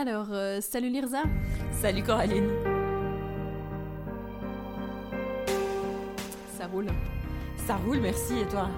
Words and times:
Alors, 0.00 0.28
euh, 0.30 0.60
salut 0.60 0.90
Lirza. 0.90 1.24
Salut 1.72 2.04
Coraline. 2.04 2.48
Ça 6.56 6.68
roule. 6.68 6.86
Ça 7.66 7.74
roule, 7.78 7.98
merci, 7.98 8.38
et 8.38 8.46
toi? 8.46 8.68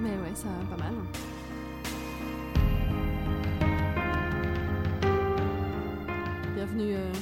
Mais 0.00 0.08
ouais, 0.08 0.32
ça 0.32 0.48
va 0.48 0.74
pas 0.74 0.82
mal. 0.84 0.94
Bienvenue, 6.54 6.94
euh, 6.96 7.12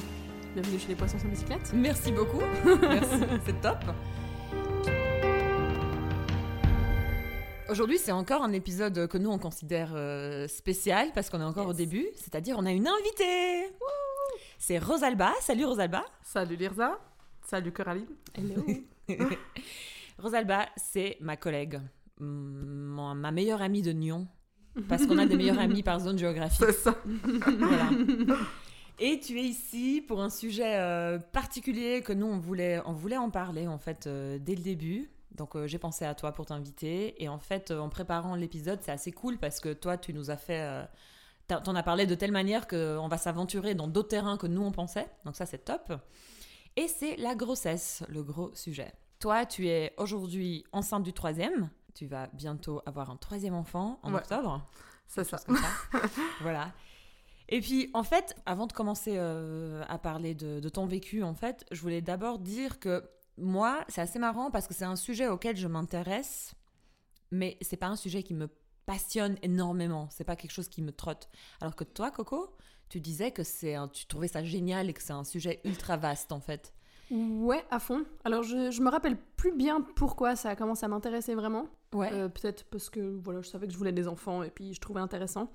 bienvenue 0.53 0.79
chez 0.79 0.87
les 0.87 0.95
poissons 0.95 1.19
sans 1.19 1.27
bicyclette. 1.27 1.73
Merci 1.73 2.13
beaucoup. 2.13 2.39
Merci, 2.81 3.25
c'est 3.45 3.59
top. 3.59 3.83
Aujourd'hui, 7.69 7.99
c'est 7.99 8.11
encore 8.11 8.41
un 8.41 8.51
épisode 8.51 9.07
que 9.07 9.17
nous 9.19 9.29
on 9.29 9.37
considère 9.37 9.91
euh, 9.93 10.47
spécial 10.47 11.09
parce 11.13 11.29
qu'on 11.29 11.39
est 11.39 11.45
encore 11.45 11.67
au 11.67 11.73
début, 11.73 12.07
c'est-à-dire 12.15 12.55
on 12.57 12.65
a 12.65 12.71
une 12.71 12.87
invitée. 12.87 13.71
C'est 14.57 14.79
Rosalba. 14.79 15.33
Salut 15.39 15.65
Rosalba. 15.65 16.03
Salut 16.23 16.55
Lirza. 16.55 16.97
Salut 17.45 17.71
Coraline. 17.71 18.07
Hello. 18.35 18.65
Rosalba, 20.17 20.65
c'est 20.77 21.17
ma 21.21 21.37
collègue, 21.37 21.79
ma 22.19 23.31
meilleure 23.31 23.61
amie 23.61 23.83
de 23.83 23.91
Nyon, 23.91 24.27
parce 24.87 25.05
qu'on 25.05 25.19
a 25.19 25.27
des 25.27 25.37
meilleurs 25.37 25.59
amis 25.59 25.83
par 25.83 25.99
zone 25.99 26.17
géographique. 26.17 26.65
C'est 26.65 26.73
ça. 26.73 26.95
Voilà. 27.03 27.89
Et 28.99 29.19
tu 29.19 29.39
es 29.39 29.43
ici 29.43 30.03
pour 30.05 30.21
un 30.21 30.29
sujet 30.29 30.75
euh, 30.75 31.19
particulier 31.19 32.01
que 32.01 32.13
nous, 32.13 32.25
on 32.25 32.39
voulait, 32.39 32.81
on 32.85 32.93
voulait 32.93 33.17
en 33.17 33.29
parler 33.29 33.67
en 33.67 33.77
fait 33.77 34.07
euh, 34.07 34.39
dès 34.41 34.55
le 34.55 34.61
début. 34.61 35.09
Donc 35.31 35.55
euh, 35.55 35.67
j'ai 35.67 35.77
pensé 35.79 36.05
à 36.05 36.15
toi 36.15 36.31
pour 36.31 36.45
t'inviter. 36.45 37.21
Et 37.23 37.29
en 37.29 37.39
fait, 37.39 37.71
euh, 37.71 37.79
en 37.79 37.89
préparant 37.89 38.35
l'épisode, 38.35 38.79
c'est 38.81 38.91
assez 38.91 39.11
cool 39.11 39.37
parce 39.37 39.59
que 39.59 39.73
toi, 39.73 39.97
tu 39.97 40.13
nous 40.13 40.31
as 40.31 40.37
fait... 40.37 40.61
euh, 40.61 40.83
T'en 41.47 41.73
as 41.75 41.81
parlé 41.81 42.05
de 42.05 42.13
telle 42.13 42.31
manière 42.31 42.67
qu'on 42.67 43.07
va 43.07 43.17
s'aventurer 43.17 43.73
dans 43.73 43.87
d'autres 43.87 44.09
terrains 44.09 44.37
que 44.37 44.45
nous, 44.45 44.61
on 44.61 44.71
pensait. 44.71 45.07
Donc 45.25 45.35
ça, 45.35 45.47
c'est 45.47 45.65
top. 45.65 45.93
Et 46.75 46.87
c'est 46.87 47.15
la 47.17 47.33
grossesse, 47.33 48.03
le 48.07 48.21
gros 48.21 48.53
sujet. 48.53 48.93
Toi, 49.19 49.47
tu 49.47 49.67
es 49.67 49.91
aujourd'hui 49.97 50.63
enceinte 50.71 51.01
du 51.01 51.11
troisième. 51.11 51.71
Tu 51.95 52.05
vas 52.05 52.27
bientôt 52.33 52.83
avoir 52.85 53.09
un 53.09 53.15
troisième 53.17 53.55
enfant 53.55 53.99
en 54.03 54.11
Ouais. 54.13 54.19
octobre 54.19 54.63
C'est 55.07 55.23
ça. 55.23 55.37
comme 55.39 55.57
ça. 55.57 55.99
voilà. 56.41 56.71
Et 57.47 57.61
puis, 57.61 57.89
en 57.95 58.03
fait, 58.03 58.35
avant 58.45 58.67
de 58.67 58.73
commencer 58.73 59.17
à 59.17 59.97
parler 59.97 60.35
de, 60.35 60.59
de 60.59 60.69
ton 60.69 60.85
vécu, 60.85 61.23
en 61.23 61.33
fait, 61.33 61.65
je 61.71 61.81
voulais 61.81 62.01
d'abord 62.01 62.37
dire 62.37 62.79
que 62.79 63.03
moi, 63.39 63.83
c'est 63.89 64.01
assez 64.01 64.19
marrant 64.19 64.51
parce 64.51 64.67
que 64.67 64.73
c'est 64.73 64.85
un 64.85 64.95
sujet 64.95 65.27
auquel 65.27 65.55
je 65.57 65.67
m'intéresse, 65.67 66.53
mais 67.31 67.57
c'est 67.61 67.77
pas 67.77 67.87
un 67.87 67.95
sujet 67.95 68.23
qui 68.23 68.33
me 68.33 68.47
passionne 68.85 69.37
énormément. 69.43 70.07
C'est 70.11 70.23
pas 70.23 70.35
quelque 70.35 70.51
chose 70.51 70.67
qui 70.69 70.81
me 70.81 70.91
trotte. 70.91 71.29
Alors 71.61 71.75
que 71.75 71.83
toi, 71.83 72.11
Coco, 72.11 72.55
tu 72.89 72.99
disais 72.99 73.31
que 73.31 73.43
c'est 73.43 73.75
un- 73.75 73.87
tu 73.87 74.07
trouvais 74.07 74.27
ça 74.27 74.43
génial 74.43 74.89
et 74.89 74.93
que 74.93 75.01
c'est 75.03 75.13
un 75.13 75.23
sujet 75.23 75.61
ultra 75.63 75.95
vaste, 75.97 76.31
en 76.31 76.39
fait. 76.39 76.73
ouais, 77.11 77.63
à 77.71 77.79
fond. 77.79 78.05
Alors, 78.23 78.43
je, 78.43 78.69
je 78.71 78.81
me 78.81 78.89
rappelle 78.89 79.17
plus 79.35 79.51
bien 79.51 79.81
pourquoi 79.95 80.35
ça 80.35 80.49
a 80.49 80.55
commencé 80.55 80.85
à 80.85 80.87
m'intéresser 80.87 81.33
vraiment. 81.35 81.67
Ouais. 81.93 82.11
Euh, 82.13 82.29
Peut-être 82.29 82.65
parce 82.65 82.89
que 82.89 82.99
voilà, 83.23 83.41
je 83.41 83.47
savais 83.49 83.65
que 83.67 83.73
je 83.73 83.77
voulais 83.77 83.91
des 83.91 84.07
enfants 84.07 84.43
et 84.43 84.49
puis 84.51 84.73
je 84.73 84.79
trouvais 84.81 85.01
intéressant. 85.01 85.51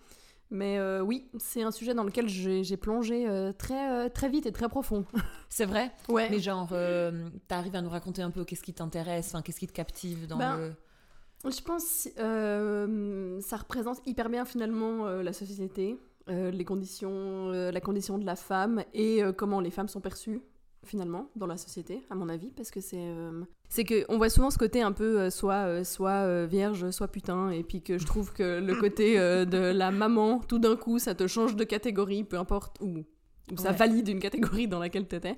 Mais 0.54 0.78
euh, 0.78 1.00
oui, 1.00 1.28
c'est 1.38 1.62
un 1.62 1.72
sujet 1.72 1.94
dans 1.94 2.04
lequel 2.04 2.28
j'ai 2.28 2.76
plongé 2.76 3.28
euh, 3.28 3.52
très, 3.52 3.90
euh, 3.90 4.08
très 4.08 4.28
vite 4.28 4.46
et 4.46 4.52
très 4.52 4.68
profond. 4.68 5.04
c'est 5.48 5.64
vrai? 5.64 5.90
Ouais. 6.08 6.28
Mais 6.30 6.38
genre, 6.38 6.72
t'arrives 7.48 7.74
à 7.74 7.82
nous 7.82 7.90
raconter 7.90 8.22
un 8.22 8.30
peu 8.30 8.44
qu'est-ce 8.44 8.62
qui 8.62 8.72
t'intéresse, 8.72 9.28
enfin, 9.34 9.42
qu'est-ce 9.42 9.58
qui 9.58 9.66
te 9.66 9.72
captive 9.72 10.28
dans 10.28 10.38
Ben, 10.38 10.56
le. 10.56 11.50
Je 11.50 11.60
pense 11.60 12.08
euh, 12.20 13.38
ça 13.40 13.56
représente 13.56 13.98
hyper 14.06 14.30
bien 14.30 14.44
finalement 14.44 15.06
la 15.08 15.32
société, 15.32 15.98
les 16.28 16.64
conditions, 16.64 17.50
la 17.50 17.80
condition 17.80 18.16
de 18.16 18.24
la 18.24 18.36
femme 18.36 18.82
et 18.94 19.22
comment 19.36 19.60
les 19.60 19.70
femmes 19.70 19.88
sont 19.88 20.00
perçues 20.00 20.40
finalement 20.84 21.30
dans 21.36 21.46
la 21.46 21.56
société, 21.56 22.02
à 22.10 22.14
mon 22.14 22.28
avis, 22.28 22.50
parce 22.56 22.70
que 22.70 22.80
c'est 22.80 22.96
euh, 22.98 23.42
c'est 23.68 23.84
que 23.84 24.04
on 24.08 24.18
voit 24.18 24.28
souvent 24.28 24.50
ce 24.50 24.58
côté 24.58 24.82
un 24.82 24.92
peu 24.92 25.20
euh, 25.20 25.30
soit 25.30 25.66
euh, 25.66 25.84
soit 25.84 26.46
vierge, 26.46 26.90
soit 26.90 27.08
putain, 27.08 27.50
et 27.50 27.62
puis 27.62 27.82
que 27.82 27.98
je 27.98 28.06
trouve 28.06 28.32
que 28.32 28.60
le 28.60 28.74
côté 28.76 29.16
de 29.18 29.72
la 29.72 29.90
maman, 29.90 30.40
tout 30.40 30.58
d'un 30.58 30.76
coup, 30.76 30.98
ça 30.98 31.14
te 31.14 31.26
change 31.26 31.56
de 31.56 31.64
catégorie, 31.64 32.24
peu 32.24 32.38
importe 32.38 32.78
où. 32.80 33.04
Où 33.52 33.56
ça 33.58 33.70
Ouais. 33.70 33.76
valide 33.76 34.08
une 34.08 34.20
catégorie 34.20 34.66
dans 34.68 34.78
laquelle 34.78 35.06
tu 35.06 35.16
étais. 35.16 35.36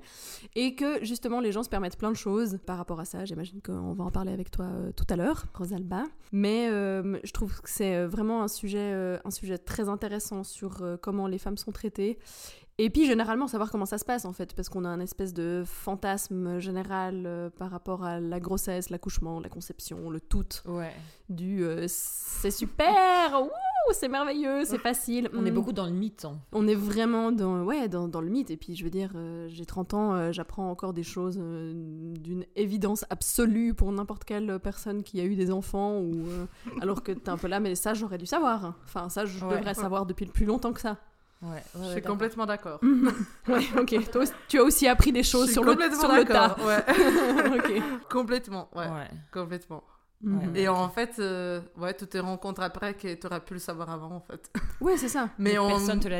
Et 0.55 0.75
que 0.75 1.03
justement, 1.03 1.39
les 1.41 1.51
gens 1.51 1.63
se 1.63 1.69
permettent 1.69 1.97
plein 1.97 2.11
de 2.11 2.15
choses 2.17 2.57
par 2.65 2.77
rapport 2.77 2.99
à 2.99 3.05
ça. 3.05 3.25
J'imagine 3.25 3.61
qu'on 3.61 3.93
va 3.93 4.03
en 4.05 4.11
parler 4.11 4.31
avec 4.31 4.49
toi 4.51 4.65
euh, 4.65 4.91
tout 4.93 5.05
à 5.09 5.15
l'heure, 5.15 5.45
Rosalba. 5.53 6.03
Mais 6.31 6.69
euh, 6.71 7.19
je 7.23 7.31
trouve 7.33 7.61
que 7.61 7.69
c'est 7.69 7.95
euh, 7.95 8.07
vraiment 8.07 8.43
un 8.43 8.47
sujet, 8.47 8.77
euh, 8.93 9.17
un 9.25 9.31
sujet 9.31 9.57
très 9.57 9.89
intéressant 9.89 10.43
sur 10.43 10.83
comment 11.01 11.27
les 11.27 11.37
femmes 11.37 11.57
sont 11.57 11.71
traitées. 11.71 12.17
Et 12.79 12.91
puis 12.91 13.07
généralement 13.07 13.47
savoir 13.47 13.71
comment 13.71 13.87
ça 13.87 13.97
se 13.97 14.05
passe 14.05 14.23
en 14.23 14.33
fait, 14.33 14.53
parce 14.53 14.69
qu'on 14.69 14.85
a 14.85 14.87
un 14.89 14.99
espèce 14.99 15.33
de 15.33 15.63
fantasme 15.65 16.59
général 16.59 17.51
par 17.57 17.71
rapport 17.71 18.03
à 18.03 18.19
la 18.19 18.39
grossesse, 18.39 18.91
l'accouchement, 18.91 19.39
la 19.39 19.49
conception, 19.49 20.11
le 20.11 20.19
tout 20.19 20.45
Ouais. 20.65 20.93
du 21.27 21.63
c'est 21.87 22.51
super, 22.51 23.41
c'est 23.91 24.07
merveilleux, 24.07 24.65
c'est 24.65 24.77
facile. 24.77 25.29
On 25.33 25.45
est 25.45 25.51
Mm. 25.51 25.53
beaucoup 25.53 25.71
dans 25.73 25.85
le 25.85 25.91
mythe. 25.91 26.25
hein. 26.25 26.37
On 26.51 26.67
est 26.67 26.75
vraiment 26.75 27.31
dans, 27.31 27.63
ouais, 27.63 27.87
dans, 27.87 28.07
dans 28.07 28.21
le 28.21 28.29
mythe. 28.29 28.51
Et 28.51 28.57
puis, 28.57 28.75
je 28.75 28.83
veux 28.83 28.89
dire, 28.89 29.11
euh, 29.15 29.47
j'ai 29.49 29.65
30 29.65 29.93
ans, 29.93 30.13
euh, 30.13 30.31
j'apprends 30.31 30.69
encore 30.69 30.93
des 30.93 31.03
choses 31.03 31.37
euh, 31.39 31.73
d'une 32.19 32.45
évidence 32.55 33.05
absolue 33.09 33.73
pour 33.73 33.91
n'importe 33.91 34.23
quelle 34.25 34.59
personne 34.59 35.03
qui 35.03 35.19
a 35.21 35.23
eu 35.25 35.35
des 35.35 35.51
enfants. 35.51 35.97
Ou, 35.99 36.13
euh, 36.27 36.45
alors 36.81 37.03
que 37.03 37.11
t'es 37.11 37.29
un 37.29 37.37
peu 37.37 37.47
là, 37.47 37.59
mais 37.59 37.75
ça, 37.75 37.93
j'aurais 37.93 38.17
dû 38.17 38.25
savoir. 38.25 38.73
Enfin, 38.85 39.09
ça, 39.09 39.25
je 39.25 39.43
Ouais. 39.45 39.57
devrais 39.57 39.73
savoir 39.73 40.05
depuis 40.05 40.25
le 40.25 40.31
plus 40.31 40.45
longtemps 40.45 40.73
que 40.73 40.81
ça. 40.81 40.97
Ouais, 41.43 41.49
ouais, 41.49 41.61
Je 41.85 41.91
suis 41.91 42.01
complètement 42.01 42.47
d'accord. 42.47 42.79
ouais, 43.47 43.61
ok. 43.79 44.09
Toi, 44.11 44.23
tu 44.47 44.57
as 44.59 44.63
aussi 44.63 44.87
appris 44.87 45.11
des 45.11 45.21
choses 45.21 45.51
sur 45.51 45.63
le, 45.63 45.73
sur 45.99 46.11
le 46.11 46.25
tas. 46.25 46.55
Ouais. 46.65 46.83
complètement. 48.09 48.69
Ouais. 48.75 48.87
Ouais. 48.87 49.07
Complètement. 49.31 49.83
Mhm. 50.21 50.55
Et 50.55 50.67
en 50.67 50.89
fait, 50.89 51.15
euh, 51.19 51.61
ouais, 51.77 51.93
toutes 51.93 52.09
tes 52.09 52.19
rencontres 52.19 52.61
après 52.61 52.95
que 52.95 53.13
tu 53.13 53.27
aurais 53.27 53.39
pu 53.39 53.53
le 53.53 53.59
savoir 53.59 53.89
avant, 53.91 54.11
en 54.11 54.21
fait. 54.21 54.51
Ouais, 54.81 54.97
c'est 54.97 55.09
ça. 55.09 55.29
Mais 55.37 55.51
Mais 55.53 55.59
on, 55.59 55.69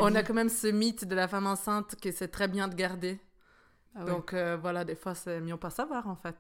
on 0.02 0.16
a 0.16 0.24
quand 0.24 0.34
même 0.34 0.50
ce 0.50 0.68
mythe 0.68 1.06
de 1.06 1.16
la 1.16 1.28
femme 1.28 1.48
enceinte 1.48 1.96
que 2.02 2.12
c'est 2.12 2.28
très 2.28 2.48
bien 2.48 2.68
de 2.68 2.76
garder. 2.76 3.20
Ah 3.96 4.04
ouais. 4.04 4.12
Donc 4.12 4.34
euh, 4.34 4.58
voilà, 4.62 4.84
des 4.86 4.96
fois, 4.96 5.16
c'est 5.16 5.40
mieux 5.42 5.58
pas 5.58 5.70
savoir, 5.72 6.08
en 6.08 6.16
fait. 6.16 6.36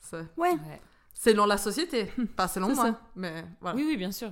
C'est 0.00 0.18
ouais. 0.36 0.50
Ouais. 0.52 0.80
selon 1.14 1.46
la 1.46 1.56
société, 1.56 2.10
pas 2.36 2.48
selon 2.48 2.68
C'est 2.68 2.74
moi. 2.74 2.84
ça. 2.86 3.00
Mais 3.16 3.44
voilà. 3.60 3.76
Oui, 3.76 3.84
oui, 3.88 3.96
bien 3.96 4.10
sûr. 4.12 4.30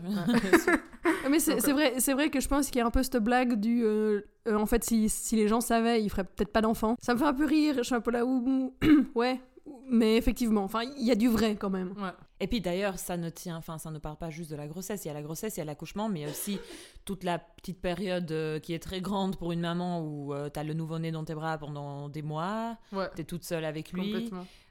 Mais 1.31 1.39
c'est 1.39 1.53
Donc, 1.53 1.61
c'est 1.63 1.73
vrai, 1.73 1.95
c'est 2.01 2.13
vrai 2.15 2.29
que 2.31 2.41
je 2.41 2.49
pense 2.49 2.67
qu'il 2.67 2.77
y 2.77 2.81
a 2.83 2.87
un 2.87 2.91
peu 2.91 3.03
cette 3.03 3.17
blague 3.19 3.55
du. 3.61 3.83
euh, 3.85 4.21
euh, 4.49 4.57
en 4.57 4.67
fait, 4.67 4.85
si, 4.85 5.09
si 5.09 5.37
les 5.37 5.49
gens 5.49 5.61
savaient, 5.61 6.03
ils 6.03 6.09
feraient 6.11 6.25
peut-être 6.25 6.53
pas 6.53 6.61
d'enfants. 6.61 6.97
Ça 7.01 7.15
me 7.15 7.19
fait 7.19 7.25
un 7.27 7.35
peu 7.35 7.45
rire. 7.47 7.77
Je 7.79 7.83
suis 7.83 7.95
un 7.95 8.01
peu 8.01 8.11
là 8.11 8.25
où. 8.27 8.75
ouais. 9.15 9.41
Mais 9.89 10.17
effectivement, 10.17 10.63
enfin, 10.65 10.83
il 10.99 11.05
y 11.05 11.11
a 11.11 11.15
du 11.15 11.29
vrai 11.29 11.57
quand 11.57 11.71
même. 11.71 11.93
Ouais. 12.01 12.11
Et 12.41 12.47
puis 12.47 12.61
d'ailleurs, 12.61 12.99
ça 12.99 13.17
ne 13.17 13.29
tient, 13.29 13.57
enfin, 13.57 13.79
ça 13.79 13.91
ne 13.91 13.99
parle 13.99 14.17
pas 14.17 14.31
juste 14.31 14.51
de 14.51 14.57
la 14.57 14.67
grossesse. 14.67 15.05
Il 15.05 15.09
y 15.09 15.11
a 15.11 15.15
la 15.15 15.23
grossesse, 15.23 15.57
il 15.57 15.61
y 15.61 15.63
a 15.63 15.65
l'accouchement, 15.67 16.09
mais 16.09 16.21
il 16.21 16.23
y 16.23 16.27
a 16.27 16.31
aussi 16.31 16.59
toute 17.05 17.25
la 17.25 17.39
petite 17.39 17.81
période 17.81 18.31
euh, 18.33 18.59
qui 18.59 18.73
est 18.73 18.79
très 18.79 19.01
grande 19.01 19.37
pour 19.37 19.53
une 19.53 19.61
maman 19.61 20.01
où 20.03 20.33
tu 20.53 20.59
as 20.59 20.65
le 20.65 20.75
nouveau-né 20.75 21.11
dans 21.13 21.25
tes 21.25 21.35
bras 21.35 21.59
pendant 21.59 22.09
des 22.09 22.23
mois, 22.23 22.79
Ouais. 22.93 23.09
tu 23.15 23.23
es 23.23 23.25
toute 23.25 23.45
seule 23.45 23.65
avec 23.65 23.93
lui, 23.93 24.31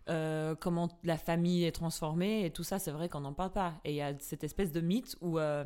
euh, 0.10 0.56
comment 0.56 0.90
la 1.04 1.18
famille 1.18 1.66
est 1.66 1.72
transformée 1.72 2.46
et 2.46 2.50
tout 2.52 2.64
ça, 2.64 2.80
c'est 2.80 2.92
vrai 2.92 3.10
qu'on 3.10 3.20
n'en 3.22 3.34
parle 3.34 3.52
pas. 3.52 3.74
Et 3.86 3.92
il 3.92 3.96
y 3.96 4.02
a 4.02 4.14
cette 4.20 4.44
espèce 4.44 4.72
de 4.72 4.82
mythe 4.82 5.16
où 5.22 5.38
euh, 5.38 5.64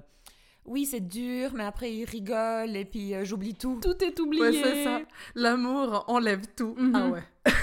oui, 0.66 0.86
c'est 0.86 1.00
dur, 1.08 1.52
mais 1.54 1.64
après 1.64 1.94
il 1.94 2.04
rigole 2.06 2.76
et 2.76 2.84
puis 2.86 3.14
euh, 3.14 3.24
j'oublie 3.24 3.54
tout. 3.56 3.80
Tout 3.82 4.04
est 4.04 4.20
oublié. 4.20 4.44
Ouais, 4.44 4.52
c'est 4.64 4.84
ça. 4.84 5.02
L'amour 5.36 6.04
enlève 6.08 6.42
tout. 6.58 6.76
Mhm. 6.78 6.94
Ah 6.96 7.08
ouais. 7.10 7.24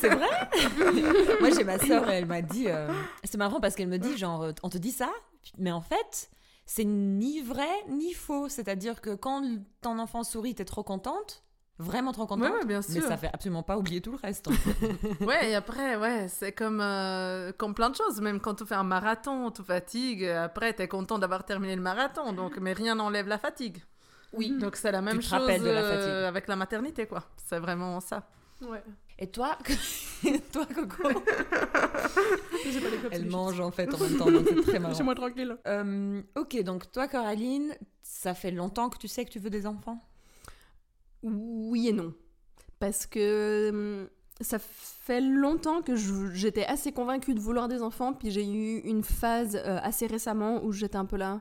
C'est 0.00 0.08
vrai 0.14 0.28
Moi, 1.40 1.50
j'ai 1.50 1.64
ma 1.64 1.78
soeur, 1.78 2.08
elle 2.10 2.26
m'a 2.26 2.42
dit. 2.42 2.66
euh, 2.68 2.88
C'est 3.24 3.36
marrant 3.38 3.60
parce 3.60 3.74
qu'elle 3.74 3.88
me 3.88 3.98
dit 3.98 4.16
genre, 4.16 4.42
euh, 4.42 4.52
on 4.62 4.68
te 4.70 4.78
dit 4.78 4.92
ça, 4.92 5.10
mais 5.58 5.72
en 5.72 5.80
fait, 5.80 6.30
c'est 6.66 6.84
ni 6.84 7.40
vrai 7.42 7.68
ni 7.88 8.12
faux. 8.14 8.48
C'est-à-dire 8.48 9.00
que 9.00 9.14
quand 9.14 9.42
ton 9.82 9.98
enfant 9.98 10.24
sourit, 10.24 10.54
t'es 10.54 10.64
trop 10.64 10.82
contente, 10.82 11.42
vraiment 11.78 12.12
trop 12.12 12.26
contente. 12.26 12.50
Ouais, 12.50 12.58
ouais, 12.60 12.64
bien 12.64 12.80
mais 12.88 12.94
sûr. 13.00 13.02
ça 13.08 13.16
fait 13.16 13.30
absolument 13.32 13.62
pas 13.62 13.76
oublier 13.76 14.00
tout 14.00 14.12
le 14.12 14.16
reste. 14.18 14.48
en 14.48 14.52
fait. 14.52 15.24
Ouais, 15.24 15.50
et 15.50 15.54
après, 15.54 15.96
ouais, 15.96 16.28
c'est 16.28 16.52
comme, 16.52 16.80
euh, 16.80 17.52
comme 17.58 17.74
plein 17.74 17.90
de 17.90 17.96
choses. 17.96 18.20
Même 18.20 18.40
quand 18.40 18.54
tu 18.54 18.64
fais 18.64 18.76
un 18.76 18.84
marathon, 18.84 19.50
tu 19.50 19.62
fatigues. 19.62 20.24
Après, 20.24 20.72
tu 20.74 20.82
es 20.82 20.88
content 20.88 21.18
d'avoir 21.18 21.44
terminé 21.44 21.74
le 21.76 21.82
marathon. 21.82 22.32
Donc, 22.32 22.56
mais 22.58 22.72
rien 22.72 22.94
n'enlève 22.94 23.28
la 23.28 23.38
fatigue. 23.38 23.78
oui. 24.32 24.56
Donc, 24.58 24.76
c'est 24.76 24.92
la 24.92 25.02
même 25.02 25.20
chose 25.20 25.46
de 25.46 25.68
la 25.68 25.80
euh, 25.80 26.28
avec 26.28 26.48
la 26.48 26.56
maternité, 26.56 27.06
quoi. 27.06 27.24
C'est 27.36 27.58
vraiment 27.58 28.00
ça. 28.00 28.22
Ouais. 28.62 28.82
Et 29.18 29.28
toi, 29.28 29.56
toi 30.52 30.66
Coco, 30.66 31.08
J'ai 32.64 32.80
pas 32.80 32.88
elle 33.12 33.26
mange 33.26 33.60
en 33.60 33.70
fait 33.70 33.92
en 33.94 33.98
même 33.98 34.16
temps, 34.16 34.30
donc 34.30 34.46
c'est 34.48 34.62
très 34.62 34.78
marrant. 34.78 34.88
Laissez-moi 34.92 35.14
tranquille. 35.14 35.56
Euh, 35.68 36.20
ok, 36.36 36.62
donc 36.62 36.90
toi, 36.90 37.06
Coraline, 37.06 37.76
ça 38.02 38.34
fait 38.34 38.50
longtemps 38.50 38.88
que 38.88 38.98
tu 38.98 39.06
sais 39.06 39.24
que 39.24 39.30
tu 39.30 39.38
veux 39.38 39.50
des 39.50 39.66
enfants? 39.66 40.00
Oui 41.22 41.88
et 41.88 41.92
non. 41.92 42.12
Parce 42.80 43.06
que 43.06 43.70
hum, 43.70 44.08
ça 44.40 44.58
fait 44.58 45.20
longtemps 45.20 45.80
que 45.80 45.94
j'étais 46.34 46.66
assez 46.66 46.90
convaincue 46.90 47.34
de 47.34 47.40
vouloir 47.40 47.68
des 47.68 47.82
enfants, 47.82 48.12
puis 48.12 48.32
j'ai 48.32 48.46
eu 48.46 48.78
une 48.80 49.04
phase 49.04 49.54
euh, 49.56 49.78
assez 49.82 50.06
récemment 50.06 50.62
où 50.64 50.72
j'étais 50.72 50.96
un 50.96 51.04
peu 51.06 51.16
là. 51.16 51.40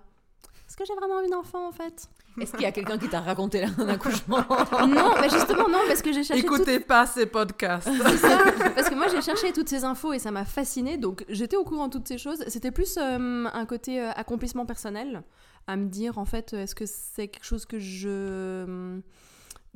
Est-ce 0.68 0.78
que 0.78 0.86
j'ai 0.86 0.94
vraiment 0.94 1.16
envie 1.16 1.30
d'enfant 1.30 1.68
en 1.68 1.72
fait? 1.72 2.08
Est-ce 2.40 2.52
qu'il 2.52 2.62
y 2.62 2.66
a 2.66 2.72
quelqu'un 2.72 2.98
qui 2.98 3.08
t'a 3.08 3.22
raconté 3.22 3.64
un 3.64 3.90
accouchement 3.90 4.38
Non, 4.88 5.14
mais 5.22 5.30
justement, 5.30 5.70
non, 5.70 5.80
parce 5.88 6.02
que 6.02 6.12
j'ai 6.12 6.24
cherché. 6.24 6.44
Écoutez 6.44 6.80
pas 6.80 7.06
ces 7.06 7.26
podcasts. 7.26 7.88
C'est 7.88 8.18
ça, 8.18 8.40
parce 8.76 8.90
que 8.90 8.96
moi 8.96 9.08
j'ai 9.08 9.22
cherché 9.22 9.52
toutes 9.54 9.70
ces 9.70 9.84
infos 9.84 10.14
et 10.14 10.20
ça 10.20 10.32
m'a 10.32 10.46
fasciné, 10.46 10.98
donc 10.98 11.26
j'étais 11.30 11.56
au 11.56 11.64
courant 11.64 11.88
de 11.88 11.94
toutes 11.94 12.08
ces 12.08 12.18
choses. 12.18 12.44
C'était 12.48 12.72
plus 12.72 12.98
euh, 12.98 13.46
un 13.52 13.66
côté 13.66 14.02
euh, 14.02 14.12
accomplissement 14.16 14.66
personnel, 14.66 15.24
à 15.68 15.76
me 15.76 15.86
dire 15.86 16.18
en 16.18 16.26
fait, 16.26 16.54
est-ce 16.54 16.76
que 16.76 16.86
c'est 16.86 17.28
quelque 17.28 17.46
chose 17.46 17.66
que 17.66 17.80
je 17.80 19.00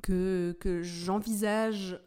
que, 0.01 0.56
que 0.59 0.81
j'envisage 0.81 2.00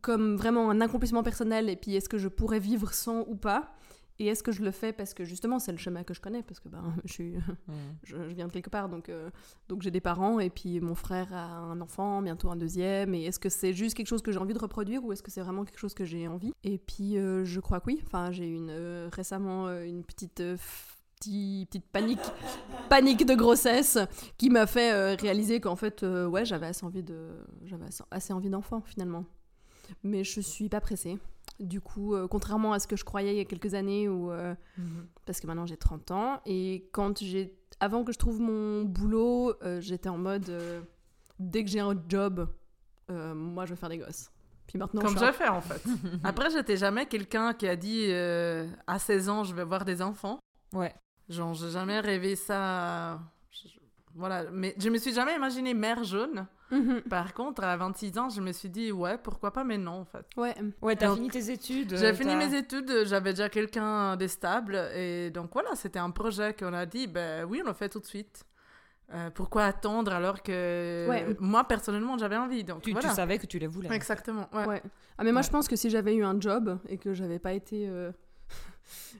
comme 0.00 0.36
vraiment 0.36 0.70
un 0.70 0.80
accomplissement 0.80 1.22
personnel 1.22 1.68
et 1.68 1.76
puis 1.76 1.96
est-ce 1.96 2.08
que 2.08 2.18
je 2.18 2.28
pourrais 2.28 2.60
vivre 2.60 2.92
sans 2.92 3.20
ou 3.26 3.36
pas? 3.36 3.74
Et 4.20 4.26
est-ce 4.26 4.42
que 4.42 4.50
je 4.52 4.62
le 4.62 4.70
fais 4.72 4.92
parce 4.92 5.14
que 5.14 5.24
justement 5.24 5.58
c'est 5.58 5.72
le 5.72 5.78
chemin 5.78 6.02
que 6.02 6.12
je 6.14 6.20
connais 6.20 6.42
parce 6.42 6.58
que 6.60 6.68
ben 6.68 6.82
je 7.04 7.12
suis 7.12 7.34
je, 8.02 8.16
je 8.28 8.34
viens 8.34 8.46
de 8.48 8.52
quelque 8.52 8.70
part 8.70 8.88
donc 8.88 9.08
euh, 9.08 9.30
donc 9.68 9.82
j'ai 9.82 9.90
des 9.90 10.00
parents 10.00 10.40
et 10.40 10.50
puis 10.50 10.80
mon 10.80 10.94
frère 10.94 11.32
a 11.32 11.44
un 11.58 11.80
enfant 11.80 12.20
bientôt 12.22 12.50
un 12.50 12.56
deuxième 12.56 13.14
et 13.14 13.24
est-ce 13.24 13.38
que 13.38 13.48
c'est 13.48 13.72
juste 13.72 13.96
quelque 13.96 14.08
chose 14.08 14.22
que 14.22 14.32
j'ai 14.32 14.38
envie 14.38 14.54
de 14.54 14.58
reproduire 14.58 15.04
ou 15.04 15.12
est-ce 15.12 15.22
que 15.22 15.30
c'est 15.30 15.40
vraiment 15.42 15.64
quelque 15.64 15.78
chose 15.78 15.94
que 15.94 16.04
j'ai 16.04 16.26
envie? 16.28 16.52
Et 16.64 16.78
puis 16.78 17.16
euh, 17.16 17.44
je 17.44 17.60
crois 17.60 17.80
que 17.80 17.86
oui. 17.86 18.02
Enfin 18.06 18.30
j'ai 18.32 18.46
eu 18.48 18.54
une 18.54 18.70
euh, 18.70 19.08
récemment 19.12 19.70
une 19.82 20.02
petite 20.04 20.42
petit- 21.20 21.66
petite 21.68 21.86
panique 21.90 22.20
panique 22.88 23.26
de 23.26 23.34
grossesse 23.34 23.98
qui 24.36 24.50
m'a 24.50 24.66
fait 24.66 24.92
euh, 24.92 25.16
réaliser 25.20 25.60
qu'en 25.60 25.76
fait 25.76 26.02
euh, 26.02 26.26
ouais 26.26 26.44
j'avais 26.44 26.66
assez 26.66 26.84
envie 26.84 27.02
de 27.02 27.28
j'avais 27.64 27.86
assez 28.10 28.32
envie 28.32 28.50
d'enfant 28.50 28.80
finalement. 28.82 29.24
Mais 30.02 30.22
je 30.24 30.40
suis 30.40 30.68
pas 30.68 30.80
pressée 30.80 31.18
du 31.60 31.80
coup 31.80 32.14
euh, 32.14 32.28
contrairement 32.28 32.72
à 32.72 32.78
ce 32.78 32.86
que 32.86 32.96
je 32.96 33.04
croyais 33.04 33.34
il 33.34 33.38
y 33.38 33.40
a 33.40 33.44
quelques 33.44 33.74
années 33.74 34.08
où 34.08 34.30
euh, 34.30 34.54
parce 35.26 35.40
que 35.40 35.46
maintenant 35.46 35.66
j'ai 35.66 35.76
30 35.76 36.10
ans 36.12 36.40
et 36.46 36.88
quand 36.92 37.18
j'ai 37.22 37.54
avant 37.80 38.04
que 38.04 38.12
je 38.12 38.18
trouve 38.18 38.40
mon 38.40 38.84
boulot 38.84 39.54
euh, 39.62 39.80
j'étais 39.80 40.08
en 40.08 40.18
mode 40.18 40.48
euh, 40.50 40.80
dès 41.38 41.64
que 41.64 41.70
j'ai 41.70 41.80
un 41.80 42.00
job 42.08 42.48
euh, 43.10 43.34
moi 43.34 43.64
je 43.66 43.70
veux 43.70 43.76
faire 43.76 43.88
des 43.88 43.98
gosses 43.98 44.30
puis 44.68 44.78
maintenant 44.78 45.00
Comme 45.00 45.18
je 45.18 45.24
j'ai 45.24 45.32
fait 45.32 45.48
en 45.48 45.62
fait. 45.62 45.82
Après, 46.24 46.50
j'étais 46.50 46.76
jamais 46.76 47.06
quelqu'un 47.06 47.54
qui 47.54 47.66
a 47.66 47.74
dit 47.74 48.04
euh, 48.10 48.68
à 48.86 48.98
16 48.98 49.28
ans, 49.30 49.42
je 49.42 49.54
vais 49.54 49.64
voir 49.64 49.86
des 49.86 50.02
enfants. 50.02 50.38
Ouais. 50.74 50.94
Genre, 51.30 51.54
j'ai 51.54 51.70
jamais 51.70 52.00
rêvé 52.00 52.36
ça. 52.36 53.18
Voilà, 54.18 54.44
mais 54.52 54.74
je 54.78 54.88
me 54.90 54.98
suis 54.98 55.12
jamais 55.14 55.34
imaginé 55.36 55.72
mère 55.74 56.02
jeune. 56.04 56.46
Mhm. 56.70 57.02
Par 57.08 57.32
contre, 57.32 57.64
à 57.64 57.76
26 57.76 58.18
ans, 58.18 58.28
je 58.28 58.40
me 58.42 58.52
suis 58.52 58.68
dit, 58.68 58.92
ouais, 58.92 59.16
pourquoi 59.16 59.52
pas, 59.52 59.64
mais 59.64 59.78
non, 59.78 60.00
en 60.00 60.04
fait. 60.04 60.26
ouais 60.36 60.54
Ouais, 60.82 60.96
t'as 60.96 61.06
Donc, 61.06 61.16
fini 61.16 61.30
tes 61.30 61.50
études. 61.50 61.96
J'ai 61.96 62.06
euh, 62.08 62.14
fini 62.14 62.32
t'as- 62.32 62.36
mes 62.46 62.54
études, 62.58 63.04
j'avais 63.06 63.30
déjà 63.32 63.48
quelqu'un 63.48 64.16
de 64.16 64.26
stable, 64.26 64.74
et 64.94 65.30
donc 65.30 65.50
voilà, 65.54 65.74
c'était 65.76 65.98
un 65.98 66.10
projet 66.10 66.52
qu'on 66.52 66.74
a 66.74 66.84
dit, 66.84 67.06
ben 67.06 67.46
oui, 67.48 67.62
on 67.64 67.68
le 67.68 67.72
fait 67.74 67.88
tout 67.88 68.00
de 68.00 68.06
suite. 68.06 68.44
Euh, 69.14 69.30
pourquoi 69.30 69.64
attendre 69.64 70.12
alors 70.12 70.42
que 70.42 71.06
Ouais. 71.08 71.34
moi, 71.40 71.64
personnellement, 71.64 72.18
j'avais 72.18 72.36
envie, 72.36 72.62
donc 72.64 72.82
Tu, 72.82 72.92
tu 72.92 73.08
savais 73.08 73.38
que 73.38 73.46
tu 73.46 73.58
les 73.58 73.66
voulais. 73.66 73.88
Exactement, 73.94 74.46
ouais. 74.52 74.66
Ouais. 74.66 74.82
Ah 75.16 75.24
mais 75.24 75.32
moi 75.32 75.40
Ouais. 75.40 75.46
je 75.46 75.50
pense 75.50 75.66
que 75.68 75.76
si 75.76 75.88
j'avais 75.88 76.14
eu 76.14 76.22
un 76.24 76.38
job 76.38 76.78
et 76.88 76.98
que 76.98 77.14
j'avais 77.14 77.38
pas 77.38 77.54
été 77.54 77.88
euh, 77.88 78.12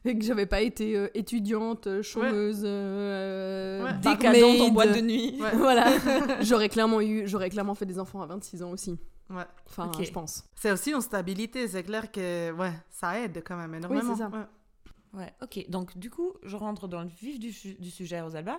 et 0.05 0.19
que 0.19 0.25
j'avais 0.25 0.47
pas 0.47 0.61
été 0.61 0.97
euh, 0.97 1.09
étudiante, 1.15 1.87
euh, 1.87 2.03
chômeuse, 2.03 2.63
euh, 2.65 3.85
Ouais. 3.85 3.93
Décadente 3.99 4.61
en 4.61 4.69
boîte 4.71 4.95
de 4.97 5.01
nuit. 5.01 5.37
Ouais. 5.41 5.55
voilà, 5.57 5.87
j'aurais 6.43 6.69
clairement 6.69 7.01
eu, 7.01 7.27
j'aurais 7.27 7.51
clairement 7.51 7.75
fait 7.75 7.87
des 7.87 7.99
enfants 7.99 8.23
à 8.23 8.27
26 8.27 8.63
ans 8.63 8.71
aussi. 8.71 8.99
Ouais. 9.31 9.45
Enfin, 9.67 9.91
je 10.01 10.11
pense. 10.11 10.45
C'est 10.55 10.73
aussi 10.73 10.91
une 10.93 11.01
stabilité, 11.03 11.69
c'est 11.69 11.83
clair 11.83 12.11
que 12.11 12.51
ouais, 12.53 12.73
ça 12.91 13.21
aide 13.21 13.43
quand 13.47 13.57
même 13.57 13.75
énormément. 13.75 14.15
c'est 14.15 14.23
ça. 14.23 14.29
Ouais. 14.29 15.19
Ouais, 15.21 15.33
ok. 15.43 15.71
Donc, 15.71 15.97
du 15.97 16.11
coup, 16.11 16.33
je 16.43 16.57
rentre 16.57 16.87
dans 16.89 17.03
le 17.03 17.09
vif 17.09 17.39
du, 17.39 17.51
du 17.79 17.91
sujet, 17.91 18.21
Rosalba. 18.21 18.59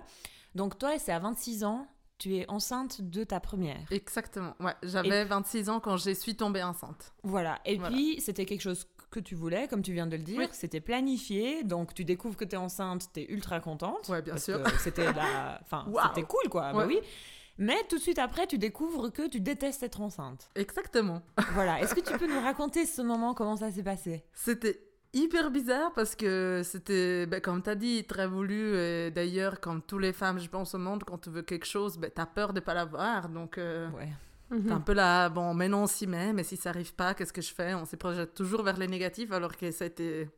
Donc, 0.54 0.78
toi, 0.78 0.98
c'est 0.98 1.12
à 1.12 1.18
26 1.20 1.62
ans, 1.64 1.86
tu 2.18 2.36
es 2.36 2.48
enceinte 2.50 3.00
de 3.02 3.24
ta 3.24 3.38
première. 3.40 3.78
Exactement. 3.90 4.54
Ouais, 4.60 4.74
j'avais 4.82 5.24
26 5.24 5.70
ans 5.70 5.80
quand 5.80 5.96
je 5.96 6.10
suis 6.10 6.34
tombée 6.36 6.62
enceinte. 6.62 7.14
Voilà. 7.22 7.60
Et 7.64 7.76
Voilà. 7.78 7.94
puis, 7.94 8.20
c'était 8.20 8.46
quelque 8.46 8.62
chose 8.62 8.86
que 9.10 9.20
tu 9.20 9.34
voulais, 9.34 9.68
comme 9.68 9.82
tu 9.82 9.92
viens 9.92 10.06
de 10.06 10.16
le 10.16 10.22
dire. 10.22 10.38
Oui. 10.38 10.48
C'était 10.52 10.80
planifié. 10.80 11.64
Donc, 11.64 11.94
tu 11.94 12.04
découvres 12.04 12.36
que 12.36 12.44
tu 12.44 12.54
es 12.54 12.58
enceinte, 12.58 13.08
tu 13.12 13.20
es 13.20 13.30
ultra 13.30 13.60
contente. 13.60 14.08
Ouais, 14.08 14.22
bien 14.22 14.34
parce 14.34 14.44
sûr. 14.44 14.62
C'était 14.78 15.12
la... 15.12 15.60
enfin, 15.62 15.86
c'était 16.08 16.26
cool, 16.26 16.48
quoi. 16.48 16.72
Bah 16.72 16.84
oui. 16.86 17.00
Mais 17.58 17.76
tout 17.88 17.96
de 17.96 18.02
suite 18.02 18.18
après, 18.18 18.46
tu 18.46 18.56
découvres 18.56 19.12
que 19.12 19.28
tu 19.28 19.40
détestes 19.40 19.82
être 19.82 20.00
enceinte. 20.00 20.48
Exactement. 20.54 21.22
Voilà. 21.52 21.80
Est-ce 21.80 21.94
que 21.94 22.00
tu 22.00 22.16
peux 22.16 22.26
nous 22.26 22.40
raconter 22.40 22.86
ce 22.86 23.02
moment, 23.02 23.34
comment 23.34 23.56
ça 23.56 23.70
s'est 23.70 23.82
passé? 23.82 24.24
C'était 24.32 24.80
hyper 25.12 25.50
bizarre 25.50 25.92
parce 25.94 26.14
que 26.14 26.62
c'était, 26.64 27.26
ben, 27.26 27.40
comme 27.40 27.62
tu 27.62 27.68
as 27.68 27.74
dit, 27.74 28.04
très 28.04 28.26
voulu. 28.26 28.76
Et 28.76 29.10
d'ailleurs, 29.10 29.60
comme 29.60 29.82
toutes 29.82 30.00
les 30.00 30.12
femmes, 30.14 30.38
je 30.38 30.48
pense, 30.48 30.74
au 30.74 30.78
monde, 30.78 31.04
quand 31.04 31.18
tu 31.18 31.30
veux 31.30 31.42
quelque 31.42 31.66
chose, 31.66 31.98
ben, 31.98 32.10
tu 32.14 32.20
as 32.20 32.26
peur 32.26 32.52
de 32.54 32.60
pas 32.60 32.72
l'avoir. 32.72 33.28
Donc, 33.28 33.58
euh, 33.58 33.90
Ouais. 33.90 34.08
Un 34.50 34.80
peu 34.80 34.92
là, 34.92 35.28
bon, 35.28 35.54
mais 35.54 35.68
non, 35.68 35.84
on 35.84 35.86
s'y 35.86 36.06
met, 36.06 36.32
mais 36.32 36.42
si 36.44 36.56
ça 36.56 36.70
arrive 36.70 36.94
pas, 36.94 37.14
qu'est-ce 37.14 37.32
que 37.32 37.42
je 37.42 37.52
fais? 37.54 37.74
On 37.74 37.84
se 37.84 37.96
projette 37.96 38.34
toujours 38.34 38.62
vers 38.62 38.76
les 38.76 38.88
négatifs 38.88 39.30
alors 39.32 39.56
que 39.56 39.70
c'était 39.70 40.28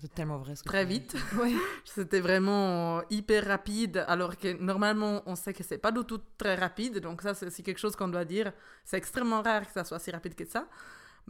C'est 0.00 0.14
tellement 0.14 0.38
vrai 0.38 0.54
ce 0.54 0.62
que 0.62 0.68
très 0.68 0.84
vite. 0.84 1.16
Ouais. 1.38 1.54
C'était 1.84 2.20
vraiment 2.20 3.02
hyper 3.10 3.46
rapide, 3.46 4.04
alors 4.06 4.36
que 4.36 4.56
normalement, 4.62 5.22
on 5.26 5.34
sait 5.34 5.52
que 5.52 5.64
c'est 5.64 5.78
pas 5.78 5.90
du 5.92 6.04
tout 6.04 6.20
très 6.36 6.54
rapide. 6.54 7.00
Donc 7.00 7.22
ça, 7.22 7.34
c'est 7.34 7.46
aussi 7.46 7.62
quelque 7.64 7.78
chose 7.80 7.96
qu'on 7.96 8.08
doit 8.08 8.24
dire. 8.24 8.52
C'est 8.84 8.96
extrêmement 8.96 9.42
rare 9.42 9.66
que 9.66 9.72
ça 9.72 9.84
soit 9.84 9.98
si 9.98 10.10
rapide 10.12 10.34
que 10.36 10.44
ça. 10.46 10.68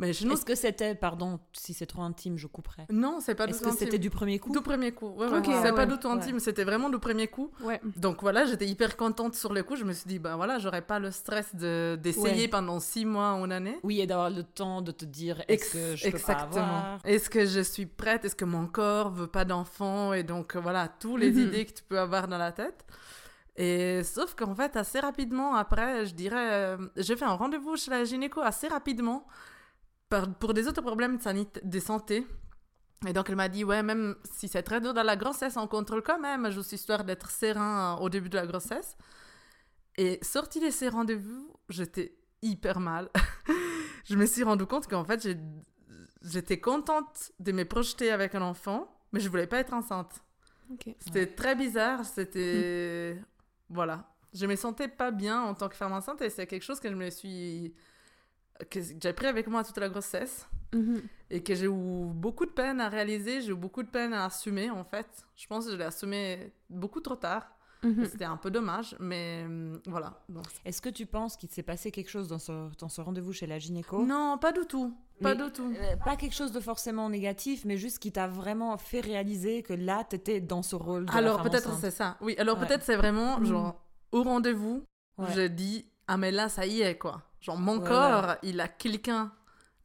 Mais 0.01 0.13
nous, 0.23 0.33
Est-ce 0.33 0.45
que 0.45 0.55
c'était, 0.55 0.95
pardon, 0.95 1.41
si 1.53 1.75
c'est 1.75 1.85
trop 1.87 2.03
intime, 2.03 2.39
je 2.39 2.47
couperai. 2.47 2.87
non, 2.91 3.19
c'est 3.21 3.35
pas 3.35 3.47
du 3.47 3.53
Est-ce 3.53 3.61
que 3.63 3.67
intime. 3.67 3.79
c'était 3.79 3.99
du 3.99 4.11
premier 4.11 4.39
coup 4.39 4.53
Du 4.53 4.61
premier 4.61 4.93
coup. 4.93 5.09
Ouais, 5.09 5.27
c'est 5.29 5.53
ah 5.69 5.73
pas 5.73 5.85
ouais. 5.85 5.87
du 5.89 5.99
tout 5.99 6.09
intime, 6.09 6.39
c'était 6.39 6.63
vraiment 6.65 6.89
du 6.89 6.99
premier 7.01 7.27
coup. 7.27 7.51
Donc 7.97 8.23
voilà, 8.23 8.47
j'étais 8.47 8.67
hyper 8.67 8.97
contente 8.97 9.35
sur 9.35 9.53
le 9.53 9.63
coup. 9.65 9.75
Je 9.77 9.85
me 9.85 9.93
suis 9.93 10.07
dit, 10.09 10.19
ben 10.21 10.37
voilà, 10.37 10.59
j'aurais 10.61 10.83
pas 10.83 10.99
le 11.01 11.11
stress 11.11 11.55
de- 11.55 11.99
d'essayer 12.01 12.47
pendant 12.49 12.79
six 12.81 13.05
mois 13.05 13.35
ou 13.41 13.45
une 13.45 13.53
année. 13.53 13.79
Oui, 13.83 14.01
et 14.01 14.07
d'avoir 14.07 14.31
le 14.31 14.45
temps 14.45 14.83
de 14.83 14.93
te 14.93 15.05
dire 15.05 15.43
Ex- 15.49 15.75
est-ce 15.75 15.93
que 15.93 15.97
je 15.97 16.11
peux 16.11 16.19
pas 16.19 16.33
avoir 16.35 16.99
Est-ce 17.05 17.29
que 17.29 17.45
je 17.45 17.61
suis 17.61 17.87
prête? 17.87 18.25
Est-ce 18.25 18.37
que 18.37 18.45
mon 18.45 18.67
corps 18.69 19.11
veut 19.11 19.27
pas 19.27 19.45
d'enfant? 19.45 20.13
Et 20.13 20.23
donc 20.23 20.55
euh, 20.55 20.61
voilà, 20.61 20.87
toutes 20.89 21.21
les 21.21 21.33
Mhm. 21.33 21.39
idées 21.49 21.67
que 21.67 21.73
tu 21.73 21.83
peux 21.83 21.99
avoir 21.99 22.29
dans 22.29 22.39
la 22.39 22.53
tête. 22.53 22.85
Et 23.57 24.05
sauf 24.05 24.35
qu'en 24.37 24.55
fait, 24.55 24.77
assez 24.77 25.01
rapidement 25.01 25.57
après, 25.57 26.07
je 26.07 26.15
dirais, 26.15 26.53
euh, 26.53 26.77
j'ai 26.97 27.17
fait 27.17 27.25
un 27.25 27.33
rendez-vous 27.35 27.75
chez 27.77 27.91
la 27.91 28.05
gynéco 28.05 28.41
assez 28.41 28.69
rapidement 28.69 29.27
pour 30.41 30.55
des 30.55 30.67
autres 30.67 30.83
problèmes 30.83 31.19
de, 31.63 31.81
santé. 31.81 32.27
Et 33.07 33.13
donc 33.13 33.29
elle 33.29 33.37
m'a 33.37 33.49
dit, 33.49 33.65
ouais, 33.65 33.83
même 33.83 34.17
si 34.25 34.49
c'est 34.49 34.63
très 34.63 34.81
dur 34.81 34.95
dans 34.95 35.03
la 35.03 35.17
grossesse, 35.17 35.57
on 35.57 35.67
contrôle 35.67 36.03
quand 36.03 36.19
même, 36.19 36.51
juste 36.51 36.73
histoire 36.73 37.05
d'être 37.05 37.31
serein 37.31 37.97
euh, 37.97 38.03
au 38.03 38.09
début 38.09 38.29
de 38.29 38.37
la 38.37 38.47
grossesse. 38.47 38.97
Et 39.97 40.19
sorti 40.23 40.61
de 40.61 40.71
ces 40.71 40.89
rendez-vous, 40.89 41.53
j'étais 41.69 42.17
hyper 42.43 42.81
mal. 42.81 43.11
je 44.05 44.17
me 44.17 44.27
suis 44.27 44.43
rendu 44.43 44.65
compte 44.67 44.87
qu'en 44.87 45.05
fait, 45.05 45.29
j'étais 46.23 46.61
contente 46.61 47.33
de 47.39 47.53
me 47.53 47.65
projeter 47.65 48.11
avec 48.11 48.35
un 48.35 48.43
enfant, 48.43 48.91
mais 49.13 49.21
je 49.21 49.29
voulais 49.29 49.47
pas 49.47 49.59
être 49.59 49.75
enceinte. 49.75 50.23
C'était 51.01 51.27
très 51.27 51.55
bizarre, 51.55 52.05
c'était... 52.05 53.19
Voilà. 53.71 54.15
Je 54.35 54.47
me 54.47 54.57
sentais 54.57 54.89
pas 54.89 55.11
bien 55.11 55.41
en 55.43 55.55
tant 55.55 55.69
que 55.69 55.77
femme 55.77 55.93
enceinte 55.93 56.21
et 56.21 56.31
c'est 56.31 56.47
quelque 56.47 56.63
chose 56.63 56.81
que 56.81 56.89
je 56.89 56.95
me 56.95 57.11
suis... 57.11 57.75
que 58.71 58.81
j'ai 58.83 59.13
pris 59.13 59.27
avec 59.27 59.47
moi 59.47 59.65
toute 59.65 59.79
la 59.79 59.89
grossesse 59.89 60.47
Mhm. 60.75 61.03
et 61.31 61.43
que 61.43 61.55
j'ai 61.55 61.65
eu 61.67 61.71
beaucoup 62.13 62.45
de 62.45 62.51
peine 62.51 62.81
à 62.81 62.89
réaliser, 62.89 63.41
j'ai 63.41 63.53
eu 63.53 63.55
beaucoup 63.55 63.83
de 63.83 63.89
peine 63.89 64.13
à 64.13 64.27
assumer 64.27 64.71
en 64.71 64.85
fait. 64.85 65.07
Je 65.37 65.47
pense 65.47 65.65
que 65.67 65.73
je 65.73 65.77
l'ai 65.77 65.85
assumé 65.85 66.53
beaucoup 66.69 67.01
trop 67.01 67.17
tard. 67.17 67.47
Mhm. 67.85 68.07
C'était 68.07 68.25
un 68.25 68.37
peu 68.37 68.51
dommage, 68.51 68.97
mais 68.99 69.45
hum, 69.47 69.81
voilà. 69.87 70.21
Donc, 70.29 70.45
Est-ce 70.65 70.83
que 70.83 70.89
tu 70.89 71.07
penses 71.07 71.37
qu'il 71.37 71.49
s'est 71.49 71.63
passé 71.63 71.93
quelque 71.93 72.11
chose 72.11 72.27
dans 72.27 72.41
ce, 72.41 72.69
dans 72.77 72.89
ce 72.89 73.01
rendez-vous 73.01 73.33
chez 73.33 73.47
la 73.47 73.61
gynéco? 73.61 74.05
Non, 74.05 74.37
pas 74.37 74.51
du 74.51 74.67
tout. 74.67 74.93
Pas 75.23 75.35
Mais- 75.37 75.45
du 75.45 75.51
tout. 75.53 75.73
Euh, 75.81 75.97
Pas 76.05 76.17
quelque 76.17 76.35
chose 76.35 76.51
de 76.51 76.59
forcément 76.61 77.09
négatif, 77.09 77.65
mais 77.65 77.77
juste 77.77 78.01
qui 78.01 78.11
t'a 78.11 78.27
vraiment 78.27 78.77
fait 78.79 79.01
réaliser 79.01 79.63
que 79.63 79.73
là, 79.75 80.03
t'étais 80.03 80.41
dans 80.41 80.63
ce 80.63 80.75
rôle 80.75 81.07
de 81.07 81.13
la 81.13 81.19
Alors 81.19 81.41
femme 81.41 81.51
peut-être 81.51 81.69
enceinte. 81.69 81.81
c'est 81.81 81.91
ça. 81.93 82.17
Oui, 82.21 82.35
alors 82.39 82.59
Ouais. 82.59 82.67
peut-être 82.67 82.83
c'est 82.83 82.97
vraiment 82.97 83.39
Mhm. 83.39 83.47
genre 83.47 83.81
au 84.11 84.23
rendez-vous, 84.25 84.83
Ouais. 85.17 85.27
je 85.35 85.47
dis 85.47 85.87
ah 86.09 86.17
mais 86.17 86.33
là 86.33 86.49
ça 86.49 86.67
y 86.67 86.81
est 86.83 86.99
quoi. 86.99 87.23
Genre 87.41 87.59
mon 87.59 87.81
corps, 87.81 88.37
il 88.43 88.61
a 88.61 88.69
quelqu'un 88.69 89.33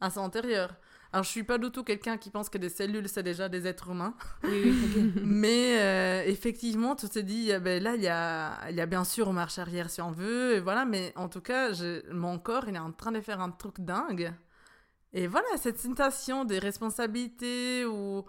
à 0.01 0.09
son 0.09 0.21
intérieur. 0.23 0.75
Alors 1.11 1.23
je 1.23 1.29
suis 1.29 1.43
pas 1.43 1.59
du 1.59 1.69
tout 1.69 1.83
quelqu'un 1.83 2.17
qui 2.17 2.31
pense 2.31 2.49
que 2.49 2.57
des 2.57 2.69
cellules 2.69 3.07
c'est 3.07 3.21
déjà 3.21 3.47
des 3.47 3.67
êtres 3.67 3.89
humains, 3.91 4.15
Oui, 4.43 4.59
oui, 4.63 4.79
ok. 4.83 4.97
mais 5.23 5.79
euh, 5.79 6.23
effectivement 6.25 6.95
tu 6.95 7.07
te 7.07 7.19
dis 7.19 7.51
ah 7.53 7.59
ben 7.59 7.81
là 7.83 7.95
il 7.95 8.01
y 8.01 8.07
a 8.07 8.71
y 8.71 8.81
a 8.81 8.85
bien 8.87 9.03
sûr 9.03 9.31
marche 9.31 9.59
arrière 9.59 9.91
si 9.91 10.01
on 10.01 10.11
veut 10.11 10.55
et 10.55 10.59
voilà 10.59 10.85
mais 10.85 11.13
en 11.15 11.29
tout 11.29 11.41
cas 11.41 11.71
je- 11.71 12.11
mon 12.11 12.39
corps 12.39 12.65
il 12.67 12.75
est 12.75 12.79
en 12.79 12.91
train 12.91 13.11
de 13.11 13.21
faire 13.21 13.41
un 13.41 13.51
truc 13.51 13.79
dingue. 13.79 14.33
Et 15.13 15.27
voilà 15.27 15.47
cette 15.57 15.79
sensation 15.79 16.45
des 16.45 16.59
responsabilités 16.59 17.85
ou 17.85 18.25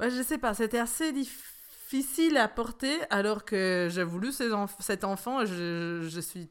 Ouais, 0.00 0.10
je 0.10 0.22
sais 0.22 0.38
pas, 0.38 0.54
c'était 0.54 0.78
assez 0.78 1.12
difficile 1.12 2.36
à 2.36 2.48
porter 2.48 2.98
alors 3.10 3.44
que 3.44 3.88
j'ai 3.90 4.02
voulu 4.04 4.32
ces 4.32 4.50
enf- 4.50 4.80
cet 4.80 5.04
enfant 5.04 5.42
et 5.42 5.46
je, 5.46 6.06
je 6.08 6.20
suis 6.20 6.50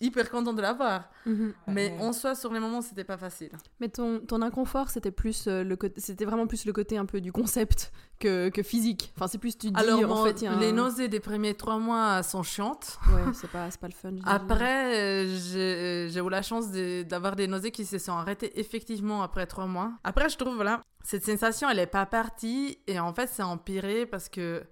hyper 0.00 0.30
contente 0.30 0.56
de 0.56 0.62
l'avoir. 0.62 1.08
Mhm. 1.24 1.54
Mais 1.68 1.90
Ouais. 1.92 1.98
en 2.04 2.12
soi, 2.12 2.34
sur 2.34 2.52
les 2.52 2.60
moments, 2.60 2.82
c'était 2.82 3.04
pas 3.04 3.16
facile. 3.16 3.50
Mais 3.80 3.88
ton, 3.88 4.20
ton 4.20 4.42
inconfort, 4.42 4.90
c'était 4.90 5.10
plus 5.12 5.46
euh, 5.46 5.62
le 5.64 5.78
c'était 5.96 6.24
vraiment 6.24 6.46
plus 6.46 6.66
le 6.66 6.72
côté 6.72 6.98
un 6.98 7.06
peu 7.06 7.20
du 7.20 7.32
concept 7.32 7.92
que, 8.18 8.48
que 8.50 8.62
physique. 8.62 9.12
Enfin, 9.16 9.28
c'est 9.28 9.38
plus 9.38 9.56
tu 9.56 9.68
dis 9.70 9.72
Alors, 9.80 10.00
en 10.00 10.06
bon, 10.16 10.24
fait, 10.24 10.42
il 10.42 10.44
y 10.44 10.46
a 10.48 10.56
les 10.56 10.68
un- 10.68 10.72
nausées 10.72 11.08
des 11.08 11.20
premiers 11.20 11.54
trois 11.54 11.78
mois 11.78 12.22
sont 12.22 12.42
chiantes. 12.42 12.98
Ouais, 13.12 13.32
c'est 13.32 13.50
pas, 13.50 13.70
c'est 13.70 13.80
pas 13.80 13.88
le 13.88 13.94
fun. 13.94 14.14
Après, 14.26 15.24
euh, 15.24 15.26
j'ai 15.28 16.08
j'ai 16.10 16.20
eu 16.20 16.28
la 16.30 16.42
chance 16.42 16.70
de- 16.70 17.02
d'avoir 17.04 17.36
des 17.36 17.46
nausées 17.46 17.70
qui 17.70 17.84
se 17.86 17.98
sont 17.98 18.12
arrêtées 18.12 18.58
effectivement 18.60 19.22
après 19.22 19.46
trois 19.46 19.66
mois. 19.66 19.92
Après, 20.04 20.28
je 20.28 20.36
trouve, 20.36 20.54
voilà, 20.56 20.80
cette 21.02 21.24
sensation, 21.24 21.70
elle 21.70 21.78
est 21.78 21.86
pas 21.86 22.04
partie. 22.06 22.78
Et 22.86 22.98
en 22.98 23.14
fait, 23.14 23.28
c'est 23.32 23.42
empiré 23.42 24.06
parce 24.06 24.28
que 24.28 24.62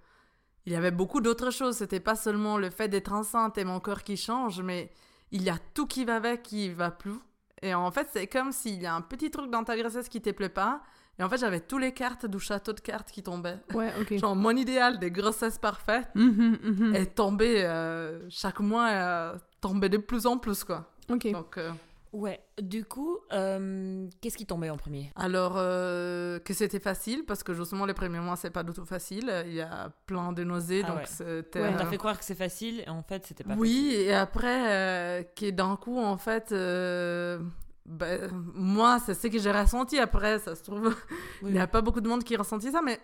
il 0.67 0.73
y 0.73 0.77
avait 0.77 0.93
beaucoup 0.93 1.21
d'autres 1.21 1.51
choses. 1.51 1.77
C'était 1.79 1.99
pas 2.01 2.15
seulement 2.15 2.57
le 2.59 2.71
fait 2.71 2.89
d'être 2.89 3.13
enceinte 3.13 3.59
et 3.59 3.65
mon 3.65 3.81
corps 3.81 4.03
qui 4.05 4.17
change, 4.17 4.61
mais 4.63 4.91
il 5.33 5.43
y 5.43 5.51
a 5.51 5.57
tout 5.75 5.87
qui 5.87 6.05
va 6.05 6.17
avec 6.17 6.43
qui 6.43 6.69
va 6.71 6.91
plus. 6.91 7.19
Et 7.63 7.75
en 7.75 7.91
fait, 7.91 8.09
c'est 8.13 8.27
comme 8.27 8.53
s'il 8.53 8.81
y 8.83 8.87
a 8.87 8.95
un 8.95 9.01
petit 9.01 9.31
truc 9.31 9.51
dans 9.51 9.65
ta 9.65 9.77
grossesse 9.77 10.09
qui 10.09 10.21
te 10.21 10.31
plaît 10.31 10.49
pas. 10.49 10.83
Et 11.19 11.23
en 11.23 11.29
fait, 11.29 11.37
j'avais 11.39 11.61
tous 11.61 11.79
les 11.79 11.93
cartes 11.93 12.27
du 12.27 12.39
château 12.41 12.73
de 12.73 12.81
cartes 12.81 13.11
qui 13.11 13.23
tombaient. 13.23 13.59
Ouais, 13.75 13.93
ok. 14.01 14.17
Genre, 14.19 14.35
mon 14.35 14.51
idéal 14.57 14.99
des 14.99 15.11
grossesses 15.11 15.59
parfaites 15.59 16.09
Mhm, 16.15 16.59
mhm. 16.63 16.95
est 16.97 17.15
tombé 17.15 17.63
euh, 17.65 18.29
chaque 18.31 18.61
mois, 18.61 18.89
euh, 18.91 19.37
tombé 19.61 19.89
de 19.89 19.99
plus 19.99 20.27
en 20.27 20.39
plus, 20.39 20.65
quoi. 20.65 20.91
Ok. 21.11 21.31
Donc, 21.31 21.59
euh, 21.59 21.71
Ouais, 22.13 22.45
du 22.61 22.85
coup, 22.85 23.19
euh, 23.33 24.07
qu'est-ce 24.21 24.37
qui 24.37 24.45
tombait 24.45 24.69
en 24.69 24.77
premier? 24.77 25.11
Alors 25.17 25.55
euh, 25.57 26.39
que 26.41 26.53
c'était 26.53 26.79
facile, 26.81 27.25
parce 27.27 27.43
que 27.43 27.55
justement, 27.55 27.87
les 27.87 27.95
premiers 27.95 28.21
mois, 28.21 28.37
c'est 28.37 28.51
pas 28.51 28.63
du 28.63 28.73
tout 28.73 28.85
facile. 28.85 29.33
Il 29.47 29.55
y 29.55 29.63
a 29.63 29.91
plein 30.07 30.33
de 30.33 30.45
nausées, 30.45 30.83
Ah 30.85 30.89
donc 30.89 30.99
ouais. 30.99 31.07
c'était. 31.07 31.63
Ouais, 31.63 31.71
On 31.73 31.77
t'a 31.77 31.87
fait 31.87 31.97
croire 31.97 32.19
que 32.19 32.25
c'est 32.25 32.35
facile 32.35 32.81
et 32.87 32.89
en 32.91 33.03
fait, 33.03 33.25
c'était 33.27 33.45
pas 33.45 33.55
Oui, 33.57 33.95
et 33.97 34.13
après, 34.13 34.71
euh, 34.71 35.23
que 35.35 35.51
d'un 35.51 35.77
coup, 35.77 35.99
en 35.99 36.19
fait, 36.19 36.53
euh, 36.53 37.41
ben, 37.87 38.31
moi, 38.55 38.99
c'est 39.05 39.15
ce 39.15 39.27
que 39.29 39.39
j'ai 39.39 39.51
ressenti 39.53 39.99
après, 39.99 40.39
ça 40.39 40.55
se 40.55 40.63
trouve. 40.63 40.91
facile. 40.93 41.07
Il 41.43 41.53
n'y 41.53 41.59
a 41.61 41.67
pas 41.67 41.81
beaucoup 41.81 42.03
de 42.03 42.09
monde 42.09 42.25
qui 42.25 42.37
ressentit 42.37 42.71
ça, 42.73 42.83
mais 42.83 43.01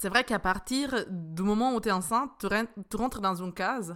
c'est 0.00 0.08
vrai 0.08 0.24
qu'à 0.24 0.38
partir 0.38 1.04
du 1.10 1.42
moment 1.42 1.74
où 1.74 1.80
tu 1.80 1.90
es 1.90 1.92
enceinte, 1.92 2.30
tu 2.40 2.96
rentres 2.96 3.20
dans 3.20 3.34
une 3.34 3.52
case, 3.52 3.94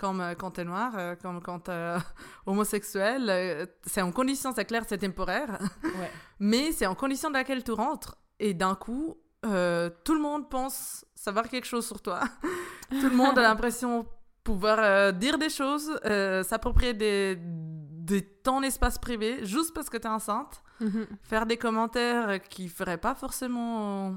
comme 0.00 0.20
euh, 0.20 0.34
quand 0.34 0.52
tu 0.52 0.60
es 0.62 0.64
noir, 0.64 0.92
euh, 0.96 1.14
comme 1.22 1.40
quand 1.42 1.60
tu 1.66 1.70
es 1.70 1.94
homosexuel. 2.46 3.28
euh, 3.28 3.66
c'est 3.86 4.02
en 4.02 4.12
condition, 4.12 4.52
c'est 4.54 4.64
clair, 4.64 4.82
c'est 4.88 4.98
temporaire, 4.98 5.58
Ouais. 6.00 6.10
mais 6.38 6.72
c'est 6.72 6.86
en 6.86 6.94
condition 6.94 7.30
dans 7.30 7.38
laquelle 7.38 7.62
tu 7.62 7.72
rentres. 7.72 8.14
Et 8.38 8.54
d'un 8.54 8.74
coup, 8.74 9.16
euh, 9.44 9.90
tout 10.04 10.14
le 10.14 10.20
monde 10.20 10.48
pense 10.48 11.04
savoir 11.14 11.48
quelque 11.48 11.66
chose 11.66 11.86
sur 11.86 12.00
toi. 12.00 12.20
tout 13.00 13.08
le 13.14 13.16
monde 13.16 13.38
a 13.38 13.42
l'impression 13.42 14.06
pouvoir 14.42 14.78
euh, 14.80 15.12
dire 15.12 15.36
des 15.38 15.50
choses, 15.50 15.90
euh, 16.06 16.42
s'approprier 16.42 16.94
des, 16.94 17.36
des 17.38 18.22
ton 18.42 18.62
espace 18.62 18.98
privé, 18.98 19.44
juste 19.44 19.74
parce 19.74 19.90
que 19.90 19.98
tu 19.98 20.06
es 20.06 20.10
enceinte 20.10 20.62
Mhm. 20.82 21.06
faire 21.22 21.44
des 21.44 21.58
commentaires 21.58 22.40
qui 22.52 22.66
feraient 22.68 22.96
pas 22.96 23.14
forcément 23.14 24.16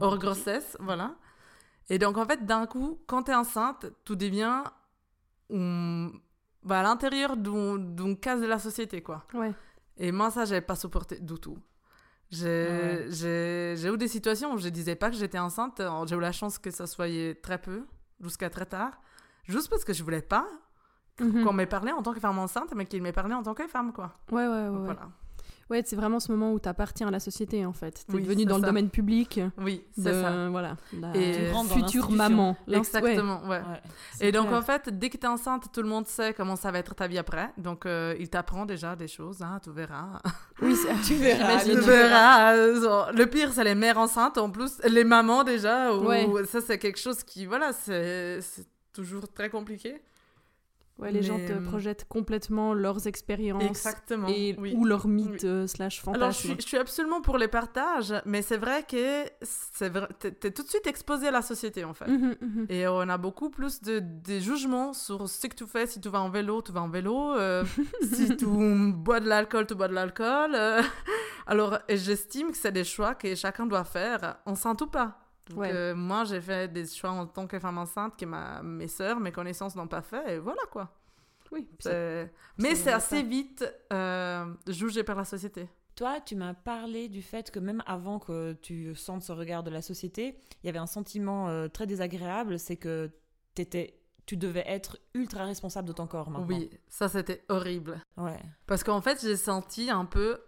hors 0.00 0.18
grossesse, 0.18 0.76
voilà. 0.80 1.12
Et 1.88 1.98
donc 2.00 2.16
en 2.18 2.24
fait, 2.26 2.44
d'un 2.44 2.66
coup, 2.66 2.98
quand 3.06 3.22
tu 3.24 3.30
es 3.30 3.34
enceinte, 3.36 3.86
tout 4.04 4.16
devient 4.16 4.64
hum, 5.50 6.20
bah, 6.62 6.80
à 6.80 6.82
l'intérieur 6.82 7.36
d'une 7.36 8.18
case 8.18 8.40
de 8.40 8.46
la 8.46 8.58
société, 8.58 9.02
quoi. 9.02 9.24
Ouais. 9.34 9.52
Et 9.96 10.10
moi, 10.12 10.30
ça, 10.30 10.44
j'avais 10.44 10.60
pas 10.60 10.76
supporté 10.76 11.20
du 11.20 11.34
tout. 11.34 11.58
J'ai 12.30 12.46
Ouais. 12.46 13.06
j'ai- 13.10 13.74
j'ai 13.76 13.88
eu 13.92 13.96
des 13.98 14.08
situations 14.08 14.54
où 14.54 14.58
je 14.58 14.68
disais 14.68 14.96
pas 14.96 15.10
que 15.10 15.16
j'étais 15.16 15.38
enceinte. 15.38 15.80
J'ai 16.06 16.16
eu 16.16 16.20
la 16.20 16.32
chance 16.32 16.58
que 16.58 16.70
ça 16.70 16.86
soit 16.86 17.06
très 17.42 17.58
peu, 17.58 17.84
jusqu'à 18.20 18.50
très 18.50 18.66
tard, 18.66 18.92
juste 19.44 19.68
parce 19.68 19.84
que 19.84 19.92
je 19.92 20.02
voulais 20.02 20.22
pas 20.22 20.48
Mhm. 21.20 21.44
qu'on 21.44 21.52
m'ait 21.52 21.66
parlé 21.66 21.92
en 21.92 22.02
tant 22.02 22.12
que 22.12 22.18
femme 22.20 22.38
enceinte, 22.38 22.72
mais 22.74 22.86
qu'il 22.86 23.02
m'ait 23.02 23.12
parlé 23.12 23.34
en 23.34 23.42
tant 23.42 23.54
que 23.54 23.68
femme, 23.68 23.92
quoi. 23.92 24.14
Ouais, 24.32 24.46
ouais, 24.46 24.48
ouais. 24.48 24.66
Donc, 24.68 24.78
ouais. 24.78 24.84
Voilà. 24.86 25.08
Ouais, 25.70 25.82
c'est 25.84 25.96
vraiment 25.96 26.20
ce 26.20 26.30
moment 26.30 26.52
où 26.52 26.58
t'appartiens 26.58 27.08
à 27.08 27.10
la 27.10 27.20
société 27.20 27.64
en 27.64 27.72
fait. 27.72 28.04
T'es 28.06 28.14
Oui, 28.14 28.22
devenu 28.22 28.42
c'est 28.42 28.48
dans 28.48 28.56
le 28.58 28.62
domaine 28.62 28.90
public 28.90 29.40
Oui, 29.58 29.82
de 29.96 30.02
c'est 30.02 30.12
ça. 30.22 30.48
voilà, 30.50 30.76
la 31.00 31.16
Et- 31.16 31.50
Tu 31.50 31.74
future 31.80 32.10
maman. 32.10 32.56
Exactement, 32.70 33.42
ouais. 33.48 33.60
Et 34.20 34.30
donc, 34.32 34.48
clair. 34.48 34.58
en 34.58 34.62
fait, 34.62 34.98
dès 34.98 35.08
que 35.10 35.16
tu 35.16 35.24
es 35.24 35.28
enceinte, 35.28 35.66
tout 35.72 35.82
le 35.82 35.88
monde 35.88 36.06
sait 36.06 36.34
comment 36.34 36.56
ça 36.56 36.70
va 36.70 36.78
être 36.78 36.94
ta 36.94 37.06
vie 37.06 37.18
après. 37.18 37.50
Donc, 37.58 37.86
euh, 37.86 38.14
il 38.18 38.28
t'apprend 38.28 38.66
déjà 38.66 38.94
des 38.96 39.08
choses, 39.08 39.42
hein, 39.42 39.58
tu 39.62 39.70
verras. 39.70 40.20
Oui, 40.62 40.76
Tu 41.04 41.14
verras, 41.16 41.60
tu 41.64 41.72
verras. 41.80 42.54
le 43.12 43.24
pire, 43.26 43.52
c'est 43.52 43.64
les 43.64 43.74
mères 43.74 43.98
enceintes, 43.98 44.38
en 44.38 44.50
plus, 44.50 44.78
les 44.84 45.02
mamans 45.04 45.42
déjà. 45.44 45.92
Ou... 45.92 46.06
Ouais. 46.06 46.28
Ça, 46.46 46.60
c'est 46.60 46.78
quelque 46.78 46.98
chose 47.00 47.24
qui, 47.24 47.44
voilà, 47.46 47.72
c'est 47.72 48.38
toujours 48.92 49.26
très 49.32 49.50
compliqué. 49.50 50.00
Ouais, 50.96 51.10
les 51.10 51.24
gens 51.24 51.38
te 51.38 51.52
euh, 51.52 51.60
projettent 51.60 52.06
complètement 52.08 52.72
leurs 52.72 53.08
expériences 53.08 53.84
et 54.28 54.54
oui. 54.58 54.74
ou 54.76 54.84
leurs 54.84 55.08
mythes 55.08 55.42
Oui. 55.42 55.48
euh, 55.48 55.66
slash 55.66 56.00
Alors, 56.06 56.30
je 56.30 56.36
fantasmes. 56.38 56.48
suis, 56.52 56.56
je 56.60 56.66
suis 56.68 56.76
absolument 56.76 57.20
pour 57.20 57.36
les 57.36 57.48
partages, 57.48 58.14
mais 58.24 58.42
c'est 58.42 58.56
vrai 58.58 58.84
que 58.84 59.24
t'es, 60.20 60.50
tout 60.52 60.62
de 60.62 60.68
suite 60.68 60.86
exposé 60.86 61.26
à 61.28 61.30
la 61.32 61.42
société, 61.42 61.82
en 61.84 61.94
fait. 61.94 62.06
Mhm, 62.06 62.36
mhm. 62.40 62.66
Et 62.68 62.86
on 62.86 63.00
a 63.08 63.18
beaucoup 63.18 63.50
plus 63.50 63.82
de, 63.82 63.98
de 64.00 64.38
jugements 64.38 64.92
sur 64.92 65.28
ce 65.28 65.48
que 65.48 65.56
tu 65.56 65.66
fais. 65.66 65.88
Si 65.88 66.00
tu 66.00 66.08
vas 66.08 66.20
en 66.20 66.30
vélo, 66.30 66.62
tu 66.62 66.70
vas 66.70 66.82
en 66.82 66.88
vélo. 66.88 67.34
euh, 67.34 67.64
si 68.12 68.36
tu 68.36 68.46
bois 68.46 69.18
de 69.18 69.28
l'alcool, 69.28 69.66
tu 69.66 69.74
bois 69.74 69.88
de 69.88 69.94
l'alcool. 69.94 70.52
euh. 70.54 70.80
Alors, 71.48 71.78
j'estime 71.88 72.52
que 72.52 72.56
c'est 72.56 72.72
des 72.72 72.84
choix 72.84 73.16
que 73.16 73.34
chacun 73.34 73.66
doit 73.66 73.84
faire, 73.84 74.36
enceinte 74.46 74.80
ou 74.82 74.86
pas. 74.86 75.18
Donc, 75.50 75.58
Ouais. 75.58 75.70
euh, 75.72 75.94
moi, 75.94 76.24
j'ai 76.24 76.40
fait 76.40 76.72
des 76.72 76.86
choix 76.86 77.10
en 77.10 77.26
tant 77.26 77.46
que 77.46 77.58
femme 77.58 77.78
enceinte 77.78 78.16
que 78.18 78.24
ma, 78.24 78.62
mes 78.62 78.88
sœurs, 78.88 79.20
mes 79.20 79.32
connaissances 79.32 79.76
n'ont 79.76 79.86
pas 79.88 80.02
fait. 80.02 80.36
Et 80.36 80.38
voilà, 80.38 80.62
quoi. 80.70 80.90
Oui, 81.52 81.68
Mais 82.58 82.74
c'est 82.74 82.92
assez 82.92 83.22
vite 83.22 83.64
euh, 83.92 84.46
jugé 84.66 85.04
par 85.04 85.16
la 85.16 85.24
société. 85.24 85.68
Toi, 85.94 86.20
tu 86.20 86.34
m'as 86.34 86.54
parlé 86.54 87.08
du 87.08 87.22
fait 87.22 87.50
que 87.52 87.60
même 87.60 87.82
avant 87.86 88.18
que 88.18 88.54
tu 88.54 88.94
sentes 88.96 89.22
ce 89.22 89.30
regard 89.30 89.62
de 89.62 89.70
la 89.70 89.80
société, 89.82 90.36
il 90.62 90.66
y 90.66 90.68
avait 90.68 90.78
un 90.80 90.86
sentiment 90.88 91.48
euh, 91.48 91.68
très 91.68 91.86
désagréable, 91.86 92.58
c'est 92.58 92.76
que 92.76 93.10
t'étais, 93.54 94.00
tu 94.26 94.36
devais 94.36 94.64
être 94.66 94.98
ultra 95.14 95.44
responsable 95.44 95.86
de 95.86 95.92
ton 95.92 96.08
corps 96.08 96.30
maintenant. 96.30 96.48
Oui, 96.48 96.70
ça, 96.88 97.08
c'était 97.08 97.44
horrible. 97.48 98.00
Ouais. 98.16 98.40
Parce 98.66 98.82
qu'en 98.82 99.00
fait, 99.00 99.20
j'ai 99.20 99.36
senti 99.36 99.90
un 99.90 100.06
peu 100.06 100.40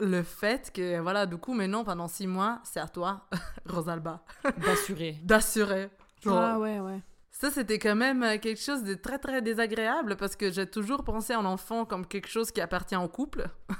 le 0.00 0.22
fait 0.22 0.70
que, 0.72 1.00
voilà, 1.00 1.26
du 1.26 1.36
coup, 1.36 1.54
mais 1.54 1.68
non, 1.68 1.84
pendant 1.84 2.08
six 2.08 2.26
mois, 2.26 2.60
c'est 2.64 2.80
à 2.80 2.88
toi, 2.88 3.26
Rosalba, 3.66 4.22
D'assurer. 4.58 5.18
d'assurer. 5.22 5.90
Genre, 6.22 6.36
Ah 6.38 6.58
ouais, 6.58 6.80
ouais. 6.80 7.00
Ça, 7.30 7.50
c'était 7.50 7.78
quand 7.80 7.96
même 7.96 8.22
euh, 8.22 8.38
quelque 8.38 8.60
chose 8.60 8.84
de 8.84 8.94
très, 8.94 9.18
très 9.18 9.42
désagréable 9.42 10.16
parce 10.16 10.36
que 10.36 10.50
j'ai 10.52 10.66
toujours 10.66 11.02
pensé 11.02 11.34
en 11.34 11.44
enfant 11.44 11.84
comme 11.84 12.06
quelque 12.06 12.28
chose 12.28 12.50
qui 12.52 12.60
appartient 12.60 12.96
au 12.96 13.08
couple. 13.08 13.46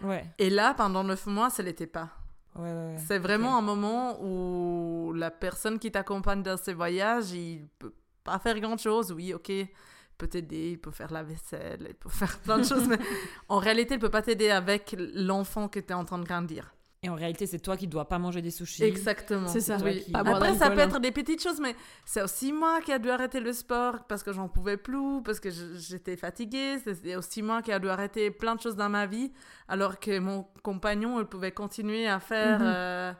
Ouais. 0.00 0.24
Et 0.38 0.48
là, 0.48 0.74
pendant 0.74 1.02
neuf 1.02 1.26
mois, 1.26 1.50
ça 1.50 1.60
l'était 1.60 1.88
pas. 1.88 2.10
Ouais, 2.54 2.62
ouais, 2.62 2.70
ouais. 2.70 2.96
C'est 3.04 3.18
vraiment 3.18 3.58
un 3.58 3.62
moment 3.62 4.22
où 4.22 5.12
la 5.12 5.32
personne 5.32 5.80
qui 5.80 5.90
t'accompagne 5.90 6.40
dans 6.40 6.56
ces 6.56 6.72
voyages, 6.72 7.32
il 7.32 7.66
peut 7.80 7.92
pas 8.22 8.38
faire 8.38 8.60
grand-chose. 8.60 9.10
Oui, 9.10 9.34
ok, 9.34 9.50
peut 10.18 10.26
t'aider, 10.28 10.72
il 10.72 10.78
peut 10.78 10.90
faire 10.90 11.12
la 11.12 11.22
vaisselle, 11.22 11.86
il 11.88 11.94
peut 11.94 12.08
faire 12.10 12.38
plein 12.40 12.58
de 12.58 12.64
choses, 12.64 12.86
mais 12.88 12.98
en 13.48 13.58
réalité, 13.58 13.94
il 13.94 14.00
peut 14.00 14.10
pas 14.10 14.22
t'aider 14.22 14.50
avec 14.50 14.94
l'enfant 15.14 15.68
que 15.68 15.80
tu 15.80 15.88
es 15.90 15.94
en 15.94 16.04
train 16.04 16.18
de 16.18 16.24
grandir. 16.24 16.74
Et 17.04 17.08
en 17.08 17.14
réalité, 17.14 17.46
c'est 17.46 17.60
toi 17.60 17.76
qui 17.76 17.86
dois 17.86 18.08
pas 18.08 18.18
manger 18.18 18.42
des 18.42 18.50
sushis. 18.50 18.82
Exactement. 18.82 19.46
C'est 19.46 19.60
ça. 19.60 19.76
Oui. 19.84 20.02
Qui- 20.02 20.10
Après, 20.14 20.56
ça 20.56 20.68
peut 20.68 20.80
hein. 20.80 20.88
être 20.88 20.98
des 20.98 21.12
petites 21.12 21.40
choses, 21.40 21.60
mais 21.60 21.76
c'est 22.04 22.22
aussi 22.22 22.52
moi 22.52 22.80
qui 22.80 22.90
a 22.92 22.98
dû 22.98 23.08
arrêter 23.08 23.38
le 23.38 23.52
sport 23.52 24.02
parce 24.08 24.24
que 24.24 24.32
j'en 24.32 24.48
pouvais 24.48 24.76
plus, 24.76 25.22
parce 25.24 25.38
que 25.38 25.48
j'étais 25.48 26.16
fatiguée. 26.16 26.78
C'est 26.84 27.14
aussi 27.14 27.40
moi 27.40 27.62
qui 27.62 27.70
a 27.70 27.78
dû 27.78 27.88
arrêter 27.88 28.32
plein 28.32 28.56
de 28.56 28.60
choses 28.60 28.74
dans 28.74 28.88
ma 28.88 29.06
vie, 29.06 29.30
alors 29.68 30.00
que 30.00 30.18
mon 30.18 30.44
compagnon, 30.64 31.20
il 31.20 31.26
pouvait 31.26 31.52
continuer 31.52 32.08
à 32.08 32.18
faire 32.18 32.58
Mhm. 32.58 32.66
euh, 32.66 33.12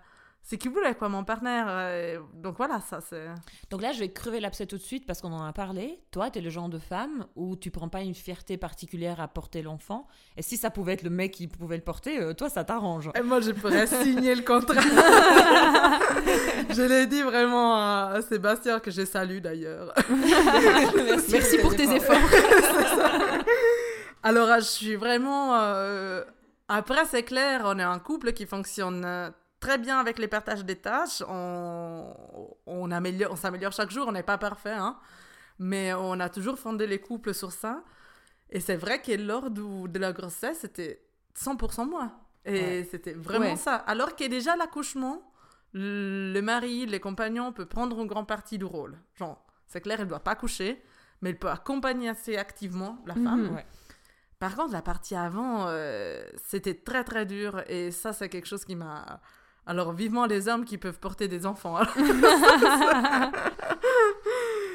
ce 0.50 0.56
qu'il 0.56 0.70
voulait, 0.70 0.94
quoi, 0.94 1.08
mon 1.10 1.24
partenaire. 1.24 1.66
euh, 1.68 2.18
donc 2.34 2.56
voilà, 2.56 2.80
ça 2.80 3.00
c'est. 3.00 3.26
Donc 3.70 3.82
là, 3.82 3.92
je 3.92 4.00
vais 4.00 4.08
crever 4.10 4.40
l'abcès 4.40 4.64
tout 4.64 4.78
de 4.78 4.82
suite 4.82 5.04
parce 5.06 5.20
qu'on 5.20 5.32
en 5.32 5.44
a 5.44 5.52
parlé. 5.52 6.00
Toi, 6.10 6.30
tu 6.30 6.38
es 6.38 6.42
le 6.42 6.48
genre 6.48 6.70
de 6.70 6.78
femme 6.78 7.26
où 7.36 7.54
tu 7.56 7.70
prends 7.70 7.90
pas 7.90 8.00
une 8.00 8.14
fierté 8.14 8.56
particulière 8.56 9.20
à 9.20 9.28
porter 9.28 9.60
l'enfant. 9.60 10.06
Et 10.38 10.42
si 10.42 10.56
ça 10.56 10.70
pouvait 10.70 10.94
être 10.94 11.02
le 11.02 11.10
mec 11.10 11.32
qui 11.32 11.48
pouvait 11.48 11.76
le 11.76 11.82
porter, 11.82 12.18
euh, 12.20 12.32
toi, 12.32 12.48
ça 12.48 12.64
t'arrange. 12.64 13.10
Et 13.14 13.20
moi, 13.22 13.40
je 13.40 13.50
pourrais 13.50 13.86
signer 13.86 14.34
le 14.34 14.42
contrat. 14.42 14.80
je 16.70 16.82
l'ai 16.82 17.06
dit 17.06 17.20
vraiment 17.22 17.74
à 17.76 18.20
Sébastien, 18.26 18.80
que 18.80 18.90
je 18.90 19.04
salue 19.04 19.40
d'ailleurs. 19.40 19.92
Merci 21.30 21.58
pour 21.58 21.76
tes 21.76 21.94
efforts. 21.94 22.16
Alors, 24.22 24.48
je 24.56 24.60
suis 24.64 24.96
vraiment. 24.96 25.54
euh, 25.60 26.24
Après, 26.68 27.04
c'est 27.06 27.22
clair, 27.22 27.62
on 27.66 27.78
est 27.78 27.82
un 27.82 27.98
couple 27.98 28.32
qui 28.32 28.46
fonctionne 28.46 29.04
euh, 29.04 29.30
très 29.60 29.78
bien 29.78 29.98
avec 29.98 30.18
les 30.18 30.28
partages 30.28 30.64
des 30.64 30.76
tâches. 30.76 31.22
On, 31.28 32.14
on, 32.66 32.90
améliore... 32.90 33.32
on 33.32 33.36
s'améliore 33.36 33.72
chaque 33.72 33.90
jour, 33.90 34.06
on 34.08 34.12
n'est 34.12 34.22
pas 34.22 34.38
parfait, 34.38 34.72
hein. 34.72 34.98
Mais 35.58 35.92
on 35.94 36.20
a 36.20 36.28
toujours 36.28 36.58
fondé 36.58 36.86
les 36.86 37.00
couples 37.00 37.34
sur 37.34 37.50
ça. 37.52 37.82
Et 38.50 38.60
c'est 38.60 38.76
vrai 38.76 39.02
que 39.02 39.12
lors 39.12 39.50
du- 39.50 39.88
de 39.88 39.98
la 39.98 40.12
grossesse, 40.12 40.60
c'était 40.60 41.02
100% 41.34 41.84
moi. 41.86 42.12
Et 42.44 42.52
Ouais. 42.52 42.88
c'était 42.90 43.12
vraiment 43.12 43.50
Ouais. 43.50 43.56
ça. 43.56 43.74
Alors 43.74 44.14
que 44.16 44.24
déjà, 44.28 44.56
l'accouchement, 44.56 45.32
le 45.74 46.40
mari, 46.40 46.86
les 46.86 47.00
compagnons 47.00 47.52
peuvent 47.52 47.66
prendre 47.66 48.00
une 48.00 48.06
grande 48.06 48.26
partie 48.28 48.56
du 48.58 48.64
rôle. 48.64 48.96
Genre, 49.16 49.44
c'est 49.66 49.80
clair, 49.80 49.98
il 49.98 50.04
ne 50.04 50.08
doit 50.08 50.20
pas 50.20 50.34
coucher. 50.36 50.82
mais 51.20 51.30
elle 51.30 51.38
peut 51.38 51.50
accompagner 51.50 52.08
assez 52.08 52.36
activement 52.36 53.02
la 53.04 53.16
Mhm. 53.16 53.24
femme. 53.24 53.54
Ouais. 53.56 53.66
Par 54.38 54.54
contre, 54.54 54.72
la 54.72 54.82
partie 54.82 55.16
avant, 55.16 55.64
euh, 55.66 56.22
c'était 56.36 56.74
très 56.74 57.02
très 57.02 57.26
dur 57.26 57.60
et 57.66 57.90
ça, 57.90 58.12
c'est 58.12 58.28
quelque 58.28 58.46
chose 58.46 58.64
qui 58.64 58.76
m'a. 58.76 59.20
Alors, 59.68 59.92
vivement 59.92 60.24
les 60.26 60.48
hommes 60.48 60.64
qui 60.64 60.78
peuvent 60.78 60.98
porter 60.98 61.28
des 61.28 61.44
enfants. 61.46 61.78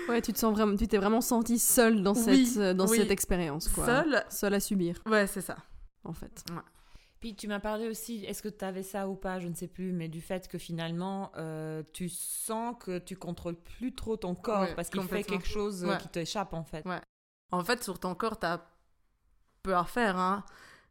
Ouais, 0.09 0.21
tu 0.21 0.33
te 0.33 0.37
sens 0.37 0.53
vraiment, 0.53 0.75
tu 0.75 0.85
t'es 0.87 0.97
vraiment 0.97 1.21
senti 1.21 1.57
seule 1.57 2.03
dans 2.03 2.13
Oui, 2.13 2.45
cette, 2.45 2.57
euh, 2.61 2.73
dans 2.73 2.87
oui. 2.87 2.97
cette 2.97 3.09
expérience, 3.09 3.69
quoi. 3.69 3.85
Seule, 3.85 4.23
Seule 4.29 4.53
à 4.53 4.59
subir, 4.59 4.97
ouais, 5.09 5.25
c'est 5.27 5.41
ça. 5.41 5.55
en 6.03 6.11
fait. 6.11 6.43
Puis 7.21 7.35
tu 7.35 7.47
m'as 7.47 7.61
parlé 7.61 7.87
aussi, 7.87 8.23
est-ce 8.25 8.43
que 8.43 8.49
tu 8.49 8.65
avais 8.65 8.83
ça 8.83 9.07
ou 9.07 9.15
pas, 9.15 9.39
je 9.39 9.47
ne 9.47 9.53
sais 9.55 9.69
plus, 9.69 9.93
mais 9.93 10.09
du 10.09 10.19
fait 10.19 10.49
que 10.49 10.57
finalement, 10.57 11.31
euh, 11.37 11.83
tu 11.93 12.09
sens 12.09 12.75
que 12.81 12.99
tu 12.99 13.15
contrôles 13.15 13.55
plus 13.55 13.95
trop 13.95 14.17
ton 14.17 14.35
corps 14.35 14.63
Ouais, 14.63 14.75
parce 14.75 14.89
qu'il 14.89 15.01
fait 15.03 15.23
quelque 15.23 15.47
chose 15.47 15.85
euh, 15.85 15.87
Ouais. 15.91 15.97
qui 15.97 16.09
t'échappe 16.09 16.53
en 16.53 16.65
fait. 16.65 16.85
Ouais. 16.85 16.99
En 17.51 17.63
fait, 17.63 17.81
sur 17.81 17.97
ton 17.97 18.13
corps, 18.13 18.37
t'as 18.37 18.59
peu 19.63 19.73
à 19.73 19.85
faire. 19.85 20.17
Hein. 20.17 20.43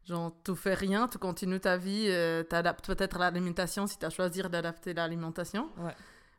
Genre, 0.05 0.35
tu 0.43 0.55
fais 0.55 0.73
rien, 0.73 1.07
tu 1.07 1.17
continues 1.17 1.59
ta 1.61 1.77
vie, 1.77 2.07
euh, 2.09 2.43
t'adaptes 2.43 2.85
peut-être 2.85 3.17
l'alimentation 3.17 3.87
si 3.87 3.97
tu 3.97 4.05
as 4.05 4.09
choisi 4.09 4.41
d'adapter 4.41 4.93
l'alimentation. 4.93 5.69
Ouais. 5.77 5.95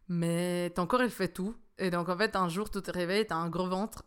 Mais 0.08 0.70
ton 0.70 0.86
corps, 0.86 1.02
il 1.02 1.10
fait 1.10 1.28
tout. 1.28 1.54
Et 1.78 1.90
donc, 1.90 2.08
en 2.08 2.16
fait, 2.16 2.36
un 2.36 2.48
jour, 2.48 2.70
tu 2.70 2.82
te 2.82 2.90
réveilles, 2.90 3.26
tu 3.26 3.32
as 3.32 3.36
un 3.36 3.48
gros 3.48 3.66
ventre. 3.66 4.02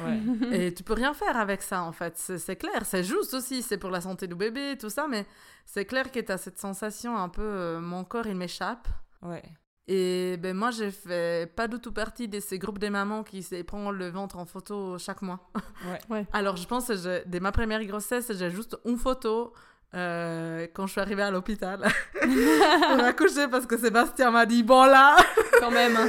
Ouais. 0.00 0.20
et 0.52 0.74
tu 0.74 0.82
peux 0.82 0.94
rien 0.94 1.14
faire 1.14 1.36
avec 1.36 1.62
ça, 1.62 1.82
en 1.82 1.92
fait. 1.92 2.18
C'est 2.18 2.38
c'est 2.38 2.56
clair, 2.56 2.84
c'est 2.84 3.04
juste 3.04 3.34
aussi, 3.34 3.62
c'est 3.62 3.78
pour 3.78 3.90
la 3.90 4.00
santé 4.00 4.26
du 4.26 4.34
bébé, 4.34 4.76
tout 4.78 4.90
ça. 4.90 5.06
Mais 5.08 5.26
c'est 5.64 5.84
clair 5.84 6.10
que 6.10 6.18
tu 6.18 6.32
as 6.32 6.38
cette 6.38 6.58
sensation 6.58 7.16
un 7.16 7.28
peu, 7.28 7.42
euh, 7.42 7.80
mon 7.80 8.04
corps, 8.04 8.26
il 8.26 8.34
m'échappe. 8.34 8.88
ouais. 9.22 9.42
Et 9.88 10.36
ben 10.38 10.56
moi, 10.56 10.70
j'ai 10.70 10.90
fait 10.92 11.50
pas 11.54 11.66
du 11.66 11.78
tout 11.80 11.92
partie 11.92 12.28
de 12.28 12.38
ces 12.38 12.58
groupes 12.58 12.78
des 12.78 12.90
mamans 12.90 13.24
qui 13.24 13.42
se 13.42 13.60
prennent 13.62 13.90
le 13.90 14.08
ventre 14.10 14.38
en 14.38 14.46
photo 14.46 14.96
chaque 14.98 15.22
mois. 15.22 15.50
Ouais. 16.08 16.26
Alors, 16.32 16.56
je 16.56 16.66
pense 16.66 16.86
que 16.86 17.26
dès 17.26 17.40
ma 17.40 17.50
première 17.52 17.84
grossesse, 17.84 18.30
j'ai 18.36 18.50
juste 18.50 18.76
une 18.84 18.96
photo 18.96 19.52
euh, 19.94 20.66
quand 20.72 20.86
je 20.86 20.92
suis 20.92 21.00
arrivée 21.00 21.22
à 21.22 21.30
l'hôpital 21.30 21.80
pour 22.22 23.04
accoucher 23.04 23.46
parce 23.48 23.66
que 23.66 23.76
Sébastien 23.76 24.30
m'a 24.30 24.46
dit 24.46 24.62
Bon, 24.62 24.84
là 24.84 25.16
Quand 25.60 25.70
même. 25.72 25.96
hein. 25.96 26.08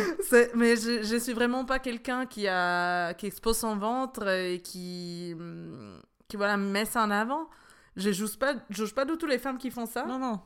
Mais 0.56 0.76
je, 0.78 1.04
je 1.04 1.18
suis 1.18 1.34
vraiment 1.34 1.66
pas 1.66 1.80
quelqu'un 1.80 2.26
qui, 2.28 2.48
a... 2.48 3.14
qui 3.16 3.26
expose 3.26 3.58
son 3.58 3.76
ventre 3.76 4.28
et 4.30 4.62
qui, 4.62 5.34
hum, 5.38 6.00
qui 6.28 6.38
voilà, 6.38 6.56
met 6.58 6.86
ça 6.86 7.04
en 7.04 7.12
avant. 7.12 7.50
Je 7.96 8.12
juge 8.12 8.38
pas, 8.38 8.54
je 8.70 8.84
juge 8.84 8.94
pas 8.94 9.06
du 9.06 9.18
tout 9.18 9.26
les 9.28 9.38
femmes 9.40 9.58
qui 9.58 9.70
font 9.72 9.86
ça. 9.86 10.06
Non, 10.06 10.18
non. 10.20 10.40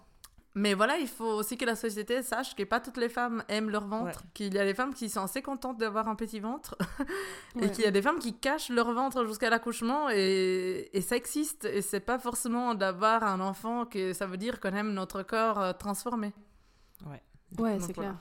Mais 0.59 0.73
voilà, 0.73 0.97
il 0.97 1.07
faut 1.07 1.33
aussi 1.39 1.55
que 1.55 1.65
la 1.65 1.75
société 1.75 2.23
sache 2.23 2.55
que 2.55 2.63
pas 2.63 2.79
toutes 2.79 2.97
les 2.97 3.09
femmes 3.09 3.43
aiment 3.47 3.69
leur 3.69 3.85
ventre, 3.87 4.21
Ouais. 4.23 4.29
qu'il 4.33 4.53
y 4.55 4.57
a 4.59 4.65
des 4.65 4.73
femmes 4.73 4.93
qui 4.93 5.07
sont 5.07 5.21
assez 5.21 5.41
contentes 5.43 5.77
d'avoir 5.77 6.07
un 6.07 6.15
petit 6.15 6.39
ventre, 6.39 6.75
et 7.55 7.59
Ouais. 7.61 7.71
qu'il 7.71 7.83
y 7.83 7.87
a 7.87 7.91
des 7.91 8.01
femmes 8.01 8.17
qui 8.19 8.33
cachent 8.39 8.69
leur 8.69 8.91
ventre 8.91 9.23
jusqu'à 9.25 9.49
l'accouchement, 9.51 10.09
et, 10.09 10.89
et 10.93 11.01
ça 11.01 11.15
existe, 11.15 11.65
et 11.65 11.81
c'est 11.83 11.99
pas 11.99 12.17
forcément 12.17 12.73
d'avoir 12.73 13.23
un 13.23 13.39
enfant 13.39 13.85
que 13.85 14.13
ça 14.13 14.25
veut 14.25 14.37
dire 14.37 14.59
qu'on 14.59 14.73
aime 14.73 14.93
notre 14.93 15.21
corps 15.23 15.59
euh, 15.59 15.73
transformé. 15.73 16.33
Ouais, 17.05 17.21
c'est 17.51 17.57
voilà. 17.59 17.93
clair. 17.93 18.15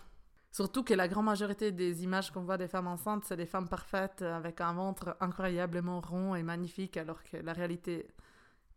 Surtout 0.52 0.83
que 0.85 0.95
la 0.95 1.07
grande 1.09 1.26
majorité 1.26 1.71
des 1.73 2.02
images 2.05 2.31
qu'on 2.31 2.43
voit 2.43 2.57
des 2.59 2.69
femmes 2.69 2.87
enceintes, 2.87 3.25
c'est 3.26 3.37
des 3.37 3.47
femmes 3.47 3.69
parfaites 3.69 4.23
avec 4.23 4.61
un 4.61 4.73
ventre 4.73 5.16
incroyablement 5.21 6.00
rond 6.00 6.35
et 6.35 6.43
magnifique, 6.43 6.97
alors 6.97 7.23
que 7.23 7.37
la 7.38 7.52
réalité, 7.52 8.07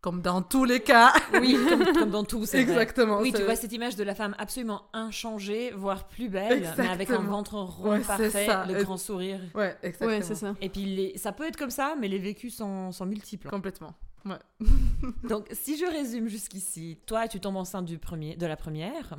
comme 0.00 0.22
dans 0.22 0.40
tous 0.42 0.64
les 0.64 0.80
cas, 0.80 1.12
Oui, 1.40 1.56
comme, 1.68 1.84
comme 1.92 2.10
dans 2.10 2.24
tout, 2.24 2.46
c'est 2.46 2.62
vrai. 2.64 2.72
exactement. 2.72 3.20
Oui, 3.20 3.32
tu 3.32 3.42
vois 3.42 3.54
cette 3.56 3.72
image 3.72 3.96
de 3.96 4.02
la 4.04 4.14
femme 4.14 4.34
absolument 4.38 4.82
inchangée, 4.92 5.70
voire 5.72 6.08
plus 6.08 6.28
belle, 6.28 6.66
mais 6.78 6.88
avec 6.88 7.10
un 7.10 7.18
ventre 7.20 7.54
rond 7.56 7.90
Ouais, 7.92 8.00
parfait, 8.00 8.30
ça. 8.46 8.64
le 8.66 8.78
Et- 8.78 8.82
grand 8.84 8.96
sourire. 8.96 9.40
Ouais, 9.54 9.76
exactement. 9.82 10.10
Ouais, 10.18 10.22
c'est 10.22 10.34
ça. 10.36 10.54
Et 10.62 10.68
puis 10.70 10.84
les... 10.84 11.18
ça 11.18 11.32
peut 11.32 11.46
être 11.46 11.56
comme 11.56 11.70
ça, 11.70 11.94
mais 12.00 12.08
les 12.08 12.18
vécus 12.18 12.56
sont, 12.56 12.92
sont 12.92 13.04
multiples. 13.06 13.48
Complètement. 13.50 13.92
Donc, 15.28 15.46
si 15.52 15.78
je 15.78 15.84
résume 15.86 16.28
jusqu'ici, 16.28 16.98
toi, 17.06 17.28
tu 17.28 17.40
tombes 17.40 17.56
enceinte 17.56 17.86
du 17.86 17.98
premier, 17.98 18.36
de 18.36 18.46
la 18.46 18.56
première. 18.56 19.18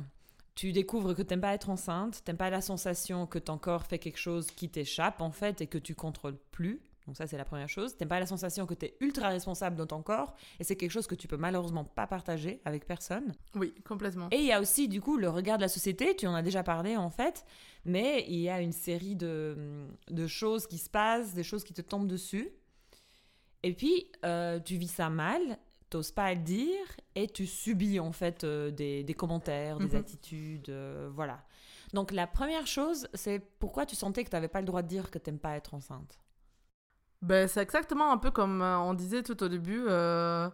Tu 0.54 0.72
découvres 0.72 1.14
que 1.14 1.22
t'aimes 1.22 1.40
pas 1.40 1.54
être 1.54 1.70
enceinte, 1.70 2.22
t'aimes 2.24 2.36
pas 2.36 2.50
la 2.50 2.60
sensation 2.60 3.26
que 3.26 3.38
ton 3.38 3.56
corps 3.56 3.84
fait 3.86 3.98
quelque 3.98 4.18
chose 4.18 4.48
qui 4.48 4.68
t'échappe 4.68 5.20
en 5.22 5.30
fait 5.30 5.60
et 5.62 5.66
que 5.66 5.78
tu 5.78 5.94
contrôles 5.94 6.36
plus. 6.50 6.80
Donc 7.06 7.16
ça 7.16 7.26
c'est 7.26 7.36
la 7.36 7.44
première 7.44 7.68
chose. 7.68 7.96
T'aimes 7.96 8.08
pas 8.08 8.20
la 8.20 8.26
sensation 8.26 8.64
que 8.66 8.74
t'es 8.74 8.96
ultra 9.00 9.28
responsable 9.28 9.76
dans 9.76 9.86
ton 9.86 10.02
corps 10.02 10.34
et 10.60 10.64
c'est 10.64 10.76
quelque 10.76 10.90
chose 10.92 11.06
que 11.06 11.14
tu 11.16 11.26
peux 11.28 11.36
malheureusement 11.36 11.84
pas 11.84 12.06
partager 12.06 12.60
avec 12.64 12.86
personne. 12.86 13.34
Oui, 13.56 13.74
complètement. 13.84 14.28
Et 14.30 14.36
il 14.38 14.44
y 14.44 14.52
a 14.52 14.60
aussi 14.60 14.88
du 14.88 15.00
coup 15.00 15.16
le 15.16 15.28
regard 15.28 15.56
de 15.58 15.62
la 15.62 15.68
société, 15.68 16.14
tu 16.14 16.26
en 16.26 16.34
as 16.34 16.42
déjà 16.42 16.62
parlé 16.62 16.96
en 16.96 17.10
fait, 17.10 17.44
mais 17.84 18.24
il 18.28 18.38
y 18.38 18.48
a 18.48 18.60
une 18.60 18.72
série 18.72 19.16
de, 19.16 19.86
de 20.10 20.26
choses 20.26 20.66
qui 20.66 20.78
se 20.78 20.88
passent, 20.88 21.34
des 21.34 21.42
choses 21.42 21.64
qui 21.64 21.72
te 21.72 21.82
tombent 21.82 22.06
dessus. 22.08 22.50
Et 23.62 23.72
puis 23.74 24.06
euh, 24.24 24.58
tu 24.60 24.76
vis 24.76 24.88
ça 24.88 25.08
mal, 25.10 25.40
t'oses 25.90 26.10
pas 26.12 26.32
le 26.34 26.40
dire, 26.40 26.84
et 27.14 27.28
tu 27.28 27.46
subis 27.46 28.00
en 28.00 28.12
fait 28.12 28.44
euh, 28.44 28.70
des, 28.70 29.04
des 29.04 29.14
commentaires, 29.14 29.78
des 29.78 29.86
Mhm. 29.86 29.96
attitudes, 29.96 30.68
euh, 30.70 31.10
voilà. 31.14 31.44
Donc 31.92 32.10
la 32.10 32.26
première 32.26 32.66
chose, 32.66 33.06
c'est 33.12 33.38
pourquoi 33.58 33.86
tu 33.86 33.94
sentais 33.96 34.24
que 34.24 34.30
tu 34.30 34.34
n'avais 34.36 34.48
pas 34.48 34.60
le 34.60 34.66
droit 34.66 34.82
de 34.82 34.88
dire 34.88 35.10
que 35.10 35.18
t'aimes 35.18 35.38
pas 35.38 35.56
être 35.56 35.74
enceinte? 35.74 36.18
Ben, 37.22 37.46
c'est 37.48 37.60
exactement 37.62 38.12
un 38.12 38.18
peu 38.18 38.30
comme 38.30 38.60
euh, 38.62 38.78
on 38.78 38.94
disait 38.94 39.22
tout 39.22 39.40
au 39.42 39.48
début. 39.48 39.84
euh, 39.88 40.48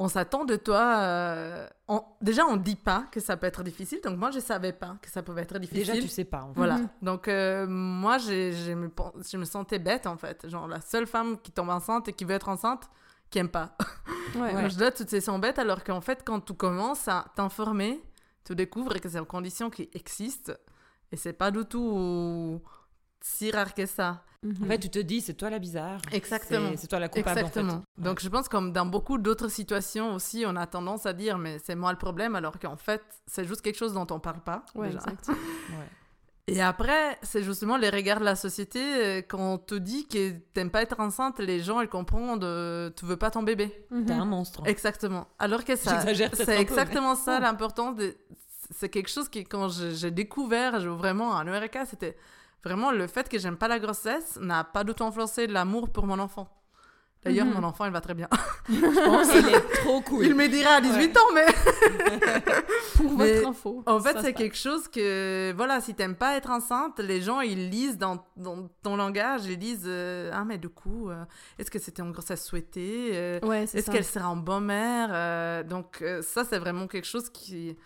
on 0.00 0.06
s'attend 0.08 0.44
de 0.44 0.54
toi. 0.56 0.96
euh, 0.98 1.66
on- 1.88 2.04
déjà, 2.20 2.46
on 2.46 2.56
dit 2.56 2.76
pas 2.76 3.04
que 3.10 3.18
ça 3.20 3.36
peut 3.36 3.46
être 3.48 3.62
difficile. 3.64 4.00
Donc, 4.02 4.16
moi, 4.16 4.30
je 4.30 4.38
savais 4.38 4.72
pas 4.72 4.96
que 5.02 5.10
ça 5.10 5.22
pouvait 5.24 5.42
être 5.42 5.58
difficile. 5.58 5.84
Déjà 5.86 6.00
tu 6.00 6.06
sais 6.08 6.24
pas. 6.24 6.42
En 6.42 6.48
fait. 6.48 6.56
Voilà. 6.56 6.76
Mhm. 6.78 6.88
Donc, 7.02 7.26
euh, 7.28 7.66
moi, 7.66 8.18
j'ai- 8.18 8.52
je 8.52 8.72
me, 8.72 8.90
je 9.28 9.36
me 9.36 9.44
sentais 9.44 9.78
bête, 9.80 10.06
en 10.06 10.16
fait. 10.16 10.48
Genre, 10.48 10.68
la 10.68 10.80
seule 10.80 11.06
femme 11.06 11.36
qui 11.40 11.50
tombe 11.50 11.68
enceinte 11.70 12.06
et 12.08 12.12
qui 12.12 12.24
veut 12.24 12.34
être 12.34 12.48
enceinte, 12.48 12.88
qui 13.30 13.38
aime 13.40 13.48
pas. 13.50 13.76
Ouais, 14.36 14.54
Ouais. 14.54 14.70
Je 14.70 14.76
dois 14.78 14.90
toutes 14.92 15.08
ces 15.10 15.20
sons 15.22 15.38
bêtes, 15.38 15.58
alors 15.58 15.82
qu'en 15.82 16.00
fait, 16.02 16.22
quand 16.24 16.40
tu 16.40 16.52
commences 16.54 17.08
à 17.08 17.24
t'informer, 17.34 18.00
tu 18.44 18.54
découvres 18.54 19.00
que 19.00 19.08
c'est 19.08 19.18
une 19.18 19.24
condition 19.26 19.68
qui 19.70 19.88
existe. 19.94 20.52
Et 21.10 21.16
c'est 21.16 21.32
pas 21.32 21.50
du 21.50 21.64
tout 21.64 22.60
si 23.36 23.50
rare 23.50 23.74
que 23.74 23.86
ça. 23.86 24.24
Mhm. 24.42 24.54
En 24.62 24.66
fait, 24.68 24.78
tu 24.78 24.88
te 24.90 24.98
dis, 25.00 25.20
c'est 25.20 25.34
toi 25.34 25.50
la 25.50 25.58
bizarre. 25.58 26.00
Exactement. 26.12 26.70
C'est- 26.76 26.86
toi 26.86 27.00
la 27.00 27.08
coupable 27.08 27.38
Exactement. 27.40 27.72
en 27.72 27.76
fait. 27.80 28.02
Donc 28.02 28.20
je 28.20 28.28
pense 28.28 28.48
comme 28.48 28.72
dans 28.72 28.86
beaucoup 28.86 29.18
d'autres 29.18 29.48
situations 29.48 30.14
aussi, 30.14 30.44
on 30.46 30.54
a 30.56 30.66
tendance 30.66 31.06
à 31.06 31.12
dire 31.12 31.38
mais 31.38 31.58
c'est 31.64 31.74
moi 31.74 31.90
le 31.92 31.98
problème 31.98 32.36
alors 32.36 32.58
qu'en 32.60 32.76
fait 32.76 33.02
c'est 33.26 33.44
juste 33.44 33.62
quelque 33.62 33.76
chose 33.78 33.94
dont 33.94 34.06
on 34.10 34.20
parle 34.20 34.40
pas. 34.40 34.64
Ouais, 34.76 34.88
déjà. 34.90 35.00
Ouais. 35.00 35.74
Et 36.50 36.62
après 36.62 37.18
c'est 37.22 37.42
justement 37.42 37.76
les 37.76 37.90
regards 37.90 38.20
de 38.20 38.24
la 38.24 38.36
société 38.36 38.80
euh, 38.80 39.22
quand 39.28 39.38
on 39.54 39.58
te 39.58 39.74
dit 39.74 40.06
que 40.06 40.30
t'aimes 40.54 40.70
pas 40.70 40.82
être 40.82 40.98
enceinte, 41.00 41.40
les 41.40 41.60
gens 41.60 41.80
ils 41.82 41.88
comprennent 41.88 42.38
euh, 42.42 42.90
tu 42.96 43.04
veux 43.06 43.16
pas 43.18 43.30
ton 43.30 43.42
bébé. 43.42 43.86
T'es 44.06 44.12
un 44.12 44.24
Mhm. 44.24 44.30
monstre. 44.30 44.62
Exactement. 44.66 45.26
Alors 45.40 45.64
que 45.64 45.74
ça 45.76 45.98
un 45.98 46.14
c'est 46.14 46.46
peu, 46.46 46.52
exactement 46.52 47.16
ça 47.16 47.36
Oh. 47.38 47.42
l'importance 47.42 47.96
de 47.96 48.16
c'est 48.78 48.88
quelque 48.88 49.08
chose 49.10 49.28
qui 49.28 49.44
quand 49.44 49.68
j'ai 49.68 50.10
découvert 50.10 50.78
je- 50.80 50.88
vraiment 50.88 51.30
en 51.30 51.38
America 51.38 51.84
c'était 51.86 52.16
vraiment 52.64 52.90
le 52.90 53.06
fait 53.06 53.28
que 53.28 53.38
j'aime 53.38 53.56
pas 53.56 53.68
la 53.68 53.78
grossesse 53.78 54.38
n'a 54.40 54.64
pas 54.64 54.84
du 54.84 54.94
tout 54.94 55.04
influencé 55.04 55.46
l'amour 55.46 55.90
pour 55.90 56.06
mon 56.06 56.18
enfant. 56.18 56.48
D'ailleurs 57.24 57.46
Mhm. 57.46 57.54
mon 57.54 57.64
enfant 57.64 57.84
il 57.84 57.90
va 57.90 58.00
très 58.00 58.14
bien. 58.14 58.28
Il 58.68 58.84
est 58.84 59.60
trop 59.82 60.00
cool. 60.02 60.24
Il 60.24 60.34
me 60.36 60.46
dira 60.46 60.74
à 60.74 60.80
18 60.80 61.16
ans, 61.16 61.32
mais 61.34 61.46
Pour 62.96 63.12
Mais 63.18 63.34
votre 63.36 63.48
info. 63.48 63.82
en 63.86 64.00
fait, 64.00 64.18
c'est 64.20 64.32
quelque 64.34 64.56
chose 64.56 64.88
que, 64.88 65.52
voilà, 65.56 65.80
si 65.80 65.94
t'aimes 65.94 66.14
pas 66.16 66.36
être 66.36 66.50
enceinte, 66.50 66.98
les 67.00 67.20
gens, 67.20 67.40
ils 67.40 67.70
lisent 67.70 67.98
dans, 67.98 68.24
dans 68.36 68.68
ton 68.82 68.96
langage, 68.96 69.46
ils 69.46 69.58
disent 69.58 69.84
euh, 69.86 70.30
Ah, 70.32 70.44
mais 70.44 70.58
du 70.58 70.68
coup, 70.68 71.10
euh, 71.10 71.24
est-ce 71.58 71.70
que 71.70 71.78
c'était 71.78 72.02
une 72.02 72.12
grossesse 72.12 72.44
souhaitée? 72.44 73.10
Euh. 73.14 73.40
Ouais, 73.42 73.64
Est-ce 73.64 73.90
qu'elle 73.90 74.04
sera 74.04 74.28
en 74.28 74.36
bonne 74.36 74.66
mère 74.66 75.64
Donc, 75.64 76.04
ça, 76.22 76.44
c'est 76.44 76.58
vraiment 76.58 76.86
quelque 76.86 77.06
chose 77.06 77.30
qui, 77.30 77.76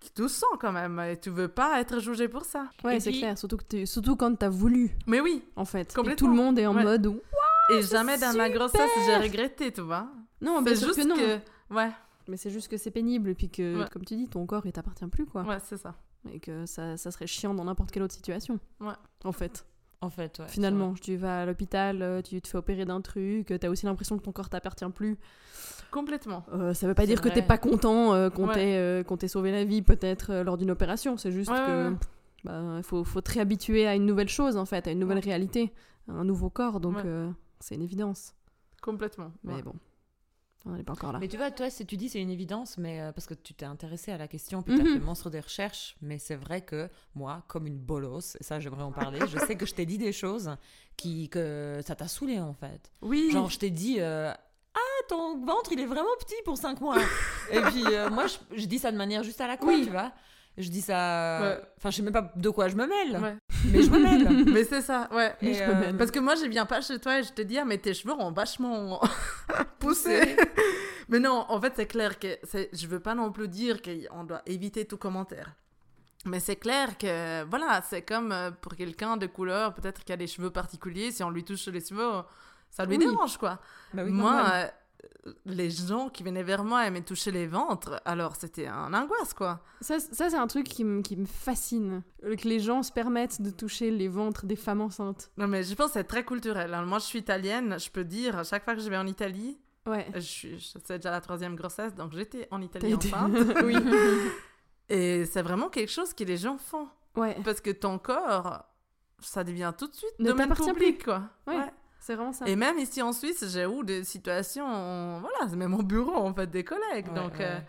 qui 0.00 0.10
te 0.10 0.26
sent 0.28 0.46
quand 0.58 0.72
même. 0.72 0.98
Et 1.00 1.18
tu 1.20 1.30
veux 1.30 1.48
pas 1.48 1.80
être 1.80 2.00
jugé 2.00 2.26
pour 2.28 2.44
ça. 2.44 2.66
Ouais, 2.82 2.98
c'est 3.00 3.10
puis- 3.10 3.20
clair. 3.20 3.38
Surtout, 3.38 3.58
que 3.58 3.84
Surtout 3.84 4.16
quand 4.16 4.34
t'as 4.34 4.48
voulu, 4.48 4.90
Mais 5.06 5.20
oui, 5.20 5.44
en 5.56 5.64
fait. 5.64 5.94
Et 6.06 6.16
tout 6.16 6.26
le 6.28 6.34
monde 6.34 6.58
est 6.58 6.66
en 6.66 6.74
Ouais. 6.74 6.82
mode. 6.82 7.20
Et 7.72 7.82
jamais 7.82 8.18
dans 8.18 8.34
ma 8.36 8.50
grossesse, 8.50 8.90
j'ai 9.06 9.16
regretté, 9.16 9.70
tu 9.72 9.82
vois. 9.82 10.08
Non, 10.40 10.62
bien 10.62 10.74
C'est 10.74 10.86
juste 10.86 10.98
que 11.00 11.06
non. 11.06 11.14
que. 11.14 11.38
Ouais, 11.74 11.90
Mais 12.28 12.36
c'est 12.36 12.50
juste 12.50 12.68
que 12.68 12.76
c'est 12.76 12.90
pénible. 12.90 13.30
Et 13.30 13.34
puis 13.34 13.50
que, 13.50 13.80
Ouais. 13.82 13.86
comme 13.92 14.04
tu 14.04 14.16
dis, 14.16 14.28
ton 14.28 14.46
corps, 14.46 14.64
il 14.66 14.72
t'appartient 14.72 15.06
plus, 15.06 15.26
quoi. 15.26 15.42
ouais, 15.42 15.58
c'est 15.64 15.76
ça. 15.76 15.94
Et 16.32 16.38
que 16.40 16.64
ça, 16.66 16.96
ça 16.96 17.10
serait 17.10 17.26
chiant 17.26 17.54
dans 17.54 17.64
n'importe 17.64 17.90
quelle 17.90 18.02
autre 18.02 18.14
situation. 18.14 18.58
Ouais. 18.80 18.92
En 19.24 19.32
fait. 19.32 19.64
En 20.02 20.08
fait, 20.10 20.38
ouais. 20.38 20.48
Finalement, 20.48 20.94
tu 20.94 21.16
vas 21.16 21.42
à 21.42 21.46
l'hôpital, 21.46 22.00
euh, 22.00 22.22
tu 22.22 22.40
te 22.40 22.48
fais 22.48 22.56
opérer 22.56 22.86
d'un 22.86 23.00
truc, 23.02 23.50
euh, 23.50 23.58
t'as 23.58 23.68
aussi 23.68 23.84
l'impression 23.84 24.16
que 24.16 24.22
ton 24.22 24.32
corps 24.32 24.48
t'appartient 24.48 24.88
plus. 24.94 25.18
Complètement. 25.90 26.44
Euh, 26.54 26.72
ça 26.72 26.86
veut 26.86 26.94
pas 26.94 27.04
dire 27.04 27.20
que 27.20 27.28
t'es 27.28 27.40
vrai. 27.40 27.46
pas 27.46 27.58
content 27.58 28.14
euh, 28.14 28.30
qu'on 28.30 28.46
Ouais. 28.48 28.54
t'ait 28.54 28.76
euh, 28.76 29.28
sauvé 29.28 29.52
la 29.52 29.64
vie 29.64 29.82
peut-être 29.82 30.32
lors 30.42 30.56
d'une 30.56 30.70
opération. 30.70 31.16
C'est 31.18 31.32
juste 31.32 31.50
Ouais, 31.50 31.56
que 31.66 31.94
bah, 32.44 32.80
faut, 32.82 33.04
faut 33.04 33.20
te 33.20 33.32
réhabituer 33.32 33.86
à 33.86 33.94
une 33.94 34.06
nouvelle 34.06 34.28
chose 34.28 34.56
en 34.56 34.64
fait, 34.64 34.86
à 34.86 34.92
une 34.92 35.00
nouvelle 35.00 35.18
réalité, 35.18 35.72
à 36.08 36.12
un 36.12 36.24
nouveau 36.24 36.48
corps. 36.48 36.80
Donc 36.80 36.96
c'est 37.58 37.74
une 37.74 37.82
évidence. 37.82 38.34
Complètement. 38.80 39.32
Mais 39.44 39.60
bon. 39.62 39.74
On 40.66 40.72
n'est 40.72 40.82
pas 40.82 40.92
encore 40.92 41.12
là. 41.12 41.18
Mais 41.18 41.28
tu 41.28 41.38
vois, 41.38 41.50
toi, 41.50 41.68
tu 41.70 41.96
dis 41.96 42.08
c'est 42.10 42.20
une 42.20 42.28
évidence, 42.30 42.76
mais 42.76 43.00
euh, 43.00 43.12
parce 43.12 43.26
que 43.26 43.32
tu 43.34 43.54
t'es 43.54 43.64
intéressé 43.64 44.12
à 44.12 44.18
la 44.18 44.28
question, 44.28 44.62
puis 44.62 44.74
tu 44.74 44.80
as 44.80 44.84
Mhm. 44.84 44.92
fait 44.94 45.04
monstre 45.04 45.30
des 45.30 45.40
recherches, 45.40 45.96
mais 46.02 46.18
c'est 46.18 46.34
vrai 46.36 46.60
que 46.60 46.88
moi, 47.14 47.42
comme 47.48 47.66
une 47.66 47.78
bolos, 47.78 48.36
et 48.38 48.44
ça 48.44 48.60
j'aimerais 48.60 48.82
en 48.82 48.92
parler, 48.92 49.20
je 49.26 49.38
sais 49.54 49.56
que 49.56 49.64
je 49.64 49.72
t'ai 49.74 49.86
dit 49.86 49.96
des 49.96 50.12
choses 50.12 50.54
qui 50.98 51.28
que 51.30 51.80
ça 51.86 51.94
t'a 51.94 52.08
saoulé 52.08 52.38
en 52.40 52.52
fait. 52.52 52.90
Oui. 53.00 53.30
Genre, 53.32 53.48
je 53.48 53.58
t'ai 53.58 53.70
dit, 53.70 53.96
euh, 54.00 54.32
ah, 54.74 55.02
ton 55.08 55.44
ventre, 55.46 55.72
il 55.72 55.80
est 55.80 55.86
vraiment 55.86 56.14
petit 56.20 56.34
pour 56.44 56.58
5 56.58 56.80
mois. 56.82 56.98
Et 57.52 57.60
puis, 57.62 57.84
euh, 57.86 58.10
moi, 58.10 58.26
je, 58.26 58.36
je 58.54 58.66
dis 58.66 58.78
ça 58.78 58.92
de 58.92 58.96
manière 58.98 59.22
juste 59.22 59.40
à 59.40 59.46
la 59.48 59.56
con, 59.56 59.68
Oui. 59.68 59.84
tu 59.84 59.90
vois. 59.90 60.12
Je 60.60 60.68
dis 60.70 60.80
ça. 60.82 61.40
Ouais. 61.40 61.60
Enfin, 61.78 61.90
je 61.90 61.96
sais 61.96 62.02
même 62.02 62.12
pas 62.12 62.32
de 62.36 62.50
quoi 62.50 62.68
je 62.68 62.76
me 62.76 62.86
mêle, 62.86 63.20
Ouais. 63.20 63.36
mais 63.72 63.82
je 63.82 63.90
me 63.90 63.98
mêle. 63.98 64.44
Mais 64.52 64.64
c'est 64.64 64.80
ça, 64.82 65.08
ouais. 65.12 65.34
Et, 65.42 65.54
je 65.54 65.64
me 65.64 65.70
euh, 65.70 65.80
mêle. 65.80 65.96
Parce 65.96 66.10
que 66.10 66.18
moi, 66.18 66.34
je 66.34 66.44
viens 66.46 66.66
pas 66.66 66.80
chez 66.80 66.98
toi 66.98 67.18
et 67.18 67.22
je 67.22 67.32
te 67.32 67.42
dis, 67.42 67.58
ah, 67.58 67.64
mais 67.64 67.78
tes 67.78 67.94
cheveux 67.94 68.14
ont 68.14 68.30
vachement 68.32 69.00
poussé. 69.78 70.36
mais 71.08 71.18
non, 71.18 71.46
en 71.48 71.60
fait, 71.60 71.72
c'est 71.76 71.86
clair 71.86 72.18
que 72.18 72.38
je 72.72 72.86
veux 72.86 73.00
pas 73.00 73.14
non 73.14 73.32
plus 73.32 73.48
dire 73.48 73.78
qu'on 73.82 74.24
doit 74.24 74.42
éviter 74.46 74.84
tout 74.84 74.96
commentaire. 74.98 75.54
Mais 76.26 76.38
c'est 76.40 76.56
clair 76.56 76.98
que, 76.98 77.44
voilà, 77.44 77.82
c'est 77.88 78.02
comme 78.02 78.30
euh, 78.32 78.50
pour 78.50 78.76
quelqu'un 78.76 79.16
de 79.16 79.26
couleur, 79.26 79.72
peut-être 79.74 80.04
qui 80.04 80.12
a 80.12 80.16
des 80.16 80.26
cheveux 80.26 80.50
particuliers, 80.50 81.12
si 81.12 81.22
on 81.22 81.30
lui 81.30 81.44
touche 81.44 81.66
les 81.68 81.80
cheveux, 81.80 82.22
ça 82.70 82.84
lui 82.84 82.98
Oui. 82.98 83.06
dérange, 83.06 83.38
quoi. 83.38 83.58
Bah 83.94 84.02
oui, 84.04 84.10
moi, 84.12 84.44
euh, 84.52 84.66
les 85.44 85.70
gens 85.70 86.08
qui 86.08 86.22
venaient 86.22 86.42
vers 86.42 86.64
moi 86.64 86.86
et 86.86 86.90
me 86.90 87.00
touchaient 87.00 87.30
les 87.30 87.46
ventres, 87.46 88.00
alors 88.04 88.36
c'était 88.36 88.66
un 88.66 88.92
angoisse, 88.94 89.34
quoi. 89.34 89.60
Ça, 89.80 89.98
ça 90.00 90.30
c'est 90.30 90.36
un 90.36 90.46
truc 90.46 90.66
qui, 90.68 90.84
me- 90.84 91.02
qui 91.02 91.16
fascine. 91.26 92.02
euh, 92.24 92.36
Que 92.36 92.48
les 92.48 92.58
gens 92.60 92.82
se 92.82 92.92
permettent 92.92 93.40
de 93.42 93.50
toucher 93.50 93.90
les 93.90 94.08
ventres 94.08 94.46
des 94.46 94.56
femmes 94.56 94.80
enceintes. 94.80 95.30
Non, 95.36 95.46
mais 95.48 95.62
je 95.62 95.74
pense 95.74 95.88
que 95.88 95.92
c'est 95.94 96.04
très 96.04 96.24
culturel. 96.24 96.72
hein. 96.74 96.84
Moi, 96.84 96.98
je 96.98 97.04
suis 97.04 97.18
italienne, 97.18 97.78
je 97.78 97.90
peux 97.90 98.04
dire, 98.04 98.38
à 98.38 98.44
chaque 98.44 98.64
fois 98.64 98.74
que 98.74 98.80
je 98.80 98.88
vais 98.90 98.96
en 98.98 99.06
Italie, 99.06 99.58
Ouais. 99.86 100.06
Je 100.14 100.20
suis, 100.20 100.58
je- 100.58 100.78
c'est 100.84 100.96
déjà 100.98 101.10
la 101.10 101.22
troisième 101.22 101.56
grossesse, 101.56 101.94
donc 101.94 102.12
j'étais 102.12 102.46
en 102.50 102.60
Italie 102.60 102.94
enceinte. 102.94 103.32
oui. 103.64 103.74
Et 104.88 105.24
c'est 105.24 105.42
vraiment 105.42 105.68
quelque 105.68 105.90
chose 105.90 106.12
que 106.12 106.24
les 106.24 106.36
gens 106.36 106.58
font. 106.58 106.88
Ouais. 107.16 107.36
Parce 107.44 107.60
que 107.60 107.70
ton 107.70 107.98
corps, 107.98 108.64
ça 109.20 109.42
devient 109.44 109.72
tout 109.76 109.86
de 109.86 109.94
suite 109.94 110.12
Ne 110.18 110.28
domaine 110.32 110.52
public, 110.52 111.04
quoi. 111.04 111.22
Ouais. 111.46 111.64
C'est 112.00 112.14
vraiment 112.14 112.32
ça. 112.32 112.46
Et 112.48 112.56
même 112.56 112.78
ici 112.78 113.02
en 113.02 113.12
Suisse, 113.12 113.44
j'ai 113.48 113.64
eu 113.64 113.84
des 113.84 114.04
situations, 114.04 115.20
voilà, 115.20 115.48
c'est 115.48 115.56
même 115.56 115.74
au 115.74 115.82
bureau, 115.82 116.14
en 116.16 116.32
fait, 116.34 116.50
des 116.50 116.64
collègues. 116.64 117.08
Ouais, 117.08 117.14
donc, 117.14 117.32
ouais. 117.34 117.44
euh, 117.44 117.60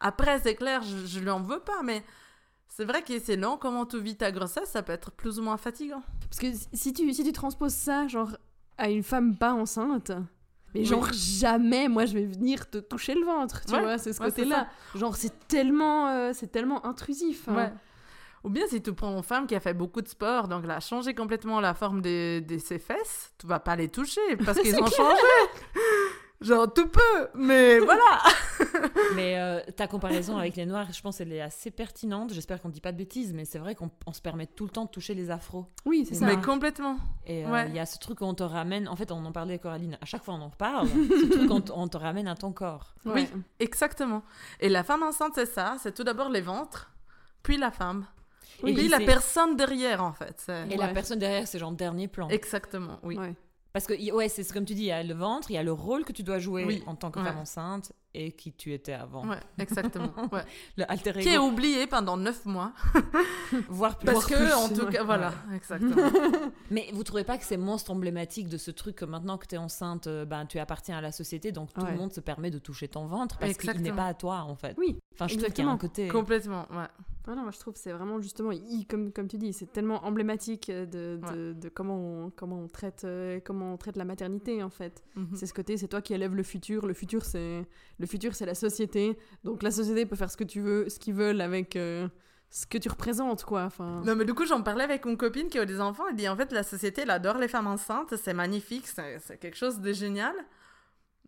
après, 0.00 0.38
c'est 0.40 0.54
clair, 0.54 0.82
je, 0.82 1.06
je 1.06 1.20
lui 1.20 1.30
en 1.30 1.40
veux 1.40 1.60
pas, 1.60 1.82
mais 1.82 2.04
c'est 2.68 2.84
vrai 2.84 3.02
que 3.02 3.18
c'est 3.18 3.36
long, 3.36 3.56
comment 3.56 3.86
tu 3.86 3.98
vis 3.98 4.16
ta 4.16 4.30
grossesse, 4.30 4.68
ça 4.68 4.82
peut 4.82 4.92
être 4.92 5.10
plus 5.10 5.38
ou 5.38 5.42
moins 5.42 5.56
fatigant. 5.56 6.02
Parce 6.28 6.38
que 6.38 6.46
si 6.74 6.92
tu, 6.92 7.12
si 7.14 7.24
tu 7.24 7.32
transposes 7.32 7.72
ça, 7.72 8.06
genre, 8.06 8.36
à 8.76 8.90
une 8.90 9.02
femme 9.02 9.36
pas 9.36 9.54
enceinte, 9.54 10.12
mais 10.74 10.80
Oui. 10.80 10.86
genre, 10.86 11.10
jamais, 11.12 11.88
moi, 11.88 12.04
je 12.04 12.12
vais 12.12 12.26
venir 12.26 12.68
te 12.68 12.76
toucher 12.78 13.14
le 13.14 13.24
ventre, 13.24 13.64
tu 13.64 13.72
Ouais, 13.72 13.80
vois, 13.80 13.96
c'est 13.98 14.12
ce 14.12 14.20
côté-là. 14.20 14.68
Genre, 14.94 15.16
c'est 15.16 15.48
tellement, 15.48 16.08
euh, 16.10 16.32
c'est 16.34 16.48
tellement 16.52 16.84
intrusif. 16.84 17.48
hein. 17.48 17.72
Ou 18.44 18.50
bien 18.50 18.66
si 18.68 18.80
tu 18.82 18.92
prends 18.94 19.16
une 19.16 19.22
femme 19.22 19.46
qui 19.46 19.54
a 19.54 19.60
fait 19.60 19.74
beaucoup 19.74 20.00
de 20.00 20.08
sport, 20.08 20.48
donc 20.48 20.62
elle 20.64 20.70
a 20.70 20.80
changé 20.80 21.14
complètement 21.14 21.60
la 21.60 21.74
forme 21.74 22.00
de, 22.02 22.40
de 22.40 22.58
ses 22.58 22.78
fesses, 22.78 23.32
tu 23.38 23.46
vas 23.46 23.58
pas 23.60 23.76
les 23.76 23.88
toucher 23.88 24.36
parce 24.44 24.58
qu'ils 24.62 24.76
ont 24.80 24.86
changé. 24.86 25.20
Genre, 26.40 26.72
tu 26.72 26.86
peux, 26.86 27.28
mais 27.34 27.80
voilà. 27.80 28.20
Mais 29.16 29.40
euh, 29.40 29.60
ta 29.76 29.88
comparaison 29.88 30.38
avec 30.38 30.54
les 30.54 30.66
noirs, 30.66 30.86
je 30.92 31.02
pense 31.02 31.18
qu'elle 31.18 31.32
est 31.32 31.40
assez 31.40 31.72
pertinente. 31.72 32.32
J'espère 32.32 32.62
qu'on 32.62 32.68
ne 32.68 32.72
dit 32.72 32.80
pas 32.80 32.92
de 32.92 32.96
bêtises, 32.96 33.32
mais 33.34 33.44
c'est 33.44 33.58
vrai 33.58 33.74
qu'on 33.74 33.90
on 34.06 34.12
se 34.12 34.22
permet 34.22 34.46
tout 34.46 34.62
le 34.62 34.70
temps 34.70 34.84
de 34.84 34.90
toucher 34.90 35.14
les 35.14 35.30
afros. 35.32 35.66
Oui, 35.84 36.06
c'est 36.08 36.14
ça. 36.14 36.26
Mais 36.26 36.40
complètement. 36.40 36.96
Et 37.26 37.44
euh, 37.44 37.48
il 37.48 37.52
Ouais. 37.52 37.70
y 37.72 37.80
a 37.80 37.86
ce 37.86 37.98
truc 37.98 38.20
où 38.20 38.24
on 38.24 38.34
te 38.34 38.44
ramène. 38.44 38.86
En 38.86 38.94
fait, 38.94 39.10
on 39.10 39.24
en 39.24 39.32
parlait 39.32 39.54
avec 39.54 39.62
Coraline. 39.62 39.98
À 40.00 40.04
chaque 40.06 40.22
fois, 40.22 40.34
on 40.34 40.40
en 40.42 40.48
reparle. 40.50 40.86
ce 40.88 41.26
truc 41.38 41.50
on, 41.50 41.60
te- 41.60 41.72
on 41.72 41.88
te 41.88 41.96
ramène 41.96 42.28
à 42.28 42.36
ton 42.36 42.52
corps. 42.52 42.94
Ouais. 43.04 43.28
Oui. 43.34 43.42
Exactement. 43.58 44.22
Et 44.60 44.68
la 44.68 44.84
femme 44.84 45.02
enceinte, 45.02 45.32
c'est 45.34 45.46
ça. 45.52 45.74
C'est 45.82 45.92
tout 45.92 46.04
d'abord 46.04 46.28
les 46.28 46.40
ventres, 46.40 46.92
puis 47.42 47.56
la 47.56 47.72
femme. 47.72 48.06
Et 48.64 48.70
Et 48.70 48.74
puis 48.74 48.88
la 48.88 49.00
personne 49.00 49.56
derrière, 49.56 50.02
en 50.02 50.12
fait. 50.12 50.50
Et 50.70 50.76
la 50.76 50.88
personne 50.88 51.18
derrière, 51.18 51.46
c'est 51.46 51.58
genre 51.58 51.72
dernier 51.72 52.08
plan. 52.08 52.28
Exactement, 52.28 52.98
oui. 53.02 53.16
Ouais. 53.16 53.34
Parce 53.72 53.86
que, 53.86 54.12
ouais, 54.12 54.28
c'est 54.30 54.50
comme 54.50 54.64
tu 54.64 54.74
dis, 54.74 54.82
il 54.82 54.86
y 54.86 54.90
a 54.92 55.02
le 55.02 55.14
ventre, 55.14 55.50
il 55.50 55.54
y 55.54 55.58
a 55.58 55.62
le 55.62 55.70
rôle 55.72 56.04
que 56.04 56.12
tu 56.12 56.22
dois 56.22 56.38
jouer 56.38 56.64
Oui. 56.64 56.82
en 56.86 56.96
tant 56.96 57.10
que 57.10 57.18
Ouais. 57.20 57.26
femme 57.26 57.38
enceinte 57.38 57.92
et 58.14 58.32
qui 58.32 58.50
tu 58.52 58.72
étais 58.72 58.94
avant. 58.94 59.28
Ouais, 59.28 59.38
exactement. 59.58 60.10
ouais. 60.32 60.42
Le 60.78 60.90
alter 60.90 61.12
Qui 61.12 61.28
est 61.28 61.38
oublié 61.38 61.86
pendant 61.86 62.16
neuf 62.16 62.44
mois. 62.46 62.72
voire 63.68 63.96
plus. 63.98 64.06
Parce 64.06 64.24
que, 64.26 64.34
plus, 64.34 64.52
en 64.52 64.68
tout 64.70 64.86
ouais. 64.86 64.92
cas, 64.92 65.04
voilà, 65.04 65.32
exactement. 65.54 66.10
Mais 66.70 66.88
vous 66.92 67.04
trouvez 67.04 67.24
pas 67.24 67.36
que 67.38 67.44
c'est 67.44 67.56
monstre 67.58 67.90
emblématique 67.90 68.48
de 68.48 68.56
ce 68.56 68.70
truc 68.70 68.96
que 68.96 69.04
maintenant 69.04 69.36
que 69.38 69.46
tu 69.46 69.54
es 69.54 69.58
enceinte, 69.58 70.06
euh, 70.06 70.24
ben, 70.24 70.46
tu 70.46 70.58
appartiens 70.58 70.96
à 70.98 71.00
la 71.02 71.12
société, 71.12 71.52
donc 71.52 71.72
tout 71.72 71.82
Ouais. 71.82 71.92
le 71.92 71.98
monde 71.98 72.12
se 72.12 72.20
permet 72.20 72.50
de 72.50 72.58
toucher 72.58 72.88
ton 72.88 73.06
ventre 73.06 73.36
parce 73.38 73.52
qu'il 73.56 73.66
n'est 73.68 73.72
Exactement. 73.76 73.96
pas 74.02 74.08
à 74.08 74.14
toi 74.14 74.36
en 74.48 74.56
fait? 74.56 74.74
Oui, 74.78 74.98
Enfin, 75.14 75.28
je 75.28 75.36
trouve 75.36 75.52
qu'il 75.52 75.64
y 75.64 75.68
a 75.68 75.70
un 75.70 75.78
côté. 75.78 76.08
Complètement, 76.08 76.66
ouais. 76.70 76.86
Ah 77.30 77.34
non, 77.34 77.42
moi 77.42 77.50
je 77.50 77.58
trouve 77.58 77.74
que 77.74 77.80
c'est 77.80 77.92
vraiment 77.92 78.20
justement, 78.20 78.50
comme, 78.88 79.12
comme 79.12 79.28
tu 79.28 79.36
dis, 79.36 79.52
c'est 79.52 79.70
tellement 79.70 80.02
emblématique 80.06 80.70
de, 80.70 81.20
de, 81.30 81.52
de 81.52 81.68
comment, 81.68 81.96
on, 81.96 82.30
comment, 82.30 82.60
on 82.60 82.68
traite, 82.68 83.02
euh, 83.04 83.38
comment 83.44 83.74
on 83.74 83.76
traite 83.76 83.96
la 83.96 84.06
maternité 84.06 84.62
en 84.62 84.70
fait. 84.70 85.04
Mhm. 85.14 85.28
C'est 85.34 85.46
ce 85.46 85.52
côté, 85.52 85.76
c'est 85.76 85.88
toi 85.88 86.00
qui 86.00 86.14
élèves 86.14 86.34
le 86.34 86.42
futur. 86.42 86.86
Le 86.86 86.94
futur, 86.94 87.24
c'est 87.26 87.66
le 87.98 88.06
futur, 88.06 88.34
c'est 88.34 88.46
la 88.46 88.54
société. 88.54 89.18
Donc 89.44 89.62
la 89.62 89.70
société 89.70 90.06
peut 90.06 90.16
faire 90.16 90.30
ce 90.30 90.38
que 90.38 90.44
tu 90.44 90.60
veux, 90.62 90.88
ce 90.88 90.98
qu'ils 90.98 91.14
veulent 91.14 91.42
avec 91.42 91.76
euh, 91.76 92.08
ce 92.48 92.66
que 92.66 92.78
tu 92.78 92.88
représentes, 92.88 93.44
quoi. 93.44 93.64
Enfin, 93.64 94.02
Non, 94.06 94.16
mais 94.16 94.24
du 94.24 94.32
coup, 94.32 94.46
j'en 94.46 94.62
parlais 94.62 94.84
avec 94.84 95.04
une 95.04 95.18
copine 95.18 95.48
qui 95.48 95.58
a 95.58 95.66
des 95.66 95.80
enfants. 95.80 96.04
Elle 96.08 96.16
dit 96.16 96.28
en 96.28 96.36
fait, 96.36 96.50
la 96.50 96.62
société, 96.62 97.02
elle 97.02 97.10
adore 97.10 97.36
les 97.36 97.48
femmes 97.48 97.66
enceintes. 97.66 98.16
C'est 98.16 98.34
magnifique, 98.34 98.86
c'est 98.86 99.38
quelque 99.38 99.56
chose 99.56 99.80
de 99.80 99.92
génial. 99.92 100.34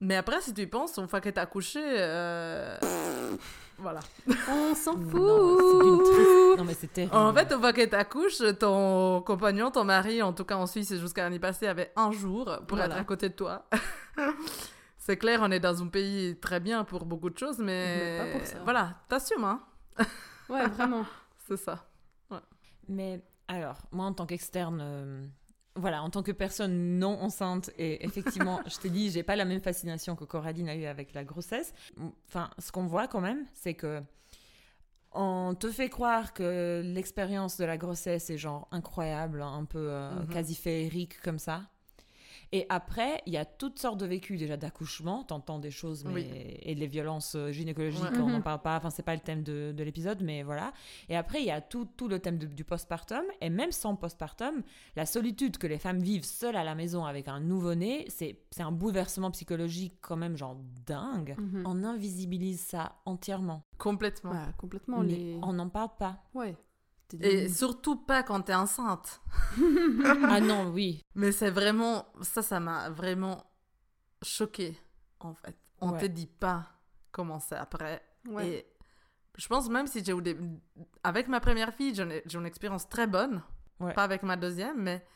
Mais 0.01 0.17
après, 0.17 0.41
si 0.41 0.55
tu 0.55 0.63
y 0.63 0.67
penses, 0.67 0.97
une 0.99 1.09
fois 1.09 1.21
que 1.21 1.29
t'as 1.29 1.43
accouché, 1.43 1.81
euh... 1.83 2.77
voilà. 3.79 4.01
on 4.49 4.75
s'en 4.75 4.93
fout. 4.97 5.61
c'est 5.61 5.85
d'une 5.85 6.03
triste- 6.03 6.59
Non, 6.59 6.65
mais 6.65 6.75
c'est 6.75 6.93
terrible. 6.93 7.15
En 7.15 7.35
fait, 7.35 7.53
une 7.53 7.61
fois 7.61 7.73
que 7.75 7.85
t'accouches, 7.85 8.43
ton 8.59 9.21
compagnon, 9.23 9.71
ton 9.71 9.85
mari, 9.85 10.23
en 10.23 10.33
tout 10.33 10.45
cas 10.45 10.57
en 10.57 10.67
Suisse 10.67 10.95
jusqu'à 10.99 11.25
l'année 11.25 11.39
passée, 11.39 11.67
avait 11.67 11.93
un 11.97 12.13
jour 12.13 12.47
pour 12.67 12.79
Voilà. 12.79 12.95
être 12.95 13.01
à 13.03 13.05
côté 13.05 13.29
de 13.29 13.35
toi. 13.35 13.67
c'est 14.99 15.17
clair, 15.19 15.41
on 15.43 15.51
est 15.51 15.61
dans 15.61 15.83
un 15.83 15.89
pays 15.89 16.37
très 16.41 16.61
bien 16.61 16.85
pour 16.85 17.05
beaucoup 17.05 17.29
de 17.31 17.37
choses, 17.39 17.59
mais, 17.59 18.19
Mais 18.19 18.33
pas 18.33 18.39
pour 18.39 18.47
ça. 18.47 18.59
voilà, 18.65 18.95
t'assumes, 19.09 19.45
hein. 19.45 19.61
Ouais, 20.49 20.67
vraiment. 20.69 21.05
C'est 21.47 21.57
ça. 21.59 21.85
Mais 22.89 23.21
alors, 23.49 23.77
moi 23.93 24.07
en 24.07 24.13
tant 24.15 24.25
qu'externe, 24.27 24.81
euh, 24.83 25.27
voilà, 25.77 26.03
en 26.03 26.11
tant 26.11 26.23
que 26.23 26.33
personne 26.33 26.99
non 26.99 27.21
enceinte, 27.23 27.71
et 27.79 28.05
effectivement, 28.05 28.61
je 28.67 28.77
t'ai 28.79 28.91
dit, 28.91 29.11
j'ai 29.11 29.23
pas 29.23 29.37
la 29.37 29.45
même 29.45 29.61
fascination 29.61 30.17
que 30.17 30.25
Coraline 30.25 30.69
a 30.69 30.75
eu 30.75 30.85
avec 30.87 31.15
la 31.15 31.25
grossesse. 31.25 31.73
Enfin, 32.29 32.51
ce 32.59 32.73
qu'on 32.73 32.87
voit 32.87 33.07
quand 33.09 33.21
même, 33.21 33.47
c'est 33.55 33.75
que 33.75 34.03
on 35.13 35.55
te 35.59 35.71
fait 35.71 35.89
croire 35.89 36.33
que 36.33 36.83
l'expérience 36.85 37.57
de 37.57 37.65
la 37.65 37.77
grossesse 37.77 38.31
est 38.31 38.39
genre 38.39 38.69
incroyable, 38.71 39.43
un 39.43 39.65
peu 39.65 39.89
euh, 39.91 40.11
Mhm. 40.21 40.29
quasi 40.29 40.55
féerique 40.55 41.21
comme 41.23 41.39
ça. 41.41 41.63
Et 42.53 42.67
après, 42.69 43.23
il 43.27 43.33
y 43.33 43.37
a 43.37 43.45
toutes 43.45 43.79
sortes 43.79 43.99
de 44.01 44.07
vécus 44.07 44.39
déjà 44.39 44.57
d'accouchement, 44.57 45.23
t'entends 45.23 45.59
des 45.61 45.71
choses, 45.71 46.05
mais... 46.05 46.13
Oui. 46.13 46.27
et 46.63 46.75
les 46.75 46.87
violences 46.89 47.35
euh, 47.37 47.53
gynécologiques, 47.53 48.03
Ouais. 48.03 48.19
on 48.19 48.29
n'en 48.29 48.39
Mhm. 48.39 48.43
parle 48.43 48.61
pas, 48.63 48.77
enfin 48.77 48.91
c'est 48.91 49.05
pas 49.05 49.15
le 49.15 49.21
thème 49.21 49.43
de, 49.45 49.73
de 49.77 49.85
l'épisode, 49.85 50.21
mais 50.23 50.43
voilà. 50.43 50.73
Et 51.09 51.17
après, 51.17 51.41
il 51.41 51.47
y 51.47 51.51
a 51.53 51.61
tout, 51.61 51.85
tout 51.97 52.09
le 52.09 52.19
thème 52.19 52.39
de- 52.39 52.47
du 52.47 52.65
postpartum, 52.65 53.23
et 53.41 53.51
même 53.51 53.71
sans 53.71 53.95
postpartum, 53.95 54.63
la 54.97 55.07
solitude 55.07 55.59
que 55.59 55.67
les 55.69 55.79
femmes 55.79 56.01
vivent 56.01 56.25
seules 56.25 56.57
à 56.57 56.65
la 56.65 56.75
maison 56.75 57.05
avec 57.05 57.29
un 57.29 57.39
nouveau-né, 57.41 58.07
c'est 58.09 58.41
c'est 58.51 58.63
un 58.65 58.73
bouleversement 58.73 59.31
psychologique 59.31 59.95
quand 60.01 60.17
même 60.17 60.37
genre 60.37 60.57
dingue. 60.87 61.37
Mhm. 61.39 61.63
On 61.67 61.85
invisibilise 61.85 62.61
ça 62.61 62.97
entièrement, 63.05 63.63
Complètement. 63.79 64.33
Ouais, 64.33 64.39
complètement. 64.59 65.01
mais 65.01 65.07
les... 65.13 65.39
on 65.43 65.53
n'en 65.53 65.69
parle 65.69 65.91
pas. 65.99 66.25
Ouais. 66.35 66.57
Et 67.20 67.49
surtout 67.49 67.96
pas 67.96 68.23
quand 68.23 68.42
t'es 68.42 68.55
enceinte. 68.55 69.20
ah 70.29 70.40
non, 70.40 70.70
oui. 70.70 71.03
Mais 71.14 71.33
c'est 71.33 71.51
vraiment. 71.51 72.12
Ça, 72.23 72.42
ça 72.42 72.61
m'a 72.61 72.90
vraiment 72.90 73.44
choqué, 74.23 74.79
en 75.20 75.35
fait. 75.35 75.57
On 75.81 75.92
Ouais. 75.92 76.01
te 76.01 76.07
dit 76.07 76.27
pas 76.27 76.66
comment 77.11 77.40
c'est 77.40 77.57
après. 77.57 78.03
Ouais. 78.29 78.49
Et 78.49 78.66
je 79.37 79.49
pense 79.49 79.68
même 79.70 79.87
si 79.87 80.05
j'ai 80.05 80.12
eu 80.12 80.20
des... 80.23 80.37
Avec 81.03 81.27
ma 81.29 81.40
première 81.40 81.73
fille, 81.75 81.94
j'ai 81.94 82.03
une, 82.03 82.20
j'ai 82.27 82.38
une 82.38 82.46
expérience 82.46 82.88
très 82.88 83.07
bonne. 83.07 83.42
Ouais. 83.81 83.94
Pas 83.94 84.05
avec 84.05 84.23
ma 84.23 84.37
deuxième, 84.37 84.83
mais 84.83 85.07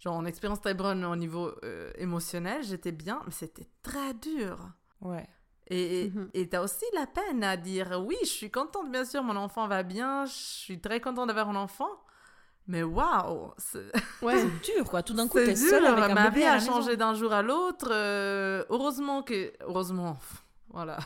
genre 0.00 0.20
une 0.20 0.26
expérience 0.26 0.60
très 0.60 0.74
bonne 0.74 1.04
au 1.04 1.14
niveau 1.14 1.52
euh, 1.62 1.92
émotionnel. 1.96 2.64
J'étais 2.64 2.90
bien, 2.92 3.20
mais 3.24 3.30
c'était 3.30 3.68
très 3.82 4.12
dur. 4.14 4.58
Ouais. 5.00 5.28
Et 5.68 6.12
et 6.34 6.48
t'as 6.48 6.62
aussi 6.62 6.84
la 6.94 7.06
peine 7.06 7.42
à 7.44 7.56
dire 7.56 8.02
oui, 8.04 8.16
je 8.22 8.28
suis 8.28 8.50
contente, 8.50 8.90
bien 8.90 9.04
sûr, 9.04 9.22
mon 9.22 9.36
enfant 9.36 9.68
va 9.68 9.82
bien, 9.82 10.24
je 10.26 10.32
suis 10.32 10.80
très 10.80 11.00
contente 11.00 11.28
d'avoir 11.28 11.48
un 11.48 11.56
enfant. 11.56 11.88
Mais 12.68 12.82
waouh, 12.82 13.52
c'est 13.58 13.90
Ouais. 14.22 14.44
Dur 14.62 14.84
quoi, 14.88 15.02
tout 15.02 15.14
d'un 15.14 15.26
coup 15.28 15.38
c'est 15.38 15.46
t'es 15.46 15.54
dur. 15.54 15.68
seule 15.70 15.84
avec 15.86 16.04
un 16.10 16.14
Ma 16.14 16.28
bébé 16.30 16.40
vie 16.40 16.46
a 16.46 16.60
changé 16.60 16.96
d'un 16.96 17.14
jour 17.14 17.32
à 17.32 17.42
l'autre. 17.42 17.88
euh, 17.90 18.64
heureusement 18.70 19.22
que, 19.22 19.52
heureusement, 19.62 20.16
voilà, 20.70 20.98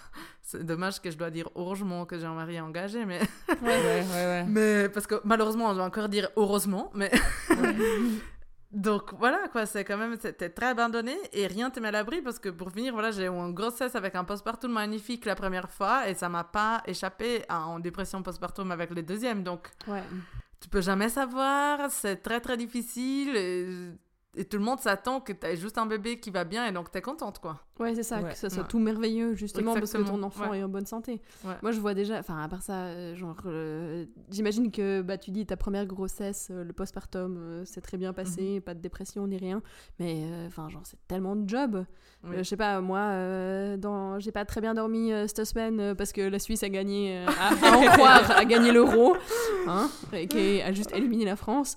c'est 0.43 0.65
dommage 0.65 1.01
que 1.01 1.11
je 1.11 1.17
dois 1.17 1.31
dire 1.31 1.49
heureusement 1.55 2.05
que 2.05 2.19
j'ai 2.19 2.27
un 2.27 2.35
mari 2.35 2.61
engagé, 2.61 3.05
mais 3.07 3.21
Ouais, 3.49 3.57
ouais, 3.63 4.05
ouais. 4.13 4.27
ouais. 4.27 4.45
mais 4.49 4.89
parce 4.91 5.07
que 5.07 5.15
malheureusement 5.25 5.67
on 5.71 5.75
doit 5.75 5.85
encore 5.85 6.09
dire 6.11 6.29
heureusement, 6.37 6.91
mais 6.95 7.11
Donc 8.73 9.15
voilà, 9.15 9.49
quoi, 9.53 9.65
c'est 9.65 9.85
quand 9.85 9.97
même, 9.97 10.17
c'était 10.21 10.51
très 10.51 10.67
abandonné 10.67 11.17
et 11.33 11.47
rien 11.47 11.71
te 11.71 11.79
met 11.81 11.89
à 11.89 11.93
l'abri 11.93 12.21
parce 12.21 12.39
que 12.39 12.49
pour 12.49 12.73
finir, 12.73 12.93
voilà, 12.93 13.11
j'ai 13.11 13.25
eu 13.27 13.29
une 13.29 13.55
grossesse 13.55 13.95
avec 13.95 14.15
un 14.17 14.25
postpartum 14.25 14.73
magnifique 14.73 15.25
la 15.25 15.35
première 15.37 15.71
fois 15.71 16.09
et 16.09 16.15
ça 16.15 16.29
m'a 16.29 16.45
pas 16.45 16.83
échappé 16.87 17.45
à 17.49 17.65
en 17.67 17.79
dépression 17.79 18.23
postpartum 18.23 18.71
avec 18.73 18.91
le 18.91 19.03
deuxième. 19.03 19.43
Donc 19.45 19.71
Ouais. 19.87 20.03
tu 20.61 20.69
peux 20.69 20.81
jamais 20.83 21.09
savoir, 21.09 21.91
c'est 21.91 22.17
très 22.17 22.41
très 22.41 22.57
difficile 22.57 23.37
et, 23.37 23.93
et 24.37 24.45
tout 24.45 24.59
le 24.59 24.63
monde 24.65 24.79
s'attend 24.81 25.21
que 25.21 25.33
tu 25.33 25.47
aies 25.47 25.57
juste 25.57 25.79
un 25.79 25.87
bébé 25.87 26.21
qui 26.21 26.31
va 26.31 26.45
bien 26.45 26.67
et 26.67 26.73
donc 26.73 26.91
tu 26.91 26.99
es 26.99 27.03
contente, 27.03 27.39
quoi. 27.41 27.61
Ouais, 27.79 27.95
c'est 27.95 28.03
ça, 28.03 28.21
Ouais. 28.21 28.31
que 28.31 28.37
ça 28.39 28.49
soit 28.49 28.63
Ouais. 28.63 28.69
tout 28.69 28.79
merveilleux, 28.79 29.35
justement, 29.35 29.75
parce 29.75 29.93
que 29.93 29.99
ton 30.03 30.23
enfant 30.23 30.51
ouais. 30.51 30.61
est 30.61 30.63
en 30.63 30.69
bonne 30.69 30.87
santé. 30.87 31.21
Ouais. 31.45 31.55
Moi, 31.63 31.73
je 31.73 31.81
vois 31.81 31.93
déjà, 31.95 32.19
enfin, 32.19 32.41
à 32.43 32.49
part 32.49 32.63
ça, 32.63 32.85
euh, 32.85 33.15
genre, 33.17 33.37
euh, 33.47 34.07
j'imagine 34.31 34.71
que, 34.71 35.03
bah, 35.03 35.19
tu 35.19 35.31
dis, 35.31 35.45
ta 35.45 35.57
première 35.59 35.85
grossesse, 35.87 36.49
euh, 36.51 36.65
le 36.65 36.73
postpartum, 36.73 37.37
euh, 37.39 37.63
c'est 37.67 37.83
très 37.83 37.99
bien 37.99 38.13
passé, 38.15 38.61
pas 38.61 38.73
de 38.75 38.81
dépression 38.81 39.27
ni 39.27 39.37
rien, 39.37 39.61
mais, 39.99 40.23
euh, 40.25 40.47
enfin, 40.47 40.69
genre, 40.71 40.83
c'est 40.85 40.99
tellement 41.07 41.37
de 41.37 41.47
job. 41.49 41.85
Oui. 42.25 42.31
Euh, 42.37 42.39
je 42.39 42.43
sais 42.45 42.57
pas, 42.57 42.81
moi, 42.81 42.99
euh, 42.99 43.77
dans... 43.77 44.19
j'ai 44.21 44.33
pas 44.33 44.45
très 44.47 44.61
bien 44.63 44.73
dormi 44.75 45.13
euh, 45.13 45.27
cette 45.27 45.45
semaine 45.45 45.79
euh, 45.81 45.95
parce 45.95 46.13
que 46.13 46.23
la 46.23 46.39
Suisse 46.39 46.63
a 46.63 46.69
gagné, 46.71 47.19
euh, 47.19 47.27
à, 47.29 47.49
à 47.75 47.77
en 47.77 47.83
croire, 47.93 48.31
a 48.31 48.45
gagné 48.47 48.73
l'euro, 48.73 49.17
hein, 49.69 49.91
et 50.15 50.27
qui 50.27 50.63
a 50.63 50.73
juste 50.73 50.93
éliminé 50.95 51.25
la 51.27 51.37
France. 51.37 51.77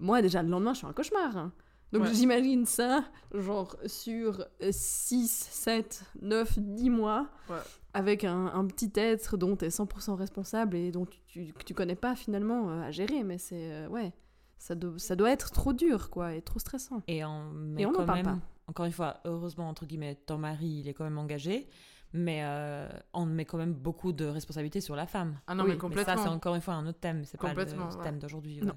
Moi, 0.00 0.22
déjà, 0.22 0.42
le 0.42 0.48
lendemain, 0.48 0.72
je 0.72 0.78
suis 0.78 0.86
un 0.86 0.92
cauchemar. 0.92 1.36
hein. 1.36 1.52
Donc, 1.92 2.02
Ouais. 2.04 2.14
j'imagine 2.14 2.66
ça, 2.66 3.04
genre, 3.34 3.76
sur 3.86 4.44
6, 4.70 5.28
7, 5.50 6.04
9, 6.22 6.58
10 6.58 6.88
mois, 6.90 7.28
Ouais. 7.48 7.56
avec 7.94 8.24
un, 8.24 8.46
un 8.46 8.64
petit 8.66 8.92
être 8.96 9.36
dont 9.36 9.56
tu 9.56 9.64
es 9.64 9.68
100% 9.70 10.14
responsable 10.16 10.76
et 10.76 10.92
dont 10.92 11.06
tu, 11.26 11.52
tu, 11.64 11.74
connais 11.74 11.96
pas 11.96 12.14
finalement 12.14 12.70
euh, 12.70 12.82
à 12.82 12.90
gérer. 12.90 13.24
Mais 13.24 13.38
c'est. 13.38 13.72
euh, 13.72 13.88
ouais. 13.88 14.12
Ça, 14.58 14.74
do- 14.74 14.98
ça 14.98 15.16
doit 15.16 15.30
être 15.30 15.50
trop 15.52 15.72
dur, 15.72 16.10
quoi, 16.10 16.34
et 16.34 16.42
trop 16.42 16.58
stressant. 16.58 17.02
Et 17.08 17.24
on 17.24 17.50
met 17.50 17.82
Et 17.82 17.86
on 17.86 17.92
n'en 17.92 18.04
parle 18.04 18.18
même, 18.18 18.26
pas. 18.26 18.38
encore 18.68 18.84
une 18.86 18.92
fois, 18.92 19.16
heureusement, 19.24 19.68
entre 19.68 19.86
guillemets, 19.86 20.14
ton 20.14 20.36
mari, 20.38 20.80
il 20.84 20.88
est 20.88 20.92
quand 20.94 21.04
même 21.04 21.16
engagé, 21.18 21.66
mais 22.12 22.40
euh, 22.44 22.86
on 23.14 23.24
met 23.24 23.46
quand 23.46 23.56
même 23.56 23.72
beaucoup 23.72 24.12
de 24.12 24.26
responsabilités 24.26 24.82
sur 24.82 24.94
la 24.96 25.06
femme. 25.06 25.40
Ah 25.46 25.54
non, 25.54 25.64
Oui, 25.64 25.70
mais 25.70 25.74
mais 25.74 25.74
Mais 25.76 25.80
complètement. 25.80 26.16
ça, 26.18 26.22
c'est 26.24 26.28
encore 26.28 26.54
une 26.54 26.60
fois 26.60 26.74
un 26.74 26.86
autre 26.86 27.00
thème, 27.00 27.24
c'est 27.24 27.40
pas 27.40 27.48
le 27.48 27.54
Complètement, 27.54 27.88
ouais. 27.88 28.04
thème 28.04 28.18
d'aujourd'hui. 28.18 28.60
Non. 28.62 28.74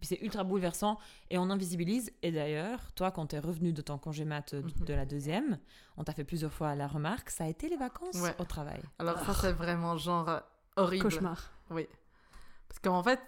Puis 0.00 0.08
c'est 0.08 0.20
ultra 0.22 0.44
bouleversant 0.44 0.98
et 1.30 1.38
on 1.38 1.48
invisibilise. 1.50 2.12
Et 2.22 2.30
d'ailleurs, 2.32 2.92
toi, 2.94 3.10
quand 3.10 3.26
t'es 3.26 3.38
revenu 3.38 3.72
de 3.72 3.80
ton 3.82 3.98
congé 3.98 4.24
mat 4.24 4.52
euh, 4.54 4.62
Mhm. 4.62 4.84
de 4.86 4.94
la 4.94 5.06
deuxième, 5.06 5.58
on 5.96 6.04
t'a 6.04 6.12
fait 6.12 6.24
plusieurs 6.24 6.52
fois 6.52 6.74
la 6.74 6.86
remarque, 6.86 7.30
ça 7.30 7.44
a 7.44 7.48
été 7.48 7.68
les 7.68 7.76
vacances 7.76 8.16
Ouais. 8.20 8.34
au 8.38 8.44
travail. 8.44 8.80
Alors 8.98 9.18
ça, 9.20 9.32
c'est 9.34 9.52
vraiment 9.52 9.96
genre 9.96 10.28
euh, 10.28 10.40
horrible. 10.76 11.04
Cauchemar. 11.04 11.50
Oui. 11.70 11.86
Parce 12.68 12.78
qu'en 12.80 13.02
fait, 13.02 13.20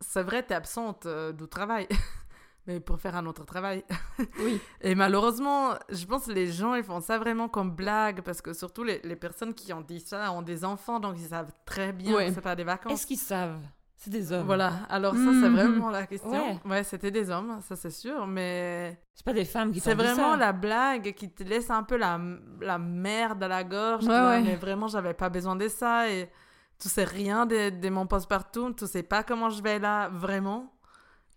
c'est 0.00 0.22
vrai, 0.22 0.42
t'es 0.42 0.54
absente 0.54 1.06
euh, 1.06 1.32
du 1.32 1.46
travail, 1.48 1.86
mais 2.66 2.80
pour 2.80 2.98
faire 3.00 3.14
un 3.16 3.26
autre 3.26 3.44
travail. 3.44 3.84
Oui. 4.38 4.58
Et 4.80 4.94
malheureusement, 4.94 5.74
je 5.90 6.06
pense 6.06 6.24
que 6.26 6.32
les 6.32 6.46
gens, 6.50 6.74
ils 6.74 6.82
font 6.82 7.00
ça 7.00 7.18
vraiment 7.18 7.48
comme 7.50 7.70
blague, 7.70 8.22
parce 8.22 8.40
que 8.40 8.54
surtout 8.54 8.82
les, 8.82 9.00
les 9.04 9.16
personnes 9.16 9.52
qui 9.52 9.72
ont 9.74 9.82
dit 9.82 10.00
ça 10.00 10.32
ont 10.32 10.40
des 10.42 10.64
enfants, 10.64 10.98
donc 11.00 11.16
ils 11.18 11.28
savent 11.28 11.52
très 11.66 11.92
bien 11.92 12.14
Ouais. 12.16 12.28
que 12.28 12.32
c'est 12.34 12.40
pas 12.40 12.56
des 12.56 12.64
vacances. 12.64 12.92
Est-ce 12.92 13.06
qu'ils 13.06 13.18
savent? 13.18 13.60
C'est 14.06 14.10
des 14.12 14.30
hommes. 14.30 14.46
Voilà, 14.46 14.72
alors 14.88 15.14
ça, 15.14 15.20
c'est 15.24 15.48
Mhm. 15.48 15.54
vraiment 15.56 15.90
la 15.90 16.06
question. 16.06 16.30
Ouais. 16.30 16.60
Ouais, 16.64 16.84
c'était 16.84 17.10
des 17.10 17.28
hommes, 17.28 17.58
ça 17.66 17.74
c'est 17.74 17.90
sûr, 17.90 18.24
mais 18.28 18.96
C'est 19.14 19.24
pas 19.24 19.32
des 19.32 19.44
femmes 19.44 19.72
qui 19.72 19.80
c'est 19.80 19.94
vraiment 19.94 20.30
ça. 20.32 20.36
la 20.36 20.52
blague 20.52 21.12
qui 21.14 21.28
te 21.28 21.42
laisse 21.42 21.70
un 21.70 21.82
peu 21.82 21.96
la, 21.96 22.20
la 22.60 22.78
merde 22.78 23.42
à 23.42 23.48
la 23.48 23.64
gorge. 23.64 24.06
Ouais, 24.06 24.14
ouais. 24.14 24.42
Mais 24.42 24.54
vraiment, 24.54 24.86
j'avais 24.86 25.12
pas 25.14 25.28
besoin 25.28 25.56
de 25.56 25.66
ça 25.66 26.08
et 26.08 26.30
tu 26.78 26.88
sais 26.88 27.02
rien 27.02 27.46
de, 27.46 27.70
de 27.80 27.88
mon 27.88 28.06
postpartum, 28.06 28.76
tu 28.76 28.86
sais 28.86 29.02
pas 29.02 29.24
comment 29.24 29.50
je 29.50 29.60
vais 29.60 29.80
là, 29.80 30.08
vraiment. 30.10 30.72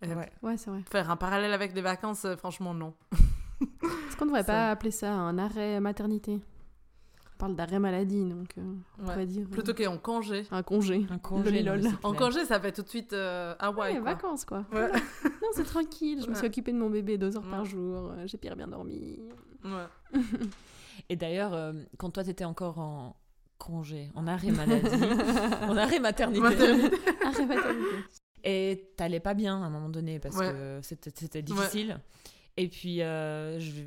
Et 0.02 0.14
Ouais. 0.14 0.30
Ouais, 0.42 0.56
c'est 0.56 0.70
vrai. 0.70 0.82
Faire 0.92 1.10
un 1.10 1.16
parallèle 1.16 1.52
avec 1.52 1.72
des 1.72 1.82
vacances, 1.82 2.24
euh, 2.24 2.36
franchement, 2.36 2.72
non. 2.72 2.94
Est-ce 3.12 4.16
qu'on 4.16 4.26
devrait 4.26 4.42
Ça- 4.44 4.52
pas 4.52 4.70
appeler 4.70 4.92
ça 4.92 5.12
un 5.12 5.38
arrêt 5.38 5.80
maternité? 5.80 6.40
Parle 7.40 7.56
d'arrêt 7.56 7.78
maladie, 7.78 8.24
donc 8.24 8.48
euh, 8.58 8.62
on 8.98 9.02
Ouais. 9.02 9.12
pourrait 9.12 9.26
dire 9.26 9.46
euh, 9.46 9.50
Plutôt 9.50 9.74
qu'en 9.74 9.98
congé. 9.98 10.46
un 10.50 10.62
congé. 10.62 11.06
Un 11.10 11.18
congé. 11.18 11.64
c'est 11.82 12.04
En 12.06 12.12
congé, 12.14 12.44
ça 12.44 12.60
fait 12.60 12.72
tout 12.72 12.82
de 12.82 12.88
suite 12.88 13.12
euh, 13.12 13.54
Hawaï, 13.58 13.94
Ouais, 13.94 14.00
quoi. 14.00 14.12
vacances, 14.14 14.44
quoi. 14.44 14.64
Ouais. 14.72 14.90
Non, 14.92 15.48
c'est 15.54 15.64
tranquille. 15.64 16.20
Je 16.24 16.28
me 16.30 16.34
suis 16.34 16.46
occupée 16.46 16.72
de 16.72 16.78
mon 16.78 16.90
bébé 16.90 17.18
deux 17.18 17.36
heures 17.36 17.48
par 17.50 17.64
jour. 17.64 18.12
euh, 18.12 18.26
J'ai 18.26 18.38
pire 18.38 18.54
bien 18.56 18.68
dormi. 18.68 19.18
Ouais. 19.64 20.20
Et 21.08 21.16
d'ailleurs, 21.16 21.54
euh, 21.54 21.72
quand 21.98 22.10
toi, 22.10 22.24
t'étais 22.24 22.44
encore 22.44 22.78
en 22.78 23.16
congé, 23.58 24.10
en 24.14 24.26
arrêt 24.26 24.50
maladie, 24.52 24.88
en 25.68 25.76
arrêt 25.76 25.98
maternité, 25.98 26.40
Maternité. 26.40 26.96
Arrêt 27.24 27.46
maternité. 27.46 27.86
et 28.44 28.90
t'allais 28.96 29.20
pas 29.20 29.34
bien 29.34 29.62
à 29.62 29.66
un 29.66 29.70
moment 29.70 29.88
donné 29.90 30.18
parce 30.18 30.36
Ouais. 30.36 30.50
que 30.52 30.80
c'était 30.82 31.10
c'était 31.14 31.42
difficile. 31.42 32.00
Et 32.56 32.68
puis, 32.68 33.02
euh, 33.02 33.58
je- 33.60 33.82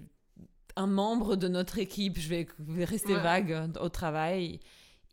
un 0.75 0.87
membre 0.87 1.35
de 1.35 1.47
notre 1.47 1.77
équipe, 1.77 2.17
je 2.19 2.29
vais, 2.29 2.47
rester 2.85 3.13
Ouais. 3.15 3.21
vague 3.21 3.51
euh, 3.51 3.67
au 3.81 3.89
travail. 3.89 4.59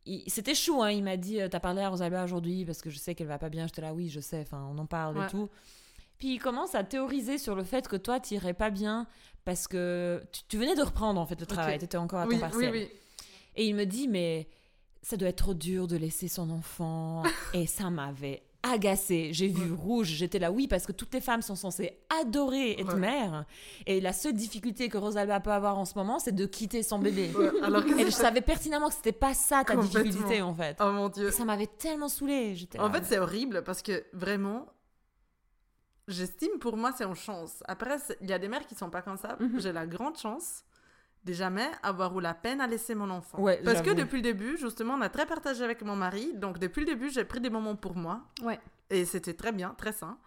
il- 0.07 0.25
C'était 0.31 0.55
chou, 0.55 0.83
hein, 0.83 0.91
il 0.91 1.03
m'a 1.05 1.17
dit 1.17 1.41
euh, 1.41 1.49
T'as 1.49 1.61
parlé 1.61 1.83
à 1.83 1.89
Rosalba 1.91 2.25
aujourd'hui 2.25 2.65
parce 2.65 2.81
que 2.83 2.91
je 2.91 2.99
sais 2.99 3.15
qu'elle 3.15 3.27
va 3.27 3.39
pas 3.39 3.49
bien. 3.51 3.67
J'étais 3.67 3.83
là, 3.83 3.93
oui, 3.95 4.09
je 4.09 4.21
sais, 4.21 4.41
enfin, 4.41 4.67
on 4.73 4.79
en 4.79 4.87
parle 4.87 5.19
Ouais. 5.19 5.27
et 5.27 5.31
tout. 5.31 5.49
Puis 6.19 6.35
il 6.35 6.39
commence 6.39 6.75
à 6.75 6.85
théoriser 6.85 7.39
sur 7.39 7.55
le 7.55 7.65
fait 7.65 7.89
que 7.89 7.97
toi, 7.97 8.21
t'irais 8.21 8.55
pas 8.55 8.71
bien 8.71 9.07
parce 9.45 9.67
que 9.69 10.23
tu, 10.33 10.43
tu 10.49 10.59
venais 10.59 10.75
de 10.75 10.83
reprendre 10.83 11.21
en 11.21 11.27
fait 11.27 11.41
le 11.41 11.47
travail, 11.47 11.75
Ok. 11.75 11.81
t'étais 11.81 11.97
encore 11.97 12.21
à 12.21 12.27
Oui, 12.27 12.35
oui, 12.35 12.41
partiel. 12.41 12.73
oui. 12.73 12.89
Et 13.57 13.67
il 13.67 13.75
me 13.75 13.85
dit, 13.87 14.07
mais 14.09 14.49
ça 15.03 15.17
doit 15.17 15.29
être 15.31 15.37
trop 15.39 15.55
dur 15.55 15.87
de 15.87 15.97
laisser 15.97 16.29
son 16.29 16.51
enfant. 16.51 17.23
et 17.55 17.67
ça 17.67 17.89
m'avait 17.91 18.43
agacée. 18.63 19.31
J'ai 19.33 19.49
vu 19.49 19.73
rouge. 19.73 20.09
J'étais 20.09 20.39
là, 20.39 20.51
oui, 20.53 20.69
parce 20.69 20.87
que 20.87 20.93
toutes 20.93 21.13
les 21.15 21.21
femmes 21.21 21.43
sont 21.43 21.55
censées 21.57 21.99
adorer 22.21 22.73
être 22.81 22.95
Ouais. 22.95 23.01
mère. 23.01 23.45
Et 23.87 24.01
la 24.01 24.13
seule 24.13 24.35
difficulté 24.35 24.89
que 24.89 24.99
Rosalba 24.99 25.41
peut 25.41 25.53
avoir 25.53 25.79
en 25.79 25.85
ce 25.85 25.95
moment, 25.97 26.19
c'est 26.19 26.35
de 26.35 26.47
quitter 26.47 26.83
son 26.83 26.99
bébé. 26.99 27.31
Ouais, 27.37 27.51
alors 27.63 27.85
que 27.85 27.99
Et 27.99 28.05
je 28.05 28.11
savais 28.11 28.41
pertinemment 28.43 28.89
que 28.89 28.95
c'était 28.95 29.13
pas 29.13 29.35
ça 29.35 29.65
ta 29.65 29.77
difficulté, 29.77 30.43
en 30.43 30.55
fait. 30.55 30.77
Oh 30.81 30.91
mon 30.93 31.09
dieu. 31.09 31.31
Ça 31.31 31.45
m'avait 31.45 31.67
tellement 31.67 32.09
saoulée. 32.09 32.55
En 32.79 32.91
fait, 32.93 33.05
c'est 33.05 33.19
horrible 33.19 33.63
parce 33.65 33.83
que 33.83 34.05
vraiment, 34.13 34.67
j'estime 36.09 36.59
pour 36.61 36.77
moi, 36.77 36.93
c'est 36.97 37.05
une 37.05 37.15
chance. 37.15 37.63
Après, 37.67 37.97
il 38.21 38.29
y 38.29 38.33
a 38.33 38.39
des 38.39 38.49
mères 38.49 38.67
qui 38.67 38.75
sont 38.75 38.91
pas 38.91 39.03
comme 39.03 39.17
ça. 39.17 39.37
Mhm. 39.41 39.61
J'ai 39.61 39.73
la 39.73 39.87
grande 39.87 40.19
chance 40.19 40.65
de 41.25 41.33
jamais 41.33 41.71
avoir 41.83 42.19
eu 42.19 42.23
la 42.23 42.35
peine 42.35 42.61
à 42.61 42.67
laisser 42.67 42.95
mon 42.95 43.11
enfant. 43.11 43.41
Ouais, 43.41 43.61
parce 43.63 43.83
que 43.83 43.91
depuis 43.91 44.17
le 44.17 44.23
début, 44.23 44.57
justement, 44.57 44.95
on 44.95 45.01
a 45.03 45.09
très 45.09 45.27
partagé 45.27 45.63
avec 45.63 45.83
mon 45.83 45.97
mari. 45.97 46.33
Donc, 46.35 46.59
depuis 46.59 46.81
le 46.81 46.87
début, 46.87 47.11
j'ai 47.11 47.25
pris 47.25 47.41
des 47.41 47.51
moments 47.51 47.77
pour 47.77 47.95
moi. 47.95 48.23
Ouais. 48.43 48.59
Et 48.89 49.05
c'était 49.05 49.35
très 49.35 49.53
bien, 49.53 49.75
très 49.77 49.93
sain. 49.93 50.19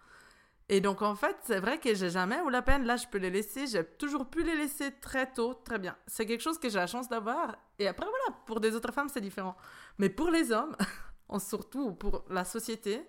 Et 0.70 0.82
donc, 0.82 1.02
en 1.02 1.16
fait, 1.16 1.36
c'est 1.44 1.60
vrai 1.60 1.78
que 1.78 1.94
j'ai 1.94 2.10
jamais 2.10 2.40
eu 2.46 2.50
la 2.50 2.62
peine. 2.62 2.86
Là, 2.86 2.96
je 2.96 3.08
peux 3.08 3.18
les 3.18 3.30
laisser. 3.30 3.68
J'ai 3.68 3.84
toujours 3.84 4.28
pu 4.28 4.44
les 4.44 4.56
laisser 4.56 4.92
très 5.02 5.32
tôt. 5.32 5.54
Très 5.54 5.78
bien. 5.78 5.96
C'est 6.08 6.26
quelque 6.26 6.42
chose 6.42 6.58
que 6.58 6.70
j'ai 6.70 6.78
la 6.78 6.88
chance 6.88 7.10
d'avoir. 7.10 7.56
Et 7.80 7.88
après, 7.88 8.06
voilà, 8.06 8.40
pour 8.46 8.60
des 8.60 8.76
autres 8.76 8.94
femmes, 8.94 9.10
c'est 9.10 9.22
différent. 9.22 9.58
Mais 9.98 10.10
pour 10.10 10.30
les 10.30 10.52
hommes, 10.52 10.76
en 11.28 11.40
surtout 11.40 11.94
pour 11.94 12.24
la 12.30 12.46
société, 12.46 13.02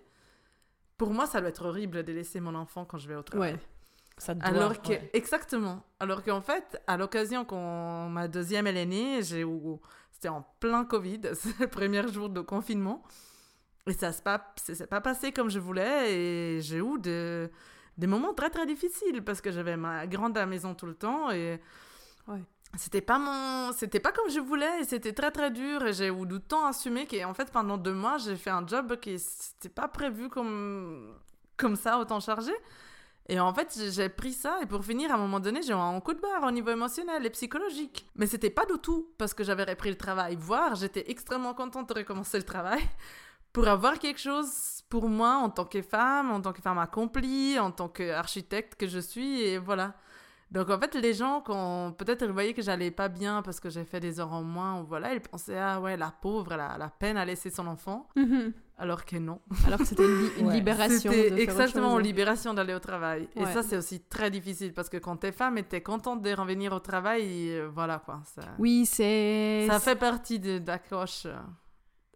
pour 0.97 1.11
moi, 1.11 1.27
ça 1.27 1.39
doit 1.39 1.49
être 1.49 1.65
horrible 1.65 2.03
de 2.03 2.13
laisser 2.13 2.39
mon 2.39 2.55
enfant 2.55 2.83
quand 2.83 2.97
je 2.97 3.07
vais 3.07 3.15
au 3.15 3.23
travail. 3.23 3.53
Ouais. 3.53 3.59
Ça 4.17 4.33
doit, 4.33 4.47
Alors 4.47 4.81
que, 4.81 4.89
ouais. 4.89 5.09
exactement. 5.13 5.83
Alors 5.99 6.23
qu'en 6.23 6.41
fait, 6.41 6.81
à 6.87 6.95
l'occasion 6.97 7.43
quand 7.45 8.07
ma 8.09 8.27
deuxième 8.27 8.65
elle 8.67 8.77
est 8.77 8.85
née, 8.85 9.21
j'ai 9.23 9.45
c'était 10.11 10.29
en 10.29 10.43
plein 10.61 10.85
Covid, 10.85 11.21
c'est 11.33 11.59
le 11.59 11.67
premier 11.67 12.07
jour 12.07 12.29
de 12.29 12.39
confinement, 12.41 13.03
et 13.87 13.91
ça 13.93 14.11
s'est 14.13 14.23
pas, 14.23 14.53
pas 14.89 15.01
passé 15.01 15.31
comme 15.33 15.49
je 15.49 15.59
voulais, 15.59 16.13
et 16.13 16.61
j'ai 16.61 16.77
eu 16.77 16.97
de- 16.99 17.51
des 17.97 18.07
moments 18.07 18.33
très 18.33 18.49
très 18.49 18.65
difficiles 18.65 19.21
parce 19.23 19.41
que 19.41 19.51
j'avais 19.51 19.75
ma 19.77 20.07
grande 20.07 20.37
à 20.37 20.41
la 20.41 20.45
maison 20.45 20.73
tout 20.75 20.85
le 20.85 20.95
temps 20.95 21.29
et 21.31 21.61
Ouais. 22.27 22.41
c'était 22.77 23.01
pas 23.01 23.19
mon, 23.19 23.71
c'était 23.73 23.99
pas 23.99 24.11
comme 24.13 24.29
je 24.29 24.39
voulais, 24.39 24.81
et 24.81 24.83
c'était 24.85 25.13
très 25.13 25.31
très 25.31 25.51
dur, 25.51 25.85
et 25.85 25.93
j'ai 25.93 26.07
eu 26.07 26.25
du 26.25 26.39
temps 26.39 26.65
à 26.65 26.69
assumer 26.69 27.05
qu'en 27.05 27.33
fait 27.33 27.51
pendant 27.51 27.77
deux 27.77 27.93
mois 27.93 28.17
j'ai 28.17 28.37
fait 28.37 28.49
un 28.49 28.65
job 28.65 28.97
qui 28.99 29.19
c'était 29.19 29.69
pas 29.69 29.87
prévu 29.89 30.29
comme 30.29 31.13
comme 31.57 31.75
ça 31.75 31.99
autant 31.99 32.19
chargé. 32.21 32.53
Et 33.27 33.39
en 33.39 33.53
fait, 33.53 33.75
j'ai- 33.91 34.09
pris 34.09 34.33
ça 34.33 34.59
et 34.61 34.67
pour 34.67 34.85
finir, 34.85 35.11
à 35.11 35.15
un 35.15 35.17
moment 35.17 35.39
donné, 35.39 35.61
j'ai 35.63 35.71
eu 35.71 35.75
un 35.75 35.99
coup 35.99 36.13
de 36.13 36.19
barre 36.21 36.43
au 36.43 36.51
niveau 36.51 36.69
émotionnel 36.69 37.25
et 37.25 37.29
psychologique. 37.31 38.07
Mais 38.15 38.27
c'était 38.27 38.51
pas 38.51 38.65
du 38.65 38.77
tout 38.79 39.13
parce 39.17 39.33
que 39.33 39.43
j'avais 39.43 39.63
repris 39.63 39.89
le 39.89 39.97
travail. 39.97 40.35
Voire, 40.39 40.75
j'étais 40.75 41.09
extrêmement 41.09 41.53
contente 41.55 41.89
de 41.89 41.93
recommencer 41.95 42.37
le 42.37 42.43
travail 42.43 42.79
pour 43.53 43.67
avoir 43.67 43.97
quelque 43.97 44.19
chose 44.19 44.83
pour 44.89 45.09
moi 45.09 45.37
en 45.37 45.49
tant 45.49 45.65
que 45.65 45.81
femme, 45.81 46.31
en 46.31 46.39
tant 46.39 46.53
que 46.53 46.61
femme 46.61 46.77
accomplie, 46.77 47.57
en 47.57 47.71
tant 47.71 47.89
qu'architecte 47.89 48.75
que 48.75 48.85
je 48.87 48.99
suis 48.99 49.41
et 49.41 49.57
voilà. 49.57 49.95
Donc 50.51 50.69
en 50.69 50.79
fait, 50.79 50.93
les 50.93 51.15
gens, 51.15 51.41
quand 51.41 51.93
peut-être 51.97 52.23
ils 52.25 52.31
voyaient 52.31 52.53
que 52.53 52.61
j'allais 52.61 52.91
pas 52.91 53.07
bien 53.09 53.41
parce 53.41 53.59
que 53.59 53.71
j'ai 53.71 53.83
fait 53.83 53.99
des 53.99 54.19
heures 54.19 54.31
en 54.33 54.43
moins, 54.43 54.79
ou 54.81 54.85
voilà, 54.85 55.13
ils 55.15 55.19
pensaient, 55.19 55.57
ah 55.57 55.81
ouais, 55.81 55.97
la 55.97 56.11
pauvre, 56.11 56.53
elle 56.53 56.59
a 56.59 56.77
la 56.77 56.89
peine 56.89 57.17
à 57.17 57.25
laisser 57.25 57.49
son 57.49 57.65
enfant. 57.65 58.07
Mhm. 58.15 58.53
Alors 58.77 59.05
que 59.05 59.15
non. 59.15 59.39
Alors 59.65 59.79
que 59.79 59.85
c'était 59.85 60.03
une, 60.03 60.19
li- 60.21 60.31
une 60.39 60.47
Ouais. 60.47 60.53
libération. 60.55 61.11
C'était 61.11 61.41
exactement 61.41 61.97
une 61.97 62.05
libération 62.05 62.53
d'aller 62.53 62.73
au 62.73 62.79
travail. 62.79 63.29
Et 63.35 63.45
ça, 63.45 63.63
c'est 63.63 63.77
aussi 63.77 64.01
très 64.01 64.29
difficile 64.29 64.73
parce 64.73 64.89
que 64.89 64.97
quand 64.97 65.15
t'es 65.17 65.31
femme 65.31 65.57
et 65.57 65.63
t'es 65.63 65.81
contente 65.81 66.21
de 66.21 66.33
revenir 66.33 66.73
au 66.73 66.79
travail, 66.79 67.51
euh, 67.51 67.69
voilà 67.73 67.99
quoi. 67.99 68.21
Ça, 68.35 68.41
Oui, 68.59 68.85
c'est. 68.85 69.65
ça 69.69 69.79
fait 69.79 69.95
partie 69.95 70.39
de 70.39 70.57
d'accroche. 70.57 71.25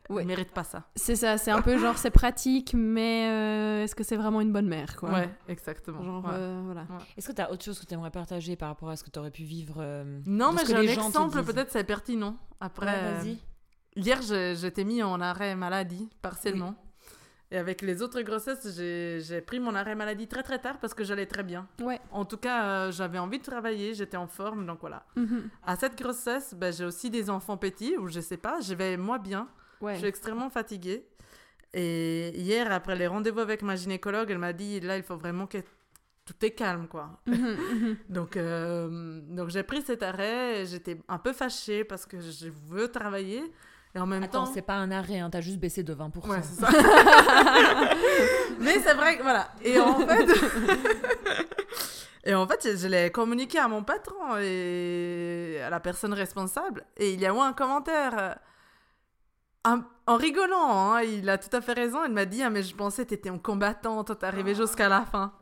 Ouais. 0.09 0.23
elle 0.23 0.27
mérite 0.27 0.51
pas 0.51 0.63
ça. 0.63 0.85
C'est 0.95 1.15
ça, 1.15 1.37
c'est 1.37 1.51
un 1.51 1.61
peu 1.61 1.77
genre 1.77 1.95
c'est 1.99 2.09
pratique, 2.09 2.73
mais 2.75 3.29
euh, 3.29 3.83
est-ce 3.83 3.93
que 3.93 4.03
c'est 4.03 4.17
vraiment 4.17 4.41
une 4.41 4.51
bonne 4.51 4.67
mère, 4.67 4.95
quoi? 4.97 5.11
Ouais, 5.11 5.29
exactement. 5.47 6.01
Genre, 6.03 6.25
Ouais. 6.25 6.31
euh, 6.33 6.61
voilà. 6.65 6.87
Est-ce 7.15 7.27
que 7.27 7.33
tu 7.33 7.41
as 7.43 7.51
autre 7.51 7.63
chose 7.63 7.79
que 7.79 7.85
tu 7.85 7.93
aimerais 7.93 8.09
partager 8.09 8.55
par 8.55 8.69
rapport 8.69 8.89
à 8.89 8.95
ce 8.95 9.03
que 9.03 9.11
tu 9.11 9.19
aurais 9.19 9.29
pu 9.29 9.43
vivre 9.43 9.75
euh, 9.77 10.19
Non, 10.25 10.51
mais 10.51 10.65
j'ai 10.65 10.75
un 10.75 10.81
exemple, 10.81 11.43
peut-être 11.43 11.71
c'est 11.71 11.83
pertinent. 11.83 12.37
Après, 12.59 12.87
Ouais, 12.87 12.91
euh, 12.95 13.17
vas-y. 13.19 13.37
Hier, 13.95 14.21
je- 14.21 14.55
j'étais 14.59 14.83
mis 14.83 15.01
en 15.03 15.19
arrêt 15.21 15.55
maladie, 15.55 16.09
partiellement. 16.21 16.75
Et 17.51 17.57
avec 17.57 17.81
les 17.81 18.03
autres 18.03 18.21
grossesses, 18.21 18.67
j'ai 18.77 19.41
pris 19.41 19.59
mon 19.59 19.73
arrêt 19.73 19.95
maladie 19.95 20.27
très 20.27 20.43
très 20.43 20.59
tard 20.59 20.77
parce 20.79 20.93
que 20.93 21.03
j'allais 21.03 21.25
très 21.25 21.41
bien. 21.41 21.67
Ouais. 21.81 21.99
En 22.11 22.23
tout 22.23 22.37
cas, 22.37 22.63
euh, 22.65 22.91
j'avais 22.91 23.17
envie 23.17 23.39
de 23.39 23.43
travailler, 23.43 23.95
j'étais 23.95 24.17
en 24.17 24.27
forme, 24.27 24.67
donc 24.67 24.81
voilà. 24.81 25.03
Mhm. 25.15 25.49
À 25.65 25.75
cette 25.75 25.97
grossesse, 25.99 26.53
ben, 26.53 26.71
j'ai 26.71 26.85
aussi 26.85 27.09
des 27.09 27.27
enfants 27.29 27.57
petits, 27.57 27.97
ou 27.97 28.07
je 28.07 28.19
sais 28.19 28.37
pas, 28.37 28.59
je 28.61 28.75
vais 28.75 28.97
moins 28.97 29.17
bien. 29.17 29.47
Ouais. 29.81 29.93
Je 29.95 29.99
suis 29.99 30.07
extrêmement 30.07 30.51
fatiguée. 30.51 31.07
Et 31.73 32.29
hier, 32.39 32.71
après 32.71 32.95
les 32.95 33.07
rendez-vous 33.07 33.39
avec 33.39 33.61
ma 33.63 33.75
gynécologue, 33.75 34.29
elle 34.29 34.37
m'a 34.39 34.53
dit, 34.53 34.79
là, 34.79 34.97
il 34.97 35.03
faut 35.03 35.17
vraiment 35.17 35.47
que 35.47 35.57
tout 36.25 36.45
est 36.45 36.51
calme, 36.51 36.87
quoi. 36.87 37.19
Mhm, 37.25 37.35
mhm. 37.35 37.97
Donc, 38.09 38.37
euh, 38.37 39.21
donc 39.27 39.49
j'ai 39.49 39.63
pris 39.63 39.81
cet 39.81 40.03
arrêt, 40.03 40.67
j'étais 40.67 40.99
un 41.07 41.17
peu 41.17 41.33
fâchée 41.33 41.83
parce 41.83 42.05
que 42.05 42.19
je 42.19 42.49
veux 42.69 42.89
travailler. 42.89 43.41
Et 43.95 43.99
en 43.99 44.05
même 44.05 44.21
Attends, 44.23 44.45
temps... 44.45 44.51
c'est 44.53 44.61
pas 44.61 44.75
un 44.75 44.91
arrêt, 44.91 45.19
hein, 45.19 45.29
t'as 45.31 45.41
juste 45.41 45.57
baissé 45.57 45.81
de 45.83 45.95
20%. 45.95 46.27
Ouais, 46.29 46.41
c'est 46.43 46.61
ça. 46.63 46.69
Mais 48.59 48.79
c'est 48.79 48.93
vrai 48.93 49.17
que 49.17 49.23
voilà. 49.23 49.49
Et 49.63 49.79
en 49.79 49.95
fait, 49.99 50.27
et 52.25 52.35
en 52.35 52.47
fait, 52.47 52.77
je, 52.77 52.87
l'ai 52.87 53.09
communiqué 53.11 53.57
à 53.57 53.67
mon 53.67 53.83
patron 53.83 54.37
et 54.39 55.59
à 55.65 55.69
la 55.71 55.79
personne 55.79 56.13
responsable. 56.13 56.85
Et 56.97 57.13
il 57.13 57.19
y 57.19 57.25
a 57.25 57.33
eu 57.33 57.39
un 57.39 57.53
commentaire. 57.53 58.13
euh, 58.17 58.33
un- 59.65 59.85
en 60.05 60.15
rigolant, 60.17 60.93
hein, 60.93 61.01
il 61.01 61.29
a 61.29 61.37
tout 61.37 61.55
à 61.55 61.61
fait 61.61 61.73
raison. 61.73 62.03
Il 62.05 62.11
m'a 62.13 62.25
dit 62.25 62.41
ah, 62.43 62.49
mais 62.49 62.63
je 62.63 62.75
pensais 62.75 63.03
que 63.05 63.09
t'étais 63.09 63.29
en 63.29 63.37
combattante, 63.39 64.17
t'arrivais 64.19 64.55
jusqu'à 64.55 64.89
la 64.89 65.01
fin. 65.01 65.33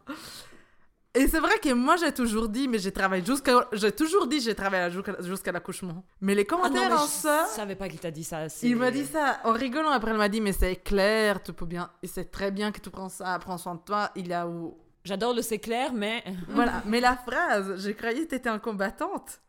Et 1.17 1.27
c'est 1.27 1.39
vrai 1.39 1.57
que 1.59 1.73
moi 1.73 1.95
j'ai 1.97 2.11
toujours 2.11 2.47
dit, 2.47 2.67
mais 2.67 2.77
j'ai 2.77 2.91
travaillé 2.91 3.25
jusqu'à, 3.25 3.67
j'ai 3.73 3.91
toujours 3.91 4.27
dit 4.27 4.39
j'ai 4.39 4.53
travaillé 4.53 4.91
jusqu'à, 5.21 5.51
l'accouchement. 5.51 6.03
Mais 6.21 6.35
les 6.35 6.45
Ah 6.49 6.53
non, 6.53 6.57
commentaires 6.61 6.89
mais 6.89 6.95
en 6.95 7.05
je 7.05 7.11
ça, 7.11 7.45
savais 7.47 7.75
pas 7.75 7.89
qu'il 7.89 7.99
t'a 7.99 8.11
dit 8.11 8.23
ça. 8.23 8.45
il 8.61 8.75
m'a 8.75 8.91
dit 8.91 9.05
ça 9.05 9.39
en 9.43 9.51
rigolant. 9.51 9.89
Après, 9.89 10.11
elle 10.11 10.17
m'a 10.17 10.29
dit, 10.29 10.41
mais 10.41 10.53
c'est 10.53 10.75
clair, 10.75 11.41
tu 11.41 11.53
peux 11.53 11.65
bien. 11.65 11.89
Et 12.03 12.07
c'est 12.07 12.25
très 12.25 12.51
bien 12.51 12.71
que 12.71 12.79
tu 12.79 12.89
prends 12.91 13.09
ça, 13.09 13.37
prends 13.39 13.57
soin 13.57 13.75
de 13.75 13.81
toi. 13.81 14.11
Il 14.15 14.31
a 14.31 14.47
où. 14.47 14.77
J'adore 15.03 15.33
le 15.33 15.41
c'est 15.41 15.59
clair, 15.59 15.91
mais 15.93 16.23
Voilà. 16.49 16.83
Mais 16.85 16.99
la 16.99 17.15
phrase, 17.15 17.81
j'ai 17.83 17.95
croyé 17.95 18.25
que 18.25 18.29
t'étais 18.29 18.49
une 18.49 18.59
combattante. 18.59 19.39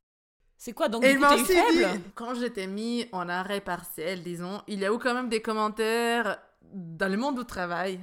c'est 0.57 0.73
quoi 0.73 0.89
donc 0.89 1.05
Et 1.05 1.15
du 1.15 1.19
coup, 1.21 1.35
aussi 1.35 1.45
faible 1.45 1.99
dit, 1.99 2.03
quand 2.15 2.35
j'étais 2.35 2.67
mis 2.67 3.07
en 3.13 3.29
arrêt 3.29 3.61
partiel, 3.61 4.23
disons, 4.23 4.63
il 4.69 4.81
y 4.81 4.87
a 4.87 4.93
eu 4.93 4.99
quand 4.99 5.13
même 5.15 5.29
des 5.29 5.43
commentaires 5.43 6.39
dans 6.73 7.11
le 7.11 7.17
monde 7.19 7.39
du 7.39 7.45
travail 7.45 8.01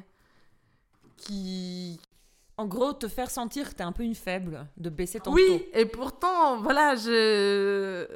qui. 1.18 2.00
En 2.58 2.66
gros, 2.68 2.94
te 2.94 3.08
faire 3.08 3.30
sentir 3.30 3.70
que 3.70 3.76
t'es 3.76 3.84
un 3.84 3.92
peu 3.92 4.04
une 4.04 4.16
faible, 4.16 4.66
de 4.78 4.90
baisser 4.90 5.20
ton 5.20 5.34
Oui, 5.34 5.44
taux. 5.48 5.80
et 5.80 5.86
pourtant, 5.86 6.58
voilà, 6.62 6.96
je. 6.96 8.08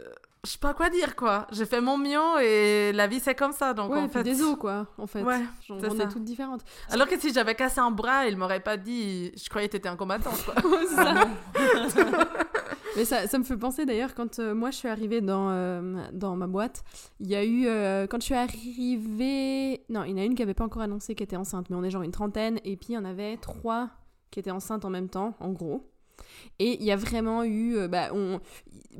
Je 0.45 0.51
sais 0.51 0.57
pas 0.57 0.73
quoi 0.73 0.89
dire, 0.89 1.17
quoi. 1.17 1.47
J'ai 1.51 1.65
fait 1.65 1.81
mon 1.81 1.97
mieux 1.97 2.41
et 2.41 2.93
la 2.93 3.07
vie, 3.07 3.19
c'est 3.19 3.35
comme 3.35 3.51
ça. 3.51 3.73
Donc, 3.73 3.91
ouais, 3.91 3.99
en 3.99 4.07
fait. 4.07 4.23
des 4.23 4.41
os, 4.41 4.55
quoi, 4.55 4.87
en 4.97 5.05
fait. 5.05 5.21
Ouais, 5.21 5.41
Genre, 5.67 5.79
c'est 5.81 5.87
on 5.91 5.97
ça. 5.97 6.03
est 6.03 6.07
toutes 6.07 6.23
différentes. 6.23 6.61
Alors 6.89 7.09
que 7.09 7.19
si 7.19 7.33
j'avais 7.33 7.55
cassé 7.55 7.81
un 7.81 7.91
bras, 7.91 8.25
il 8.25 8.37
m'aurait 8.37 8.61
pas 8.61 8.77
dit 8.77 9.33
je 9.35 9.49
croyais 9.49 9.67
que 9.67 9.73
t'étais 9.73 9.89
un 9.89 9.97
combattant 9.97 10.31
quoi. 10.45 10.55
Ça. 10.95 11.27
Mais 12.95 13.05
ça, 13.05 13.27
ça 13.27 13.37
me 13.37 13.43
fait 13.43 13.57
penser 13.57 13.85
d'ailleurs 13.85 14.15
quand 14.15 14.39
euh, 14.39 14.55
moi 14.55 14.71
je 14.71 14.77
suis 14.77 14.87
arrivée 14.87 15.21
dans, 15.21 15.49
euh, 15.51 16.01
dans 16.11 16.35
ma 16.35 16.47
boîte, 16.47 16.83
il 17.19 17.27
y 17.29 17.35
a 17.35 17.43
eu 17.43 17.65
euh, 17.67 18.07
quand 18.07 18.19
je 18.19 18.25
suis 18.25 18.33
arrivée, 18.35 19.83
non, 19.89 20.03
il 20.05 20.11
y 20.11 20.13
en 20.13 20.17
a 20.17 20.25
une 20.25 20.35
qui 20.35 20.41
avait 20.43 20.53
pas 20.53 20.63
encore 20.65 20.81
annoncé 20.81 21.15
qu'elle 21.15 21.25
était 21.25 21.35
enceinte, 21.35 21.69
mais 21.69 21.75
on 21.75 21.83
est 21.83 21.91
genre 21.91 22.01
une 22.01 22.11
trentaine 22.11 22.59
et 22.63 22.77
puis 22.77 22.87
il 22.89 22.93
y 22.93 22.97
en 22.97 23.05
avait 23.05 23.37
trois 23.37 23.89
qui 24.31 24.39
étaient 24.39 24.51
enceintes 24.51 24.85
en 24.85 24.89
même 24.89 25.09
temps, 25.09 25.35
en 25.39 25.51
gros. 25.51 25.89
Et 26.59 26.77
il 26.79 26.83
y 26.83 26.91
a 26.91 26.95
vraiment 26.95 27.43
eu, 27.43 27.77
euh, 27.77 27.87
bah, 27.87 28.09
on, 28.13 28.39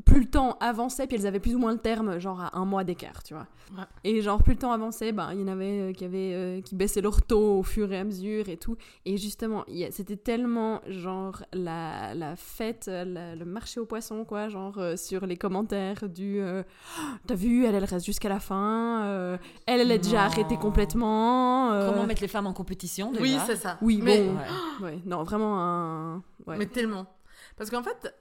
plus 0.06 0.22
le 0.22 0.30
temps 0.30 0.58
avançait, 0.62 1.08
puis 1.08 1.18
elles 1.18 1.28
avaient 1.28 1.40
plus 1.42 1.56
ou 1.56 1.60
moins 1.60 1.74
le 1.74 1.78
terme, 1.80 2.20
genre 2.20 2.40
à 2.42 2.58
un 2.58 2.64
mois 2.66 2.84
d'écart, 2.86 3.22
tu 3.24 3.34
vois. 3.34 3.48
Ouais. 3.78 3.84
Et 4.04 4.22
genre 4.22 4.42
plus 4.42 4.54
le 4.54 4.60
temps 4.60 4.72
avançait, 4.72 5.12
bah, 5.12 5.30
il 5.34 5.42
y 5.42 5.44
en 5.44 5.48
avait 5.48 5.82
euh, 5.82 5.94
qui 5.94 6.06
avaient 6.06 6.34
euh, 6.34 6.62
qui 6.62 6.76
baissaient 6.76 7.02
leur 7.02 7.22
taux 7.22 7.60
au 7.60 7.64
fur 7.64 7.92
et 7.92 7.98
à 8.00 8.04
mesure 8.04 8.48
et 8.50 8.58
tout. 8.58 8.78
Et 9.06 9.18
justement, 9.18 9.64
il 9.68 9.76
y 9.78 9.86
a- 9.86 9.92
c'était 9.92 10.16
tellement 10.16 10.82
genre 10.88 11.44
la, 11.54 12.16
la 12.16 12.36
fête, 12.36 12.88
la- 12.88 13.36
le 13.36 13.46
marché 13.46 13.80
aux 13.80 13.86
poissons, 13.86 14.24
quoi, 14.26 14.48
genre 14.50 14.78
euh, 14.78 14.96
sur 14.96 15.26
les 15.28 15.36
commentaires 15.38 16.08
du 16.08 16.40
euh, 16.40 16.64
Oh, 16.98 17.02
T'as 17.28 17.36
vu, 17.36 17.66
elle, 17.66 17.76
elle 17.76 17.84
reste 17.84 18.06
jusqu'à 18.06 18.30
la 18.30 18.40
fin, 18.40 19.04
euh, 19.04 19.38
elle, 19.66 19.82
elle 19.82 19.92
est 19.92 20.00
déjà 20.00 20.24
arrêtée 20.24 20.58
complètement. 20.58 21.72
euh, 21.74 21.88
Comment 21.90 22.06
mettre 22.08 22.22
les 22.22 22.28
femmes 22.28 22.48
en 22.48 22.54
compétition 22.54 23.12
déjà? 23.12 23.22
Oui, 23.22 23.38
c'est 23.46 23.56
ça. 23.56 23.78
Oui, 23.82 24.00
mais, 24.02 24.28
bon. 24.28 24.36
Ouais. 24.36 24.92
Ouais, 24.94 25.00
non, 25.06 25.24
vraiment 25.24 25.60
un. 25.60 26.24
Ouais. 26.46 26.58
mais 26.58 26.66
tellement. 26.68 27.18
Parce 27.58 27.70
qu'en 27.70 27.84
fait, 27.84 28.14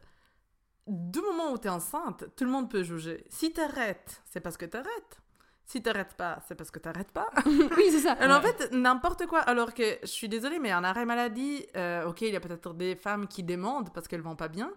du 0.86 1.20
moment 1.20 1.52
où 1.52 1.58
t'es 1.58 1.68
enceinte, 1.68 2.24
tout 2.36 2.44
le 2.44 2.50
monde 2.50 2.70
peut 2.70 2.82
juger. 2.82 3.24
Si 3.28 3.52
t'arrêtes, 3.52 4.22
c'est 4.24 4.40
parce 4.40 4.56
que 4.56 4.66
t'arrêtes. 4.66 5.20
Si 5.66 5.82
t'arrêtes 5.82 6.14
pas, 6.14 6.40
c'est 6.48 6.54
parce 6.54 6.70
que 6.70 6.78
t'arrêtes 6.78 7.12
pas. 7.12 7.28
oui, 7.46 7.88
c'est 7.90 7.98
ça. 8.00 8.12
Alors, 8.12 8.42
Ouais. 8.42 8.48
en 8.48 8.52
fait, 8.52 8.72
n'importe 8.72 9.26
quoi. 9.26 9.40
Alors 9.40 9.74
que 9.74 9.98
je 10.02 10.06
suis 10.06 10.28
désolée, 10.28 10.58
mais 10.58 10.70
un 10.70 10.82
arrêt 10.82 11.04
maladie, 11.04 11.66
euh, 11.76 12.06
ok, 12.06 12.22
il 12.22 12.32
y 12.32 12.36
a 12.36 12.40
peut-être 12.40 12.72
des 12.72 12.96
femmes 12.96 13.28
qui 13.28 13.42
demandent 13.42 13.92
parce 13.92 14.08
qu'elles 14.08 14.22
vont 14.22 14.36
pas 14.36 14.48
bien, 14.48 14.72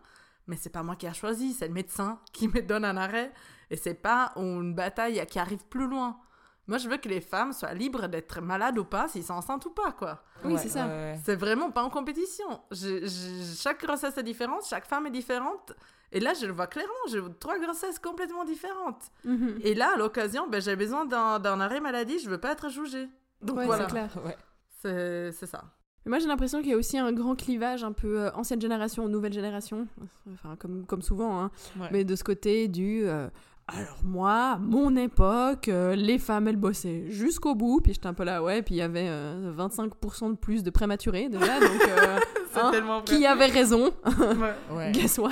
mais 0.48 0.58
c'est 0.58 0.70
pas 0.70 0.84
moi 0.84 0.98
qui 0.98 1.08
a 1.08 1.14
choisi, 1.14 1.54
c'est 1.54 1.68
le 1.70 1.74
médecin 1.74 2.20
qui 2.34 2.50
me 2.50 2.62
donne 2.62 2.84
un 2.84 2.98
arrêt. 2.98 3.32
Et 3.70 3.78
c'est 3.78 3.94
pas 3.94 4.34
une 4.36 4.76
bataille 4.76 5.26
qui 5.28 5.40
arrive 5.40 5.64
plus 5.68 5.88
loin. 5.88 6.20
Moi, 6.68 6.78
je 6.78 6.88
veux 6.88 6.98
que 6.98 7.10
les 7.10 7.22
femmes 7.22 7.54
soient 7.54 7.74
libres 7.74 8.08
d'être 8.08 8.40
malades 8.42 8.78
ou 8.78 8.86
pas, 8.86 9.08
s'ils 9.08 9.24
sont 9.24 9.34
enceintes 9.34 9.66
ou 9.66 9.72
pas, 9.72 9.92
quoi. 9.92 10.24
Oui, 10.46 10.54
Ouais, 10.54 10.60
c'est 10.60 10.70
ça. 10.70 10.86
ouais, 10.86 10.92
ouais. 10.92 11.20
C'est 11.26 11.36
vraiment 11.36 11.72
pas 11.72 11.84
en 11.84 11.90
compétition. 11.90 12.62
Je- 12.72 13.06
je- 13.06 13.56
chaque 13.60 13.84
grossesse 13.84 14.18
est 14.18 14.24
différente, 14.24 14.62
chaque 14.70 14.86
femme 14.86 15.08
est 15.08 15.12
différente. 15.12 15.74
Et 16.14 16.20
là, 16.20 16.34
je 16.34 16.46
le 16.46 16.54
vois 16.54 16.68
clairement, 16.68 16.92
j'ai 17.10 17.20
trois 17.40 17.58
grossesses 17.58 17.98
complètement 18.00 18.44
différentes. 18.46 19.04
Mhm. 19.26 19.60
Et 19.64 19.74
là, 19.74 19.94
à 19.96 19.98
l'occasion, 19.98 20.48
ben, 20.50 20.62
j'ai 20.62 20.76
besoin 20.76 21.06
d'un 21.06 21.40
d'un 21.40 21.60
arrêt 21.60 21.80
maladie, 21.80 22.20
je 22.20 22.30
veux 22.30 22.38
pas 22.38 22.52
être 22.52 22.70
jugée. 22.70 23.08
Donc 23.42 23.58
Ouais, 23.58 23.66
voilà, 23.66 23.86
c'est 23.86 23.92
clair. 23.92 24.10
Ouais. 24.26 24.38
c'est 24.82 25.32
c'est 25.32 25.46
ça. 25.48 25.64
Mais 26.06 26.10
moi, 26.10 26.20
j'ai 26.20 26.28
l'impression 26.28 26.60
qu'il 26.62 26.70
y 26.72 26.74
a 26.74 26.78
aussi 26.78 26.98
un 26.98 27.12
grand 27.14 27.36
clivage 27.36 27.84
un 27.84 27.92
peu 27.92 28.22
euh, 28.22 28.32
ancienne 28.34 28.60
génération, 28.60 29.08
nouvelle 29.08 29.34
génération. 29.34 29.88
Enfin, 30.34 30.56
comme, 30.56 30.86
comme 30.88 31.02
souvent, 31.04 31.40
hein. 31.42 31.52
Ouais. 31.80 31.90
Mais 31.92 32.04
de 32.04 32.16
ce 32.16 32.24
côté 32.24 32.68
du. 32.68 33.04
euh, 33.06 33.30
alors, 33.68 34.00
moi, 34.04 34.58
mon 34.60 34.98
époque, 34.98 35.70
euh, 35.70 35.96
les 35.96 36.20
femmes, 36.20 36.48
elles 36.48 36.58
bossaient 36.58 37.06
jusqu'au 37.10 37.56
bout. 37.56 37.80
Puis 37.82 37.94
j'étais 37.94 38.08
un 38.08 38.14
peu 38.14 38.24
là, 38.24 38.44
ouais. 38.44 38.62
Puis 38.62 38.76
il 38.76 38.78
y 38.80 38.82
avait 38.82 39.08
euh, 39.08 39.54
25% 39.56 40.32
de 40.32 40.36
plus 40.36 40.64
de 40.64 40.70
prématurés 40.70 41.30
déjà. 41.30 41.60
Donc, 41.60 41.82
euh, 41.88 42.20
Hein 42.60 42.72
tellement 42.72 43.02
vrai. 43.02 43.06
qui 43.18 43.26
avait 43.26 43.46
raison 43.46 43.94
Ouais. 44.06 44.54
Ouais. 44.72 44.92
Guess 44.92 45.18
what 45.20 45.30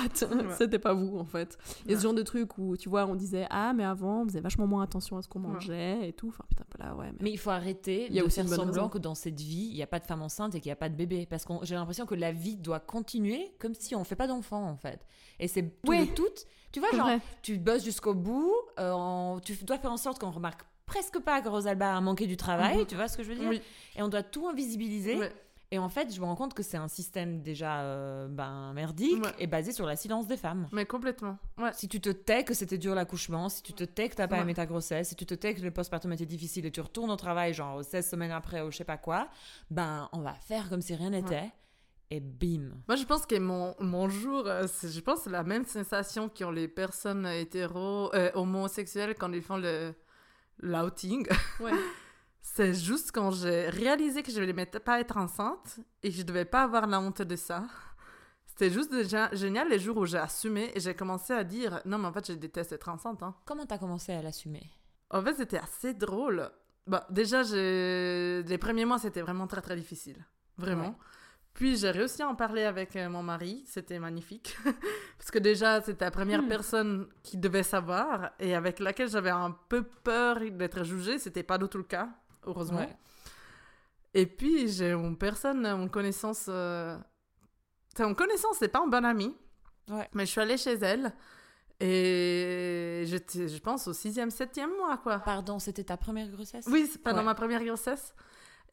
C'était 0.58 0.80
pas 0.80 0.94
vous, 0.94 1.18
en 1.18 1.26
fait. 1.26 1.58
Et 1.86 1.90
Ouais. 1.92 1.96
ce 1.98 2.04
genre 2.04 2.14
de 2.14 2.22
truc 2.24 2.58
où, 2.58 2.78
tu 2.78 2.90
vois, 2.90 3.06
on 3.06 3.16
disait, 3.16 3.48
ah, 3.50 3.74
mais 3.74 3.84
avant, 3.84 4.22
on 4.22 4.26
faisait 4.28 4.42
vachement 4.42 4.68
moins 4.68 4.84
attention 4.84 5.18
à 5.18 5.22
ce 5.22 5.28
qu'on 5.28 5.42
Ouais. 5.42 5.48
mangeait 5.54 6.08
et 6.10 6.14
tout. 6.14 6.30
Enfin, 6.30 6.44
putain, 6.50 6.64
là, 6.80 6.96
ouais. 6.96 7.08
Mais... 7.14 7.18
Mais 7.22 7.32
il 7.32 7.38
faut 7.38 7.50
arrêter 7.50 8.08
Il 8.10 8.16
y 8.16 8.20
a 8.20 8.22
de 8.22 8.28
aussi 8.28 8.36
faire 8.42 8.48
semblant 8.50 8.66
raison. 8.66 8.90
que 8.90 8.98
dans 8.98 9.16
cette 9.16 9.40
vie, 9.40 9.68
il 9.72 9.76
n'y 9.76 9.84
a 9.84 9.88
pas 9.88 10.00
de 10.00 10.06
femme 10.06 10.22
enceinte 10.22 10.56
et 10.56 10.60
qu'il 10.60 10.70
n'y 10.70 10.74
a 10.74 10.78
pas 10.78 10.90
de 10.90 10.96
bébé. 10.96 11.26
Parce 11.30 11.46
que 11.46 11.54
j'ai 11.64 11.76
l'impression 11.76 12.06
que 12.06 12.16
la 12.16 12.32
vie 12.32 12.56
doit 12.58 12.80
continuer 12.80 13.52
comme 13.60 13.74
si 13.74 13.96
on 13.96 14.00
ne 14.00 14.06
fait 14.06 14.16
pas 14.16 14.28
d'enfant, 14.28 14.64
en 14.70 14.78
fait. 14.78 15.06
Et 15.40 15.48
c'est 15.48 15.64
tout 15.84 15.90
Ouais. 15.92 16.02
le 16.06 16.14
tout. 16.14 16.24
Tu 16.72 16.80
vois, 16.80 16.90
genre, 16.92 17.08
vrai. 17.08 17.20
tu 17.42 17.58
bosses 17.58 17.84
jusqu'au 17.84 18.14
bout, 18.14 18.54
euh, 18.80 18.92
en- 18.92 19.40
tu 19.40 19.54
dois 19.64 19.78
faire 19.80 19.92
en 19.92 19.98
sorte 19.98 20.20
qu'on 20.20 20.30
remarque 20.32 20.62
presque 20.86 21.20
pas 21.20 21.40
que 21.42 21.50
Rosalba 21.50 21.96
a 21.96 22.02
manqué 22.02 22.26
du 22.26 22.36
travail, 22.38 22.80
Mhm. 22.80 22.86
tu 22.88 22.96
vois 22.96 23.08
ce 23.08 23.16
que 23.18 23.22
je 23.24 23.30
veux 23.30 23.36
dire 23.36 23.48
Oui. 23.50 23.62
Et 23.96 24.02
on 24.02 24.08
doit 24.08 24.24
tout 24.24 24.48
invisibiliser. 24.48 25.18
Ouais. 25.18 25.32
Et 25.72 25.78
en 25.78 25.88
fait, 25.90 26.12
je 26.12 26.20
me 26.20 26.26
rends 26.26 26.36
compte 26.36 26.56
que 26.56 26.64
c'est 26.64 26.78
un 26.78 26.88
système 26.88 27.42
déjà 27.44 27.82
euh, 27.82 28.28
ben, 28.28 28.74
merdique 28.74 29.24
Ouais. 29.24 29.32
et 29.38 29.46
basé 29.46 29.72
sur 29.72 29.86
la 29.86 29.96
silence 29.96 30.26
des 30.26 30.36
femmes. 30.38 30.68
Mais 30.72 30.86
complètement. 30.86 31.38
Ouais. 31.60 31.70
Si 31.74 31.88
tu 31.88 32.02
te 32.02 32.10
tais 32.10 32.44
que 32.44 32.56
c'était 32.56 32.80
dur 32.80 32.96
l'accouchement, 32.96 33.50
si 33.50 33.62
tu 33.62 33.74
te 33.74 33.84
tais 33.84 34.10
que 34.10 34.16
t'as 34.16 34.28
pas 34.28 34.38
Ouais. 34.38 34.42
aimé 34.42 34.56
ta 34.56 34.66
grossesse, 34.66 35.10
si 35.10 35.16
tu 35.16 35.28
te 35.28 35.36
tais 35.36 35.54
que 35.54 35.62
le 35.62 35.70
postpartum 35.70 36.12
était 36.14 36.26
difficile 36.26 36.66
et 36.66 36.72
tu 36.72 36.82
retournes 36.82 37.12
au 37.12 37.16
travail 37.16 37.54
genre 37.54 37.84
16 37.84 38.10
semaines 38.10 38.32
après 38.32 38.62
ou 38.62 38.72
je 38.72 38.78
sais 38.78 38.84
pas 38.84 38.98
quoi, 38.98 39.30
ben 39.70 40.10
on 40.12 40.22
va 40.22 40.34
faire 40.34 40.70
comme 40.70 40.82
si 40.82 40.96
rien 40.96 41.12
n'était 41.12 41.52
et 42.10 42.20
bim. 42.20 42.72
Moi, 42.88 42.96
je 42.96 43.04
pense 43.06 43.28
que 43.28 43.38
mon, 43.38 43.76
mon 43.80 44.10
jour, 44.10 44.48
euh, 44.48 44.66
c'est- 44.66 44.90
je 44.90 45.00
pense 45.02 45.18
que 45.20 45.24
c'est 45.26 45.30
la 45.30 45.44
même 45.44 45.66
sensation 45.66 46.30
qu'ont 46.30 46.50
les 46.50 46.68
personnes 46.68 47.28
hétéro, 47.28 48.12
euh, 48.16 48.32
homosexuelles 48.34 49.14
quand 49.14 49.32
ils 49.34 49.44
font 49.44 49.58
le 49.58 49.94
l'outing. 50.62 51.28
Ouais. 51.60 51.72
C'est 52.42 52.74
juste 52.74 53.12
quand 53.12 53.32
j'ai 53.32 53.70
réalisé 53.70 54.24
que 54.24 54.32
je 54.32 54.40
ne 54.42 54.46
devais 54.46 54.66
pas 54.66 55.00
être 55.00 55.18
enceinte 55.18 55.80
et 56.04 56.10
que 56.10 56.16
je 56.16 56.24
devais 56.24 56.46
pas 56.46 56.64
avoir 56.64 56.88
la 56.88 57.00
honte 57.00 57.22
de 57.22 57.36
ça. 57.36 57.64
C'était 58.46 58.70
juste 58.70 58.92
déjà 58.92 59.30
génial 59.34 59.70
les 59.70 59.80
jours 59.80 59.98
où 59.98 60.06
j'ai 60.06 60.18
assumé 60.18 60.72
et 60.76 60.80
j'ai 60.80 60.94
commencé 60.94 61.34
à 61.34 61.44
dire 61.44 61.82
non 61.86 61.98
mais 61.98 62.08
en 62.08 62.14
fait 62.14 62.28
je 62.28 62.34
déteste 62.34 62.72
être 62.74 62.90
enceinte. 62.90 63.22
hein. 63.24 63.36
Comment 63.46 63.66
t'as 63.66 63.78
commencé 63.78 64.12
à 64.14 64.22
l'assumer? 64.22 64.70
En 65.10 65.22
fait 65.22 65.36
c'était 65.36 65.60
assez 65.60 65.94
drôle. 65.94 66.50
Bah, 66.88 67.06
déjà 67.10 67.44
j'ai- 67.44 68.42
les 68.44 68.58
premiers 68.58 68.86
mois 68.86 68.98
c'était 69.00 69.22
vraiment 69.22 69.48
très 69.48 69.62
très 69.62 69.76
difficile. 69.76 70.26
Vraiment. 70.58 70.90
Ouais. 70.90 70.96
Puis 71.54 71.78
j'ai 71.78 71.92
réussi 71.92 72.22
à 72.22 72.28
en 72.30 72.36
parler 72.36 72.64
avec 72.64 72.96
euh, 72.96 73.10
mon 73.10 73.24
mari, 73.24 73.64
c'était 73.66 74.00
magnifique. 74.00 74.58
Parce 75.18 75.32
que 75.32 75.40
déjà, 75.40 75.82
c'était 75.82 76.06
la 76.06 76.12
première 76.12 76.42
Hmm. 76.42 76.48
personne 76.48 77.08
qui 77.24 77.38
devait 77.38 77.64
savoir 77.64 78.32
et 78.40 78.56
avec 78.56 78.80
laquelle 78.80 79.10
j'avais 79.10 79.30
un 79.30 79.52
peu 79.68 79.84
peur 79.84 80.40
d'être 80.52 80.84
jugée. 80.84 81.18
C'était 81.20 81.44
pas 81.44 81.58
du 81.58 81.68
tout 81.68 81.78
le 81.80 81.84
cas, 81.86 82.10
heureusement. 82.50 82.80
Ouais. 82.80 82.98
Et 84.14 84.26
puis 84.26 84.68
j'ai 84.70 84.92
une 84.92 85.18
personne, 85.18 85.66
une 85.66 85.90
connaissance. 85.90 86.46
euh, 86.50 86.98
C'est 87.96 88.04
une 88.04 88.16
connaissance, 88.16 88.58
c'est 88.60 88.68
pas 88.70 88.82
un 88.84 88.88
bon 88.88 89.06
ami. 89.06 89.36
Ouais. 89.90 90.08
Mais 90.14 90.26
je 90.26 90.32
suis 90.32 90.42
allée 90.42 90.58
chez 90.58 90.74
elle 90.74 91.14
et 91.80 93.04
j'étais, 93.08 93.48
je 93.48 93.60
pense, 93.60 93.88
au 93.88 93.94
sixième, 93.94 94.30
septième 94.32 94.70
mois, 94.78 94.98
quoi. 94.98 95.20
Pardon, 95.20 95.60
c'était 95.60 95.84
ta 95.84 95.98
première 95.98 96.30
grossesse? 96.30 96.66
Oui, 96.70 96.88
c'est 96.92 97.02
pendant 97.02 97.20
Ouais. 97.20 97.24
ma 97.26 97.36
première 97.36 97.64
grossesse. 97.64 98.14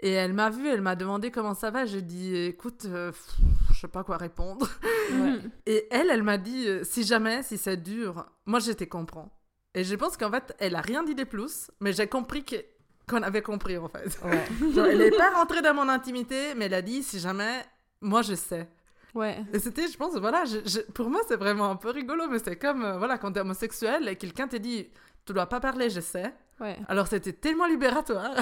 Et 0.01 0.11
elle 0.11 0.35
m'a 0.35 0.51
vue, 0.51 0.69
elle 0.69 0.83
m'a 0.83 0.95
demandé 0.97 1.31
comment 1.31 1.55
ça 1.55 1.71
va. 1.71 1.87
J'ai 1.87 2.03
dit, 2.03 2.35
écoute, 2.37 2.85
euh, 2.85 3.13
pff, 3.13 3.37
je 3.73 3.81
sais 3.81 3.89
pas 3.89 4.05
quoi 4.05 4.19
répondre. 4.19 4.69
Ouais. 5.11 5.39
Et 5.67 5.87
elle, 5.91 6.11
elle 6.11 6.23
m'a 6.23 6.37
dit, 6.37 6.69
euh, 6.69 6.85
si 6.85 7.05
jamais, 7.05 7.43
si 7.43 7.57
c'est 7.57 7.79
dur, 7.79 8.27
moi 8.45 8.59
je 8.59 8.73
te 8.73 8.85
comprends. 8.85 9.31
Et 9.75 9.85
je 9.85 9.95
pense 9.95 10.17
qu'en 10.19 10.31
fait, 10.31 10.55
elle 10.59 10.75
a 10.75 10.81
rien 10.83 11.03
dit 11.03 11.15
de 11.15 11.25
plus, 11.25 11.71
mais 11.81 11.93
j'ai 11.95 12.07
compris 12.09 12.45
que- 12.45 12.63
qu'on 13.09 13.23
avait 13.23 13.43
compris 13.43 13.77
en 13.79 13.89
fait. 13.89 14.19
Ouais. 14.25 14.45
Genre, 14.75 14.87
elle 14.87 14.99
n'est 14.99 15.11
pas 15.11 15.31
rentrée 15.31 15.63
dans 15.63 15.75
mon 15.75 15.89
intimité, 15.89 16.55
mais 16.57 16.67
elle 16.67 16.75
a 16.75 16.83
dit, 16.83 17.03
si 17.03 17.19
jamais, 17.21 17.65
moi 18.01 18.23
je 18.23 18.35
sais. 18.35 18.69
Ouais. 19.15 19.39
Et 19.53 19.59
c'était, 19.59 19.89
je 19.89 19.97
pense, 19.97 20.15
voilà, 20.17 20.45
je- 20.45 20.69
je- 20.69 20.81
pour 20.93 21.09
moi 21.09 21.21
c'est 21.29 21.37
vraiment 21.37 21.71
un 21.71 21.77
peu 21.77 21.91
rigolo, 21.91 22.25
mais 22.29 22.39
c'est 22.39 22.57
comme, 22.57 22.85
euh, 22.85 22.99
voilà, 22.99 23.17
quand 23.19 23.33
t'es 23.33 23.41
homosexuel 23.41 24.09
et 24.09 24.17
quelqu'un 24.17 24.47
te 24.49 24.57
dit, 24.57 24.89
tu 25.25 25.33
dois 25.33 25.47
pas 25.47 25.61
parler, 25.61 25.89
je 25.91 26.01
sais. 26.01 26.35
Ouais. 26.61 26.77
Alors 26.89 27.07
c'était 27.07 27.33
tellement 27.33 27.67
libératoire. 27.67 28.33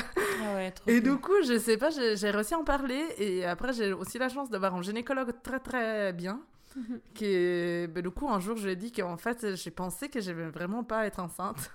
Ah 0.43 0.55
ouais, 0.55 0.71
trop 0.71 0.89
Et 0.91 1.01
cool. 1.01 1.11
du 1.12 1.17
coup, 1.19 1.43
je 1.47 1.59
sais 1.59 1.77
pas, 1.77 1.91
j'ai 1.91 2.31
réussi 2.31 2.55
à 2.55 2.59
en 2.59 2.65
parler. 2.65 3.05
Et 3.19 3.45
après, 3.45 3.73
j'ai 3.73 3.93
aussi 3.93 4.19
la 4.19 4.29
chance 4.29 4.51
d'avoir 4.51 4.75
un 4.75 4.83
gynécologue 4.83 5.33
très 5.43 5.59
très 5.61 6.12
bien. 6.12 6.41
Qui 7.15 7.27
est... 7.27 7.87
ben, 7.89 8.03
du 8.03 8.11
coup, 8.11 8.29
un 8.29 8.39
jour, 8.41 8.57
je 8.57 8.65
lui 8.67 8.73
ai 8.73 8.77
dit 8.77 8.93
qu'en 8.93 9.17
fait, 9.17 9.55
j'ai 9.57 9.71
pensé 9.71 10.09
que 10.09 10.21
je 10.21 10.33
vais 10.33 10.49
vraiment 10.49 10.85
pas 10.85 11.07
être 11.07 11.19
enceinte. 11.21 11.71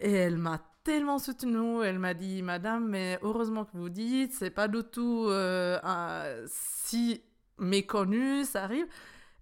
Et 0.00 0.12
elle 0.12 0.36
m'a 0.38 0.60
tellement 0.84 1.18
soutenue. 1.18 1.82
Elle 1.84 1.98
m'a 1.98 2.14
dit, 2.14 2.42
Madame, 2.42 2.88
mais 2.88 3.18
heureusement 3.22 3.64
que 3.64 3.76
vous 3.76 3.88
dites, 3.88 4.32
c'est 4.34 4.50
pas 4.50 4.68
du 4.68 4.82
tout 4.82 5.26
euh, 5.28 5.78
un- 5.82 6.44
si 6.46 7.22
méconnu, 7.58 8.44
ça 8.44 8.64
arrive. 8.64 8.86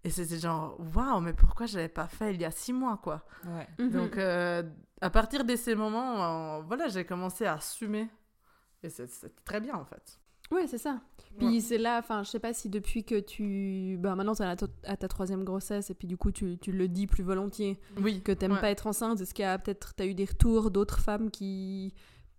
Et 0.05 0.11
c'était 0.11 0.39
genre, 0.39 0.79
waouh, 0.95 1.21
mais 1.21 1.35
pourquoi 1.35 1.67
je 1.67 1.77
l'avais 1.77 1.89
pas 1.89 2.09
fait 2.09 2.35
il 2.35 2.41
y 2.41 2.45
a 2.45 2.51
six 2.51 2.73
mois, 2.73 2.99
quoi. 3.03 3.25
Ouais. 3.47 3.69
Mhm. 3.79 3.91
Donc, 3.91 4.17
euh, 4.17 4.63
à 5.01 5.11
partir 5.11 5.45
de 5.45 5.57
ces 5.57 5.75
moments, 5.75 6.59
euh, 6.59 6.63
voilà, 6.63 6.89
j'ai 6.89 7.05
commencé 7.05 7.45
à 7.47 7.55
assumer. 7.55 8.09
Et 8.83 8.89
c'est- 8.89 9.07
c'était 9.09 9.35
très 9.45 9.61
bien, 9.61 9.75
en 9.75 9.85
fait. 9.85 10.19
Ouais, 10.53 10.67
c'est 10.67 10.79
ça. 10.79 11.01
Puis 11.39 11.47
Ouais. 11.47 11.61
c'est 11.61 11.79
là, 11.79 11.99
enfin, 11.99 12.23
je 12.25 12.31
sais 12.31 12.41
pas 12.41 12.53
si 12.53 12.69
depuis 12.69 13.05
que 13.05 13.21
tu. 13.21 13.97
Bah, 14.01 14.15
maintenant, 14.17 14.35
t'es 14.35 14.45
à, 14.45 14.57
ta- 14.57 14.67
à 14.85 14.97
ta 14.97 15.07
troisième 15.09 15.45
grossesse, 15.45 15.91
et 15.91 15.95
puis 15.95 16.09
du 16.09 16.17
coup, 16.17 16.33
tu, 16.33 16.59
tu 16.59 16.73
le 16.73 16.89
dis 16.89 17.07
plus 17.07 17.23
volontiers, 17.23 17.79
Oui. 18.03 18.21
que 18.21 18.33
t'aimes 18.33 18.53
Ouais. 18.53 18.61
pas 18.61 18.71
être 18.71 18.87
enceinte. 18.89 19.21
Est-ce 19.21 19.33
qu'il 19.33 19.45
y 19.45 19.49
a 19.49 19.57
peut-être. 19.59 19.95
T'as 19.95 20.07
eu 20.07 20.15
des 20.15 20.25
retours 20.25 20.71
d'autres 20.71 20.99
femmes 20.99 21.31
qui. 21.31 21.95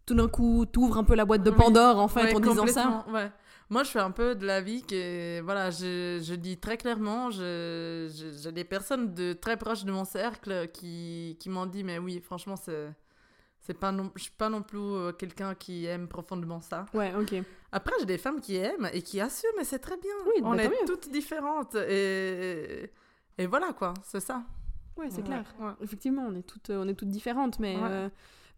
Tout 0.05 0.15
d'un 0.15 0.27
coup, 0.27 0.65
t'ouvrent 0.65 0.97
un 0.97 1.03
peu 1.05 1.15
la 1.15 1.23
boîte 1.25 1.43
de 1.43 1.51
Oui. 1.51 1.55
Pandore, 1.55 1.99
en 1.99 2.07
fait, 2.09 2.23
Ouais, 2.23 2.35
en 2.35 2.39
disant 2.41 2.67
ça. 2.67 3.05
Ouais. 3.13 3.31
Moi, 3.69 3.83
je 3.83 3.89
suis 3.89 3.99
un 3.99 4.11
peu 4.11 4.35
de 4.35 4.45
l'avis 4.45 4.81
que, 4.81 5.39
voilà, 5.41 5.69
je, 5.71 6.19
je 6.21 6.33
dis 6.35 6.57
très 6.57 6.75
clairement, 6.75 7.29
j'ai 7.29 8.51
des 8.51 8.63
personnes 8.65 9.13
de 9.13 9.31
très 9.31 9.55
proches 9.55 9.85
de 9.85 9.91
mon 9.93 10.03
cercle 10.03 10.67
qui, 10.73 11.37
qui 11.39 11.49
m'ont 11.49 11.65
dit, 11.67 11.83
mais 11.85 11.97
oui, 11.97 12.19
franchement, 12.19 12.55
c'est, 12.57 12.89
c'est 13.61 13.77
pas 13.77 13.91
non, 13.91 14.11
je 14.15 14.23
suis 14.23 14.31
pas 14.31 14.49
non 14.49 14.61
plus 14.63 14.79
euh, 14.79 15.11
quelqu'un 15.11 15.55
qui 15.55 15.85
aime 15.85 16.07
profondément 16.07 16.61
ça. 16.61 16.85
Ouais, 16.93 17.13
ok. 17.15 17.35
Après, 17.71 17.93
j'ai 17.99 18.05
des 18.05 18.17
femmes 18.17 18.41
qui 18.41 18.55
aiment 18.57 18.89
et 18.91 19.01
qui 19.01 19.21
assument, 19.21 19.59
et 19.59 19.63
c'est 19.63 19.79
très 19.79 19.97
bien. 19.97 20.11
Oui, 20.25 20.41
On 20.43 20.55
bah, 20.55 20.63
est 20.65 20.85
toutes 20.85 21.09
différentes 21.11 21.75
et, 21.75 22.91
et 23.37 23.45
voilà, 23.45 23.71
quoi, 23.73 23.93
c'est 24.03 24.19
ça. 24.19 24.43
Ouais, 24.97 25.07
c'est 25.09 25.17
Ouais, 25.19 25.23
clair. 25.23 25.45
ouais. 25.59 25.71
Effectivement, 25.81 26.25
on 26.27 26.35
est 26.35 26.41
toutes, 26.43 26.69
on 26.69 26.87
est 26.87 26.95
toutes 26.95 27.07
différentes, 27.09 27.59
mais, 27.59 27.75
Ouais. 27.77 27.81
euh, 27.89 28.09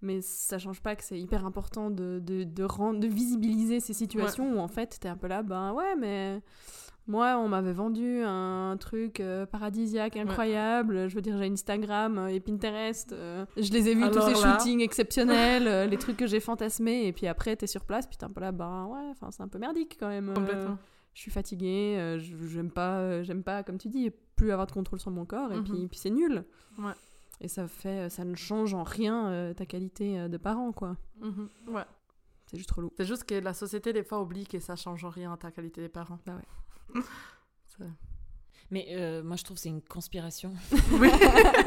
mais 0.02 0.22
ça 0.22 0.58
change 0.58 0.82
pas 0.82 0.96
que 0.96 1.04
c'est 1.04 1.20
hyper 1.20 1.46
important 1.46 1.90
de, 1.92 2.20
de, 2.20 2.44
de, 2.44 2.64
rendre, 2.64 3.00
de 3.00 3.08
visibiliser 3.08 3.80
ces 3.80 3.94
situations 3.94 4.52
où 4.56 4.60
en 4.60 4.68
fait 4.68 4.98
t'es 5.00 5.08
un 5.10 5.16
peu 5.16 5.28
là, 5.28 5.44
ben 5.44 5.72
ouais, 5.74 5.96
mais 5.96 6.42
moi 7.08 7.38
on 7.38 7.48
m'avait 7.50 7.74
vendu 7.74 8.22
un 8.24 8.78
truc 8.80 9.20
euh, 9.20 9.46
paradisiaque, 9.46 10.16
incroyable. 10.18 11.08
Je 11.10 11.16
veux 11.16 11.22
dire, 11.22 11.38
j'ai 11.38 11.46
Instagram 11.46 12.28
et 12.30 12.40
Pinterest. 12.40 13.12
euh, 13.14 13.46
je 13.58 13.72
les 13.72 13.90
ai 13.90 13.96
vus 13.96 14.10
tous 14.12 14.22
ces 14.22 14.34
là- 14.34 14.58
shootings 14.58 14.82
exceptionnels, 14.82 15.68
euh, 15.68 15.86
les 15.86 15.98
trucs 15.98 16.18
que 16.18 16.28
j'ai 16.28 16.40
fantasmés, 16.40 17.08
et 17.08 17.14
puis 17.14 17.28
après 17.28 17.56
t'es 17.56 17.68
sur 17.68 17.86
place, 17.86 18.08
puis 18.08 18.18
t'es 18.18 18.26
un 18.26 18.30
peu 18.30 18.42
là, 18.42 18.52
ben 18.52 18.86
ouais, 18.86 19.10
enfin 19.12 19.30
c'est 19.32 19.44
un 19.44 19.48
peu 19.48 19.60
merdique 19.60 19.98
quand 20.00 20.10
même. 20.10 20.34
Complètement. 20.34 20.78
je 21.14 21.22
suis 21.22 21.32
fatiguée, 21.32 22.18
j'aime 22.48 22.72
pas, 22.72 23.22
j'aime 23.24 23.44
pas, 23.44 23.64
comme 23.64 23.78
tu 23.78 23.90
dis, 23.90 24.12
plus 24.36 24.52
avoir 24.52 24.66
de 24.68 24.72
contrôle 24.72 25.00
sur 25.00 25.12
mon 25.12 25.26
corps, 25.26 25.52
et 25.54 25.58
Mhm. 25.58 25.64
puis, 25.64 25.88
puis 25.88 25.98
c'est 26.00 26.10
nul. 26.10 26.44
Ouais. 26.80 26.94
Et 27.42 27.48
ça 27.48 27.68
fait, 27.68 28.10
ça 28.10 28.24
ne 28.24 28.36
change 28.36 28.74
en 28.74 28.84
rien 28.84 29.54
ta 29.56 29.66
qualité 29.66 30.28
de 30.30 30.38
parent, 30.38 30.72
quoi. 30.72 30.96
Mhm. 31.22 31.50
Ouais. 31.68 31.84
C'est 32.48 32.58
juste 32.58 32.72
relou. 32.72 32.92
C'est 32.98 33.06
juste 33.06 33.26
que 33.26 33.36
la 33.36 33.54
société, 33.54 33.94
des 33.94 34.04
fois, 34.04 34.22
oublie 34.22 34.46
que 34.48 34.60
ça 34.60 34.76
change 34.76 35.04
en 35.06 35.10
rien 35.10 35.36
ta 35.38 35.52
qualité 35.52 35.82
des 35.82 35.90
parents. 35.90 36.20
Bah 36.26 36.40
Mais 38.72 38.88
euh, 38.92 39.22
moi, 39.22 39.36
je 39.36 39.44
trouve 39.44 39.58
que 39.58 39.62
c'est 39.62 39.70
une 39.70 39.84
conspiration 39.84 40.54
Oui. 40.94 41.10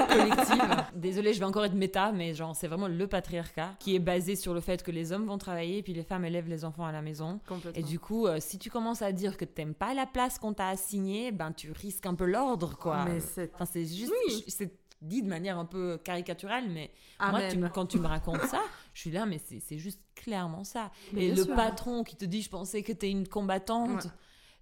collective. 0.09 0.85
Désolée, 0.97 1.35
je 1.35 1.39
vais 1.39 1.45
encore 1.45 1.65
être 1.65 1.75
méta, 1.75 2.11
mais 2.11 2.35
genre, 2.35 2.57
c'est 2.57 2.67
vraiment 2.67 2.89
le 2.89 3.07
patriarcat 3.07 3.77
qui 3.79 3.95
est 3.95 4.01
basé 4.01 4.35
sur 4.35 4.55
le 4.55 4.61
fait 4.61 4.83
que 4.83 4.91
les 4.91 5.13
hommes 5.13 5.27
vont 5.27 5.39
travailler 5.39 5.85
puis 5.85 5.93
les 5.93 6.03
femmes 6.03 6.25
élèvent 6.25 6.49
les 6.49 6.65
enfants 6.65 6.85
à 6.85 6.91
la 6.91 7.03
maison. 7.03 7.39
Et 7.75 7.85
du 7.85 8.01
coup, 8.01 8.27
euh, 8.27 8.39
si 8.41 8.59
tu 8.59 8.71
commences 8.71 9.03
à 9.03 9.13
dire 9.13 9.37
que 9.37 9.45
t'aimes 9.45 9.75
pas 9.75 9.95
la 9.95 10.07
place 10.07 10.39
qu'on 10.41 10.53
t'a 10.53 10.69
assignée, 10.69 11.31
ben 11.31 11.53
tu 11.53 11.71
risques 11.71 12.07
un 12.07 12.15
peu 12.15 12.25
l'ordre, 12.25 12.77
quoi. 12.77 13.05
Mais 13.05 13.21
c'est... 13.21 13.53
Enfin, 13.55 13.67
c'est 13.67 13.85
juste, 13.87 14.13
Oui. 14.29 14.45
c'est 14.49 14.73
dit 15.01 15.23
de 15.23 15.29
manière 15.29 15.59
un 15.59 15.67
peu 15.67 15.99
caricaturale, 16.03 16.65
mais 16.71 16.91
moi, 17.21 17.43
tu 17.49 17.61
quand 17.69 17.87
tu 17.87 18.01
me 18.01 18.07
racontes 18.09 18.43
ça, 18.47 18.63
je 18.95 19.03
suis 19.03 19.11
là, 19.13 19.27
mais 19.27 19.39
c'est 19.47 19.61
c'est 19.61 19.79
juste 19.79 20.01
clairement 20.17 20.65
ça. 20.65 20.91
Mais 21.13 21.27
Et 21.27 21.31
le 21.35 21.45
sûr. 21.45 21.55
patron 21.55 22.03
qui 22.03 22.17
te 22.17 22.25
dit, 22.25 22.43
je 22.43 22.49
pensais 22.51 22.83
que 22.83 22.93
t'es 22.93 23.11
une 23.11 23.29
combattante. 23.29 24.07
Ouais. 24.07 24.11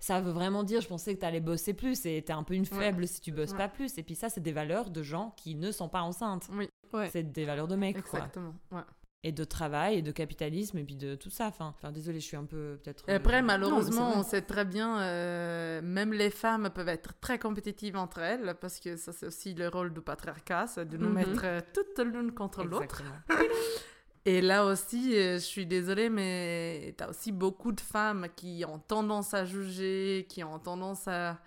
Ça 0.04 0.20
veut 0.20 0.32
vraiment 0.32 0.64
dire, 0.64 0.82
je 0.82 0.88
pensais 0.88 1.14
que 1.14 1.20
t'allais 1.20 1.40
bosser 1.40 1.72
plus 1.72 2.04
et 2.04 2.20
t'es 2.22 2.34
un 2.34 2.42
peu 2.42 2.52
une 2.52 2.62
Ouais. 2.72 2.78
faible 2.78 3.08
si 3.08 3.22
tu 3.22 3.32
bosses 3.32 3.52
Ouais. 3.52 3.56
pas 3.56 3.68
plus. 3.68 3.96
Et 3.96 4.02
puis 4.02 4.14
ça, 4.14 4.28
c'est 4.28 4.42
des 4.42 4.52
valeurs 4.52 4.90
de 4.90 5.02
gens 5.02 5.34
qui 5.38 5.54
ne 5.54 5.72
sont 5.72 5.88
pas 5.88 6.02
enceintes. 6.02 6.46
Oui, 6.52 6.68
Ouais. 6.92 7.08
C'est 7.10 7.22
des 7.32 7.46
valeurs 7.46 7.68
de 7.68 7.74
mecs, 7.76 8.02
quoi. 8.02 8.18
exactement. 8.20 8.54
Ouais. 8.70 8.82
Et 9.26 9.32
de 9.32 9.44
travail, 9.44 9.96
et 9.96 10.02
de 10.02 10.12
capitalisme, 10.12 10.76
et 10.76 10.84
puis 10.84 10.96
de 10.96 11.14
tout 11.14 11.30
ça. 11.30 11.46
Enfin, 11.46 11.72
enfin 11.74 11.90
désolé, 11.90 12.20
je 12.20 12.26
suis 12.26 12.36
un 12.36 12.44
peu 12.44 12.78
peut-être. 12.84 13.08
Et 13.08 13.14
après, 13.14 13.38
euh, 13.38 13.42
malheureusement, 13.42 14.12
on 14.16 14.22
sait 14.22 14.42
très 14.42 14.66
bien, 14.66 15.00
euh, 15.00 15.80
même 15.82 16.12
les 16.12 16.28
femmes 16.28 16.68
peuvent 16.68 16.90
être 16.90 17.18
très 17.20 17.38
compétitives 17.38 17.96
entre 17.96 18.18
elles, 18.18 18.54
parce 18.60 18.80
que 18.80 18.96
ça, 18.98 19.12
c'est 19.12 19.26
aussi 19.26 19.54
le 19.54 19.68
rôle 19.68 19.94
du 19.94 20.02
patriarcat, 20.02 20.66
c'est 20.66 20.86
de 20.86 20.98
nous 20.98 21.08
Mhm. 21.08 21.14
mettre 21.14 21.40
euh, 21.44 21.60
toutes 21.72 22.04
l'une 22.04 22.32
contre 22.32 22.64
l'autre. 22.64 23.02
Et 24.26 24.40
là 24.40 24.64
aussi, 24.64 25.16
euh, 25.18 25.34
je 25.34 25.44
suis 25.44 25.66
désolée, 25.66 26.08
mais 26.08 26.94
t'as 26.96 27.08
aussi 27.10 27.30
beaucoup 27.30 27.72
de 27.72 27.80
femmes 27.80 28.28
qui 28.34 28.64
ont 28.66 28.78
tendance 28.78 29.34
à 29.34 29.44
juger, 29.44 30.26
qui 30.28 30.42
ont 30.42 30.58
tendance 30.58 31.06
à, 31.08 31.38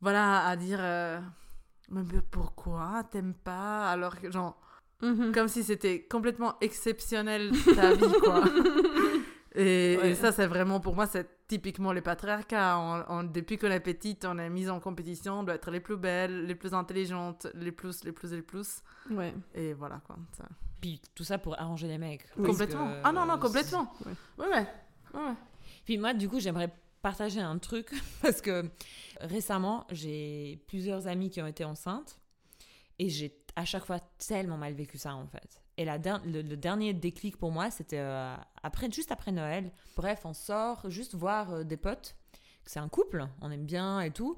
voilà, 0.00 0.46
à 0.46 0.56
dire, 0.56 0.78
euh, 0.80 1.20
mais 1.90 2.02
pourquoi 2.30 3.04
t'aimes 3.10 3.34
pas? 3.34 3.90
Alors 3.90 4.18
que, 4.20 4.30
genre, 4.30 4.60
Mhm. 5.02 5.32
comme 5.32 5.48
si 5.48 5.62
c'était 5.64 6.02
complètement 6.02 6.56
exceptionnel 6.60 7.52
ta 7.74 7.92
vie, 7.92 8.12
quoi. 8.22 8.42
Et, 9.54 9.96
Ouais. 10.00 10.10
et 10.10 10.14
ça, 10.14 10.30
c'est 10.32 10.46
vraiment, 10.46 10.78
pour 10.80 10.94
moi, 10.94 11.06
c'est 11.06 11.28
typiquement 11.50 11.92
le 11.92 12.00
patriarcat. 12.00 12.78
On- 12.78 13.04
on- 13.08 13.24
depuis 13.24 13.58
qu'on 13.58 13.70
est 13.70 13.80
petite, 13.80 14.24
on 14.24 14.38
est 14.38 14.48
mise 14.48 14.70
en 14.70 14.78
compétition, 14.78 15.40
on 15.40 15.42
doit 15.42 15.56
être 15.56 15.70
les 15.72 15.80
plus 15.80 15.96
belles, 15.96 16.46
les 16.46 16.54
plus 16.54 16.72
intelligentes, 16.74 17.48
les 17.54 17.72
plus, 17.72 18.04
les 18.04 18.12
plus, 18.12 18.30
les 18.32 18.42
plus. 18.42 18.82
Ouais. 19.10 19.34
Et 19.54 19.72
voilà, 19.72 20.00
quoi. 20.06 20.16
ça. 20.36 20.44
Puis 20.80 21.00
tout 21.14 21.24
ça 21.24 21.38
pour 21.38 21.58
arranger 21.60 21.88
les 21.88 21.98
mecs. 21.98 22.24
Oui. 22.36 22.46
Complètement. 22.48 22.86
que, 22.86 23.00
Ah 23.04 23.12
non, 23.12 23.26
non, 23.26 23.34
euh, 23.34 23.38
complètement. 23.38 23.92
Ouais. 24.06 24.12
Ouais, 24.38 24.46
ouais. 24.46 24.66
ouais. 25.14 25.20
ouais. 25.20 25.34
Puis 25.84 25.98
moi, 25.98 26.14
du 26.14 26.28
coup, 26.28 26.38
j'aimerais 26.38 26.72
partager 27.02 27.40
un 27.40 27.58
truc 27.58 27.90
parce 28.22 28.40
que 28.40 28.70
récemment, 29.20 29.86
j'ai 29.90 30.62
plusieurs 30.68 31.06
amies 31.08 31.30
qui 31.30 31.42
ont 31.42 31.46
été 31.48 31.64
enceintes 31.64 32.18
et 32.98 33.08
j'ai 33.08 33.36
à 33.56 33.64
chaque 33.64 33.84
fois 33.84 33.98
tellement 34.26 34.56
mal 34.56 34.72
vécu 34.74 34.98
ça 34.98 35.14
en 35.14 35.26
fait. 35.26 35.59
Et 35.80 35.84
la 35.86 35.98
der- 35.98 36.20
le, 36.26 36.42
le 36.42 36.56
dernier 36.58 36.92
déclic 36.92 37.38
pour 37.38 37.50
moi, 37.52 37.70
c'était 37.70 38.00
euh, 38.00 38.36
après, 38.62 38.90
juste 38.90 39.10
après 39.12 39.32
Noël. 39.32 39.72
Bref, 39.96 40.26
on 40.26 40.34
sort 40.34 40.90
juste 40.90 41.14
voir 41.14 41.50
euh, 41.52 41.64
des 41.64 41.78
potes. 41.78 42.16
C'est 42.66 42.80
un 42.80 42.88
couple, 42.90 43.26
on 43.40 43.50
aime 43.50 43.64
bien 43.64 44.00
et 44.02 44.10
tout. 44.10 44.36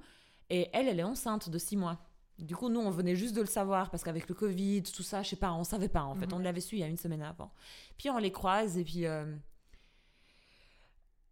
Et 0.50 0.68
elle, 0.72 0.86
elle 0.86 1.00
est 1.00 1.02
enceinte 1.02 1.50
de 1.50 1.58
six 1.58 1.76
mois. 1.76 1.98
Du 2.38 2.54
coup, 2.54 2.68
nous, 2.68 2.78
on 2.78 2.90
venait 2.90 3.16
juste 3.16 3.34
de 3.34 3.40
le 3.40 3.46
savoir 3.48 3.90
parce 3.90 4.04
qu'avec 4.04 4.28
le 4.28 4.36
Covid, 4.36 4.84
tout 4.84 5.02
ça, 5.02 5.24
je 5.24 5.30
sais 5.30 5.36
pas, 5.36 5.52
on 5.52 5.64
savait 5.64 5.88
pas 5.88 6.02
en 6.04 6.14
fait. 6.14 6.26
Mhm. 6.26 6.34
On 6.34 6.38
l'avait 6.38 6.60
su 6.60 6.76
il 6.76 6.78
y 6.78 6.84
a 6.84 6.86
une 6.86 6.96
semaine 6.96 7.22
avant. 7.22 7.50
Puis 7.98 8.08
on 8.08 8.18
les 8.18 8.30
croise 8.30 8.78
et 8.78 8.84
puis 8.84 9.04
euh, 9.06 9.24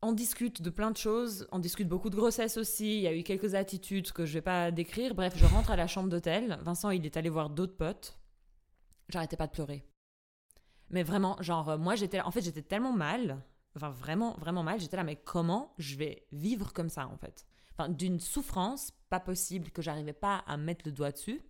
on 0.02 0.12
discute 0.12 0.60
de 0.62 0.70
plein 0.70 0.90
de 0.90 0.96
choses. 0.96 1.46
On 1.52 1.60
discute 1.60 1.88
beaucoup 1.88 2.10
de 2.10 2.16
grossesse 2.16 2.56
aussi. 2.56 2.96
Il 2.96 3.02
y 3.02 3.06
a 3.06 3.14
eu 3.14 3.22
quelques 3.22 3.54
attitudes 3.54 4.10
que 4.10 4.26
je 4.26 4.32
vais 4.34 4.42
pas 4.42 4.72
décrire. 4.72 5.14
Bref, 5.14 5.34
je 5.36 5.46
rentre 5.46 5.70
à 5.70 5.76
la 5.76 5.86
chambre 5.86 6.08
d'hôtel. 6.08 6.58
Vincent, 6.62 6.90
il 6.90 7.06
est 7.06 7.16
allé 7.16 7.28
voir 7.28 7.48
d'autres 7.48 7.76
potes. 7.76 8.18
J'arrêtais 9.08 9.36
pas 9.36 9.46
de 9.46 9.52
pleurer. 9.52 9.84
Mais 10.90 11.02
vraiment, 11.02 11.36
genre, 11.40 11.70
euh, 11.70 11.78
moi, 11.78 11.94
j'étais, 11.94 12.20
en 12.20 12.30
fait, 12.30 12.42
j'étais 12.42 12.62
tellement 12.62 12.92
mal 12.92 13.42
enfin 13.76 13.90
vraiment, 13.90 14.34
vraiment 14.38 14.62
mal. 14.62 14.80
J'étais 14.80 14.96
là, 14.96 15.04
mais 15.04 15.16
comment 15.16 15.72
je 15.78 15.96
vais 15.96 16.26
vivre 16.32 16.72
comme 16.72 16.88
ça 16.88 17.06
en 17.06 17.16
fait? 17.16 17.46
Enfin, 17.72 17.88
d'une 17.88 18.20
souffrance 18.20 18.92
pas 19.08 19.20
possible 19.20 19.70
que 19.70 19.82
j'arrivais 19.82 20.12
pas 20.12 20.42
à 20.46 20.56
mettre 20.56 20.82
le 20.86 20.92
doigt 20.92 21.12
dessus. 21.12 21.40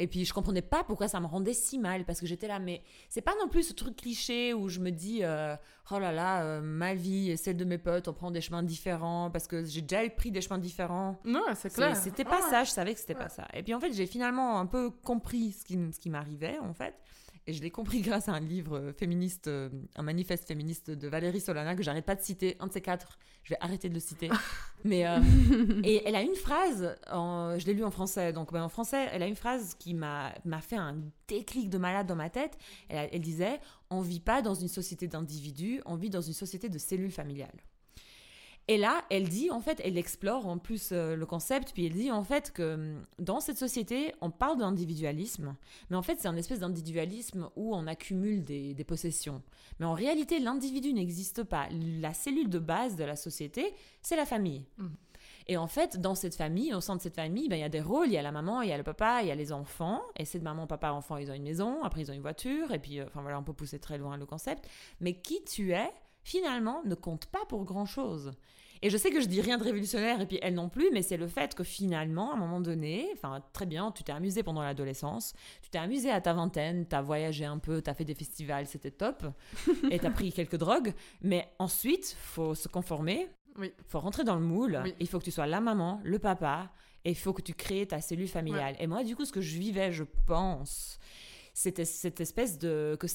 Et 0.00 0.06
puis 0.06 0.24
je 0.24 0.32
comprenais 0.32 0.62
pas 0.62 0.84
pourquoi 0.84 1.08
ça 1.08 1.18
me 1.18 1.26
rendait 1.26 1.52
si 1.54 1.76
mal 1.76 2.04
parce 2.04 2.20
que 2.20 2.26
j'étais 2.26 2.46
là, 2.46 2.60
mais 2.60 2.84
c'est 3.08 3.20
pas 3.20 3.34
non 3.40 3.48
plus 3.48 3.64
ce 3.64 3.72
truc 3.72 3.96
cliché 3.96 4.54
où 4.54 4.68
je 4.68 4.78
me 4.78 4.90
dis 4.92 5.24
euh, 5.24 5.56
oh 5.90 5.98
là 5.98 6.12
là, 6.12 6.44
euh, 6.44 6.60
ma 6.60 6.94
vie 6.94 7.32
et 7.32 7.36
celle 7.36 7.56
de 7.56 7.64
mes 7.64 7.78
potes, 7.78 8.06
on 8.06 8.12
prend 8.12 8.30
des 8.30 8.40
chemins 8.40 8.62
différents 8.62 9.28
parce 9.32 9.48
que 9.48 9.64
j'ai 9.64 9.82
déjà 9.82 10.08
pris 10.10 10.30
des 10.30 10.40
chemins 10.40 10.58
différents. 10.58 11.18
Non, 11.24 11.42
c'est 11.56 11.74
clair. 11.74 11.96
C'était 11.96 12.24
pas 12.24 12.38
Ah. 12.44 12.50
ça, 12.50 12.64
je 12.64 12.70
savais 12.70 12.94
que 12.94 13.00
c'était 13.00 13.16
pas 13.16 13.28
ça. 13.28 13.48
Et 13.52 13.64
puis 13.64 13.74
en 13.74 13.80
fait, 13.80 13.92
j'ai 13.92 14.06
finalement 14.06 14.60
un 14.60 14.66
peu 14.66 14.90
compris 14.90 15.50
ce 15.50 15.64
qui, 15.64 15.76
ce 15.92 15.98
qui 15.98 16.10
m'arrivait 16.10 16.60
en 16.60 16.74
fait. 16.74 16.94
Et 17.48 17.54
je 17.54 17.62
l'ai 17.62 17.70
compris 17.70 18.00
grâce 18.02 18.28
à 18.28 18.32
un 18.32 18.40
livre 18.40 18.78
euh, 18.78 18.92
féministe, 18.92 19.48
euh, 19.48 19.70
un 19.96 20.02
manifeste 20.02 20.46
féministe 20.46 20.90
de 20.90 21.08
Valérie 21.08 21.40
Solana 21.40 21.74
que 21.74 21.82
j'arrête 21.82 22.04
pas 22.04 22.14
de 22.14 22.20
citer, 22.20 22.56
un 22.60 22.66
de 22.66 22.72
ces 22.72 22.82
quatre. 22.82 23.18
Je 23.42 23.54
vais 23.54 23.58
arrêter 23.60 23.88
de 23.88 23.94
le 23.94 24.00
citer. 24.00 24.28
Mais 24.84 25.06
euh, 25.06 25.18
et 25.82 26.02
elle 26.06 26.14
a 26.14 26.20
une 26.22 26.34
phrase, 26.34 26.94
en- 27.10 27.58
je 27.58 27.64
l'ai 27.66 27.72
lu 27.72 27.82
en 27.84 27.90
français, 27.90 28.32
donc 28.34 28.52
ben, 28.52 28.62
en 28.62 28.68
français, 28.68 29.08
elle 29.12 29.22
a 29.22 29.26
une 29.26 29.34
phrase 29.34 29.74
qui 29.74 29.94
m'a 29.94 30.34
fait 30.60 30.76
un 30.76 30.98
déclic 31.26 31.70
de 31.70 31.78
malade 31.78 32.06
dans 32.06 32.14
ma 32.16 32.28
tête. 32.28 32.58
Elle, 32.90 33.08
elle 33.12 33.20
disait 33.22 33.60
On 33.90 34.02
vit 34.02 34.20
pas 34.20 34.42
dans 34.42 34.54
une 34.54 34.68
société 34.68 35.08
d'individus, 35.08 35.80
on 35.86 35.96
vit 35.96 36.10
dans 36.10 36.20
une 36.20 36.34
société 36.34 36.68
de 36.68 36.78
cellules 36.78 37.10
familiales. 37.10 37.56
Et 38.70 38.76
là, 38.76 39.02
elle 39.08 39.28
dit, 39.28 39.50
en 39.50 39.60
fait, 39.60 39.80
elle 39.82 39.96
explore 39.96 40.46
en 40.46 40.58
plus 40.58 40.90
euh, 40.92 41.16
le 41.16 41.24
concept, 41.24 41.72
puis 41.72 41.86
elle 41.86 41.94
dit 41.94 42.10
en 42.10 42.22
fait 42.22 42.52
que 42.52 42.74
hum, 42.74 43.06
dans 43.18 43.40
cette 43.40 43.56
société, 43.56 44.14
on 44.20 44.30
parle 44.30 44.58
d'individualisme, 44.58 45.56
mais 45.88 45.96
en 45.96 46.02
fait, 46.02 46.18
c'est 46.20 46.28
un 46.28 46.36
espèce 46.36 46.60
d'individualisme 46.60 47.48
où 47.56 47.74
on 47.74 47.86
accumule 47.86 48.44
des, 48.44 48.74
des 48.74 48.84
possessions. 48.84 49.42
Mais 49.80 49.86
en 49.86 49.94
réalité, 49.94 50.38
l'individu 50.38 50.92
n'existe 50.92 51.44
pas. 51.44 51.68
La 52.00 52.12
cellule 52.12 52.50
de 52.50 52.58
base 52.58 52.96
de 52.96 53.04
la 53.04 53.16
société, 53.16 53.74
c'est 54.02 54.16
la 54.16 54.26
famille. 54.26 54.66
Mhm. 54.76 54.90
Et 55.48 55.56
en 55.56 55.66
fait, 55.66 55.98
dans 55.98 56.14
cette 56.14 56.34
famille, 56.34 56.74
au 56.74 56.82
sein 56.82 56.94
de 56.96 57.00
cette 57.00 57.14
famille, 57.14 57.48
ben, 57.48 57.56
il 57.56 57.60
y 57.60 57.64
a 57.64 57.70
des 57.70 57.80
rôles. 57.80 58.08
Il 58.08 58.12
y 58.12 58.18
a 58.18 58.22
la 58.22 58.32
maman, 58.32 58.60
il 58.60 58.68
y 58.68 58.72
a 58.72 58.76
le 58.76 58.82
papa, 58.82 59.20
il 59.22 59.28
y 59.28 59.30
a 59.30 59.34
les 59.34 59.50
enfants. 59.50 60.02
Et 60.16 60.26
cette 60.26 60.42
maman, 60.42 60.66
papa, 60.66 60.92
enfant, 60.92 61.16
ils 61.16 61.30
ont 61.30 61.34
une 61.34 61.42
maison. 61.42 61.82
Après, 61.82 62.02
ils 62.02 62.10
ont 62.10 62.14
une 62.14 62.20
voiture. 62.20 62.70
Et 62.72 62.78
puis, 62.78 63.00
euh, 63.00 63.06
enfin 63.06 63.22
voilà, 63.22 63.38
on 63.38 63.42
peut 63.42 63.54
pousser 63.54 63.78
très 63.78 63.96
loin 63.96 64.18
le 64.18 64.26
concept. 64.26 64.68
Mais 65.00 65.14
qui 65.14 65.42
tu 65.44 65.72
es, 65.72 65.90
finalement, 66.22 66.82
ne 66.84 66.94
compte 66.94 67.26
pas 67.26 67.44
pour 67.48 67.64
grand-chose. 67.64 68.32
Et 68.82 68.90
je 68.90 68.96
sais 68.96 69.10
que 69.10 69.20
je 69.20 69.26
dis 69.26 69.40
rien 69.40 69.58
de 69.58 69.64
révolutionnaire, 69.64 70.20
et 70.20 70.26
puis 70.26 70.38
elle 70.42 70.54
non 70.54 70.68
plus, 70.68 70.88
mais 70.92 71.02
c'est 71.02 71.16
le 71.16 71.26
fait 71.28 71.54
que 71.54 71.64
finalement, 71.64 72.30
à 72.32 72.34
un 72.34 72.38
moment 72.38 72.60
donné, 72.60 73.08
enfin 73.14 73.42
très 73.52 73.66
bien, 73.66 73.90
tu 73.92 74.02
t'es 74.04 74.12
amusé 74.12 74.42
pendant 74.42 74.62
l'adolescence, 74.62 75.34
tu 75.62 75.70
t'es 75.70 75.78
amusé 75.78 76.10
à 76.10 76.20
ta 76.20 76.32
vingtaine, 76.32 76.86
t'as 76.86 77.02
voyagé 77.02 77.44
un 77.44 77.58
peu, 77.58 77.82
t'as 77.82 77.94
fait 77.94 78.04
des 78.04 78.14
festivals, 78.14 78.66
c'était 78.66 78.90
top, 78.90 79.24
et 79.90 79.98
t'as 79.98 80.10
pris 80.10 80.32
quelques 80.32 80.56
drogues, 80.56 80.94
mais 81.22 81.48
ensuite, 81.58 82.16
faut 82.20 82.54
se 82.54 82.68
conformer, 82.68 83.28
Oui. 83.56 83.72
faut 83.88 84.00
rentrer 84.00 84.24
dans 84.24 84.36
le 84.36 84.44
moule, 84.44 84.80
Oui. 84.84 84.94
il 85.00 85.08
faut 85.08 85.18
que 85.18 85.24
tu 85.24 85.30
sois 85.32 85.46
la 85.46 85.60
maman, 85.60 86.00
le 86.04 86.18
papa, 86.18 86.70
et 87.04 87.10
il 87.10 87.16
faut 87.16 87.32
que 87.32 87.42
tu 87.42 87.54
crées 87.54 87.86
ta 87.86 88.00
cellule 88.00 88.28
familiale. 88.28 88.76
Et 88.80 88.86
moi, 88.86 89.02
du 89.04 89.14
coup, 89.16 89.24
ce 89.24 89.32
que 89.32 89.40
je 89.40 89.56
vivais, 89.58 89.92
je 89.92 90.04
pense, 90.26 90.98
c'était 91.54 91.84
cette 91.84 92.20
espèce 92.20 92.58
de... 92.58 92.96
que 93.00 93.06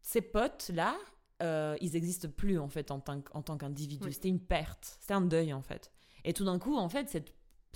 ces 0.00 0.20
potes-là, 0.22 0.94
euh, 1.42 1.76
ils 1.80 1.96
existent 1.96 2.28
plus 2.28 2.58
en 2.58 2.68
fait 2.68 2.90
en 2.90 3.00
tant, 3.00 3.22
en 3.32 3.42
tant 3.42 3.56
qu'individu. 3.58 4.06
Oui. 4.06 4.12
C'était 4.14 4.28
une 4.28 4.40
perte, 4.40 4.96
c'était 5.00 5.14
un 5.14 5.20
deuil 5.20 5.52
en 5.52 5.62
fait. 5.62 5.92
Et 6.24 6.32
tout 6.32 6.44
d'un 6.44 6.58
coup, 6.58 6.76
en 6.76 6.88
fait, 6.88 7.08
c'est 7.08 7.24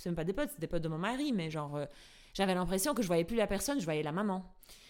même 0.05 0.15
pas 0.15 0.23
des 0.23 0.33
potes, 0.33 0.49
c'est 0.51 0.59
des 0.59 0.67
potes 0.67 0.81
de 0.81 0.87
mon 0.89 0.97
mari, 0.97 1.31
mais 1.31 1.49
genre, 1.51 1.75
euh, 1.75 1.85
j'avais 2.33 2.55
l'impression 2.55 2.93
que 2.93 3.01
je 3.01 3.07
voyais 3.07 3.23
plus 3.23 3.37
la 3.37 3.47
personne, 3.47 3.79
je 3.79 3.85
voyais 3.85 4.03
la 4.03 4.11
maman. 4.11 4.43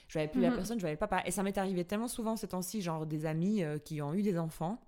Je 0.07 0.13
voyais 0.13 0.28
plus 0.28 0.41
la 0.41 0.49
Mhm. 0.49 0.55
personne, 0.55 0.78
je 0.78 0.82
voyais 0.82 0.95
le 0.95 0.99
papa. 0.99 1.22
Et 1.26 1.32
ça 1.32 1.41
m'est 1.43 1.57
arrivé 1.57 1.86
tellement 1.86 2.07
souvent 2.09 2.36
ces 2.36 2.47
temps-ci, 2.49 2.82
genre 2.82 3.05
des 3.05 3.26
amis 3.26 3.63
euh, 3.63 3.78
qui 3.78 4.01
ont 4.01 4.13
eu 4.13 4.22
des 4.24 4.38
enfants. 4.38 4.80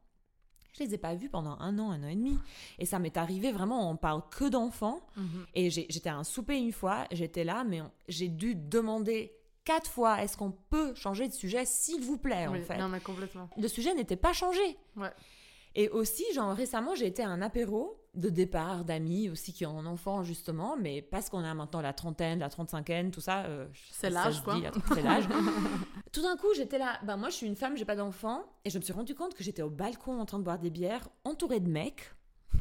Je 0.73 0.83
les 0.83 0.95
ai 0.95 0.97
pas 0.97 1.13
vus 1.13 1.29
pendant 1.29 1.57
un 1.59 1.77
an, 1.77 1.91
un 1.91 2.03
an 2.03 2.07
et 2.07 2.15
demi. 2.15 2.37
Et 2.79 2.85
ça 2.85 2.99
m'est 2.99 3.15
arrivé 3.15 3.51
vraiment, 3.51 3.89
on 3.91 3.95
parle 3.95 4.21
que 4.31 4.49
d'enfants. 4.49 5.01
Mhm. 5.17 5.45
Et 5.53 5.69
j'étais 5.69 6.09
à 6.09 6.15
un 6.17 6.23
souper 6.23 6.57
une 6.57 6.71
fois, 6.71 7.05
j'étais 7.11 7.43
là, 7.43 7.63
mais 7.63 7.81
j'ai 8.07 8.27
dû 8.27 8.55
demander 8.55 9.33
quatre 9.65 9.89
fois 9.89 10.21
est-ce 10.23 10.37
qu'on 10.37 10.51
peut 10.51 10.93
changer 10.95 11.27
de 11.27 11.33
sujet, 11.33 11.65
s'il 11.65 12.01
vous 12.01 12.17
plaît, 12.17 12.47
Oui, 12.47 12.59
en 12.59 12.63
fait. 12.63 12.77
Non, 12.77 12.89
mais 12.89 12.99
complètement. 12.99 13.49
Le 13.57 13.67
sujet 13.67 13.93
n'était 13.93 14.15
pas 14.15 14.33
changé. 14.33 14.77
Ouais. 14.95 15.11
Et 15.75 15.89
aussi, 15.89 16.23
genre 16.35 16.53
récemment, 16.55 16.93
j'ai 16.93 17.07
été 17.07 17.23
à 17.23 17.29
un 17.29 17.41
apéro 17.41 17.99
de 18.13 18.29
départ 18.29 18.85
d'amis 18.85 19.27
aussi 19.31 19.53
qui 19.53 19.65
ont 19.65 19.79
un 19.79 19.87
enfant, 19.87 20.21
justement, 20.23 20.77
mais 20.79 21.01
parce 21.01 21.31
qu'on 21.31 21.43
a 21.43 21.51
maintenant 21.55 21.81
la 21.81 21.93
trentaine, 21.93 22.37
la 22.39 22.49
trente-cinquaine, 22.49 23.09
tout 23.09 23.21
ça. 23.21 23.45
euh, 23.45 23.65
C'est 23.89 24.11
l'âge, 24.11 24.43
quoi. 24.43 24.57
C'est 24.93 25.01
l'âge. 25.01 25.27
tout 26.11 26.21
d'un 26.21 26.37
coup, 26.37 26.53
j'étais 26.55 26.77
là, 26.77 26.99
ben 27.03 27.17
moi 27.17 27.29
je 27.29 27.35
suis 27.37 27.47
une 27.47 27.55
femme, 27.55 27.75
j'ai 27.75 27.85
pas 27.85 27.95
d'enfant, 27.95 28.43
et 28.65 28.69
je 28.69 28.77
me 28.77 28.83
suis 28.83 28.93
rendu 28.93 29.15
compte 29.15 29.33
que 29.33 29.43
j'étais 29.43 29.63
au 29.63 29.71
balcon 29.71 30.19
en 30.19 30.25
train 30.25 30.37
de 30.37 30.43
boire 30.43 30.59
des 30.59 30.69
bières, 30.69 31.09
entourée 31.23 31.59
de 31.59 31.69
mecs. 31.69 32.11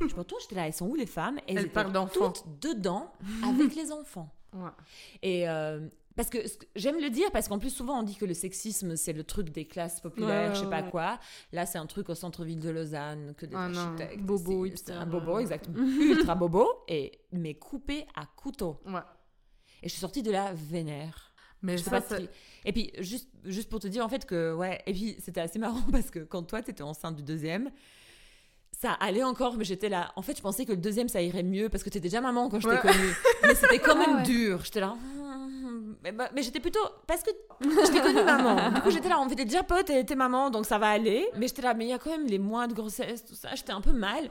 Je 0.00 0.06
me 0.14 0.20
retourne, 0.20 0.40
j'étais 0.40 0.54
là, 0.54 0.66
elles 0.66 0.72
sont 0.72 0.88
où 0.88 0.94
les 0.94 1.04
femmes? 1.04 1.38
Elles 1.46 1.58
elles 1.58 1.70
parlent 1.70 1.92
d'enfants. 1.92 2.30
toutes 2.32 2.60
dedans 2.62 3.12
avec 3.46 3.74
les 3.74 3.92
enfants. 3.92 4.30
Ouais. 4.54 4.70
Et 5.22 5.46
euh, 5.50 5.86
parce 6.16 6.28
que 6.28 6.38
j'aime 6.76 7.00
le 7.00 7.10
dire 7.10 7.30
parce 7.32 7.48
qu'en 7.48 7.58
plus 7.58 7.70
souvent 7.70 7.98
on 8.00 8.02
dit 8.02 8.16
que 8.16 8.24
le 8.24 8.34
sexisme 8.34 8.96
c'est 8.96 9.12
le 9.12 9.24
truc 9.24 9.50
des 9.50 9.66
classes 9.66 10.00
populaires, 10.00 10.50
Ouais, 10.50 10.54
je 10.54 10.60
sais 10.60 10.70
pas 10.70 10.82
ouais. 10.82 10.90
quoi. 10.90 11.18
Là 11.52 11.66
c'est 11.66 11.78
un 11.78 11.86
truc 11.86 12.08
au 12.10 12.14
centre-ville 12.14 12.58
de 12.60 12.70
Lausanne 12.70 13.34
que 13.36 13.46
des 13.46 13.56
Ah 13.56 13.68
non, 13.68 13.78
architectes. 13.80 14.20
bobo, 14.22 14.64
c'est- 14.64 14.70
hipster, 14.72 14.92
c'est 14.92 14.98
un 14.98 15.06
bobo 15.06 15.34
ouais. 15.36 15.42
exactement, 15.42 15.78
ultra 16.00 16.34
bobo 16.34 16.68
et 16.88 17.12
mais 17.32 17.54
coupé 17.54 18.06
à 18.14 18.26
couteau. 18.26 18.80
Ouais. 18.86 19.00
Et 19.82 19.88
je 19.88 19.92
suis 19.92 20.00
sortie 20.00 20.22
de 20.22 20.30
là 20.30 20.52
vénère. 20.54 21.32
Mais 21.64 21.78
Je 21.78 21.84
sais 21.84 21.90
ça, 21.90 22.00
pas 22.00 22.16
si- 22.18 22.28
Et 22.64 22.72
puis 22.72 22.90
juste 22.98 23.28
juste 23.44 23.70
pour 23.70 23.78
te 23.80 23.86
dire 23.86 24.04
en 24.04 24.08
fait 24.08 24.26
que 24.26 24.52
ouais 24.54 24.80
et 24.86 24.92
puis 24.92 25.16
c'était 25.20 25.40
assez 25.40 25.58
marrant 25.58 25.80
parce 25.92 26.10
que 26.10 26.18
quand 26.20 26.42
toi 26.42 26.60
t'étais 26.62 26.82
enceinte 26.82 27.16
du 27.16 27.22
deuxième 27.22 27.70
ça 28.80 28.92
allait 28.94 29.22
encore, 29.22 29.56
mais 29.56 29.64
j'étais 29.64 29.88
là. 29.88 30.12
En 30.16 30.22
fait, 30.22 30.36
je 30.36 30.42
pensais 30.42 30.64
que 30.64 30.72
le 30.72 30.78
deuxième, 30.78 31.08
ça 31.08 31.22
irait 31.22 31.44
mieux 31.44 31.68
parce 31.68 31.84
que 31.84 31.88
t'étais 31.90 32.00
déjà 32.08 32.20
maman 32.20 32.48
quand 32.48 32.58
je 32.58 32.68
t'ai 32.68 32.78
connue. 32.78 33.14
Mais 33.44 33.54
c'était 33.54 33.78
quand 33.78 33.94
même 33.96 34.14
Ah 34.14 34.16
ouais. 34.16 34.22
dur. 34.24 34.64
J'étais 34.64 34.80
là. 34.80 34.96
Mais, 36.02 36.12
bah, 36.12 36.28
mais 36.34 36.42
j'étais 36.42 36.60
plutôt. 36.60 36.80
Parce 37.06 37.22
que 37.22 37.30
je 37.60 37.92
t'ai 37.92 38.00
connue 38.00 38.22
maman. 38.24 38.70
Du 38.70 38.80
coup, 38.80 38.90
j'étais 38.90 39.08
là. 39.08 39.18
On 39.20 39.26
déjà 39.26 39.62
potes 39.62 39.90
et 39.90 40.00
était 40.00 40.14
maman, 40.14 40.50
donc 40.50 40.66
ça 40.66 40.78
va 40.78 40.88
aller. 40.88 41.28
Mais 41.36 41.48
j'étais 41.48 41.62
là. 41.62 41.74
Mais 41.74 41.86
il 41.86 41.90
y 41.90 41.92
a 41.92 41.98
quand 41.98 42.10
même 42.10 42.26
les 42.26 42.38
mois 42.38 42.66
de 42.66 42.74
grossesse, 42.74 43.24
tout 43.24 43.34
ça. 43.34 43.54
J'étais 43.54 43.72
un 43.72 43.80
peu 43.80 43.92
mal. 43.92 44.30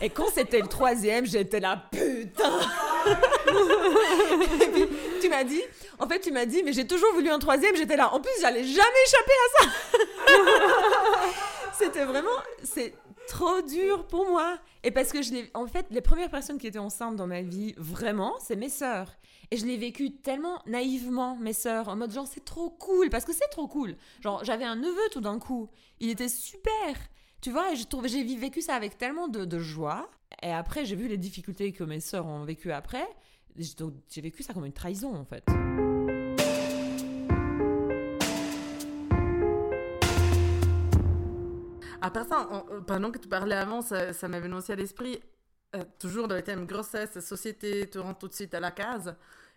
Et 0.00 0.10
quand 0.10 0.28
c'était 0.32 0.60
le 0.60 0.68
troisième, 0.68 1.26
j'étais 1.26 1.60
là. 1.60 1.84
Putain 1.90 2.58
Et 4.60 4.66
puis, 4.68 4.88
tu 5.20 5.28
m'as 5.28 5.44
dit. 5.44 5.62
En 5.98 6.08
fait, 6.08 6.20
tu 6.20 6.30
m'as 6.32 6.46
dit, 6.46 6.62
mais 6.62 6.72
j'ai 6.72 6.86
toujours 6.86 7.12
voulu 7.14 7.30
un 7.30 7.38
troisième. 7.38 7.76
J'étais 7.76 7.96
là. 7.96 8.12
En 8.12 8.20
plus, 8.20 8.32
j'allais 8.40 8.64
jamais 8.64 9.02
échapper 9.06 9.32
à 9.32 9.62
ça. 9.62 9.68
C'était 11.78 12.04
vraiment. 12.04 12.28
C'est 12.62 12.94
trop 13.28 13.60
dur 13.62 14.06
pour 14.06 14.28
moi. 14.28 14.58
Et 14.82 14.90
parce 14.90 15.12
que 15.12 15.22
je 15.22 15.32
l'ai. 15.32 15.50
En 15.54 15.66
fait, 15.66 15.86
les 15.90 16.00
premières 16.00 16.30
personnes 16.30 16.58
qui 16.58 16.66
étaient 16.66 16.78
enceintes 16.78 17.16
dans 17.16 17.26
ma 17.26 17.42
vie, 17.42 17.74
vraiment, 17.76 18.34
c'est 18.40 18.56
mes 18.56 18.68
sœurs. 18.68 19.10
Et 19.50 19.56
je 19.56 19.66
l'ai 19.66 19.76
vécu 19.76 20.10
tellement 20.10 20.60
naïvement, 20.66 21.36
mes 21.36 21.52
sœurs, 21.52 21.88
en 21.88 21.96
mode 21.96 22.10
genre, 22.10 22.26
c'est 22.26 22.44
trop 22.44 22.70
cool, 22.70 23.10
parce 23.10 23.24
que 23.24 23.32
c'est 23.32 23.48
trop 23.50 23.68
cool. 23.68 23.96
Genre, 24.20 24.44
j'avais 24.44 24.64
un 24.64 24.76
neveu 24.76 25.08
tout 25.12 25.20
d'un 25.20 25.38
coup. 25.38 25.68
Il 26.00 26.10
était 26.10 26.28
super. 26.28 26.96
Tu 27.40 27.50
vois, 27.52 27.72
et 27.72 27.76
j'ai 28.08 28.24
vécu 28.24 28.60
ça 28.60 28.74
avec 28.74 28.98
tellement 28.98 29.28
de, 29.28 29.58
joie. 29.58 30.10
Et 30.42 30.50
après, 30.50 30.84
j'ai 30.84 30.96
vu 30.96 31.06
les 31.06 31.18
difficultés 31.18 31.72
que 31.72 31.84
mes 31.84 32.00
sœurs 32.00 32.26
ont 32.26 32.44
vécues 32.44 32.72
après. 32.72 33.06
Donc, 33.78 33.94
J'ai 34.10 34.20
vécu 34.20 34.42
ça 34.42 34.52
comme 34.52 34.64
une 34.66 34.72
trahison, 34.72 35.14
en 35.14 35.24
fait. 35.24 35.44
Après 42.02 42.24
ça, 42.24 42.48
on- 42.50 42.74
euh, 42.74 42.80
pendant 42.80 43.10
que 43.10 43.18
tu 43.18 43.28
parlais 43.28 43.54
avant, 43.54 43.80
ça, 43.80 44.12
ça 44.12 44.28
venu 44.28 44.54
aussi 44.54 44.72
à 44.72 44.76
l'esprit, 44.76 45.20
euh, 45.76 45.84
toujours 45.98 46.28
dans 46.28 46.34
le 46.34 46.42
thème 46.42 46.66
grossesse, 46.66 47.18
société, 47.20 47.88
te 47.88 47.98
rend 47.98 48.14
tout 48.14 48.28
de 48.28 48.34
suite 48.34 48.54
à 48.54 48.60
la 48.60 48.70
case. 48.70 49.14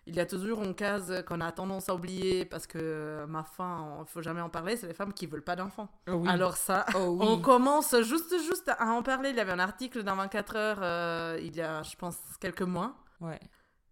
Il 0.09 0.15
y 0.15 0.19
a 0.19 0.25
toujours 0.25 0.63
une 0.63 0.73
case 0.73 1.23
qu'on 1.27 1.39
a 1.39 1.51
tendance 1.51 1.87
à 1.87 1.93
oublier 1.93 2.43
parce 2.43 2.65
que, 2.65 2.79
euh, 2.81 3.27
ma 3.27 3.43
fin, 3.43 3.97
il 4.01 4.07
faut 4.07 4.23
jamais 4.23 4.41
en 4.41 4.49
parler, 4.49 4.75
c'est 4.75 4.87
les 4.87 4.93
femmes 4.93 5.13
qui 5.13 5.27
veulent 5.27 5.43
pas 5.43 5.55
d'enfants. 5.55 5.87
Alors 6.25 6.57
ça, 6.57 6.85
oh 6.95 7.17
oui. 7.19 7.27
on 7.29 7.39
commence 7.39 7.95
juste, 8.01 8.33
juste 8.43 8.69
à 8.69 8.87
en 8.87 9.03
parler. 9.03 9.29
Il 9.29 9.35
y 9.35 9.39
avait 9.39 9.51
un 9.51 9.59
article 9.59 10.01
dans 10.03 10.15
24 10.15 10.55
heures, 10.55 10.79
euh, 10.81 11.39
il 11.41 11.55
y 11.55 11.61
a, 11.61 11.83
je 11.83 11.95
pense, 11.95 12.17
quelques 12.39 12.63
mois. 12.63 12.95
Ouais. 13.21 13.39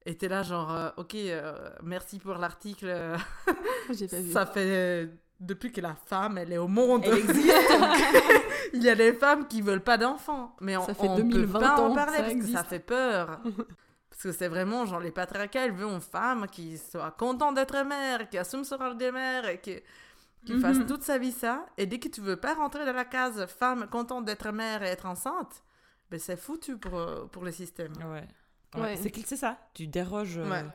Et 0.08 0.18
t'es 0.18 0.28
là 0.28 0.42
genre, 0.42 0.72
euh, 0.74 0.90
ok, 0.98 1.16
merci 1.84 2.18
pour 2.18 2.36
l'article. 2.36 3.16
J'ai 3.92 4.08
pas 4.08 4.20
vu. 4.22 4.32
ça 4.32 4.46
fait 4.48 5.12
depuis 5.40 5.72
que 5.72 5.82
la 5.82 5.94
femme, 5.94 6.40
elle 6.40 6.52
est 6.52 6.58
au 6.58 6.68
monde. 6.68 7.04
Elle 7.06 7.18
existe. 7.20 7.54
Il 8.74 8.84
y 8.84 8.90
a 8.90 8.96
des 8.96 9.14
femmes 9.14 9.48
qui 9.48 9.62
veulent 9.62 9.84
pas 9.84 9.98
d'enfants. 9.98 10.56
Mais 10.62 10.78
on, 10.78 10.86
Ça 10.86 10.94
fait 10.94 11.08
on 11.08 11.16
2020 11.18 11.60
peut 11.60 11.66
pas 11.66 11.82
en 11.82 11.94
parler 11.96 12.18
ça 12.18 12.24
parce 12.24 12.34
que 12.36 12.48
ça 12.48 12.64
fait 12.64 12.80
peur. 12.80 13.40
parce 14.10 14.24
que 14.24 14.32
c'est 14.32 14.48
vraiment 14.48 14.86
genre 14.86 15.00
les 15.00 15.12
patriarcats, 15.12 15.66
elles 15.66 15.72
veulent 15.74 15.94
une 15.94 16.02
femme 16.02 16.48
qui 16.48 16.78
soit 16.78 17.12
contente 17.12 17.56
d'être 17.56 17.82
mère, 17.84 18.30
qui 18.30 18.38
assume 18.38 18.64
son 18.64 18.78
rôle 18.78 18.98
de 18.98 19.10
mère 19.12 19.48
et 19.48 19.60
qui, 19.60 19.76
qui 20.46 20.54
Mhm. 20.54 20.62
fasse 20.62 20.78
toute 20.88 21.04
sa 21.04 21.18
vie 21.18 21.32
ça. 21.32 21.66
Et 21.78 21.86
dès 21.86 22.00
que 22.00 22.08
tu 22.10 22.22
veux 22.22 22.38
pas 22.38 22.54
rentrer 22.54 22.86
dans 22.86 22.94
la 22.94 23.06
case 23.06 23.46
femme 23.48 23.88
contente 23.92 24.26
d'être 24.26 24.52
mère 24.52 24.82
et 24.84 24.88
être 24.88 25.06
enceinte, 25.06 25.62
ben 26.10 26.20
c'est 26.20 26.38
foutu 26.38 26.78
pour, 26.78 26.98
euh, 26.98 27.26
pour 27.32 27.44
le 27.44 27.52
système. 27.52 27.94
Ouais. 27.98 28.24
Ouais. 28.76 28.82
Ouais. 28.82 28.96
C'est 28.98 29.14
c'est 29.26 29.38
ça. 29.38 29.58
Tu 29.74 29.88
déroges. 29.88 30.38
euh, 30.38 30.50
Ouais. 30.50 30.66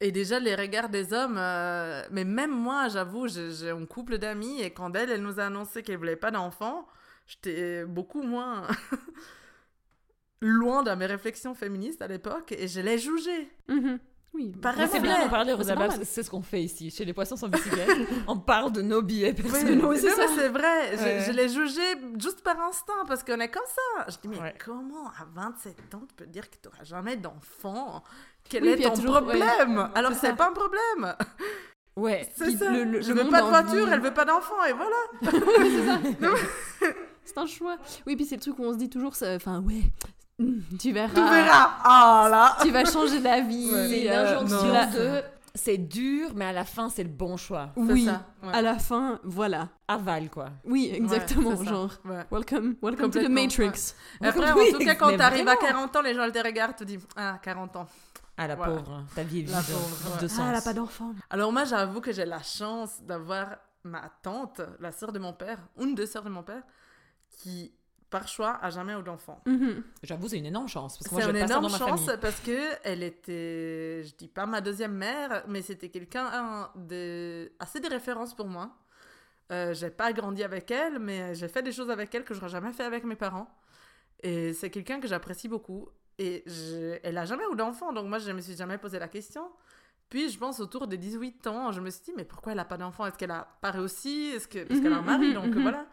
Et 0.00 0.10
déjà, 0.10 0.40
les 0.40 0.54
regards 0.56 0.88
des 0.88 1.12
hommes, 1.12 1.36
euh, 1.38 2.02
mais 2.10 2.24
même 2.24 2.50
moi, 2.50 2.88
j'avoue, 2.88 3.28
j'ai 3.28 3.52
j'ai 3.52 3.70
un 3.70 3.86
couple 3.86 4.18
d'amis 4.18 4.60
et 4.60 4.70
quand 4.72 4.94
elle, 4.96 5.10
elle 5.10 5.22
nous 5.22 5.38
a 5.38 5.44
annoncé 5.44 5.82
qu'elle 5.82 5.98
voulait 5.98 6.16
pas 6.16 6.30
d'enfant, 6.32 6.86
j'étais 7.26 7.84
beaucoup 7.84 8.22
moins 8.22 8.66
loin 10.40 10.82
de 10.82 10.90
mes 10.92 11.06
réflexions 11.06 11.54
féministes 11.54 12.02
à 12.02 12.08
l'époque 12.08 12.52
et 12.52 12.66
je 12.68 12.80
l'ai 12.80 12.98
jugé. 12.98 13.50
Mhm. 13.68 13.98
Oui. 14.34 14.50
C'est 14.62 14.92
Ouais. 14.94 15.00
bien 15.00 15.18
d'en 15.24 15.28
parler, 15.28 15.54
C'est 15.62 15.98
que 15.98 16.04
c'est 16.06 16.22
ce 16.22 16.30
qu'on 16.30 16.40
fait 16.40 16.62
ici, 16.62 16.90
chez 16.90 17.04
les 17.04 17.12
poissons 17.12 17.36
sans 17.36 17.48
bicyclette. 17.48 17.90
on 18.26 18.38
parle 18.38 18.72
de 18.72 18.80
nos 18.80 19.02
billets 19.02 19.34
Oui, 19.36 19.42
personnels. 19.42 19.76
non, 19.78 19.92
c'est 19.94 20.08
ça. 20.08 20.24
c'est 20.34 20.48
vrai. 20.48 20.96
Je- 20.96 21.02
Ouais. 21.02 21.20
Je, 21.26 21.32
l'ai 21.32 21.50
jugé 21.50 21.82
juste 22.18 22.42
par 22.42 22.58
instinct 22.62 23.04
parce 23.06 23.22
qu'on 23.22 23.38
est 23.40 23.50
comme 23.50 23.62
ça. 23.66 24.06
Je 24.08 24.16
dis, 24.22 24.28
mais 24.28 24.40
Ouais. 24.40 24.54
comment 24.64 25.06
à 25.08 25.26
27 25.34 25.94
ans 25.94 26.02
tu 26.08 26.14
peux 26.16 26.24
dire 26.26 26.48
que 26.48 26.56
tu 26.56 26.66
n'auras 26.66 26.82
jamais 26.84 27.16
d'enfant? 27.18 28.02
Quel 28.48 28.62
Oui, 28.62 28.70
est 28.70 28.82
ton 28.82 28.94
toujours- 28.94 29.20
problème? 29.20 29.90
Alors 29.94 30.12
c'est 30.14 30.28
ça. 30.28 30.32
pas 30.32 30.48
un 30.48 30.52
problème. 30.52 31.14
Ouais. 31.96 32.26
C'est 32.34 32.52
ça. 32.56 32.70
le- 32.70 32.84
le- 32.84 33.00
je 33.02 33.12
le 33.12 33.22
veux 33.24 33.28
pas 33.30 33.42
de 33.42 33.46
voiture, 33.48 33.82
envie- 33.82 33.92
elle 33.92 34.00
veut 34.00 34.14
pas 34.14 34.24
d'enfant 34.24 34.64
et 34.64 34.72
voilà. 34.72 34.96
C'est 36.80 36.96
un 37.36 37.46
choix. 37.46 37.76
Oui, 38.06 38.16
puis 38.16 38.24
c'est 38.24 38.36
le 38.36 38.40
truc 38.42 38.58
où 38.58 38.64
on 38.64 38.72
se 38.72 38.78
dit 38.78 38.90
toujours, 38.90 39.12
enfin, 39.24 39.60
ouais, 39.62 39.82
hmm, 40.38 40.60
tu 40.78 40.92
verras. 40.92 41.08
Tu 41.14 41.20
verras. 41.20 41.70
Ah 41.84 42.28
là. 42.30 42.56
Tu 42.62 42.70
vas 42.70 42.84
changer 42.84 43.20
d'avis. 43.20 43.70
C'est 43.70 44.02
une 44.02 44.08
euh, 44.10 44.24
injonction 44.36 44.62
tu 44.62 44.68
vas- 44.68 44.86
de 44.86 45.22
c'est 45.54 45.76
dur, 45.76 46.30
mais 46.34 46.46
à 46.46 46.52
la 46.52 46.64
fin, 46.64 46.88
c'est 46.88 47.02
le 47.02 47.10
bon 47.10 47.36
choix. 47.36 47.70
C'est 47.76 47.82
Oui, 47.92 48.04
ça, 48.06 48.24
ouais. 48.42 48.54
à 48.54 48.62
la 48.62 48.78
fin, 48.78 49.20
voilà. 49.22 49.68
Aval, 49.86 50.30
quoi. 50.30 50.46
Oui, 50.64 50.90
exactement, 50.94 51.50
Ouais, 51.50 51.56
c'est 51.58 51.64
genre. 51.68 51.90
Ouais. 52.06 52.24
Welcome, 52.30 52.76
welcome 52.82 53.10
to 53.10 53.20
the 53.22 53.28
Matrix. 53.28 53.94
Après, 54.22 54.52
Oui, 54.56 54.70
en 54.74 54.78
tout 54.78 54.84
cas, 54.84 54.94
quand 54.94 55.14
t'arrives 55.16 55.46
à 55.46 55.54
vraiment. 55.56 55.88
40 55.88 55.96
ans, 55.96 56.00
les 56.02 56.14
gens 56.14 56.30
te 56.30 56.38
regardent, 56.38 56.76
te 56.76 56.84
disent 56.84 57.06
Ah, 57.16 57.38
40 57.42 57.76
ans. 57.76 57.86
Ah, 58.38 58.46
la 58.48 58.54
Voilà. 58.54 58.76
pauvre, 58.76 59.04
ta 59.14 59.22
vie 59.24 59.40
est 59.40 59.42
vide 59.42 59.50
de 59.50 60.22
ouais. 60.22 60.28
sens. 60.28 60.38
Ah, 60.40 60.46
elle 60.48 60.54
a 60.56 60.62
pas 60.62 60.72
d'enfant. 60.72 61.12
Alors, 61.28 61.52
moi, 61.52 61.64
j'avoue 61.64 62.00
que 62.00 62.12
j'ai 62.12 62.24
la 62.24 62.42
chance 62.42 63.02
d'avoir 63.02 63.56
ma 63.84 64.04
tante, 64.22 64.62
la 64.80 64.90
sœur 64.90 65.12
de 65.12 65.18
mon 65.18 65.34
père, 65.34 65.58
une 65.78 65.94
des 65.94 66.06
sœurs 66.06 66.22
de 66.24 66.30
mon 66.30 66.42
père, 66.42 66.62
qui, 67.32 67.72
par 68.10 68.28
choix, 68.28 68.58
a 68.62 68.70
jamais 68.70 68.92
eu 68.92 69.02
d'enfant. 69.02 69.40
Mhm. 69.46 69.82
J'avoue, 70.02 70.28
c'est 70.28 70.38
une 70.38 70.46
énorme 70.46 70.68
chance. 70.68 70.98
Parce 70.98 71.08
que 71.08 71.14
moi, 71.14 71.22
C'est 71.22 71.28
j'ai 71.32 71.34
une 71.34 71.40
pas 71.42 71.48
ça 71.48 71.54
énorme 71.58 71.66
dans 71.66 71.72
ma 71.72 71.78
chance 71.78 72.04
famille. 72.06 72.20
parce 72.20 72.40
que 72.40 72.58
elle 72.84 73.02
était, 73.02 74.04
je 74.04 74.14
dis 74.16 74.28
pas 74.28 74.46
ma 74.46 74.60
deuxième 74.60 74.92
mère, 74.94 75.44
mais 75.48 75.62
c'était 75.62 75.88
quelqu'un 75.88 76.70
de 76.76 77.50
assez 77.58 77.80
de 77.80 77.88
référence 77.88 78.34
pour 78.34 78.46
moi. 78.48 78.70
Euh, 79.50 79.74
j'ai 79.74 79.90
pas 79.90 80.12
grandi 80.12 80.42
avec 80.42 80.70
elle, 80.70 80.98
mais 80.98 81.34
j'ai 81.34 81.48
fait 81.48 81.62
des 81.62 81.72
choses 81.72 81.90
avec 81.90 82.14
elle 82.14 82.24
que 82.24 82.32
j'aurais 82.34 82.48
jamais 82.48 82.72
fait 82.72 82.84
avec 82.84 83.04
mes 83.04 83.16
parents. 83.16 83.48
Et 84.22 84.52
c'est 84.54 84.70
quelqu'un 84.70 85.00
que 85.00 85.08
j'apprécie 85.08 85.48
beaucoup. 85.48 85.88
Et 86.18 86.42
je- 86.46 86.98
elle 87.02 87.18
a 87.18 87.24
jamais 87.24 87.42
eu 87.52 87.56
d'enfant, 87.56 87.92
donc 87.92 88.06
moi 88.06 88.18
je 88.18 88.30
me 88.30 88.40
suis 88.40 88.54
jamais 88.56 88.78
posé 88.78 88.98
la 88.98 89.08
question. 89.08 89.50
Puis 90.08 90.28
je 90.28 90.38
pense 90.38 90.60
autour 90.60 90.86
des 90.86 90.98
18 90.98 91.46
ans, 91.46 91.72
je 91.72 91.80
me 91.80 91.88
suis 91.90 92.02
dit 92.04 92.12
mais 92.16 92.24
pourquoi 92.24 92.52
elle 92.52 92.58
a 92.58 92.64
pas 92.66 92.76
d'enfant? 92.76 93.06
Est-ce 93.06 93.16
qu'elle 93.16 93.30
a 93.30 93.48
pas 93.62 93.70
réussi? 93.70 94.30
Est-ce 94.34 94.46
que 94.46 94.62
parce 94.64 94.80
qu'elle 94.80 94.92
a 94.92 94.98
un 94.98 95.02
mari, 95.02 95.28
mhm, 95.28 95.34
donc 95.34 95.54
mhm. 95.54 95.62
voilà. 95.62 95.86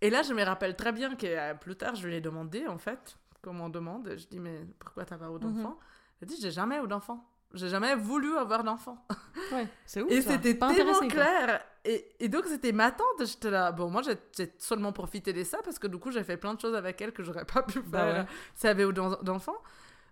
Et 0.00 0.10
là 0.10 0.22
je 0.22 0.32
me 0.32 0.42
rappelle 0.44 0.76
très 0.76 0.92
bien 0.92 1.14
que 1.16 1.26
euh, 1.26 1.54
plus 1.54 1.76
tard 1.76 1.94
je 1.94 2.06
lui 2.06 2.14
ai 2.16 2.20
demandé 2.20 2.66
en 2.66 2.78
fait, 2.78 3.16
comme 3.42 3.60
on 3.60 3.68
demande, 3.68 4.14
je 4.16 4.26
dis 4.26 4.40
mais 4.40 4.66
pourquoi 4.78 5.04
t'as 5.04 5.16
pas 5.18 5.26
eu 5.30 5.38
d'enfant? 5.38 5.78
Elle 6.20 6.28
dit 6.28 6.36
j'ai 6.40 6.50
jamais 6.50 6.78
eu 6.82 6.86
d'enfant. 6.88 7.24
J'ai 7.54 7.68
jamais 7.70 7.94
voulu 7.94 8.36
avoir 8.36 8.62
d'enfant. 8.62 9.06
C'est 9.86 10.02
ouf. 10.02 10.10
Et 10.10 10.20
ça. 10.20 10.32
c'était 10.32 10.54
Pas 10.54 10.74
tellement 10.74 10.98
clair. 11.08 11.64
Et, 11.82 12.06
et 12.20 12.28
donc, 12.28 12.44
c'était 12.44 12.72
ma 12.72 12.90
tante. 12.90 13.24
J'étais 13.24 13.50
là. 13.50 13.72
Bon, 13.72 13.88
moi, 13.88 14.02
j'ai 14.02 14.18
j'ai 14.36 14.52
seulement 14.58 14.92
profité 14.92 15.32
de 15.32 15.42
ça 15.44 15.56
parce 15.64 15.78
que 15.78 15.86
du 15.86 15.96
coup, 15.96 16.10
j'ai 16.10 16.22
fait 16.24 16.36
plein 16.36 16.52
de 16.52 16.60
choses 16.60 16.74
avec 16.74 17.00
elle 17.00 17.10
que 17.12 17.22
j'aurais 17.22 17.46
pas 17.46 17.62
pu 17.62 17.80
faire 17.80 17.82
Bah 17.86 18.12
ouais. 18.12 18.26
si 18.54 18.66
elle 18.66 18.72
avait 18.72 18.82
eu 18.86 18.92
d'en- 18.92 19.16
d'enfants. 19.22 19.56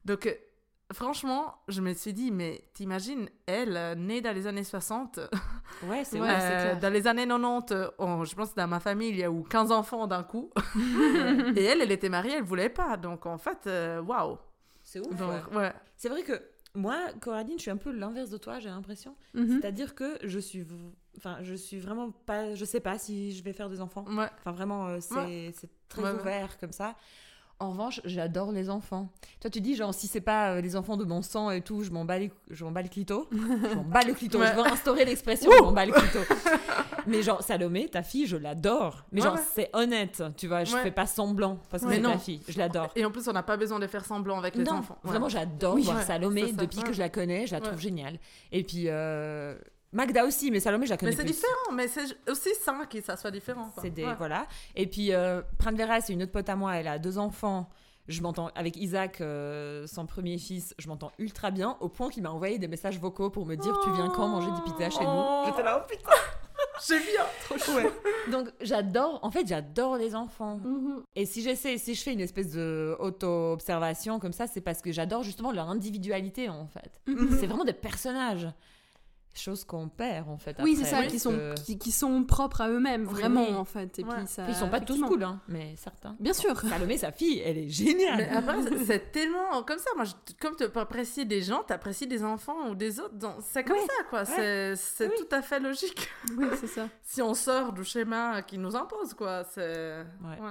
Donc, 0.03 0.35
franchement, 0.93 1.57
je 1.69 1.81
me 1.81 1.93
suis 1.95 2.13
dit, 2.13 2.31
mais 2.31 2.63
t'imagines, 2.75 3.29
elle, 3.47 3.77
euh, 3.77 3.95
née 3.95 4.21
dans 4.21 4.35
les 4.35 4.47
années 4.47 4.65
60, 4.65 5.19
Ouais, 5.83 6.05
c'est 6.05 6.21
euh, 6.21 6.25
clair. 6.25 6.79
dans 6.81 6.93
les 6.93 7.07
années 7.07 7.27
90, 7.27 7.73
euh, 7.75 7.89
on- 7.99 8.25
je 8.25 8.35
pense 8.35 8.51
que 8.51 8.57
dans 8.57 8.69
ma 8.69 8.81
famille, 8.81 9.11
il 9.11 9.17
y 9.17 9.25
a 9.25 9.31
eu 9.31 9.43
15 9.45 9.73
enfants 9.73 10.07
d'un 10.07 10.23
coup. 10.23 10.51
et 11.57 11.65
elle, 11.65 11.83
elle 11.83 11.93
était 11.93 12.09
mariée, 12.09 12.35
elle 12.37 12.45
voulait 12.45 12.69
pas. 12.69 12.97
Donc, 12.97 13.27
en 13.27 13.39
fait, 13.39 13.67
euh, 13.67 14.01
waouh. 14.03 14.39
C'est 14.83 15.01
ouf. 15.01 15.21
Ouais. 15.21 15.57
ouais. 15.59 15.73
C'est 15.97 16.09
vrai 16.09 16.23
que 16.23 16.41
moi, 16.75 16.97
Coraline, 17.21 17.57
je 17.59 17.63
suis 17.63 17.71
un 17.71 17.77
peu 17.77 17.91
l'inverse 17.91 18.31
de 18.31 18.37
toi, 18.39 18.61
j'ai 18.61 18.69
l'impression. 18.69 19.17
Mhm. 19.35 19.59
C'est-à-dire 19.61 19.95
que 19.95 20.19
je 20.23 20.39
suis, 20.39 20.65
enfin, 21.17 21.39
je 21.43 21.55
suis 21.55 21.79
vraiment 21.81 22.11
pas, 22.11 22.55
je 22.55 22.65
sais 22.65 22.81
pas 22.81 22.99
si 22.99 23.33
je 23.33 23.43
vais 23.43 23.53
faire 23.53 23.69
des 23.71 23.81
enfants. 23.81 24.05
Ouais. 24.09 24.29
Enfin, 24.39 24.53
vraiment, 24.53 24.87
euh, 24.89 24.99
c'est 25.01 25.53
très 25.89 26.13
ouvert 26.13 26.59
comme 26.59 26.73
ça. 26.73 26.95
En 27.59 27.71
revanche, 27.71 28.03
j'adore 28.05 28.53
les 28.53 28.69
enfants. 28.69 29.09
Toi, 29.41 29.49
tu 29.49 29.63
dis, 29.63 29.77
genre, 29.77 29.95
si 29.95 30.09
c'est 30.09 30.21
pas 30.21 30.51
euh, 30.53 30.61
les 30.61 30.77
enfants 30.77 30.99
de 30.99 31.05
mon 31.05 31.23
sang 31.23 31.51
et 31.51 31.63
tout, 31.63 31.83
je 31.83 31.91
m'en 31.91 32.05
bats 32.05 32.19
les, 32.19 32.31
je 32.51 32.65
m'en 32.65 32.71
bats 32.71 32.83
le 32.83 32.89
clito. 32.89 33.29
je 33.33 33.75
m'en 33.75 33.83
bats 33.83 34.03
le 34.07 34.13
clito. 34.13 34.39
Ouais. 34.39 34.49
Je 34.49 34.57
veux 34.57 34.67
instaurer 34.67 35.07
l'expression, 35.07 35.51
je 35.51 35.63
m'en 35.63 35.73
bats 35.73 35.87
le 35.87 35.93
clito. 35.93 36.19
Mais 37.07 37.23
genre, 37.23 37.43
Salomé, 37.43 37.89
ta 37.89 38.03
fille, 38.03 38.27
je 38.27 38.37
l'adore. 38.37 39.07
Mais 39.11 39.23
Ouais, 39.23 39.29
genre, 39.29 39.37
ouais. 39.37 39.43
c'est 39.55 39.71
honnête, 39.73 40.23
tu 40.37 40.49
vois, 40.49 40.65
je 40.65 40.77
fais 40.77 40.91
pas 40.91 41.07
semblant 41.07 41.59
parce 41.71 41.83
que 41.83 41.89
Mais 41.89 42.03
c'est 42.03 42.19
fille. 42.19 42.43
Je 42.47 42.59
l'adore. 42.59 42.91
Et 42.95 43.05
en 43.07 43.11
plus, 43.11 43.27
on 43.27 43.33
n'a 43.33 43.43
pas 43.43 43.57
besoin 43.57 43.79
de 43.79 43.87
faire 43.87 44.05
semblant 44.05 44.39
avec 44.39 44.55
les 44.55 44.65
non, 44.65 44.73
enfants. 44.73 44.99
Vraiment, 45.03 45.29
j'adore 45.31 45.75
Oui, 45.77 45.83
voir 45.85 46.03
Salomé 46.03 46.53
depuis 46.53 46.83
que 46.83 46.93
je 46.93 46.99
la 46.99 47.09
connais. 47.09 47.47
Je 47.47 47.55
la 47.55 47.61
trouve 47.63 47.79
géniale. 47.81 48.19
Et 48.53 48.65
puis, 48.65 48.85
euh, 48.89 49.57
Magda 49.97 50.25
aussi, 50.27 50.51
mais 50.51 50.61
Salomé, 50.61 50.85
je 50.87 50.91
la 50.91 50.97
connais 50.99 51.11
Mais 51.13 51.17
c'est 51.17 51.25
plus. 51.25 51.33
différent, 51.33 51.73
mais 51.73 51.89
c'est 51.89 52.31
aussi 52.31 52.51
sain 52.63 52.85
que 52.85 53.01
ça 53.01 53.17
soit 53.17 53.31
différent. 53.31 53.73
C'est 53.81 53.91
des 53.91 54.05
Ouais. 54.05 54.15
voilà. 54.19 54.47
Et 54.75 54.87
puis 54.87 55.13
euh, 55.13 55.41
Pranvera, 55.59 56.01
c'est 56.03 56.13
une 56.13 56.23
autre 56.23 56.33
pote 56.33 56.49
à 56.49 56.55
moi. 56.55 56.77
Elle 56.77 56.87
a 56.89 56.99
deux 56.99 57.17
enfants. 57.19 57.69
Je 58.09 58.21
m'entends 58.23 58.51
avec 58.55 58.77
Isaac, 58.77 59.21
euh, 59.21 59.87
son 59.89 60.07
premier 60.07 60.39
fils. 60.39 60.75
Je 60.79 60.87
m'entends 60.87 61.11
ultra 61.19 61.51
bien 61.51 61.77
au 61.81 61.89
point 61.89 62.09
qu'il 62.11 62.23
m'a 62.23 62.31
envoyé 62.31 62.59
des 62.59 62.69
messages 62.69 63.01
vocaux 63.01 63.31
pour 63.31 63.47
me 63.47 63.57
dire 63.57 63.77
tu 63.83 63.91
viens 63.95 64.09
quand 64.11 64.29
manger 64.29 64.49
des 64.53 64.63
pizzas 64.71 64.91
chez 64.91 65.05
Oh. 65.05 65.41
nous. 65.45 65.47
J'étais 65.51 65.63
là 65.65 65.83
oh 65.83 65.87
putain. 65.91 66.11
J'ai 66.87 66.99
bien. 67.01 67.25
Trop 67.45 67.59
chouette. 67.59 67.93
Donc 68.31 68.49
j'adore. 68.61 69.19
En 69.23 69.31
fait, 69.31 69.47
j'adore 69.49 69.97
les 69.97 70.15
enfants. 70.15 70.59
Mhm. 70.63 71.03
Et 71.17 71.25
si 71.27 71.43
j'essaie, 71.43 71.79
si 71.79 71.95
je 71.95 72.03
fais 72.03 72.13
une 72.13 72.21
espèce 72.21 72.53
de 72.53 72.95
auto-observation 73.01 74.19
comme 74.21 74.33
ça, 74.33 74.47
c'est 74.47 74.61
parce 74.61 74.83
que 74.83 74.93
j'adore 74.93 75.23
justement 75.23 75.53
leur 75.53 75.69
individualité 75.71 76.49
en 76.49 76.67
fait. 76.67 76.91
Mhm. 77.07 77.37
C'est 77.41 77.47
vraiment 77.47 77.65
des 77.65 77.73
personnages. 77.73 78.47
Chose 79.39 79.65
qu'on 79.65 79.89
perd 79.89 80.29
en 80.29 80.39
fait. 80.39 80.57
Oui, 80.63 80.77
c'est 80.77 80.85
ça, 80.87 81.05
qui 81.05 81.19
sont, 81.19 81.33
que- 81.33 81.55
qui, 81.63 81.79
qui 81.79 81.93
sont 81.93 82.25
propres 82.25 82.63
à 82.63 82.71
eux-mêmes, 82.71 83.03
Oui. 83.07 83.13
vraiment, 83.21 83.49
en 83.61 83.65
fait. 83.65 83.99
Et 83.99 84.05
Ouais. 84.05 84.15
puis 84.17 84.27
ça, 84.27 84.49
ils 84.49 84.55
sont 84.55 84.69
pas 84.71 84.81
tous 84.81 85.01
cool, 85.03 85.23
hein, 85.23 85.41
mais 85.47 85.75
certains. 85.77 86.17
Bien 86.19 86.33
sûr. 86.33 86.59
Salomé, 86.61 86.97
sa 86.97 87.13
fille, 87.13 87.41
elle 87.45 87.59
est 87.59 87.69
géniale. 87.69 88.17
Mais 88.17 88.29
après, 88.31 88.63
c'est- 88.85 89.13
tellement 89.13 89.63
comme 89.65 89.79
ça. 89.79 89.91
Moi, 89.95 90.05
je- 90.05 90.35
comme 90.41 90.57
tu 90.57 90.69
peux 90.69 90.81
apprécier 90.81 91.25
des 91.25 91.43
gens, 91.43 91.63
tu 91.67 91.73
apprécies 91.73 92.07
des 92.07 92.25
enfants 92.25 92.71
ou 92.71 92.75
des 92.75 92.99
autres. 92.99 93.15
donc 93.15 93.37
C'est 93.41 93.63
comme 93.65 93.77
Oui. 93.77 93.87
ça, 93.87 94.05
quoi. 94.09 94.25
C'est 94.25 94.75
c'est 94.77 95.09
Oui. 95.09 95.15
tout 95.19 95.35
à 95.35 95.43
fait 95.43 95.61
logique. 95.61 96.09
Oui, 96.37 96.47
c'est 96.59 96.67
ça. 96.67 96.89
Si 97.03 97.21
on 97.23 97.35
sort 97.35 97.73
du 97.73 97.85
schéma 97.85 98.43
qui 98.43 98.59
nous 98.59 98.75
impose, 98.75 99.13
quoi. 99.15 99.45
C'est. 99.45 99.99
Ouais. 100.23 100.41
Ouais. 100.41 100.51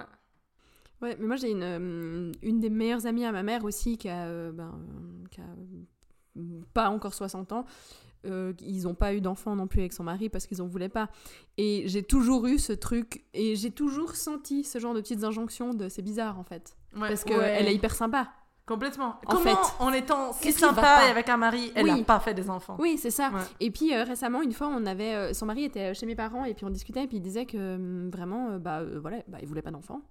Ouais, 1.01 1.17
mais 1.19 1.27
moi 1.27 1.36
j'ai 1.36 1.49
une, 1.51 1.63
euh, 1.63 2.31
une 2.41 2.59
des 2.61 2.69
meilleures 2.69 3.05
amies 3.05 3.25
à 3.25 3.31
ma 3.31 3.43
mère 3.43 3.65
aussi 3.65 3.97
qui 3.97 4.07
a, 4.07 4.25
euh, 4.27 4.51
ben, 4.53 4.71
euh, 4.73 5.27
qui 5.29 5.41
a 5.41 5.43
pas 6.73 6.89
encore 6.89 7.13
60 7.13 7.51
ans. 7.51 7.65
Euh, 8.26 8.53
ils 8.61 8.84
n'ont 8.84 8.95
pas 8.95 9.13
eu 9.13 9.21
d'enfant 9.21 9.55
non 9.55 9.67
plus 9.67 9.80
avec 9.82 9.93
son 9.93 10.03
mari 10.03 10.30
parce 10.30 10.47
qu'ils 10.47 10.61
en 10.61 10.67
voulaient 10.67 10.89
pas. 10.89 11.09
Et 11.57 11.84
j'ai 11.88 12.03
toujours 12.03 12.45
eu 12.47 12.57
ce 12.59 12.73
truc 12.73 13.23
et 13.34 13.55
j'ai 13.55 13.71
toujours 13.71 14.15
senti 14.15 14.63
ce 14.63 14.80
genre 14.80 14.93
de 14.93 15.01
petites 15.01 15.23
injonctions 15.23 15.73
de 15.73 15.89
c'est 15.89 16.01
bizarre 16.01 16.39
en 16.39 16.43
fait. 16.43 16.76
Ouais. 16.95 17.07
Parce 17.09 17.23
qu'elle 17.23 17.38
Ouais. 17.38 17.65
est 17.71 17.76
hyper 17.76 17.93
sympa. 17.95 18.30
Complètement. 18.68 19.16
En 19.28 19.36
Comment, 19.36 19.43
fait, 19.43 19.74
en 19.80 19.93
étant 19.93 20.34
si 20.34 20.51
sympa 20.51 21.05
et 21.05 21.11
avec 21.11 21.30
un 21.30 21.38
mari, 21.38 21.72
elle 21.76 21.86
n'a 21.86 21.93
Oui. 21.93 22.03
pas 22.03 22.20
fait 22.20 22.34
des 22.34 22.49
enfants 22.49 22.78
Oui, 22.80 22.97
c'est 22.97 23.11
ça. 23.11 23.30
Ouais. 23.30 23.41
Et 23.59 23.70
puis 23.70 23.93
euh, 23.93 24.03
récemment, 24.03 24.41
une 24.41 24.53
fois, 24.53 24.68
on 24.68 24.88
avait, 24.88 25.13
euh, 25.13 25.34
son 25.34 25.45
mari 25.45 25.66
était 25.66 25.93
chez 25.93 26.07
mes 26.07 26.16
parents 26.16 26.45
et 26.45 26.55
puis 26.55 26.66
on 26.66 26.72
discutait 26.72 27.03
et 27.03 27.07
puis 27.07 27.18
il 27.18 27.22
disait 27.22 27.45
que 27.45 28.09
vraiment, 28.11 28.49
euh, 28.49 28.57
bah 28.57 28.80
euh, 28.80 28.97
voilà, 28.99 29.18
bah, 29.28 29.38
il 29.41 29.47
voulait 29.47 29.61
pas 29.61 29.70
d'enfant 29.70 30.01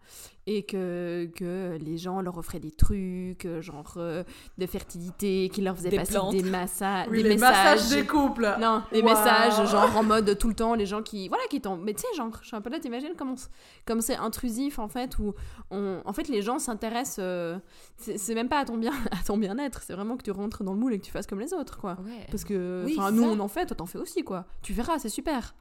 et 0.47 0.63
que, 0.65 1.29
que 1.35 1.77
les 1.81 1.97
gens 1.99 2.21
leur 2.21 2.39
offraient 2.39 2.61
des 2.61 2.71
trucs, 2.71 3.45
euh, 3.45 3.61
genre 3.61 3.95
euh, 3.97 4.23
de 4.59 4.67
fertilité, 4.67 5.49
qu'ils 5.53 5.65
leur 5.65 5.75
faisaient 5.75 5.89
Des 5.91 5.97
passer 5.97 6.13
plantes. 6.13 6.33
des, 6.37 6.43
massa 6.45 7.07
Oui, 7.11 7.23
des 7.25 7.31
les 7.31 7.35
messages. 7.35 7.81
massages 7.81 7.91
des 7.91 8.07
couples. 8.07 8.55
Non, 8.61 8.83
des 8.93 9.01
Wow. 9.03 9.09
messages, 9.09 9.69
genre 9.69 9.97
en 9.97 10.03
mode 10.05 10.39
tout 10.39 10.49
le 10.49 10.55
temps, 10.55 10.75
les 10.75 10.87
gens 10.87 11.03
qui. 11.03 11.27
Voilà, 11.29 11.43
qui 11.51 11.61
tombent. 11.61 11.83
Mais 11.83 11.95
tu 11.95 12.03
sais, 12.03 12.09
genre, 12.17 12.29
je 12.41 12.47
suis 12.47 12.57
un 12.57 12.61
peu 12.61 12.71
là, 12.71 12.79
t'imagines 12.79 13.15
comme 13.17 14.01
c'est 14.01 14.17
intrusif 14.17 14.79
en 14.79 14.87
fait, 14.89 15.19
où 15.19 15.35
on, 15.73 16.01
en 16.05 16.13
fait 16.13 16.29
les 16.29 16.41
gens 16.43 16.61
s'intéressent. 16.61 17.19
euh, 17.21 17.59
c'est 17.97 18.17
c'est 18.19 18.35
même 18.45 18.49
pas 18.51 18.61
à 18.61 18.65
ton 18.65 18.77
bien 18.77 18.93
à 19.11 19.23
ton 19.25 19.37
bien-être, 19.39 19.83
c'est 19.83 19.95
vraiment 19.95 20.17
que 20.17 20.23
tu 20.23 20.31
rentres 20.31 20.63
dans 20.65 20.73
le 20.73 20.79
moule 20.79 20.95
et 20.95 20.99
que 20.99 21.05
tu 21.05 21.11
fasses 21.11 21.27
comme 21.27 21.41
les 21.41 21.53
autres, 21.53 21.79
quoi. 21.79 21.97
Ouais. 22.05 22.27
Parce 22.31 22.45
que, 22.45 22.83
Oui, 22.85 22.97
nous 23.13 23.23
on 23.25 23.41
en 23.41 23.49
fait, 23.49 23.67
toi 23.67 23.77
t'en 23.77 23.87
fais 23.87 23.99
aussi, 23.99 24.23
quoi. 24.23 24.47
Tu 24.63 24.73
verras, 24.73 24.99
c'est 24.99 25.09
super. 25.09 25.55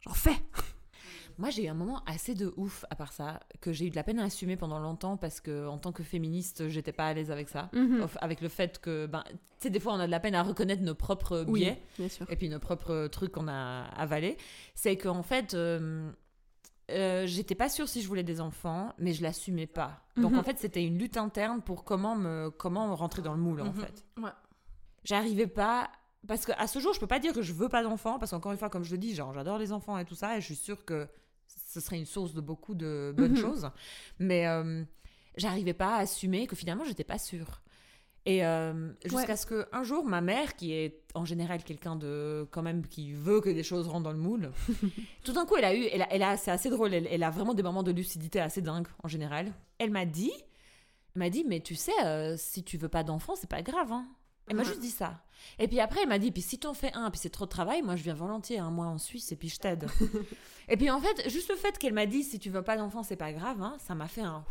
J'en 0.00 0.14
fais. 0.14 0.36
Moi, 1.38 1.48
j'ai 1.48 1.64
eu 1.64 1.68
un 1.68 1.74
moment 1.74 2.02
assez 2.04 2.34
de 2.34 2.52
ouf 2.56 2.84
à 2.90 2.94
part 2.94 3.12
ça, 3.12 3.40
que 3.62 3.72
j'ai 3.72 3.86
eu 3.86 3.90
de 3.90 3.96
la 3.96 4.02
peine 4.02 4.18
à 4.18 4.24
assumer 4.24 4.56
pendant 4.56 4.78
longtemps 4.78 5.16
parce 5.16 5.40
que, 5.40 5.66
en 5.66 5.78
tant 5.78 5.90
que 5.90 6.02
féministe, 6.02 6.68
j'étais 6.68 6.92
pas 6.92 7.06
à 7.06 7.14
l'aise 7.14 7.30
avec 7.30 7.48
ça. 7.48 7.70
Mhm. 7.72 8.06
Avec 8.20 8.42
le 8.42 8.48
fait 8.48 8.78
que, 8.80 9.06
ben, 9.06 9.24
tu 9.30 9.34
sais, 9.60 9.70
des 9.70 9.80
fois, 9.80 9.94
on 9.94 9.98
a 9.98 10.06
de 10.06 10.10
la 10.10 10.20
peine 10.20 10.34
à 10.34 10.42
reconnaître 10.42 10.82
nos 10.82 10.94
propres 10.94 11.44
Oui, 11.48 11.60
biais 11.60 11.82
bien 11.98 12.08
sûr. 12.08 12.26
et 12.30 12.36
puis 12.36 12.48
nos 12.50 12.58
propres 12.58 13.08
trucs 13.08 13.32
qu'on 13.32 13.48
a 13.48 13.84
avalés. 13.96 14.36
C'est 14.74 14.96
qu'en 14.98 15.22
fait, 15.22 15.54
euh, 15.54 16.10
euh, 16.92 17.26
j'étais 17.26 17.54
pas 17.54 17.68
sûre 17.68 17.88
si 17.88 18.02
je 18.02 18.08
voulais 18.08 18.22
des 18.22 18.40
enfants, 18.40 18.94
mais 18.98 19.12
je 19.12 19.22
l'assumais 19.22 19.66
pas. 19.66 20.02
Donc, 20.16 20.32
Mhm. 20.32 20.38
en 20.38 20.42
fait, 20.42 20.58
c'était 20.58 20.84
une 20.84 20.98
lutte 20.98 21.16
interne 21.16 21.62
pour 21.62 21.84
comment, 21.84 22.14
me, 22.16 22.50
comment 22.50 22.94
rentrer 22.94 23.22
dans 23.22 23.32
le 23.32 23.40
moule, 23.40 23.60
en 23.62 23.66
Mhm. 23.66 23.74
fait. 23.74 24.04
Ouais. 24.18 24.30
j'arrivais 25.04 25.46
pas 25.48 25.90
parce 26.28 26.46
que 26.46 26.52
à 26.56 26.68
ce 26.68 26.78
jour 26.78 26.92
je 26.94 27.00
peux 27.00 27.08
pas 27.08 27.18
dire 27.18 27.32
que 27.32 27.42
je 27.42 27.52
veux 27.52 27.68
pas 27.68 27.82
d'enfants 27.82 28.20
parce 28.20 28.30
qu'encore 28.30 28.52
une 28.52 28.58
fois 28.58 28.70
comme 28.70 28.84
je 28.84 28.92
le 28.92 28.98
dis 28.98 29.12
genre 29.16 29.32
j'adore 29.34 29.58
les 29.58 29.72
enfants 29.72 29.98
et 29.98 30.04
tout 30.04 30.14
ça 30.14 30.36
et 30.36 30.40
je 30.40 30.46
suis 30.46 30.54
sûre 30.54 30.84
que 30.84 31.08
ce 31.48 31.80
serait 31.80 31.98
une 31.98 32.06
source 32.06 32.34
de 32.34 32.40
beaucoup 32.40 32.76
de 32.76 33.12
bonnes 33.16 33.32
Mhm. 33.32 33.36
choses. 33.36 33.70
Mais 34.20 34.46
euh, 34.46 34.84
j'arrivais 35.36 35.74
pas 35.74 35.96
à 35.96 35.98
assumer 36.02 36.46
que 36.46 36.54
finalement, 36.54 36.84
j'étais 36.84 37.02
pas 37.02 37.18
sûre. 37.18 37.62
Et 38.24 38.44
euh, 38.46 38.92
jusqu'à 39.04 39.16
Ouais. 39.32 39.36
ce 39.36 39.46
que 39.46 39.66
un 39.72 39.82
jour, 39.82 40.04
ma 40.04 40.20
mère, 40.20 40.54
qui 40.54 40.72
est 40.72 41.00
en 41.14 41.24
général 41.24 41.64
quelqu'un 41.64 41.96
de 41.96 42.46
quand 42.52 42.62
même 42.62 42.86
qui 42.86 43.12
veut 43.12 43.40
que 43.40 43.50
des 43.50 43.64
choses 43.64 43.88
rentrent 43.88 44.04
dans 44.04 44.12
le 44.12 44.18
moule, 44.18 44.52
tout 45.24 45.32
d'un 45.32 45.44
coup, 45.44 45.56
elle 45.56 45.64
a 45.64 45.74
eu, 45.74 45.84
elle 45.92 46.02
a, 46.02 46.12
elle 46.12 46.22
a- 46.22 46.36
c'est 46.36 46.52
assez 46.52 46.70
drôle, 46.70 46.94
elle, 46.94 47.08
elle 47.10 47.22
a 47.24 47.30
vraiment 47.30 47.52
des 47.54 47.64
moments 47.64 47.82
de 47.82 47.90
lucidité 47.90 48.40
assez 48.40 48.62
dingues 48.62 48.86
en 49.02 49.08
général. 49.08 49.52
Elle 49.78 49.90
m'a 49.90 50.04
dit, 50.06 50.30
m'a 51.16 51.30
dit, 51.30 51.44
mais 51.48 51.60
tu 51.60 51.74
sais, 51.74 51.90
euh, 52.04 52.36
si 52.38 52.62
tu 52.62 52.76
veux 52.78 52.88
pas 52.88 53.02
d'enfant, 53.02 53.34
c'est 53.34 53.50
pas 53.50 53.62
grave. 53.62 53.90
Hein. 53.90 54.06
Elle 54.48 54.56
m'a 54.56 54.62
juste 54.64 54.80
dit 54.80 54.90
ça. 54.90 55.20
Et 55.58 55.68
puis 55.68 55.80
après, 55.80 56.00
elle 56.02 56.08
m'a 56.08 56.18
dit, 56.18 56.30
puis 56.32 56.42
si 56.42 56.58
t'en 56.58 56.74
fais 56.74 56.92
un, 56.94 57.10
puis 57.10 57.18
c'est 57.20 57.30
trop 57.30 57.44
de 57.44 57.50
travail, 57.50 57.82
moi 57.82 57.96
je 57.96 58.02
viens 58.02 58.14
volontiers 58.14 58.58
un 58.58 58.70
mois 58.70 58.86
en 58.86 58.98
Suisse 58.98 59.32
et 59.32 59.36
puis 59.36 59.48
je 59.48 59.58
t'aide. 59.58 59.86
et 60.68 60.76
puis 60.76 60.90
en 60.90 61.00
fait, 61.00 61.28
juste 61.28 61.50
le 61.50 61.56
fait 61.56 61.76
qu'elle 61.78 61.92
m'a 61.92 62.06
dit, 62.06 62.22
si 62.22 62.38
tu 62.38 62.50
veux 62.50 62.62
pas 62.62 62.76
d'enfant, 62.76 63.02
c'est 63.02 63.16
pas 63.16 63.32
grave, 63.32 63.60
hein, 63.62 63.76
ça 63.78 63.94
m'a 63.94 64.08
fait 64.08 64.22
un. 64.22 64.44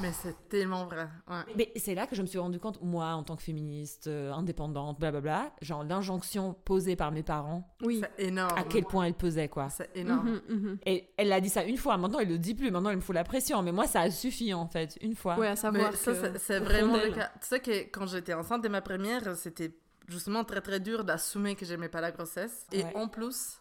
Mais 0.00 0.12
c'est 0.12 0.48
tellement 0.48 0.84
vrai. 0.86 1.08
Ouais. 1.28 1.42
Mais 1.56 1.72
c'est 1.76 1.94
là 1.94 2.06
que 2.06 2.14
je 2.16 2.22
me 2.22 2.26
suis 2.26 2.38
rendu 2.38 2.58
compte, 2.58 2.80
moi, 2.82 3.06
en 3.14 3.22
tant 3.22 3.36
que 3.36 3.42
féministe, 3.42 4.06
euh, 4.06 4.32
indépendante, 4.32 4.98
blablabla, 5.00 5.52
genre 5.62 5.84
l'injonction 5.84 6.54
posée 6.64 6.96
par 6.96 7.12
mes 7.12 7.22
parents, 7.22 7.68
Oui. 7.82 8.02
C'est 8.18 8.26
énorme. 8.26 8.56
à 8.58 8.64
quel 8.64 8.84
point 8.84 9.04
elle 9.04 9.14
pesait, 9.14 9.48
quoi. 9.48 9.68
C'est 9.70 9.90
énorme. 9.96 10.40
Mhm, 10.48 10.56
mhm. 10.60 10.78
Et 10.86 11.08
elle 11.16 11.32
a 11.32 11.40
dit 11.40 11.48
ça 11.48 11.64
une 11.64 11.76
fois, 11.76 11.96
maintenant 11.96 12.18
elle 12.18 12.28
le 12.28 12.38
dit 12.38 12.54
plus, 12.54 12.70
maintenant 12.70 12.90
elle 12.90 12.96
me 12.96 13.00
fout 13.02 13.14
la 13.14 13.24
pression, 13.24 13.62
mais 13.62 13.72
moi 13.72 13.86
ça 13.86 14.00
a 14.02 14.10
suffi 14.10 14.52
en 14.54 14.66
fait, 14.66 14.98
une 15.00 15.14
fois. 15.14 15.36
Ouais, 15.38 15.46
à 15.46 15.50
Mais 15.50 15.56
savoir 15.56 15.94
ça, 15.94 16.12
que- 16.12 16.38
c'est- 16.38 16.60
vraiment 16.60 16.96
le 16.96 17.10
cas. 17.12 17.30
Tu 17.40 17.48
sais 17.48 17.60
que 17.60 17.70
quand 17.90 18.06
j'étais 18.06 18.34
enceinte 18.34 18.62
de 18.62 18.68
ma 18.68 18.80
première, 18.80 19.34
c'était 19.36 19.72
justement 20.08 20.44
très 20.44 20.60
très 20.60 20.80
dur 20.80 21.04
d'assumer 21.04 21.54
que 21.56 21.64
j'aimais 21.64 21.88
pas 21.88 22.00
la 22.00 22.10
grossesse. 22.12 22.66
Et 22.72 22.82
Ouais. 22.84 22.92
en 22.96 23.08
plus, 23.08 23.58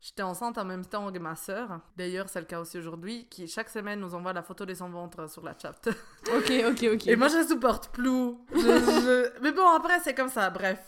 j'étais 0.00 0.22
enceinte 0.22 0.56
en 0.58 0.64
même 0.64 0.84
temps 0.86 1.10
que 1.12 1.18
ma 1.18 1.36
sœur. 1.36 1.80
D'ailleurs, 1.96 2.28
c'est 2.28 2.40
le 2.40 2.46
cas 2.46 2.60
aussi 2.60 2.78
aujourd'hui, 2.78 3.26
qui 3.28 3.46
chaque 3.48 3.68
semaine 3.68 4.00
nous 4.00 4.14
envoie 4.14 4.32
la 4.32 4.42
photo 4.42 4.64
de 4.64 4.74
son 4.74 4.88
ventre 4.90 5.28
sur 5.28 5.44
la 5.44 5.54
chat. 5.60 5.74
Ok, 6.36 6.52
ok, 6.68 6.84
ok. 6.94 7.06
Et 7.08 7.16
moi, 7.16 7.28
je 7.28 7.46
supporte 7.46 7.90
plus. 7.92 8.34
Je- 8.52 8.58
je- 8.60 9.40
Mais 9.42 9.52
bon, 9.52 9.68
après, 9.68 9.98
c'est 10.00 10.14
comme 10.14 10.28
ça, 10.28 10.48
bref. 10.50 10.78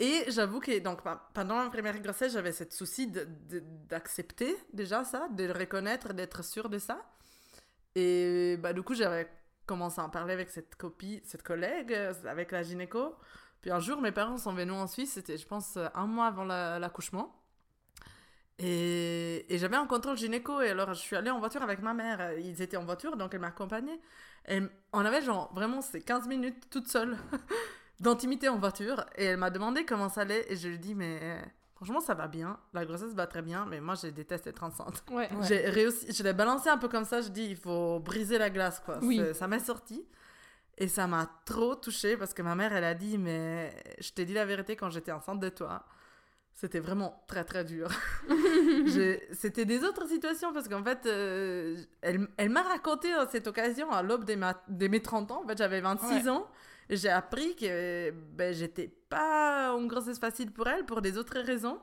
Et 0.00 0.24
j'avoue 0.28 0.60
que 0.60 0.78
donc, 0.78 1.00
pendant 1.34 1.56
ma 1.64 1.70
première 1.70 1.98
grossesse, 2.00 2.32
j'avais 2.32 2.52
ce 2.52 2.64
souci 2.70 3.10
d'accepter 3.88 4.56
déjà 4.72 5.04
ça, 5.04 5.28
de 5.30 5.44
le 5.44 5.52
reconnaître, 5.52 6.12
d'être 6.12 6.44
sûre 6.44 6.68
de 6.68 6.78
ça. 6.78 7.00
Et 7.94 8.56
bah, 8.58 8.72
du 8.72 8.82
coup, 8.82 8.94
j'avais 8.94 9.28
commencé 9.66 10.00
à 10.00 10.04
en 10.04 10.08
parler 10.10 10.32
avec 10.34 10.50
cette 10.50 10.76
copie, 10.76 11.20
cette 11.24 11.42
collègue, 11.42 11.92
avec 12.26 12.52
la 12.52 12.62
gynéco. 12.62 13.14
Puis 13.60 13.70
un 13.70 13.80
jour, 13.80 14.00
mes 14.00 14.12
parents 14.12 14.38
sont 14.38 14.52
venus 14.52 14.74
en 14.74 14.86
Suisse, 14.86 15.12
c'était, 15.12 15.36
je 15.36 15.46
pense, 15.46 15.76
un 15.94 16.06
mois 16.06 16.26
avant 16.26 16.44
la- 16.44 16.78
l'accouchement. 16.78 17.34
Et, 18.60 19.46
et 19.54 19.58
j'avais 19.58 19.76
un 19.76 19.86
contrôle 19.86 20.16
gynéco, 20.16 20.60
et 20.60 20.70
alors 20.70 20.88
je 20.92 20.98
suis 20.98 21.14
allée 21.14 21.30
en 21.30 21.38
voiture 21.38 21.62
avec 21.62 21.80
ma 21.80 21.94
mère. 21.94 22.32
Ils 22.38 22.60
étaient 22.60 22.76
en 22.76 22.84
voiture, 22.84 23.16
donc 23.16 23.32
elle 23.34 23.40
m'accompagnait. 23.40 24.00
Et 24.48 24.60
on 24.92 25.04
avait 25.04 25.22
genre 25.22 25.52
vraiment 25.54 25.80
ces 25.80 26.00
15 26.00 26.26
minutes 26.26 26.68
toute 26.70 26.88
seule 26.88 27.16
d'intimité 28.00 28.48
en 28.48 28.58
voiture. 28.58 29.04
Et 29.16 29.26
elle 29.26 29.36
m'a 29.36 29.50
demandé 29.50 29.84
comment 29.84 30.08
ça 30.08 30.22
allait. 30.22 30.44
Et 30.52 30.56
je 30.56 30.68
lui 30.68 30.74
ai 30.74 30.78
dit, 30.78 30.94
mais 30.96 31.40
franchement, 31.76 32.00
ça 32.00 32.14
va 32.14 32.26
bien. 32.26 32.58
La 32.72 32.84
grossesse 32.84 33.14
va 33.14 33.28
très 33.28 33.42
bien, 33.42 33.64
mais 33.66 33.80
moi, 33.80 33.94
je 33.94 34.08
déteste 34.08 34.48
être 34.48 34.64
enceinte. 34.64 35.04
Ouais. 35.10 35.28
Ouais. 35.32 35.46
J'ai 35.46 35.68
réussi, 35.68 36.12
je 36.12 36.22
l'ai 36.24 36.32
balancé 36.32 36.68
un 36.68 36.78
peu 36.78 36.88
comme 36.88 37.04
ça. 37.04 37.20
Je 37.20 37.28
dis, 37.28 37.44
il 37.44 37.56
faut 37.56 38.00
briser 38.00 38.38
la 38.38 38.50
glace, 38.50 38.80
quoi. 38.84 38.98
Oui. 39.02 39.20
Ça 39.34 39.46
m'est 39.46 39.58
sorti. 39.60 40.04
Et 40.80 40.86
ça 40.88 41.06
m'a 41.08 41.28
trop 41.44 41.74
touchée 41.74 42.16
parce 42.16 42.32
que 42.32 42.40
ma 42.42 42.54
mère, 42.54 42.72
elle 42.72 42.84
a 42.84 42.94
dit, 42.94 43.18
mais 43.18 43.74
je 44.00 44.10
t'ai 44.12 44.24
dit 44.24 44.32
la 44.32 44.44
vérité 44.46 44.76
quand 44.76 44.90
j'étais 44.90 45.10
enceinte 45.12 45.40
de 45.40 45.48
toi. 45.48 45.84
C'était 46.54 46.78
vraiment 46.80 47.24
très 47.28 47.44
très 47.44 47.64
dur. 47.64 47.88
C'était 49.32 49.64
des 49.64 49.84
autres 49.84 50.06
situations 50.08 50.52
parce 50.52 50.68
qu'en 50.68 50.82
fait, 50.84 51.04
euh, 51.06 51.76
elle, 52.00 52.28
elle 52.36 52.50
m'a 52.50 52.62
raconté 52.62 53.12
à 53.12 53.26
cette 53.26 53.46
occasion, 53.46 53.90
à 53.90 54.02
l'aube 54.02 54.24
de, 54.24 54.34
ma- 54.34 54.60
de 54.68 54.88
mes 54.88 55.00
30 55.02 55.30
ans, 55.32 55.42
en 55.44 55.48
fait 55.48 55.58
j'avais 55.58 55.80
26 55.80 56.06
Ouais. 56.24 56.28
ans, 56.28 56.48
j'ai 56.90 57.10
appris 57.10 57.54
que 57.56 58.10
ben, 58.10 58.52
j'étais 58.54 58.88
pas 59.08 59.68
une 59.78 59.86
grossesse 59.88 60.18
facile 60.18 60.50
pour 60.52 60.66
elle 60.68 60.84
pour 60.84 61.00
des 61.02 61.16
autres 61.18 61.38
raisons. 61.40 61.78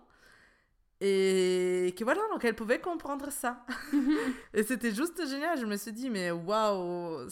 Et 1.02 1.93
que 1.98 2.04
voilà, 2.06 2.22
donc 2.32 2.43
elle 2.46 2.56
pouvait 2.56 2.80
comprendre 2.80 3.30
ça. 3.32 3.66
et 4.54 4.64
c'était 4.64 4.91
juste 4.91 5.26
génial. 5.28 5.58
Je 5.60 5.66
me 5.66 5.76
suis 5.76 5.91
dit, 5.91 6.10
mais 6.10 6.32
waouh, 6.32 7.28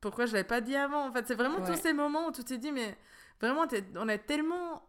pourquoi 0.00 0.26
je 0.26 0.32
l'avais 0.32 0.44
pas 0.46 0.60
dit 0.60 0.76
avant 0.76 1.08
En 1.08 1.12
fait, 1.12 1.26
c'est 1.26 1.34
vraiment 1.34 1.58
Ouais. 1.60 1.66
tous 1.66 1.80
ces 1.80 1.92
moments 1.92 2.28
où 2.28 2.32
tu 2.32 2.42
t'es 2.44 2.58
dit, 2.58 2.72
mais 2.72 2.96
vraiment, 3.40 3.64
on 3.96 4.08
est 4.08 4.18
tellement 4.18 4.82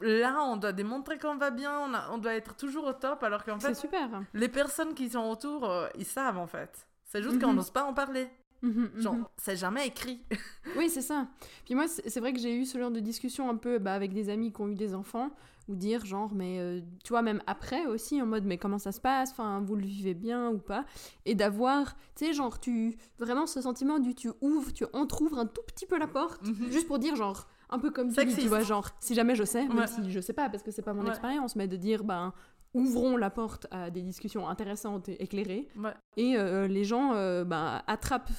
là, 0.00 0.42
on 0.44 0.56
doit 0.56 0.72
démontrer 0.72 1.18
qu'on 1.18 1.36
va 1.36 1.50
bien, 1.50 1.78
on, 1.78 1.94
a- 1.94 2.10
on 2.10 2.18
doit 2.18 2.34
être 2.34 2.56
toujours 2.56 2.84
au 2.86 2.92
top, 2.92 3.22
alors 3.22 3.44
qu'en 3.44 3.60
fait, 3.60 3.74
super. 3.74 4.08
les 4.34 4.48
personnes 4.48 4.94
qui 4.94 5.08
sont 5.10 5.28
autour, 5.30 5.68
euh, 5.70 5.88
ils 5.96 6.04
savent 6.06 6.38
en 6.38 6.46
fait. 6.46 6.86
C'est 7.04 7.22
juste 7.22 7.40
qu'on 7.40 7.50
Mhm. 7.50 7.56
n'ose 7.56 7.70
pas 7.70 7.84
en 7.84 7.94
parler. 7.94 8.28
Mhm, 8.62 8.90
Genre, 8.96 9.14
mhm. 9.14 9.26
c'est 9.36 9.56
jamais 9.56 9.86
écrit. 9.86 10.22
Oui, 10.76 10.88
c'est 10.88 11.02
ça. 11.02 11.26
Puis 11.64 11.74
moi, 11.74 11.88
c'est 11.88 12.08
c'est 12.08 12.20
vrai 12.20 12.32
que 12.32 12.38
j'ai 12.40 12.54
eu 12.56 12.64
ce 12.64 12.78
genre 12.78 12.90
de 12.90 13.00
discussion 13.00 13.50
un 13.50 13.56
peu 13.56 13.78
bah, 13.78 13.92
avec 13.94 14.12
des 14.12 14.28
amis 14.30 14.52
qui 14.52 14.60
ont 14.60 14.68
eu 14.68 14.74
des 14.76 14.94
enfants, 14.94 15.30
ou 15.68 15.74
dire 15.76 16.04
genre, 16.04 16.34
mais 16.34 16.58
euh, 16.58 16.80
tu 17.04 17.12
vois, 17.12 17.22
même 17.22 17.40
après 17.46 17.86
aussi, 17.86 18.20
en 18.20 18.26
mode, 18.26 18.44
mais 18.44 18.58
comment 18.58 18.78
ça 18.78 18.92
se 18.92 19.00
passe? 19.00 19.30
Enfin, 19.32 19.60
vous 19.64 19.76
le 19.76 19.86
vivez 19.86 20.14
bien 20.14 20.50
ou 20.50 20.58
pas? 20.58 20.84
Et 21.24 21.34
d'avoir, 21.34 21.94
tu 22.16 22.26
sais, 22.26 22.32
genre, 22.32 22.58
tu 22.60 22.96
vraiment 23.18 23.46
ce 23.46 23.60
sentiment 23.60 23.98
du 23.98 24.14
tu 24.14 24.30
ouvres, 24.40 24.72
tu 24.72 24.84
entrouvres 24.92 25.38
un 25.38 25.46
tout 25.46 25.62
petit 25.66 25.86
peu 25.86 25.98
la 25.98 26.06
porte, 26.08 26.46
Mhm. 26.46 26.70
juste 26.70 26.86
pour 26.86 26.98
dire 26.98 27.16
genre, 27.16 27.46
un 27.70 27.78
peu 27.78 27.90
comme 27.90 28.08
dis, 28.08 28.36
tu 28.36 28.48
vois, 28.48 28.62
genre, 28.62 28.88
si 29.00 29.14
jamais 29.14 29.34
je 29.34 29.44
sais, 29.44 29.66
même 29.68 29.78
Ouais. 29.78 29.86
si 29.86 30.10
je 30.10 30.20
sais 30.20 30.32
pas, 30.34 30.48
parce 30.48 30.62
que 30.62 30.70
c'est 30.70 30.82
pas 30.82 30.92
mon 30.94 31.02
Ouais. 31.02 31.08
expérience, 31.10 31.56
mais 31.56 31.68
de 31.68 31.76
dire, 31.76 32.04
ben, 32.04 32.32
ouvrons 32.74 33.16
la 33.16 33.30
porte 33.30 33.66
à 33.70 33.90
des 33.90 34.02
discussions 34.02 34.48
intéressantes 34.48 35.08
et 35.08 35.22
éclairées. 35.22 35.68
Ouais. 35.76 35.92
Et 36.16 36.36
euh, 36.36 36.66
les 36.66 36.84
gens 36.84 37.12
euh, 37.14 37.44
bah, 37.44 37.82
attrapent 37.86 38.30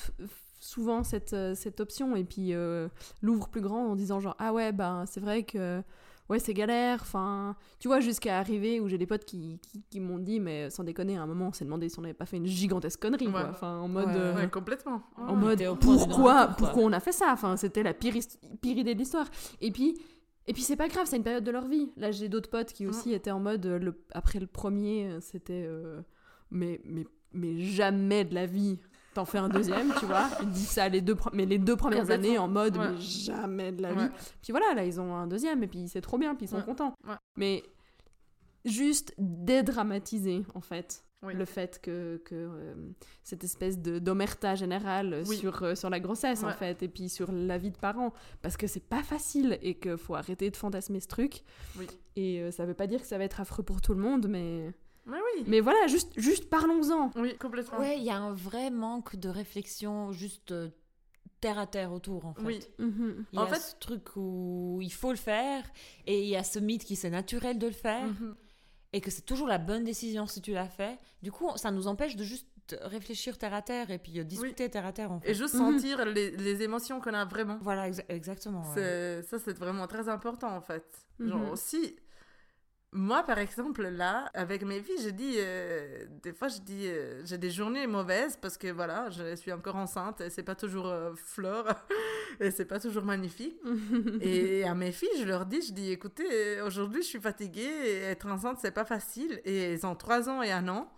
souvent 0.59 1.03
cette, 1.03 1.33
euh, 1.33 1.55
cette 1.55 1.79
option 1.81 2.15
et 2.15 2.23
puis 2.23 2.53
euh, 2.53 2.87
l'ouvrent 3.21 3.49
plus 3.49 3.61
grand 3.61 3.85
en 3.91 3.95
disant 3.95 4.19
genre 4.21 4.35
ah 4.39 4.53
ouais 4.53 4.71
bah 4.71 5.03
c'est 5.07 5.19
vrai 5.19 5.43
que 5.43 5.83
ouais 6.33 6.39
c'est 6.39 6.53
galère 6.53 6.99
enfin 7.01 7.55
tu 7.79 7.87
vois 7.87 7.99
jusqu'à 7.99 8.39
arriver 8.39 8.79
où 8.79 8.89
j'ai 8.89 8.97
des 8.97 9.05
potes 9.05 9.23
qui, 9.23 9.59
qui, 9.61 9.83
qui 9.89 9.99
m'ont 9.99 10.17
dit 10.17 10.39
mais 10.39 10.69
sans 10.69 10.83
déconner 10.83 11.15
à 11.17 11.21
un 11.21 11.27
moment 11.27 11.47
on 11.49 11.53
s'est 11.53 11.63
demandé 11.63 11.87
si 11.89 11.99
on 11.99 12.01
n'avait 12.01 12.13
pas 12.13 12.25
fait 12.25 12.37
une 12.37 12.45
gigantesque 12.47 12.99
connerie 12.99 13.29
quoi. 13.31 13.47
Enfin 13.51 13.77
en 13.77 13.87
mode 13.87 14.07
Ouais, 14.07 14.13
euh, 14.17 14.35
Ouais, 14.35 14.49
complètement. 14.49 15.03
en 15.15 15.35
mode 15.35 15.63
pourquoi 15.79 16.47
pourquoi 16.57 16.83
on 16.83 16.91
a 16.91 16.99
fait 16.99 17.11
ça? 17.11 17.29
Enfin 17.31 17.55
c'était 17.55 17.83
la 17.83 17.93
pire, 17.93 18.15
pire 18.61 18.77
idée 18.77 18.93
de 18.95 18.99
l'histoire. 18.99 19.27
Et 19.61 19.71
puis 19.71 19.95
et 20.47 20.53
puis 20.53 20.61
c'est 20.63 20.75
pas 20.75 20.87
grave 20.89 21.05
c'est 21.05 21.17
une 21.17 21.23
période 21.23 21.43
de 21.43 21.51
leur 21.51 21.67
vie. 21.67 21.91
Là 21.97 22.11
j'ai 22.11 22.27
d'autres 22.29 22.49
potes 22.49 22.73
qui 22.73 22.87
aussi 22.87 23.13
étaient 23.13 23.31
en 23.31 23.39
mode 23.39 23.65
euh, 23.65 23.79
le, 23.79 24.03
après 24.11 24.39
le 24.39 24.47
premier 24.47 25.05
euh, 25.05 25.19
c'était 25.21 25.65
euh, 25.67 26.01
mais 26.51 26.81
mais 26.83 27.05
mais 27.31 27.59
jamais 27.59 28.25
de 28.25 28.33
la 28.35 28.45
vie 28.45 28.79
t'en 29.13 29.25
fais 29.25 29.37
un 29.37 29.49
deuxième 29.49 29.93
tu 29.99 30.05
vois 30.05 30.27
ils 30.41 30.49
disent 30.49 30.69
ça 30.69 30.89
les 30.89 31.01
deux 31.01 31.15
mais 31.33 31.45
les 31.45 31.57
deux 31.59 31.75
premières 31.75 32.09
années 32.11 32.37
en 32.37 32.47
mode 32.47 32.77
Ouais. 32.77 32.89
mais 32.91 32.99
jamais 32.99 33.71
de 33.71 33.81
la 33.81 33.93
Ouais. 33.93 34.07
vie 34.07 34.13
puis 34.41 34.51
voilà 34.51 34.73
là 34.75 34.83
ils 34.85 34.99
ont 34.99 35.15
un 35.15 35.27
deuxième 35.27 35.63
et 35.63 35.67
puis 35.67 35.87
c'est 35.87 36.01
trop 36.01 36.17
bien 36.17 36.35
puis 36.35 36.45
ils 36.45 36.49
sont 36.49 36.57
Ouais. 36.57 36.63
contents 36.63 36.93
mais 37.37 37.63
juste 38.65 39.13
dédramatiser 39.17 40.43
en 40.55 40.61
fait 40.61 41.03
Oui. 41.21 41.33
le 41.35 41.45
fait 41.45 41.79
que, 41.81 42.21
que 42.25 42.33
euh, 42.35 42.73
cette 43.23 43.43
espèce 43.43 43.77
de 43.79 43.99
d'omerta 43.99 44.55
générale 44.55 45.23
Oui. 45.27 45.37
sur, 45.37 45.63
euh, 45.63 45.75
sur 45.75 45.89
la 45.89 45.99
grossesse 45.99 46.43
en 46.43 46.51
fait 46.51 46.81
et 46.83 46.87
puis 46.87 47.07
sur 47.09 47.31
la 47.31 47.57
vie 47.57 47.71
de 47.71 47.77
parents 47.77 48.13
parce 48.41 48.57
que 48.57 48.67
c'est 48.67 48.83
pas 48.87 49.03
facile 49.03 49.57
et 49.61 49.75
qu'il 49.75 49.97
faut 49.97 50.15
arrêter 50.15 50.49
de 50.49 50.55
fantasmer 50.57 50.99
ce 50.99 51.07
truc 51.07 51.43
Oui. 51.77 51.87
et 52.15 52.41
euh, 52.41 52.51
ça 52.51 52.65
veut 52.65 52.73
pas 52.73 52.87
dire 52.87 53.01
que 53.01 53.07
ça 53.07 53.17
va 53.17 53.23
être 53.25 53.39
affreux 53.41 53.63
pour 53.63 53.79
tout 53.81 53.93
le 53.93 54.01
monde 54.01 54.27
mais 54.29 54.73
Mais 55.05 55.17
oui. 55.17 55.43
mais 55.47 55.59
voilà 55.59 55.87
juste 55.87 56.13
juste 56.17 56.49
parlons-en 56.49 57.11
Oui, 57.15 57.37
complètement. 57.37 57.79
Ouais, 57.79 57.97
il 57.97 58.03
y 58.03 58.09
a 58.09 58.17
un 58.17 58.33
vrai 58.33 58.69
manque 58.69 59.15
de 59.17 59.27
réflexion 59.29 60.11
juste 60.13 60.51
euh, 60.51 60.69
terre 61.41 61.59
à 61.59 61.67
terre 61.67 61.91
autour 61.91 62.25
en 62.25 62.33
fait. 62.33 62.43
Oui. 62.45 62.59
Mhm. 62.79 63.25
Il 63.33 63.35
y 63.35 63.39
En 63.39 63.43
a 63.43 63.47
fait- 63.47 63.59
ce 63.59 63.75
truc 63.79 64.15
où 64.15 64.79
il 64.81 64.93
faut 64.93 65.11
le 65.11 65.17
faire 65.17 65.63
et 66.07 66.21
il 66.23 66.27
y 66.29 66.37
a 66.37 66.43
ce 66.43 66.57
mythe 66.59 66.85
qui 66.85 66.95
c'est 66.95 67.09
naturel 67.09 67.59
de 67.59 67.67
le 67.67 67.73
faire 67.73 68.07
Mhm. 68.07 68.35
et 68.93 69.01
que 69.01 69.11
c'est 69.11 69.23
toujours 69.25 69.47
la 69.47 69.57
bonne 69.57 69.83
décision 69.83 70.25
si 70.25 70.41
tu 70.41 70.53
l'as 70.53 70.69
fait. 70.69 70.97
Du 71.21 71.31
coup, 71.33 71.49
ça 71.57 71.69
nous 71.71 71.87
empêche 71.87 72.15
de 72.15 72.23
juste 72.23 72.47
réfléchir 72.83 73.37
terre 73.37 73.53
à 73.53 73.61
terre 73.61 73.91
et 73.91 73.99
puis 73.99 74.17
euh, 74.21 74.23
discuter 74.23 74.69
terre 74.69 74.85
à 74.85 74.93
terre 74.93 75.11
en 75.11 75.19
fait. 75.19 75.31
Et 75.31 75.33
juste 75.33 75.55
Mhm. 75.55 75.73
sentir 75.79 76.05
les, 76.05 76.31
les 76.31 76.61
émotions 76.63 77.01
qu'on 77.01 77.13
a 77.13 77.25
vraiment. 77.25 77.57
Voilà, 77.61 77.89
exa- 77.89 78.05
exactement. 78.07 78.61
ouais. 78.61 78.73
C'est- 78.75 79.21
Ça, 79.23 79.37
c'est 79.37 79.57
vraiment 79.57 79.85
très 79.85 80.07
important, 80.07 80.55
en 80.55 80.61
fait. 80.61 80.85
Genre 81.19 81.39
Mhm. 81.39 81.55
Moi, 82.93 83.23
par 83.23 83.39
exemple, 83.39 83.87
là, 83.87 84.29
avec 84.33 84.63
mes 84.63 84.81
filles, 84.81 85.01
je 85.03 85.09
dis, 85.09 85.35
euh, 85.37 86.05
des 86.21 86.31
fois, 86.31 86.47
je 86.47 86.59
dis, 86.59 86.87
euh, 86.87 87.21
j'ai 87.25 87.37
des 87.37 87.49
journées 87.49 87.87
mauvaises 87.87 88.37
parce 88.39 88.57
que, 88.57 88.67
voilà, 88.71 89.09
je 89.09 89.35
suis 89.35 89.51
encore 89.51 89.75
enceinte 89.75 90.21
et 90.21 90.29
c'est 90.29 90.43
pas 90.43 90.55
toujours 90.55 90.87
euh, 90.87 91.11
fleur 91.15 91.65
et 92.39 92.51
c'est 92.51 92.65
pas 92.65 92.79
toujours 92.79 93.03
magnifique. 93.03 93.55
et 94.21 94.63
à 94.63 94.75
mes 94.75 94.91
filles, 94.91 95.09
je 95.19 95.23
leur 95.25 95.45
dis, 95.45 95.61
je 95.61 95.73
dis, 95.73 95.91
écoutez, 95.91 96.27
euh, 96.31 96.65
aujourd'hui, 96.65 97.01
je 97.01 97.07
suis 97.07 97.19
fatiguée 97.21 97.61
et 97.61 97.97
être 98.03 98.27
enceinte, 98.27 98.59
c'est 98.61 98.71
pas 98.71 98.85
facile. 98.85 99.41
Et 99.45 99.73
elles 99.73 99.85
ont 99.85 99.95
trois 99.95 100.29
ans 100.29 100.41
et 100.41 100.51
un 100.51 100.67
an. 100.67 100.91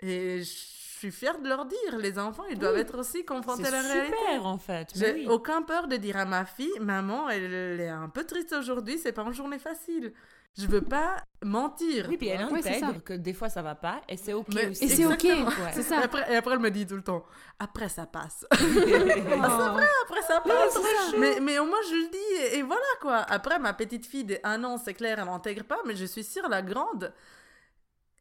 Et 0.00 0.38
je 0.40 0.44
suis 0.44 1.10
fière 1.12 1.38
de 1.40 1.48
leur 1.48 1.66
dire, 1.66 1.98
les 1.98 2.18
enfants, 2.18 2.44
ils 2.50 2.58
doivent 2.58 2.74
Oui. 2.74 2.80
être 2.80 2.98
aussi 2.98 3.24
confrontés 3.24 3.66
à 3.66 3.70
la 3.70 3.82
réalité. 3.82 4.16
super 4.16 4.46
en 4.46 4.58
fait. 4.58 4.88
J'ai 4.94 5.12
oui. 5.12 5.26
aucun 5.28 5.62
peur 5.62 5.86
de 5.86 5.96
dire 5.96 6.16
à 6.16 6.24
ma 6.24 6.44
fille, 6.44 6.78
maman, 6.80 7.28
elle, 7.28 7.80
est 7.80 7.88
un 7.88 8.08
peu 8.08 8.24
triste 8.24 8.52
aujourd'hui, 8.52 8.98
c'est 8.98 9.12
pas 9.12 9.22
une 9.22 9.32
journée 9.32 9.58
facile. 9.58 10.12
Je 10.56 10.66
veux 10.68 10.82
pas 10.82 11.16
mentir. 11.44 12.06
Oui, 12.08 12.16
puis 12.16 12.28
elle 12.28 12.44
Ouais, 12.46 12.62
c'est 12.62 12.80
intègre 12.82 13.02
que 13.02 13.12
des 13.14 13.32
fois 13.32 13.48
ça 13.48 13.60
va 13.60 13.74
pas 13.74 14.00
et 14.08 14.16
c'est 14.16 14.32
ok 14.34 14.46
Mais- 14.54 14.68
aussi. 14.68 14.84
Et 14.84 14.88
c'est 14.88 15.04
ok. 15.04 15.22
Ouais. 15.24 15.44
c'est 15.72 15.90
Et 15.90 15.96
après, 15.96 16.32
et 16.32 16.36
après, 16.36 16.54
elle 16.54 16.60
me 16.60 16.70
dit 16.70 16.86
tout 16.86 16.94
le 16.94 17.02
temps, 17.02 17.24
après 17.58 17.88
ça 17.88 18.06
passe. 18.06 18.46
Oh. 18.56 19.80
après 20.04 20.22
ça 20.22 20.40
passe. 20.40 20.72
c'est 20.74 20.80
ça. 20.80 21.16
mais, 21.18 21.40
mais 21.40 21.58
au 21.58 21.64
moins 21.66 21.78
je 21.88 21.94
le 21.94 22.08
dis 22.10 22.54
et, 22.54 22.58
et 22.58 22.62
voilà 22.62 22.80
quoi. 23.00 23.16
Après 23.28 23.58
ma 23.58 23.72
petite 23.72 24.06
fille 24.06 24.24
de 24.24 24.38
1 24.44 24.62
an, 24.64 24.78
c'est 24.78 24.94
clair, 24.94 25.18
elle 25.18 25.26
n'intègre 25.26 25.64
pas, 25.64 25.78
mais 25.86 25.96
je 25.96 26.04
suis 26.04 26.22
sûre 26.24 26.48
la 26.48 26.62
grande, 26.62 27.12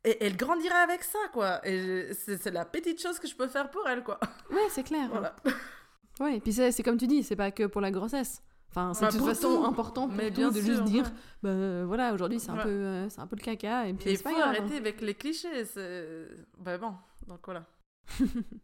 et 0.04 0.26
elle 0.26 0.36
grandira 0.36 0.78
avec 0.78 1.04
ça 1.04 1.20
quoi. 1.32 1.66
Et 1.68 2.14
c'est 2.14 2.42
c'est 2.42 2.52
la 2.52 2.66
petite 2.66 3.00
chose 3.02 3.20
que 3.20 3.28
je 3.28 3.36
peux 3.36 3.48
faire 3.48 3.70
pour 3.70 3.88
elle 3.88 4.04
quoi. 4.04 4.20
Ouais, 4.50 4.68
c'est 4.70 4.84
clair. 4.84 5.08
Voilà. 5.12 5.36
Ouais, 6.20 6.38
et 6.38 6.40
puis 6.40 6.52
c'est 6.54 6.72
c'est 6.72 6.84
comme 6.84 6.98
tu 6.98 7.06
dis, 7.08 7.24
c'est 7.24 7.36
pas 7.36 7.52
que 7.52 7.64
pour 7.68 7.82
la 7.82 7.92
grossesse. 7.92 8.42
Enfin, 8.76 8.94
c'est 8.96 9.06
Bah, 9.06 9.12
de 9.12 9.18
toute 9.18 9.26
façon 9.28 9.56
tout. 9.58 9.66
important 9.66 10.08
pour 10.08 10.18
Mais 10.18 10.30
tout 10.30 10.38
bien 10.38 10.50
de 10.52 10.60
sûr, 10.60 10.66
juste 10.66 10.84
dire, 10.86 11.04
ouais. 11.04 11.12
bah 11.44 11.86
voilà, 11.86 12.12
aujourd'hui 12.14 12.40
c'est 12.40 12.50
un 12.50 12.58
Ouais. 12.58 12.64
peu, 12.64 12.70
euh, 12.70 13.08
c'est 13.10 13.20
un 13.22 13.28
peu 13.28 13.36
le 13.36 13.42
caca 13.44 13.88
et 13.88 13.94
puis 13.94 14.10
Et 14.10 14.12
il 14.14 14.18
faut 14.18 14.24
pas 14.24 14.32
grave. 14.34 14.48
arrêter 14.56 14.78
avec 14.78 15.00
les 15.02 15.14
clichés. 15.14 15.64
c'est- 15.66 16.28
Ben 16.60 16.80
bon, 16.80 16.94
donc 17.28 17.40
voilà. 17.46 17.66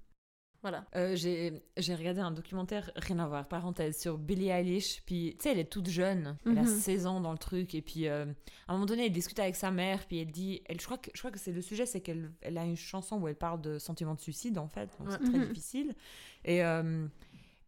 voilà. 0.62 0.86
Euh, 0.96 1.16
j'ai 1.16 1.64
j'ai 1.78 1.96
regardé 1.96 2.20
un 2.20 2.32
documentaire, 2.32 2.92
rien 2.98 3.20
à 3.20 3.28
voir, 3.28 3.48
parenthèse, 3.48 3.98
sur 4.00 4.18
Billie 4.18 4.50
Eilish. 4.50 5.02
Puis, 5.06 5.36
tu 5.40 5.44
sais, 5.44 5.52
elle 5.54 5.60
est 5.60 5.72
toute 5.72 5.88
jeune, 5.90 6.36
elle 6.46 6.58
a 6.58 6.64
Mhm. 6.64 6.68
16 6.68 7.06
ans 7.06 7.22
dans 7.22 7.32
le 7.32 7.38
truc. 7.38 7.74
Et 7.76 7.82
puis, 7.82 8.08
euh, 8.10 8.26
à 8.68 8.72
un 8.72 8.74
moment 8.74 8.86
donné, 8.86 9.06
elle 9.06 9.12
discute 9.14 9.40
avec 9.40 9.56
sa 9.56 9.72
mère. 9.72 10.06
Puis, 10.08 10.20
elle 10.20 10.32
dit, 10.32 10.62
elle, 10.66 10.82
je, 10.82 10.86
crois 10.86 10.98
que, 10.98 11.12
je 11.14 11.20
crois 11.20 11.32
que 11.32 11.40
c'est 11.40 11.54
le 11.54 11.62
sujet, 11.62 11.86
c'est 11.86 12.02
qu'elle 12.02 12.32
elle 12.42 12.58
a 12.58 12.66
une 12.66 12.76
chanson 12.76 13.18
où 13.22 13.28
elle 13.30 13.36
parle 13.38 13.62
de 13.62 13.78
sentiments 13.80 14.16
de 14.16 14.20
suicide, 14.20 14.58
en 14.58 14.68
fait. 14.68 14.90
Donc, 15.00 15.08
Ouais. 15.10 15.16
c'est 15.22 15.30
très 15.30 15.38
Mhm. 15.40 15.48
difficile. 15.48 15.94
Et, 16.44 16.62
euh, 16.64 17.08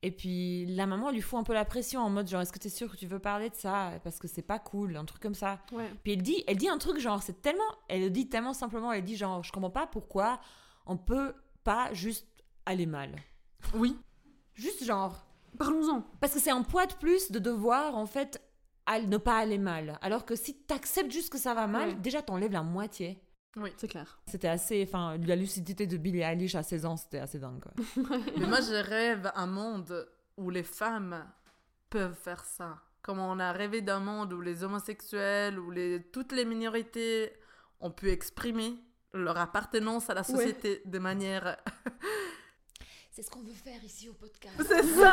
et 0.03 0.11
puis, 0.11 0.65
la 0.67 0.87
maman 0.87 1.11
lui 1.11 1.21
fout 1.21 1.39
un 1.39 1.43
peu 1.43 1.53
la 1.53 1.65
pression 1.65 2.01
en 2.01 2.09
mode, 2.09 2.27
genre, 2.27 2.41
est-ce 2.41 2.51
que 2.51 2.57
tu 2.59 2.67
es 2.67 2.71
sûr 2.71 2.91
que 2.91 2.97
tu 2.97 3.05
veux 3.07 3.19
parler 3.19 3.49
de 3.49 3.55
ça? 3.55 3.91
Parce 4.03 4.17
que 4.19 4.27
c'est 4.27 4.41
pas 4.41 4.57
cool, 4.59 4.97
un 4.97 5.05
truc 5.05 5.21
comme 5.21 5.35
ça. 5.35 5.59
Ouais. 5.71 5.89
Puis 6.03 6.13
elle 6.13 6.21
dit, 6.23 6.43
elle 6.47 6.57
dit 6.57 6.69
un 6.69 6.77
truc 6.77 6.97
genre, 6.99 7.21
c'est 7.21 7.41
tellement, 7.41 7.63
elle 7.87 8.01
le 8.01 8.09
dit 8.09 8.27
tellement 8.29 8.53
simplement, 8.53 8.91
elle 8.91 9.03
dit 9.03 9.15
genre, 9.15 9.43
je 9.43 9.51
comprends 9.51 9.69
pas 9.69 9.87
pourquoi 9.87 10.39
on 10.85 10.97
peut 10.97 11.33
pas 11.63 11.93
juste 11.93 12.27
aller 12.65 12.85
mal. 12.87 13.15
Oui. 13.75 13.95
Juste 14.55 14.83
genre, 14.83 15.25
Parlons-en. 15.57 16.03
parce 16.19 16.33
que 16.33 16.39
c'est 16.39 16.51
un 16.51 16.63
poids 16.63 16.85
de 16.87 16.93
plus 16.95 17.31
de 17.31 17.39
devoir 17.39 17.95
en 17.95 18.05
fait 18.05 18.41
al- 18.87 19.07
ne 19.07 19.17
pas 19.17 19.37
aller 19.37 19.57
mal. 19.59 19.99
Alors 20.01 20.25
que 20.25 20.35
si 20.35 20.55
t'acceptes 20.63 21.11
juste 21.11 21.31
que 21.31 21.37
ça 21.37 21.53
va 21.53 21.67
mal, 21.67 21.89
Ouais. 21.89 21.95
déjà 21.95 22.21
t'enlèves 22.21 22.51
la 22.53 22.63
moitié. 22.63 23.21
C'est 23.77 23.87
clair. 23.87 24.19
C'était 24.27 24.47
assez, 24.47 24.83
enfin, 24.87 25.17
la 25.17 25.35
lucidité 25.35 25.85
de 25.85 25.97
Billie 25.97 26.21
Eilish 26.21 26.55
à 26.55 26.63
16 26.63 26.85
ans, 26.85 26.97
c'était 26.97 27.19
assez 27.19 27.39
dingue. 27.39 27.61
quoi. 27.61 27.73
Mais 28.37 28.45
moi, 28.45 28.61
je 28.61 28.81
rêve 28.81 29.31
un 29.35 29.47
monde 29.47 30.07
où 30.37 30.49
les 30.49 30.63
femmes 30.63 31.25
peuvent 31.89 32.15
faire 32.15 32.45
ça. 32.45 32.79
Comme 33.01 33.19
on 33.19 33.39
a 33.39 33.51
rêvé 33.51 33.81
d'un 33.81 33.99
monde 33.99 34.31
où 34.33 34.41
les 34.41 34.63
homosexuels, 34.63 35.59
où 35.59 35.69
les... 35.71 36.01
toutes 36.11 36.31
les 36.31 36.45
minorités 36.45 37.33
ont 37.81 37.91
pu 37.91 38.09
exprimer 38.09 38.75
leur 39.13 39.37
appartenance 39.37 40.09
à 40.09 40.13
la 40.13 40.23
société 40.23 40.81
de 40.85 40.99
manière... 40.99 41.57
C'est 43.13 43.23
ce 43.23 43.29
qu'on 43.29 43.41
veut 43.41 43.51
faire 43.61 43.83
ici 43.83 44.07
au 44.07 44.13
podcast. 44.13 44.55
C'est 44.65 44.83
ça 45.01 45.11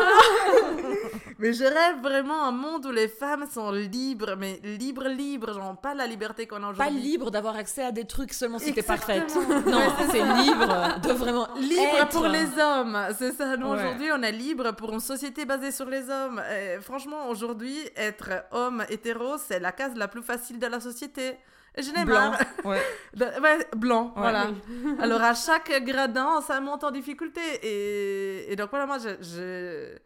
Mais 1.41 1.53
je 1.53 1.65
rêve 1.65 2.01
vraiment 2.01 2.45
un 2.45 2.53
monde 2.53 2.87
où 2.87 2.93
les 2.93 3.09
femmes 3.09 3.45
sont 3.53 3.73
libres, 3.73 4.37
mais 4.39 4.61
libres, 4.63 5.09
libres, 5.09 5.53
genre 5.53 5.77
pas 5.81 5.95
la 5.95 6.07
liberté 6.07 6.47
qu'on 6.47 6.59
a 6.63 6.73
Pas 6.73 6.85
aujourd'hui. 6.85 7.01
libre 7.01 7.31
d'avoir 7.33 7.57
accès 7.57 7.83
à 7.83 7.91
des 7.91 8.05
trucs 8.05 8.33
seulement 8.35 8.61
si 8.61 8.73
t'es 8.73 8.83
parfaite. 8.83 9.35
Non, 9.67 9.83
c'est 9.99 10.13
c'est 10.13 10.23
libre 10.45 11.01
de 11.03 11.13
vraiment 11.13 11.49
Libre 11.57 11.97
être. 12.03 12.09
pour 12.11 12.29
les 12.29 12.47
hommes, 12.61 12.97
c'est 13.19 13.33
ça. 13.33 13.57
Nous, 13.57 13.67
Ouais. 13.67 13.75
aujourd'hui, 13.81 14.11
on 14.13 14.23
est 14.23 14.31
libre 14.33 14.71
pour 14.77 14.93
une 14.93 15.01
société 15.01 15.45
basée 15.45 15.73
sur 15.73 15.87
les 15.87 16.09
hommes. 16.09 16.41
Et 16.57 16.81
franchement, 16.81 17.29
aujourd'hui, 17.29 17.77
être 17.97 18.31
homme 18.53 18.85
hétéro, 18.91 19.39
c'est 19.39 19.59
la 19.59 19.73
case 19.73 19.97
la 19.97 20.07
plus 20.07 20.23
facile 20.23 20.61
de 20.61 20.67
la 20.69 20.79
société. 20.79 21.37
Je 21.77 21.91
n'ai 21.93 22.05
Blanc. 22.05 22.31
marre. 22.31 22.41
Ouais. 22.65 22.83
De- 23.15 23.41
ouais, 23.41 23.67
blanc, 23.77 24.07
Ouais. 24.07 24.13
voilà. 24.23 24.47
Alors, 25.01 25.21
à 25.23 25.35
chaque 25.35 25.71
gradin, 25.85 26.41
ça 26.41 26.61
monte 26.61 26.83
en 26.85 26.91
difficulté. 26.91 27.41
Et, 27.63 28.53
et 28.53 28.57
donc, 28.57 28.71
voilà, 28.71 28.87
moi, 28.87 28.99
je, 28.99 29.11
je, 29.21 29.97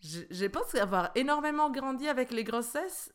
je, 0.00 0.20
je 0.30 0.46
pense 0.46 0.74
avoir 0.74 1.10
énormément 1.14 1.70
grandi 1.70 2.08
avec 2.08 2.30
les 2.32 2.44
grossesses. 2.44 3.12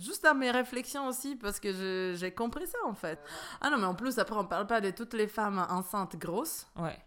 Juste 0.00 0.24
à 0.24 0.34
mes 0.34 0.50
réflexions 0.50 1.06
aussi, 1.06 1.36
parce 1.36 1.60
que 1.60 2.14
j'ai 2.16 2.32
compris 2.34 2.66
ça, 2.66 2.78
en 2.84 2.94
fait. 2.94 3.18
Ah 3.60 3.70
non, 3.70 3.78
mais 3.78 3.86
en 3.86 3.94
plus, 3.94 4.18
après, 4.18 4.36
on 4.36 4.44
parle 4.44 4.66
pas 4.66 4.80
de 4.80 4.90
toutes 4.90 5.14
les 5.14 5.28
femmes 5.28 5.64
enceintes 5.70 6.16
grosses 6.16 6.66
Ouais. 6.76 6.98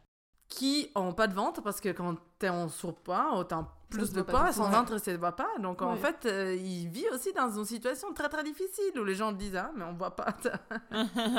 Qui 0.55 0.91
ont 0.95 1.13
pas 1.13 1.27
de 1.27 1.33
ventre 1.33 1.61
parce 1.61 1.81
que 1.81 1.89
quand 1.89 2.15
t'es 2.39 2.49
en 2.49 2.69
surpoids 2.69 3.43
t'as 3.49 3.65
plus 3.89 4.11
de 4.11 4.21
poids, 4.21 4.51
son 4.51 4.69
ventre 4.69 4.97
ça 4.97 5.11
se 5.13 5.17
voit 5.17 5.35
pas. 5.35 5.49
Donc 5.59 5.81
en 5.81 5.95
fait, 5.95 6.25
euh, 6.25 6.55
il 6.55 6.89
vit 6.89 7.05
aussi 7.13 7.31
dans 7.33 7.49
une 7.51 7.65
situation 7.65 8.13
très 8.13 8.29
très 8.29 8.43
difficile 8.43 8.99
où 8.99 9.03
les 9.03 9.15
gens 9.15 9.31
disent 9.31 9.55
ah 9.55 9.71
mais 9.75 9.83
on 9.85 9.93
voit 9.93 10.15
pas. 10.15 10.35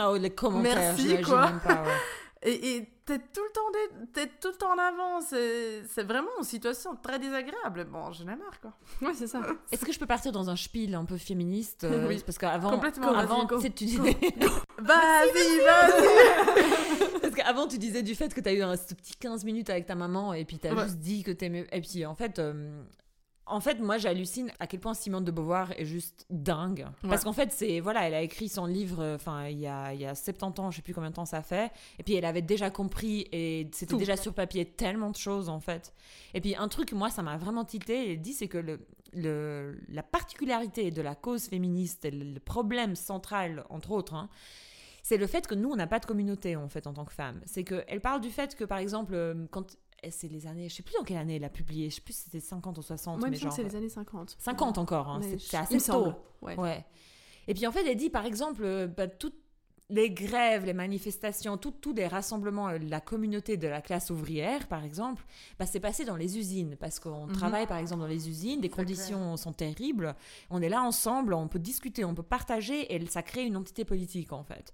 oh, 0.06 0.16
les 0.18 0.30
commentaires, 0.30 0.94
Merci, 0.96 1.22
quoi. 1.22 1.46
même 1.46 1.60
pas, 1.60 1.82
ouais. 1.82 1.90
Et 2.46 2.76
et 2.76 2.92
t'es 3.06 3.18
tout 3.18 3.40
le 3.42 3.52
temps 3.52 3.70
dé- 3.72 4.06
t'es 4.12 4.26
tout 4.38 4.48
le 4.48 4.54
temps 4.54 4.74
en 4.74 4.78
avant. 4.78 5.20
C'est 5.22 6.02
vraiment 6.02 6.28
une 6.38 6.44
situation 6.44 6.94
très 6.94 7.18
désagréable. 7.18 7.86
Bon, 7.90 8.12
je 8.12 8.22
n'ai 8.22 8.36
marre 8.36 8.60
quoi. 8.60 8.72
Ouais, 9.00 9.14
c'est 9.14 9.26
ça. 9.26 9.40
Est-ce 9.72 9.82
que 9.82 9.92
je 9.92 9.98
peux 9.98 10.04
partir 10.06 10.30
dans 10.30 10.50
un 10.50 10.56
spiel 10.56 10.94
un 10.94 11.06
peu 11.06 11.16
féministe 11.16 11.84
euh, 11.84 12.06
Oui. 12.06 12.22
Parce 12.26 12.36
qu'avant, 12.36 12.72
Complètement, 12.72 13.14
avant, 13.14 13.46
tu 13.46 13.70
disais, 13.70 14.18
Vas-y, 14.78 15.60
vas-y. 15.64 17.13
Parce 17.34 17.46
qu'avant 17.48 17.66
tu 17.68 17.78
disais 17.78 18.02
du 18.02 18.14
fait 18.14 18.32
que 18.34 18.40
tu 18.40 18.48
as 18.48 18.52
eu 18.52 18.62
un, 18.62 18.76
ce 18.76 18.94
petit 18.94 19.14
15 19.16 19.44
minutes 19.44 19.70
avec 19.70 19.86
ta 19.86 19.94
maman 19.94 20.32
et 20.34 20.44
puis 20.44 20.58
tu 20.58 20.68
as 20.68 20.74
Ouais. 20.74 20.84
juste 20.84 20.98
dit 20.98 21.22
que 21.22 21.30
t'aimais. 21.32 21.66
Et 21.72 21.80
puis 21.80 22.04
en 22.06 22.14
fait, 22.14 22.38
euh, 22.38 22.82
en 23.46 23.60
fait, 23.60 23.78
moi 23.80 23.98
j'hallucine 23.98 24.50
à 24.58 24.66
quel 24.66 24.80
point 24.80 24.94
Simone 24.94 25.24
de 25.24 25.30
Beauvoir 25.30 25.72
est 25.72 25.84
juste 25.84 26.24
dingue. 26.30 26.86
Parce 27.02 27.24
qu'en 27.24 27.32
fait, 27.34 27.52
c'est 27.52 27.80
voilà, 27.80 28.06
elle 28.08 28.14
a 28.14 28.22
écrit 28.22 28.48
son 28.48 28.64
livre, 28.66 29.02
euh, 29.02 29.16
enfin 29.16 29.48
il 29.48 29.58
y 29.58 29.66
a, 29.66 29.92
il 29.92 30.00
y 30.00 30.06
a 30.06 30.14
70 30.14 30.60
ans, 30.60 30.70
je 30.70 30.76
sais 30.76 30.82
plus 30.82 30.94
combien 30.94 31.10
de 31.10 31.14
temps 31.14 31.26
ça 31.26 31.42
fait. 31.42 31.70
Et 31.98 32.02
puis 32.02 32.14
elle 32.14 32.24
avait 32.24 32.40
déjà 32.42 32.70
compris 32.70 33.26
et 33.32 33.68
c'était 33.72 33.96
déjà 33.96 34.16
sur 34.16 34.32
papier 34.32 34.64
tellement 34.64 35.10
de 35.10 35.16
choses 35.16 35.48
en 35.50 35.60
fait. 35.60 35.92
Et 36.32 36.40
puis 36.40 36.56
un 36.56 36.68
truc, 36.68 36.92
moi 36.92 37.10
ça 37.10 37.22
m'a 37.22 37.36
vraiment 37.36 37.64
tilté 37.64 38.10
et 38.10 38.16
dit, 38.16 38.32
c'est 38.32 38.48
que 38.48 38.56
le, 38.58 38.80
le, 39.12 39.78
la 39.88 40.02
particularité 40.02 40.90
de 40.90 41.02
la 41.02 41.14
cause 41.14 41.44
féministe 41.44 42.04
et 42.06 42.10
le 42.10 42.40
problème 42.40 42.96
central, 42.96 43.64
entre 43.68 43.90
autres, 43.90 44.14
hein, 44.14 44.28
c'est 45.06 45.18
le 45.18 45.26
fait 45.26 45.46
que 45.46 45.54
nous, 45.54 45.70
on 45.70 45.76
n'a 45.76 45.86
pas 45.86 45.98
de 45.98 46.06
communauté, 46.06 46.56
en 46.56 46.66
fait, 46.70 46.86
en 46.86 46.94
tant 46.94 47.04
que 47.04 47.12
femme. 47.12 47.42
C'est 47.44 47.62
qu'elle 47.62 48.00
parle 48.00 48.22
du 48.22 48.30
fait 48.30 48.56
que, 48.56 48.64
par 48.64 48.78
exemple, 48.78 49.12
euh, 49.14 49.46
quand... 49.50 49.76
et 50.02 50.10
C'est 50.10 50.28
les 50.28 50.46
années... 50.46 50.70
Je 50.70 50.74
sais 50.76 50.82
plus 50.82 50.94
dans 50.98 51.04
quelle 51.04 51.18
année 51.18 51.36
elle 51.36 51.44
a 51.44 51.50
publié. 51.50 51.90
Je 51.90 51.96
sais 51.96 52.00
plus 52.00 52.14
si 52.14 52.22
c'était 52.22 52.40
50 52.40 52.78
ou 52.78 52.82
60, 52.82 53.18
Moi, 53.20 53.28
mais 53.28 53.36
semble 53.36 53.42
genre... 53.42 53.50
que 53.50 53.56
c'est 53.62 53.68
les 53.68 53.76
années 53.76 53.88
50. 53.90 54.36
50 54.38 54.78
encore, 54.78 55.08
hein, 55.10 55.20
c'est 55.22 55.38
je- 55.38 55.56
assez 55.58 55.78
tôt. 55.92 56.14
Ouais. 56.40 56.56
Ouais. 56.58 56.86
Et 57.46 57.52
puis 57.52 57.66
en 57.66 57.72
fait, 57.72 57.86
elle 57.86 57.98
dit 57.98 58.08
par 58.08 58.24
exemple, 58.24 58.62
euh, 58.64 58.86
bah, 58.86 59.06
toutes 59.06 59.36
les 59.90 60.10
grèves, 60.10 60.64
les 60.64 60.72
manifestations, 60.72 61.58
tout- 61.58 61.70
tous 61.72 61.92
les 61.92 62.06
rassemblements, 62.06 62.68
euh, 62.68 62.78
la 62.78 63.00
communauté 63.00 63.56
de 63.58 63.68
la 63.68 63.82
classe 63.82 64.10
ouvrière, 64.10 64.66
par 64.66 64.82
exemple, 64.82 65.24
bah, 65.58 65.66
c'est 65.66 65.80
passé 65.80 66.04
dans 66.06 66.16
les 66.16 66.38
usines 66.38 66.76
parce 66.76 66.98
qu'on 66.98 67.26
Mhm. 67.26 67.32
travaille 67.32 67.66
par 67.66 67.76
exemple 67.78 68.00
dans 68.00 68.06
les 68.06 68.28
usines, 68.28 68.60
les 68.62 68.70
conditions 68.70 69.36
sont 69.36 69.52
terribles, 69.52 70.14
on 70.48 70.62
est 70.62 70.70
là 70.70 70.82
ensemble, 70.82 71.34
on 71.34 71.48
peut 71.48 71.58
discuter, 71.58 72.04
on 72.04 72.14
peut 72.14 72.22
partager 72.22 72.94
et 72.94 73.06
ça 73.06 73.22
crée 73.22 73.44
une 73.44 73.56
entité 73.56 73.84
politique 73.84 74.32
en 74.32 74.42
fait. 74.42 74.72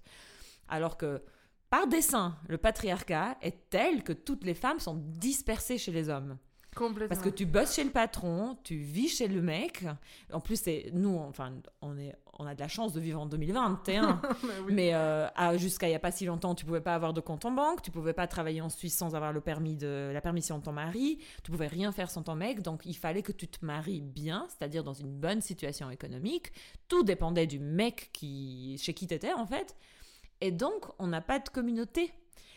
Alors 0.69 0.95
que 0.97 1.21
par 1.69 1.87
dessein, 1.87 2.37
le 2.47 2.57
patriarcat 2.57 3.37
est 3.41 3.69
tel 3.69 4.03
que 4.03 4.13
toutes 4.13 4.43
les 4.45 4.53
femmes 4.55 4.79
sont 4.79 4.95
dispersées 4.95 5.77
chez 5.77 5.91
les 5.91 6.07
hommes. 6.09 6.37
Complètement. 6.75 7.09
Parce 7.13 7.21
que 7.21 7.33
tu 7.33 7.45
bosses 7.45 7.75
chez 7.75 7.83
le 7.83 7.89
patron, 7.89 8.57
tu 8.63 8.77
vis 8.77 9.09
chez 9.09 9.27
le 9.27 9.41
mec. 9.41 9.85
En 10.31 10.39
plus, 10.39 10.61
c'est 10.61 10.89
nous, 10.93 11.17
enfin, 11.17 11.53
on 11.81 11.97
est, 11.97 12.15
on 12.39 12.45
a 12.47 12.55
de 12.55 12.59
la 12.61 12.69
chance 12.69 12.93
de 12.93 13.01
vivre 13.01 13.19
en 13.19 13.25
2021. 13.25 14.21
Mais 14.23 14.49
oui. 14.65 14.73
mais 14.73 14.93
euh, 14.93 15.57
jusqu'à 15.57 15.89
il 15.89 15.91
y 15.91 15.95
a 15.95 15.99
pas 15.99 16.11
si 16.11 16.25
longtemps, 16.25 16.55
tu 16.55 16.63
pouvais 16.63 16.79
pas 16.79 16.95
avoir 16.95 17.13
de 17.13 17.19
compte 17.19 17.43
en 17.43 17.51
banque, 17.51 17.81
tu 17.81 17.91
pouvais 17.91 18.13
pas 18.13 18.25
travailler 18.25 18.61
en 18.61 18.69
Suisse 18.69 18.95
sans 18.95 19.15
avoir 19.15 19.33
le 19.33 19.41
permis 19.41 19.75
de 19.75 20.11
la 20.13 20.21
permission 20.21 20.59
de 20.59 20.63
ton 20.63 20.71
mari, 20.71 21.19
tu 21.43 21.51
pouvais 21.51 21.67
rien 21.67 21.91
faire 21.91 22.09
sans 22.09 22.23
ton 22.23 22.35
mec. 22.35 22.61
Donc 22.61 22.85
il 22.85 22.95
fallait 22.95 23.21
que 23.21 23.33
tu 23.33 23.49
te 23.49 23.65
maries 23.65 24.01
bien, 24.01 24.47
c'est-à-dire 24.47 24.85
dans 24.85 24.93
une 24.93 25.11
bonne 25.11 25.41
situation 25.41 25.89
économique. 25.89 26.53
Tout 26.87 27.03
dépendait 27.03 27.47
du 27.47 27.59
mec 27.59 28.11
qui, 28.13 28.77
chez 28.81 28.93
qui 28.93 29.07
tu 29.07 29.13
étais 29.13 29.33
en 29.33 29.45
fait. 29.45 29.75
Et 30.39 30.51
donc 30.51 30.85
on 30.99 31.07
n'a 31.07 31.21
pas 31.21 31.39
de 31.39 31.49
communauté. 31.49 32.13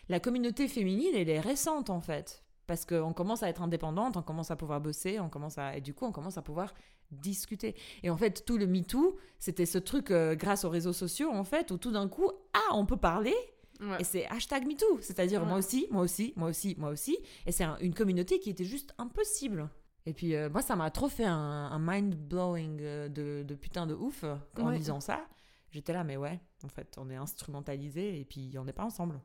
La 0.09 0.21
communauté 0.21 0.69
féminine, 0.69 1.15
elle 1.15 1.31
est 1.31 1.41
récente 1.41 1.91
en 1.91 2.01
fait. 2.01 2.45
Parce 2.67 2.87
qu'on 2.87 3.12
commence 3.12 3.43
à 3.43 3.49
être 3.49 3.61
indépendante, 3.62 4.17
on 4.17 4.23
commence 4.23 4.51
à 4.51 4.57
pouvoir 4.57 4.81
bosser, 4.81 5.21
on 5.21 5.29
commence 5.29 5.59
à, 5.59 5.77
et 5.77 5.81
du 5.81 5.93
coup, 5.93 6.07
on 6.07 6.12
commence 6.12 6.39
à 6.39 6.43
pouvoir 6.43 6.73
discuter. 7.11 7.75
Et 8.03 8.11
en 8.11 8.17
fait, 8.17 8.45
tout 8.47 8.57
le 8.57 8.67
MeToo, 8.67 9.17
c'était 9.39 9.67
ce 9.67 9.79
truc 9.79 10.11
euh, 10.11 10.35
grâce 10.35 10.65
aux 10.65 10.71
réseaux 10.71 10.93
sociaux, 10.95 11.31
en 11.31 11.45
fait, 11.45 11.71
où 11.71 11.77
tout 11.79 11.91
d'un 11.93 12.09
coup, 12.09 12.31
ah, 12.55 12.75
on 12.75 12.87
peut 12.87 12.97
parler, 12.97 13.35
Ouais. 13.81 13.97
et 14.01 14.05
c'est 14.05 14.25
hashtag 14.27 14.67
MeToo. 14.67 14.99
C'est-à-dire, 15.01 15.43
Ouais. 15.43 15.49
moi 15.49 15.59
aussi, 15.59 15.87
moi 15.91 16.03
aussi, 16.03 16.33
moi 16.37 16.49
aussi, 16.49 16.75
moi 16.79 16.91
aussi. 16.91 17.19
Et 17.45 17.53
c'est 17.53 17.65
un- 17.65 17.77
une 17.81 17.93
communauté 17.93 18.39
qui 18.41 18.49
était 18.51 18.65
juste 18.65 18.95
impossible. 18.99 19.69
Et 20.07 20.15
puis, 20.15 20.35
euh, 20.37 20.49
moi, 20.49 20.62
ça 20.62 20.77
m'a 20.77 20.91
trop 20.91 21.09
fait 21.09 21.25
un, 21.25 21.35
un 21.71 21.79
mind-blowing 21.79 22.79
euh, 22.81 23.09
de, 23.09 23.43
de 23.47 23.55
putain 23.55 23.87
de 23.87 23.95
ouf 23.95 24.25
en 24.59 24.67
Ouais. 24.69 24.77
lisant 24.79 25.01
ça. 25.01 25.27
J'étais 25.71 25.93
là, 25.93 26.05
mais 26.05 26.17
ouais, 26.17 26.41
en 26.62 26.69
fait, 26.69 26.97
on 26.99 27.11
est 27.11 27.17
instrumentalisé 27.17 28.21
et 28.21 28.25
puis 28.25 28.55
on 28.59 28.65
n'est 28.65 28.73
pas 28.73 28.85
ensemble. 28.85 29.21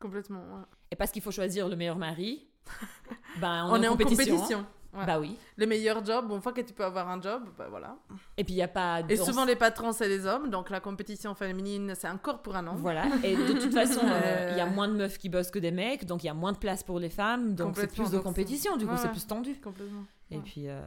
Complètement. 0.00 0.40
ouais. 0.40 0.64
Et 0.90 0.96
parce 0.96 1.10
qu'il 1.10 1.22
faut 1.22 1.30
choisir 1.30 1.68
le 1.68 1.76
meilleur 1.76 1.96
mari, 1.96 2.46
ben, 3.40 3.66
on, 3.68 3.72
On, 3.72 3.82
est, 3.82 3.88
en 3.88 3.92
en 3.92 3.96
compétition. 3.96 4.34
compétition. 4.36 4.66
Ouais. 4.96 5.06
Bah 5.06 5.18
oui. 5.18 5.36
Les 5.56 5.66
meilleurs 5.66 6.04
jobs, 6.04 6.30
une 6.30 6.40
fois 6.40 6.52
que 6.52 6.60
tu 6.60 6.72
peux 6.72 6.84
avoir 6.84 7.08
un 7.10 7.20
job, 7.20 7.42
bah 7.58 7.66
voilà. 7.68 7.96
Et 8.36 8.44
puis 8.44 8.54
il 8.54 8.58
y 8.58 8.62
a 8.62 8.68
pas. 8.68 9.00
Et 9.08 9.16
souvent 9.16 9.44
les 9.44 9.56
patrons, 9.56 9.90
c'est 9.92 10.06
les 10.06 10.24
hommes, 10.24 10.50
donc 10.50 10.70
la 10.70 10.78
compétition 10.78 11.34
féminine, 11.34 11.94
c'est 11.96 12.08
encore 12.08 12.42
pour 12.42 12.54
un 12.54 12.64
homme. 12.68 12.76
Voilà. 12.76 13.06
Et 13.24 13.34
de 13.34 13.54
toute 13.54 13.72
façon, 13.74 14.02
euh, 14.04 14.10
Euh. 14.22 14.48
il 14.52 14.56
y 14.58 14.60
a 14.60 14.66
moins 14.66 14.86
de 14.86 14.92
meufs 14.94 15.18
qui 15.18 15.28
bossent 15.28 15.50
que 15.50 15.58
des 15.58 15.72
mecs, 15.72 16.04
donc 16.06 16.22
il 16.22 16.26
y 16.26 16.30
a 16.30 16.34
moins 16.34 16.52
de 16.52 16.58
place 16.58 16.84
pour 16.84 17.00
les 17.00 17.10
femmes, 17.10 17.56
donc 17.56 17.76
c'est 17.76 17.92
plus 17.92 18.08
de 18.12 18.18
compétition, 18.18 18.76
du 18.76 18.86
coup 18.86 18.92
Ouais, 18.92 18.98
c'est 18.98 19.10
plus 19.10 19.26
tendu. 19.26 19.56
Complètement. 19.60 20.04
Et 20.30 20.36
Ouais. 20.36 20.42
puis, 20.44 20.68
euh, 20.68 20.80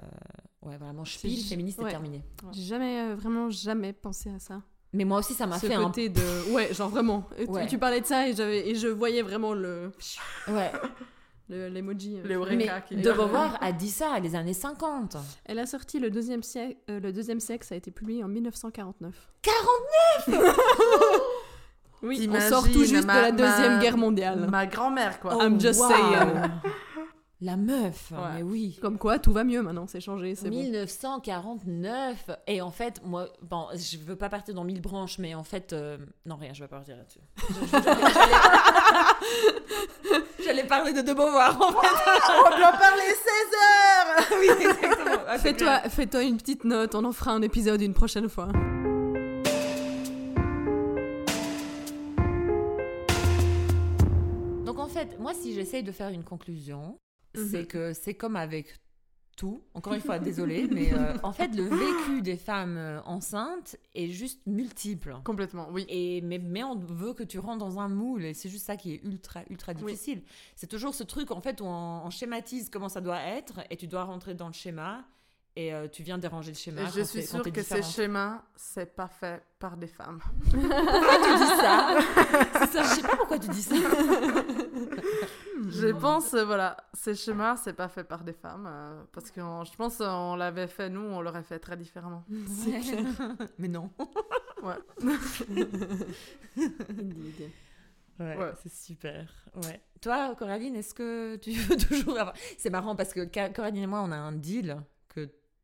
ouais, 0.62 0.78
vraiment, 0.78 1.04
je 1.04 1.18
suis 1.18 1.44
féministe, 1.44 1.78
ouais. 1.80 1.86
c'est 1.88 1.92
terminé. 1.92 2.24
J'ai 2.54 2.64
jamais, 2.64 3.02
euh, 3.12 3.16
vraiment 3.16 3.50
jamais 3.50 3.92
pensé 3.92 4.30
à 4.30 4.40
ça. 4.40 4.62
Mais 4.94 5.04
moi 5.04 5.20
aussi, 5.20 5.34
ça 5.34 5.46
m'a 5.48 5.60
fait 5.60 5.74
un. 5.76 5.84
côté 5.84 6.08
de. 6.08 6.54
Ouais, 6.54 6.74
genre 6.74 6.88
vraiment. 6.90 7.28
Tu- 7.68 7.78
parlais 7.78 8.00
de 8.00 8.06
ça 8.06 8.26
et, 8.30 8.34
j'avais, 8.34 8.70
et 8.70 8.76
je 8.76 8.88
voyais 8.88 9.22
vraiment 9.22 9.54
le. 9.54 9.92
Ouais. 10.48 10.72
le- 11.50 11.70
l'emoji. 11.70 12.18
euh, 12.18 12.28
Les 12.28 12.36
qui- 12.88 12.96
Mais 12.96 13.02
De 13.02 13.12
Beauvoir 13.12 13.58
a 13.62 13.72
dit 13.72 13.90
ça 13.90 14.14
à 14.14 14.20
les 14.20 14.36
années 14.36 14.54
50. 14.54 15.18
Elle 15.46 15.60
a 15.60 15.66
sorti 15.66 16.00
le 16.00 16.10
deuxième, 16.10 16.44
siècle, 16.44 16.78
euh, 16.90 17.00
le 17.00 17.12
deuxième 17.14 17.40
sexe, 17.40 17.72
a 17.72 17.76
été 17.76 17.92
publié 17.92 18.24
en 18.24 18.28
1949. 18.28 19.14
49 19.42 20.40
Oui, 22.04 22.30
on 22.32 22.40
sort 22.42 22.64
tout 22.72 22.84
juste 22.84 23.06
ma- 23.06 23.16
de 23.16 23.22
la 23.22 23.32
Deuxième 23.32 23.74
ma- 23.76 23.80
Guerre 23.82 23.98
mondiale. 23.98 24.48
Ma 24.50 24.68
grand-mère, 24.68 25.20
quoi. 25.20 25.44
I'm 25.44 25.60
just 25.60 25.80
wow. 25.80 25.90
saying. 25.90 26.28
La 27.40 27.56
meuf, 27.56 28.10
Ouais. 28.12 28.18
mais 28.38 28.42
oui. 28.42 28.80
Comme 28.82 28.98
quoi, 28.98 29.20
tout 29.20 29.32
va 29.32 29.44
mieux 29.44 29.62
maintenant, 29.62 29.86
c'est 29.86 30.02
changé, 30.02 30.34
c'est 30.34 30.50
bon. 30.50 30.56
1949 30.58 32.32
et 32.48 32.62
en 32.62 32.72
fait 32.72 33.00
moi 33.06 33.28
bon 33.44 33.68
je 33.76 33.98
veux 34.00 34.16
pas 34.16 34.28
partir 34.30 34.56
dans 34.56 34.64
mille 34.64 34.82
branches 34.82 35.20
mais 35.20 35.36
en 35.36 35.44
fait 35.44 35.72
euh, 35.72 36.00
non 36.26 36.36
rien 36.38 36.54
je 36.54 36.64
vais 36.64 36.68
pas 36.68 36.78
partir 36.78 36.98
là-dessus 36.98 37.20
j'allais- 40.44 40.64
parler 40.64 40.94
de 40.94 41.02
De 41.02 41.14
Beauvoir 41.14 41.56
en 41.62 41.72
fait 41.80 41.88
On 42.46 42.58
doit 42.58 42.72
parler 42.72 43.04
16 43.04 43.18
heures 43.54 44.26
oui 44.40 44.48
exactement 44.60 45.22
Ah, 45.28 45.38
c'est 45.38 45.54
clair. 45.54 45.82
Fais-toi, 45.82 45.90
fais-toi 45.92 46.24
une 46.24 46.38
petite 46.38 46.64
note, 46.64 46.96
on 46.96 47.04
en 47.06 47.12
fera 47.12 47.32
un 47.34 47.42
épisode 47.44 47.82
une 47.82 47.94
prochaine 47.94 48.30
fois. 48.30 48.48
donc 54.66 54.80
en 54.80 54.88
fait 54.88 55.18
moi 55.20 55.34
si 55.34 55.54
j'essaye 55.54 55.84
de 55.84 55.92
faire 55.92 56.10
une 56.10 56.24
conclusion 56.24 57.00
c'est 57.38 57.62
Mhm. 57.62 57.68
que 57.68 57.94
c'est 57.94 58.14
comme 58.16 58.36
avec 58.36 58.76
tout 59.36 59.62
encore 59.76 59.94
une 59.94 60.02
fois 60.02 60.18
désolée 60.20 60.68
mais 60.68 60.92
euh, 60.94 61.14
en 61.22 61.32
fait 61.32 61.56
le 61.56 61.64
vécu 61.64 62.22
des 62.24 62.38
femmes 62.38 62.76
euh, 62.78 63.00
enceintes 63.04 63.76
est 63.94 64.08
juste 64.10 64.42
multiple 64.48 65.16
Complètement, 65.24 65.70
oui. 65.72 65.86
Et, 65.90 66.22
mais, 66.22 66.40
mais 66.40 66.64
on 66.64 66.76
veut 66.76 67.14
que 67.14 67.22
tu 67.24 67.38
rentres 67.38 67.60
dans 67.60 67.80
un 67.80 67.88
moule 67.88 68.26
et 68.26 68.34
c'est 68.34 68.50
juste 68.50 68.66
ça 68.66 68.78
qui 68.78 68.94
est 68.96 69.04
ultra 69.04 69.42
ultra 69.52 69.74
Oui. 69.74 69.92
difficile. 69.94 70.24
C'est 70.56 70.66
toujours 70.68 70.96
ce 70.96 71.04
truc 71.04 71.30
en 71.32 71.40
fait 71.42 71.62
où 71.62 71.66
on, 71.66 72.02
on 72.06 72.10
schématise 72.10 72.70
comment 72.72 72.90
ça 72.90 73.00
doit 73.02 73.22
être 73.22 73.60
et 73.70 73.78
tu 73.78 73.86
dois 73.88 74.06
rentrer 74.06 74.34
dans 74.34 74.48
le 74.48 74.54
schéma 74.54 75.06
et 75.60 75.74
euh, 75.74 75.88
tu 75.88 76.04
viens 76.04 76.18
déranger 76.20 76.52
le 76.52 76.58
schéma. 76.58 76.82
Et 76.84 76.86
je 76.96 77.02
suis 77.02 77.26
sûre 77.26 77.42
que 77.42 77.64
ces 77.64 77.82
schémas, 77.82 78.44
c'est 78.56 78.96
pas 78.96 79.08
fait 79.08 79.42
par 79.60 79.76
des 79.76 79.88
femmes. 79.88 80.20
Pourquoi 80.52 81.18
tu 81.24 81.38
dis 81.38 81.48
ça 81.58 82.00
Je 82.84 82.96
sais 82.96 83.02
pas 83.02 83.16
pourquoi 83.18 83.40
tu 83.40 83.50
dis 83.50 83.62
ça. 83.64 83.76
Je 85.70 85.88
pense, 85.88 86.34
euh, 86.36 86.46
voilà, 86.46 86.78
ces 86.94 87.16
schémas, 87.16 87.58
c'est 87.58 87.74
pas 87.74 87.88
fait 87.88 88.04
par 88.04 88.24
des 88.24 88.34
femmes. 88.34 88.68
euh, 88.70 89.02
parce 89.12 89.32
que 89.32 89.42
on- 89.42 89.64
je 89.66 89.74
pense 89.76 89.98
qu'on 89.98 90.36
l'avait 90.36 90.68
fait, 90.68 90.90
nous, 90.90 91.02
on 91.02 91.22
l'aurait 91.22 91.42
fait 91.44 91.58
très 91.60 91.76
différemment. 91.76 92.24
C'est 92.48 92.80
clair. 92.80 93.06
mais 93.58 93.68
non. 93.68 93.90
Indeed. 96.90 97.52
Ouais, 98.20 98.36
Ouais. 98.38 98.52
c'est 98.64 98.72
super. 98.74 99.28
Ouais. 99.56 99.80
Toi, 100.02 100.36
Coraline, 100.38 100.76
est-ce 100.76 100.94
que 100.94 101.36
tu 101.38 101.52
veux 101.52 101.78
toujours 101.78 102.18
avoir... 102.20 102.34
C'est 102.58 102.70
marrant 102.70 102.96
parce 102.96 103.14
que 103.14 103.28
Ca- 103.32 103.50
Coraline 103.50 103.84
et 103.84 103.88
moi, 103.88 104.02
on 104.04 104.12
a 104.12 104.16
un 104.18 104.32
deal 104.32 104.78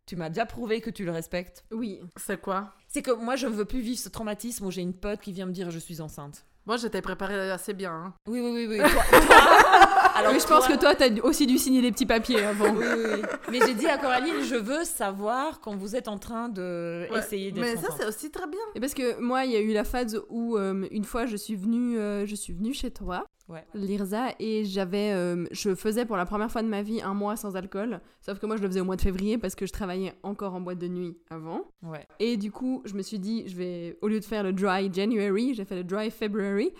tu 0.06 0.16
m'as 0.16 0.30
déjà 0.30 0.46
prouvé 0.46 0.82
que 0.82 0.90
tu 0.90 1.06
le 1.06 1.12
respectes. 1.12 1.64
Oui, 1.72 2.02
C'est 2.18 2.40
quoi? 2.42 2.74
C'est 2.88 3.02
que 3.02 3.12
moi, 3.12 3.36
je 3.36 3.48
ne 3.48 3.54
veux 3.54 3.66
plus 3.66 3.80
vivre 3.82 4.00
ce 4.00 4.10
traumatisme 4.10 4.66
où 4.66 4.72
j'ai 4.72 4.82
une 4.82 4.94
pote 4.94 5.22
qui 5.22 5.32
vient 5.32 5.46
me 5.46 5.52
dire 5.54 5.72
je 5.72 5.80
suis 5.80 6.02
enceinte. 6.02 6.46
Moi, 6.66 6.78
j'étais 6.78 7.02
préparée 7.02 7.52
assez 7.52 7.74
bien. 7.74 7.92
hein. 7.94 8.14
Oui, 8.28 8.40
oui, 8.40 8.68
oui. 8.68 8.80
oui. 8.82 8.90
Toi- 8.92 9.04
toi- 9.28 9.83
alors, 10.16 10.34
oui, 10.34 10.40
je 10.40 10.46
toi- 10.46 10.58
pense 10.60 10.68
que 10.68 10.80
toi, 10.80 10.96
t'as 10.96 11.10
aussi 11.24 11.46
dû 11.48 11.58
signer 11.58 11.82
des 11.82 11.92
petits 11.92 12.06
papiers 12.06 12.44
avant. 12.44 12.72
Oui, 12.74 12.86
oui, 12.96 13.04
oui. 13.16 13.22
Mais 13.52 13.60
j'ai 13.66 13.74
dit 13.74 13.88
à 13.88 13.98
Coraline, 13.98 14.42
je 14.44 14.56
veux 14.56 14.84
savoir 14.84 15.60
quand 15.62 15.76
vous 15.76 15.96
êtes 15.96 16.08
en 16.08 16.18
train 16.18 16.50
de 16.50 17.08
Ouais. 17.12 17.20
essayer 17.20 17.52
d'être 17.52 17.62
Mais 17.64 17.76
ça, 17.76 17.90
c'est 17.98 18.06
aussi 18.08 18.32
très 18.32 18.48
bien. 18.48 18.60
Et 18.76 18.80
parce 18.80 18.94
que 18.94 19.20
moi, 19.20 19.46
il 19.46 19.52
y 19.52 19.56
a 19.56 19.62
eu 19.62 19.74
la 19.74 19.84
phase 19.84 20.22
où 20.30 20.58
euh, 20.58 20.88
une 20.92 21.04
fois, 21.06 21.26
je 21.26 21.36
suis 21.38 21.56
venue, 21.56 21.98
euh, 21.98 22.26
je 22.26 22.36
suis 22.36 22.54
venue 22.54 22.74
chez 22.74 22.92
toi, 22.92 23.26
Ouais. 23.50 23.66
Lirza, 23.74 24.28
et 24.40 24.64
j'avais, 24.64 25.12
euh, 25.12 25.46
je 25.52 25.76
faisais 25.76 26.06
pour 26.06 26.16
la 26.16 26.26
première 26.26 26.50
fois 26.50 26.62
de 26.64 26.68
ma 26.70 26.82
vie 26.82 27.02
un 27.02 27.14
mois 27.14 27.36
sans 27.36 27.58
alcool. 27.58 28.00
Sauf 28.22 28.40
que 28.40 28.46
moi, 28.46 28.56
je 28.56 28.62
le 28.62 28.70
faisais 28.70 28.80
au 28.80 28.86
mois 28.86 28.96
de 28.96 29.02
février 29.02 29.38
parce 29.38 29.54
que 29.54 29.66
je 29.66 29.74
travaillais 29.74 30.14
encore 30.24 30.54
en 30.56 30.62
boîte 30.62 30.80
de 30.80 30.88
nuit 30.88 31.18
avant. 31.30 31.62
Ouais. 31.84 32.08
Et 32.20 32.38
du 32.38 32.52
coup, 32.52 32.82
je 32.86 32.94
me 32.94 33.02
suis 33.02 33.20
dit, 33.20 33.44
je 33.48 33.56
vais, 33.58 33.98
au 34.02 34.08
lieu 34.08 34.20
de 34.22 34.26
faire 34.26 34.44
le 34.44 34.54
dry 34.54 34.90
January, 34.94 35.54
j'ai 35.56 35.66
fait 35.66 35.76
le 35.76 35.84
dry 35.84 36.10
February. 36.10 36.72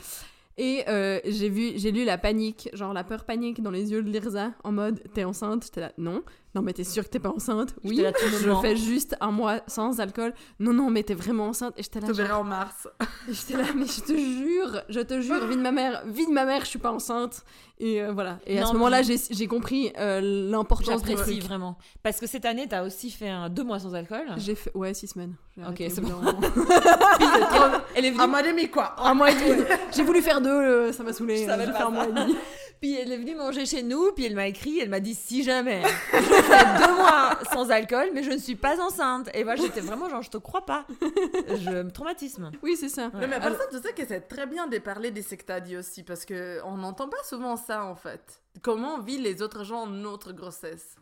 Et 0.58 0.84
euh, 0.88 1.20
j'ai 1.26 1.50
vu, 1.50 1.74
j'ai 1.76 1.92
lu 1.92 2.06
la 2.06 2.18
panique, 2.18 2.70
genre 2.74 2.94
la 2.94 3.04
peur 3.04 3.26
panique 3.26 3.62
dans 3.62 3.72
les 3.72 3.92
yeux 3.92 4.04
de 4.04 4.10
Lirza, 4.10 4.52
en 4.64 4.72
mode 4.72 5.02
t'es 5.14 5.24
enceinte, 5.24 5.64
j'étais 5.66 5.82
là 5.82 5.92
non, 5.98 6.24
non 6.56 6.62
mais 6.62 6.74
t'es 6.74 6.84
sûre 6.84 7.04
que 7.04 7.10
t'es 7.10 7.20
pas 7.20 7.30
enceinte, 7.36 7.76
oui, 7.84 7.98
là, 7.98 8.12
je 8.22 8.54
fais 8.62 8.76
juste 8.76 9.16
un 9.22 9.32
mois 9.32 9.62
sans 9.68 10.00
alcool, 10.00 10.34
non 10.60 10.74
non 10.74 10.90
mais 10.90 11.04
t'es 11.04 11.14
vraiment 11.16 11.48
enceinte, 11.48 11.74
et 11.78 11.84
j'étais 11.84 12.00
là, 12.00 12.08
Tu 12.08 12.14
genre- 12.14 12.26
verras 12.28 12.40
en 12.40 12.44
mars. 12.44 12.88
j'étais 13.30 13.58
là 13.58 13.66
mais 13.76 13.86
je 13.86 14.02
te 14.02 14.16
jure, 14.16 14.82
je 14.90 15.00
te 15.00 15.20
jure, 15.22 15.46
vie 15.48 15.56
de 15.58 15.62
ma 15.62 15.72
mère, 15.72 16.04
vie 16.06 16.28
de 16.28 16.32
ma 16.32 16.46
mère, 16.46 16.62
je 16.62 16.68
suis 16.70 16.80
pas 16.80 16.92
enceinte, 16.92 17.44
et 17.80 18.02
euh, 18.04 18.12
voilà, 18.14 18.40
et 18.46 18.60
à 18.60 18.66
ce 18.66 18.74
moment-là 18.74 19.02
puis- 19.02 19.18
j'ai 19.30 19.36
j'ai 19.36 19.48
compris 19.48 19.92
euh, 19.98 20.22
l'importance 20.52 21.02
du 21.04 21.16
truc. 21.16 21.42
vraiment. 21.44 21.78
Parce 22.04 22.20
que 22.20 22.28
cette 22.28 22.46
année, 22.46 22.68
t'as 22.70 22.86
aussi 22.86 23.10
fait 23.10 23.30
un 23.30 23.50
deux 23.50 23.64
mois 23.64 23.80
sans 23.80 23.94
alcool. 23.96 24.26
J'ai 24.38 24.56
fait, 24.56 24.72
ouais, 24.76 24.94
six 24.94 25.08
semaines. 25.08 25.36
Ok, 25.68 25.78
c'est 25.90 26.02
bon. 26.02 26.10
moment. 26.10 26.40
Elle, 27.20 27.82
elle 27.96 28.06
est 28.06 28.12
venue 28.12 28.22
Un 28.24 28.28
mois 28.28 28.42
et 28.42 28.48
demi, 28.52 28.70
quoi. 28.70 28.96
un 29.00 29.14
mois 29.14 29.32
et 29.32 29.36
demi. 29.36 29.64
J'ai 29.96 30.04
voulu 30.04 30.22
faire 30.22 30.42
deux, 30.42 30.50
euh, 30.50 30.92
ça 30.92 31.04
m'a 31.04 31.14
saoulé. 31.14 31.36
Je 31.38 31.42
J'ai 31.42 31.48
pas 31.48 31.58
fait 31.58 31.70
un 31.70 31.74
ça. 31.74 31.90
mois 31.90 32.08
et 32.08 32.12
demi. 32.12 32.36
Puis 32.84 32.96
elle 33.00 33.14
est 33.14 33.18
venue 33.18 33.34
manger 33.34 33.66
chez 33.66 33.82
nous, 33.82 34.12
puis 34.12 34.26
elle 34.26 34.36
m'a 34.36 34.46
écrit, 34.46 34.78
elle 34.80 34.90
m'a 34.90 35.00
dit 35.00 35.16
si 35.16 35.42
jamais 35.42 35.82
je 36.12 36.20
fais 36.20 36.86
deux 36.86 36.94
mois 36.96 37.40
sans 37.54 37.72
alcool, 37.72 38.10
mais 38.14 38.24
je 38.24 38.32
ne 38.32 38.38
suis 38.38 38.58
pas 38.58 38.78
enceinte. 38.86 39.30
Et 39.34 39.46
moi 39.46 39.56
j'étais 39.56 39.80
vraiment 39.80 40.10
genre 40.10 40.22
je 40.22 40.30
te 40.30 40.36
crois 40.36 40.66
pas, 40.66 40.86
je 41.48 41.70
me 41.82 41.90
traumatisme. 41.92 42.52
Oui, 42.62 42.76
c'est 42.78 42.90
ça. 42.90 43.04
Non, 43.04 43.12
mais 43.22 43.36
Alors- 43.36 43.40
par 43.40 43.52
contre, 43.58 43.70
je 43.72 43.78
sais 43.88 43.94
que 43.94 44.06
c'est 44.06 44.28
très 44.28 44.48
bien 44.48 44.68
de 44.68 44.78
parler 44.80 45.12
des 45.12 45.22
sectadies 45.22 45.78
aussi, 45.78 46.04
parce 46.04 46.26
que 46.26 46.60
on 46.66 46.76
n'entend 46.76 47.08
pas 47.08 47.24
souvent 47.24 47.56
ça, 47.56 47.86
en 47.86 47.96
fait. 47.96 48.42
Comment 48.62 49.00
vivent 49.00 49.22
les 49.22 49.42
autres 49.42 49.64
gens 49.64 49.88
notre 49.88 50.34
grossesse? 50.34 50.96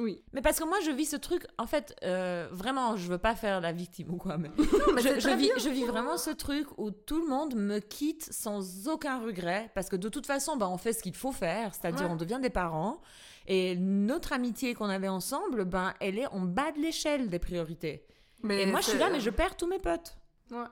Oui. 0.00 0.24
Mais 0.32 0.40
parce 0.40 0.58
que 0.58 0.64
moi 0.64 0.78
je 0.84 0.90
vis 0.90 1.04
ce 1.06 1.16
truc, 1.16 1.46
en 1.58 1.66
fait 1.66 1.94
euh, 2.02 2.48
vraiment 2.50 2.96
je 2.96 3.06
veux 3.06 3.18
pas 3.18 3.34
faire 3.34 3.60
la 3.60 3.70
victime 3.72 4.12
ou 4.12 4.16
quoi, 4.16 4.38
mais 4.38 4.50
je, 4.58 5.36
vis, 5.36 5.50
je 5.58 5.68
vis 5.68 5.84
vraiment 5.84 6.16
ce 6.16 6.30
truc 6.30 6.66
où 6.78 6.90
tout 6.90 7.20
le 7.20 7.28
monde 7.28 7.54
me 7.54 7.78
quitte 7.78 8.32
sans 8.32 8.88
aucun 8.88 9.20
regret, 9.20 9.70
parce 9.74 9.88
que 9.88 9.96
de 9.96 10.08
toute 10.08 10.26
façon, 10.26 10.56
bah, 10.56 10.68
on 10.68 10.78
fait 10.78 10.92
ce 10.94 11.02
qu'il 11.02 11.14
faut 11.14 11.32
faire, 11.32 11.74
c'est-à-dire 11.74 12.06
Ouais. 12.06 12.12
on 12.12 12.16
devient 12.16 12.38
des 12.40 12.50
parents, 12.50 13.00
et 13.46 13.76
notre 13.76 14.32
amitié 14.32 14.74
qu'on 14.74 14.88
avait 14.88 15.08
ensemble, 15.08 15.64
ben, 15.66 15.92
elle 16.00 16.18
est 16.18 16.26
en 16.28 16.40
bas 16.40 16.72
de 16.72 16.80
l'échelle 16.80 17.28
des 17.28 17.38
priorités. 17.38 18.06
Mais 18.42 18.62
et 18.62 18.66
moi 18.66 18.80
je 18.80 18.86
suis 18.90 18.98
là, 18.98 19.10
mais 19.10 19.20
je 19.20 19.28
perds 19.30 19.56
tous 19.56 19.66
mes 19.66 19.78
potes. 19.78 20.16
Ouais. 20.50 20.64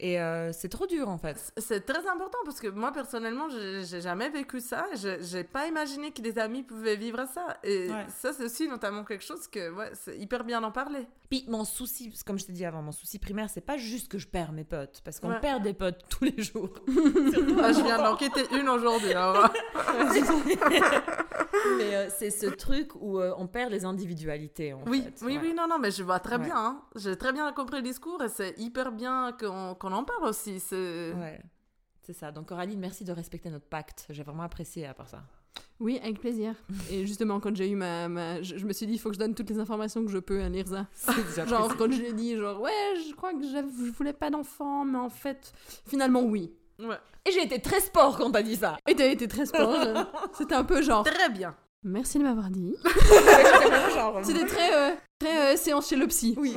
Et 0.00 0.20
euh, 0.20 0.50
c'est 0.52 0.68
trop 0.68 0.86
dur 0.86 1.08
en 1.08 1.18
fait. 1.18 1.52
C'est 1.56 1.86
très 1.86 2.06
important 2.08 2.38
parce 2.44 2.58
que 2.60 2.66
moi 2.68 2.90
personnellement, 2.92 3.48
j'ai 3.48 4.00
jamais 4.00 4.28
vécu 4.28 4.60
ça. 4.60 4.86
J'ai 4.94 5.44
pas 5.44 5.66
imaginé 5.68 6.10
que 6.10 6.20
des 6.20 6.36
amis 6.38 6.62
pouvaient 6.64 6.96
vivre 6.96 7.24
ça. 7.32 7.56
Et 7.62 7.88
Ouais. 7.90 8.06
ça, 8.08 8.32
c'est 8.32 8.44
aussi 8.44 8.66
notamment 8.68 9.04
quelque 9.04 9.22
chose 9.24 9.46
que 9.46 9.70
ouais, 9.70 9.90
c'est 9.94 10.18
hyper 10.18 10.42
bien 10.44 10.60
d'en 10.60 10.72
parler. 10.72 11.06
Puis 11.30 11.44
mon 11.48 11.64
souci, 11.64 12.12
comme 12.26 12.38
je 12.38 12.46
t'ai 12.46 12.52
dit 12.52 12.64
avant, 12.64 12.82
mon 12.82 12.92
souci 12.92 13.18
primaire, 13.20 13.48
c'est 13.48 13.60
pas 13.60 13.76
juste 13.76 14.10
que 14.10 14.18
je 14.18 14.26
perds 14.26 14.52
mes 14.52 14.64
potes, 14.64 15.00
parce 15.04 15.20
qu'on 15.20 15.30
Ouais. 15.30 15.40
perd 15.40 15.62
des 15.62 15.74
potes 15.74 16.02
tous 16.10 16.24
les 16.24 16.42
jours. 16.42 16.70
Ah, 17.62 17.72
je 17.72 17.82
viens 17.82 17.98
d'enquêter 17.98 18.42
une 18.52 18.68
aujourd'hui. 18.68 19.12
Mais 21.78 21.94
euh, 21.94 22.08
c'est 22.10 22.30
ce 22.30 22.46
truc 22.46 22.90
où 22.96 23.18
euh, 23.18 23.32
on 23.38 23.46
perd 23.46 23.70
les 23.72 23.84
individualités 23.84 24.72
en 24.74 24.82
Oui, 24.86 25.02
fait. 25.02 25.24
oui, 25.24 25.38
oui, 25.40 25.54
non, 25.56 25.66
non, 25.68 25.78
mais 25.78 25.90
je 25.90 26.02
vois 26.02 26.18
très 26.20 26.38
bien. 26.38 26.54
hein. 26.56 26.82
J'ai 26.96 27.16
très 27.16 27.32
bien 27.32 27.50
compris 27.52 27.76
le 27.78 27.82
discours 27.82 28.22
et 28.22 28.28
c'est 28.28 28.54
hyper 28.58 28.92
bien 28.92 29.34
qu'on 29.38 29.74
qu'on 29.84 29.92
en 29.94 30.04
parle 30.04 30.24
aussi. 30.24 30.60
C'est 30.60 31.12
Ouais. 31.12 31.40
C'est 32.02 32.12
ça. 32.12 32.30
Donc 32.32 32.46
Coraline, 32.48 32.78
merci 32.80 33.04
de 33.04 33.12
respecter 33.12 33.48
notre 33.50 33.66
pacte. 33.66 34.06
J'ai 34.10 34.22
vraiment 34.22 34.42
apprécié 34.42 34.86
à 34.86 34.94
part 34.94 35.08
ça. 35.08 35.22
Oui, 35.80 35.98
avec 36.02 36.20
plaisir. 36.20 36.54
Et 36.90 37.06
justement, 37.06 37.40
quand 37.40 37.54
j'ai 37.56 37.68
eu 37.68 37.74
ma, 37.76 38.08
ma- 38.08 38.42
je, 38.42 38.56
je 38.58 38.66
me 38.66 38.72
suis 38.72 38.86
dit, 38.86 38.94
il 38.94 38.98
faut 38.98 39.08
que 39.08 39.14
je 39.14 39.18
donne 39.20 39.34
toutes 39.34 39.50
les 39.50 39.58
informations 39.58 40.04
que 40.04 40.10
je 40.10 40.18
peux 40.18 40.40
à 40.42 40.48
Lirza. 40.48 40.86
Genre, 41.46 41.76
quand 41.76 41.90
je 41.90 41.98
lui 42.00 42.06
ai 42.08 42.12
dit, 42.12 42.36
genre, 42.36 42.60
ouais, 42.60 42.70
je 43.08 43.14
crois 43.14 43.32
que 43.32 43.42
je 43.42 43.90
voulais 43.92 44.12
pas 44.12 44.30
d'enfant, 44.30 44.84
mais 44.84 44.98
en 44.98 45.08
fait, 45.10 45.52
finalement, 45.86 46.22
oui. 46.22 46.52
ouais. 46.78 46.96
Et 47.26 47.32
j'ai 47.32 47.42
été 47.42 47.60
très 47.60 47.80
sport 47.80 48.16
quand 48.18 48.30
t'as 48.30 48.42
dit 48.42 48.56
ça. 48.56 48.76
Et 48.86 48.94
t'as 48.94 49.06
été 49.06 49.26
très 49.26 49.46
sport. 49.46 49.70
euh, 49.80 50.04
C'était 50.34 50.54
un 50.54 50.64
peu 50.64 50.80
genre, 50.82 51.04
très 51.04 51.30
bien. 51.30 51.56
Merci 51.84 52.18
de 52.18 52.24
m'avoir 52.24 52.50
dit. 52.50 52.74
C'était 54.22 54.46
très, 54.46 54.74
euh, 54.74 54.94
très 55.18 55.54
euh, 55.54 55.56
séance 55.56 55.88
chez 55.88 55.96
le 55.96 56.06
psy. 56.06 56.34
Oui. 56.38 56.56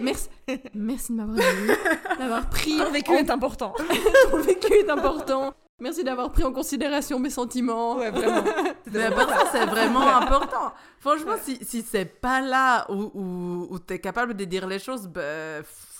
Merci, 0.00 0.28
merci 0.74 1.12
de 1.12 1.16
m'avoir 1.16 1.36
dit, 1.36 2.18
d'avoir 2.18 2.50
pris 2.50 2.78
Ton 2.78 2.90
vécu 2.90 3.10
en 3.12 3.14
est 3.14 3.30
important. 3.30 3.74
ton 4.30 4.38
vécu 4.38 4.72
est 4.72 4.90
important. 4.90 5.54
Merci 5.78 6.04
d'avoir 6.04 6.32
pris 6.32 6.42
en 6.42 6.52
considération 6.52 7.18
mes 7.18 7.30
sentiments. 7.30 7.96
Ouais, 7.96 8.10
vraiment. 8.10 8.44
Mais 8.92 9.04
à 9.04 9.10
part 9.10 9.28
ça, 9.28 9.48
c'est 9.52 9.66
vraiment 9.66 10.06
important. 10.08 10.72
Franchement, 11.00 11.34
si, 11.42 11.58
si 11.62 11.82
c'est 11.82 12.06
pas 12.06 12.40
là 12.40 12.86
où, 12.90 13.10
où, 13.14 13.66
où 13.70 13.78
t'es 13.78 13.98
capable 13.98 14.34
de 14.34 14.44
dire 14.46 14.66
les 14.66 14.78
choses, 14.78 15.06
ben, 15.06 15.62
pff, 15.62 15.95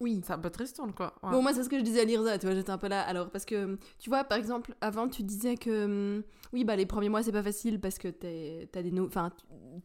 Oui. 0.00 0.20
c'est 0.24 0.32
un 0.32 0.38
peu 0.38 0.50
tristoun, 0.50 0.92
quoi. 0.92 1.14
Ouais. 1.22 1.30
Bon, 1.30 1.42
moi, 1.42 1.52
c'est 1.52 1.62
ce 1.62 1.68
que 1.68 1.78
je 1.78 1.82
disais 1.82 2.00
à 2.00 2.04
Lirza, 2.04 2.38
tu 2.38 2.46
vois, 2.46 2.54
j'étais 2.54 2.70
un 2.70 2.78
peu 2.78 2.88
là. 2.88 3.02
Alors, 3.02 3.30
parce 3.30 3.44
que, 3.44 3.78
tu 3.98 4.10
vois, 4.10 4.24
par 4.24 4.38
exemple, 4.38 4.74
avant, 4.80 5.08
tu 5.08 5.22
disais 5.22 5.56
que, 5.56 5.84
hum, 6.16 6.22
oui, 6.52 6.64
bah, 6.64 6.76
les 6.76 6.86
premiers 6.86 7.08
mois, 7.08 7.22
c'est 7.22 7.32
pas 7.32 7.42
facile 7.42 7.80
parce 7.80 7.98
que 7.98 8.08
t'as 8.08 8.82
des... 8.82 9.00
Enfin, 9.00 9.30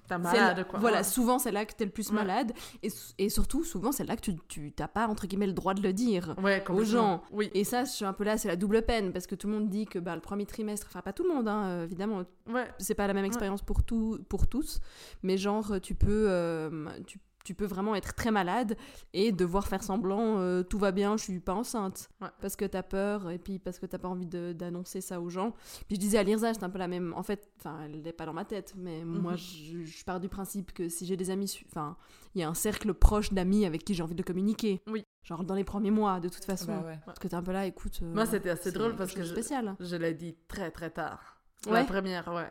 c'est 0.07 0.17
malade, 0.17 0.57
là- 0.57 0.63
quoi. 0.63 0.79
Voilà, 0.79 0.97
Ouais. 0.97 1.03
souvent, 1.03 1.39
c'est 1.39 1.51
là 1.51 1.65
que 1.65 1.73
t'es 1.73 1.85
le 1.85 1.91
plus 1.91 2.09
Ouais. 2.09 2.15
malade. 2.15 2.51
Et, 2.83 2.89
et 3.17 3.29
surtout, 3.29 3.63
souvent, 3.63 3.91
c'est 3.91 4.03
là 4.03 4.15
que 4.15 4.21
tu- 4.21 4.35
tu 4.47 4.71
t'as 4.71 4.87
pas, 4.87 5.07
entre 5.07 5.27
guillemets, 5.27 5.47
le 5.47 5.53
droit 5.53 5.73
de 5.73 5.81
le 5.81 5.93
dire. 5.93 6.35
Complètement. 6.35 6.83
gens. 6.83 7.23
Oui. 7.31 7.49
Et 7.53 7.63
ça, 7.63 7.83
je 7.85 7.89
suis 7.91 8.05
un 8.05 8.13
peu 8.13 8.23
là, 8.23 8.37
c'est 8.37 8.47
la 8.47 8.55
double 8.55 8.81
peine, 8.83 9.11
parce 9.13 9.27
que 9.27 9.35
tout 9.35 9.47
le 9.47 9.53
monde 9.53 9.69
dit 9.69 9.85
que 9.85 9.99
bah, 9.99 10.15
le 10.15 10.21
premier 10.21 10.45
trimestre, 10.45 10.87
enfin 10.89 11.01
pas 11.01 11.13
tout 11.13 11.23
le 11.23 11.29
monde, 11.33 11.47
hein, 11.47 11.63
euh, 11.65 11.83
évidemment, 11.85 12.23
Ouais. 12.49 12.67
c'est 12.79 12.95
pas 12.95 13.07
la 13.07 13.13
même 13.13 13.25
expérience 13.25 13.61
pour, 13.61 13.83
tout, 13.83 14.19
pour 14.29 14.47
tous, 14.47 14.79
mais 15.23 15.37
genre 15.37 15.79
tu 15.81 15.95
peux, 15.95 16.25
euh, 16.29 16.87
tu, 17.07 17.19
tu 17.43 17.53
peux 17.55 17.65
vraiment 17.65 17.95
être 17.95 18.13
très 18.13 18.31
malade 18.31 18.75
et 19.13 19.31
devoir 19.31 19.67
faire 19.67 19.83
semblant, 19.83 20.37
euh, 20.39 20.63
tout 20.63 20.77
va 20.79 20.91
bien, 20.91 21.17
je 21.17 21.23
suis 21.23 21.39
pas 21.39 21.53
enceinte, 21.53 22.09
Ouais. 22.21 22.27
parce 22.41 22.55
que 22.55 22.65
t'as 22.65 22.83
peur 22.83 23.29
et 23.29 23.37
puis 23.39 23.59
parce 23.59 23.79
que 23.79 23.85
t'as 23.85 23.97
pas 23.97 24.07
envie 24.07 24.25
d'annoncer 24.25 25.01
ça 25.01 25.19
aux 25.21 25.29
gens. 25.29 25.51
Puis 25.87 25.95
je 25.95 25.99
disais 25.99 26.17
à 26.17 26.23
Lirza, 26.23 26.53
c'est 26.53 26.63
un 26.63 26.69
peu 26.69 26.79
la 26.79 26.87
même, 26.87 27.13
en 27.15 27.23
fait, 27.23 27.49
enfin 27.59 27.79
elle 27.85 28.01
n'est 28.01 28.13
pas 28.13 28.25
dans 28.25 28.33
ma 28.33 28.45
tête, 28.45 28.73
mais 28.77 29.03
moi 29.05 29.33
Mhm. 29.33 29.37
je, 29.37 29.83
je 29.85 30.05
pars 30.05 30.19
du 30.19 30.29
principe 30.29 30.71
que 30.73 30.89
si 30.89 31.05
j'ai 31.05 31.17
des 31.17 31.29
amis, 31.29 31.59
enfin 31.69 31.95
il 32.35 32.41
y 32.41 32.43
a 32.43 32.49
un 32.49 32.53
cercle 32.53 32.93
proche 32.93 33.33
d'amis 33.33 33.65
avec 33.65 33.83
qui 33.83 33.93
j'ai 33.93 34.03
envie 34.03 34.15
de 34.15 34.23
communiquer. 34.23 34.81
Oui. 34.87 35.03
Genre 35.23 35.43
dans 35.43 35.55
les 35.55 35.63
premiers 35.63 35.91
mois, 35.91 36.19
de 36.19 36.29
toute 36.29 36.45
façon. 36.45 36.67
Bah 36.75 36.83
ouais. 36.87 36.99
Parce 37.05 37.19
que 37.19 37.27
t'es 37.27 37.35
un 37.35 37.43
peu 37.43 37.51
là, 37.51 37.65
écoute. 37.65 37.99
euh, 38.01 38.13
Moi, 38.13 38.25
c'était 38.25 38.49
assez 38.49 38.71
drôle 38.71 38.95
parce 38.95 39.11
que 39.11 39.19
chose 39.19 39.27
je- 39.29 39.33
spécial. 39.33 39.75
Je 39.79 39.95
l'ai 39.95 40.13
dit 40.13 40.35
très 40.47 40.71
très 40.71 40.89
tard. 40.89 41.37
Ouais. 41.67 41.73
La 41.73 41.83
première, 41.83 42.27
ouais. 42.33 42.49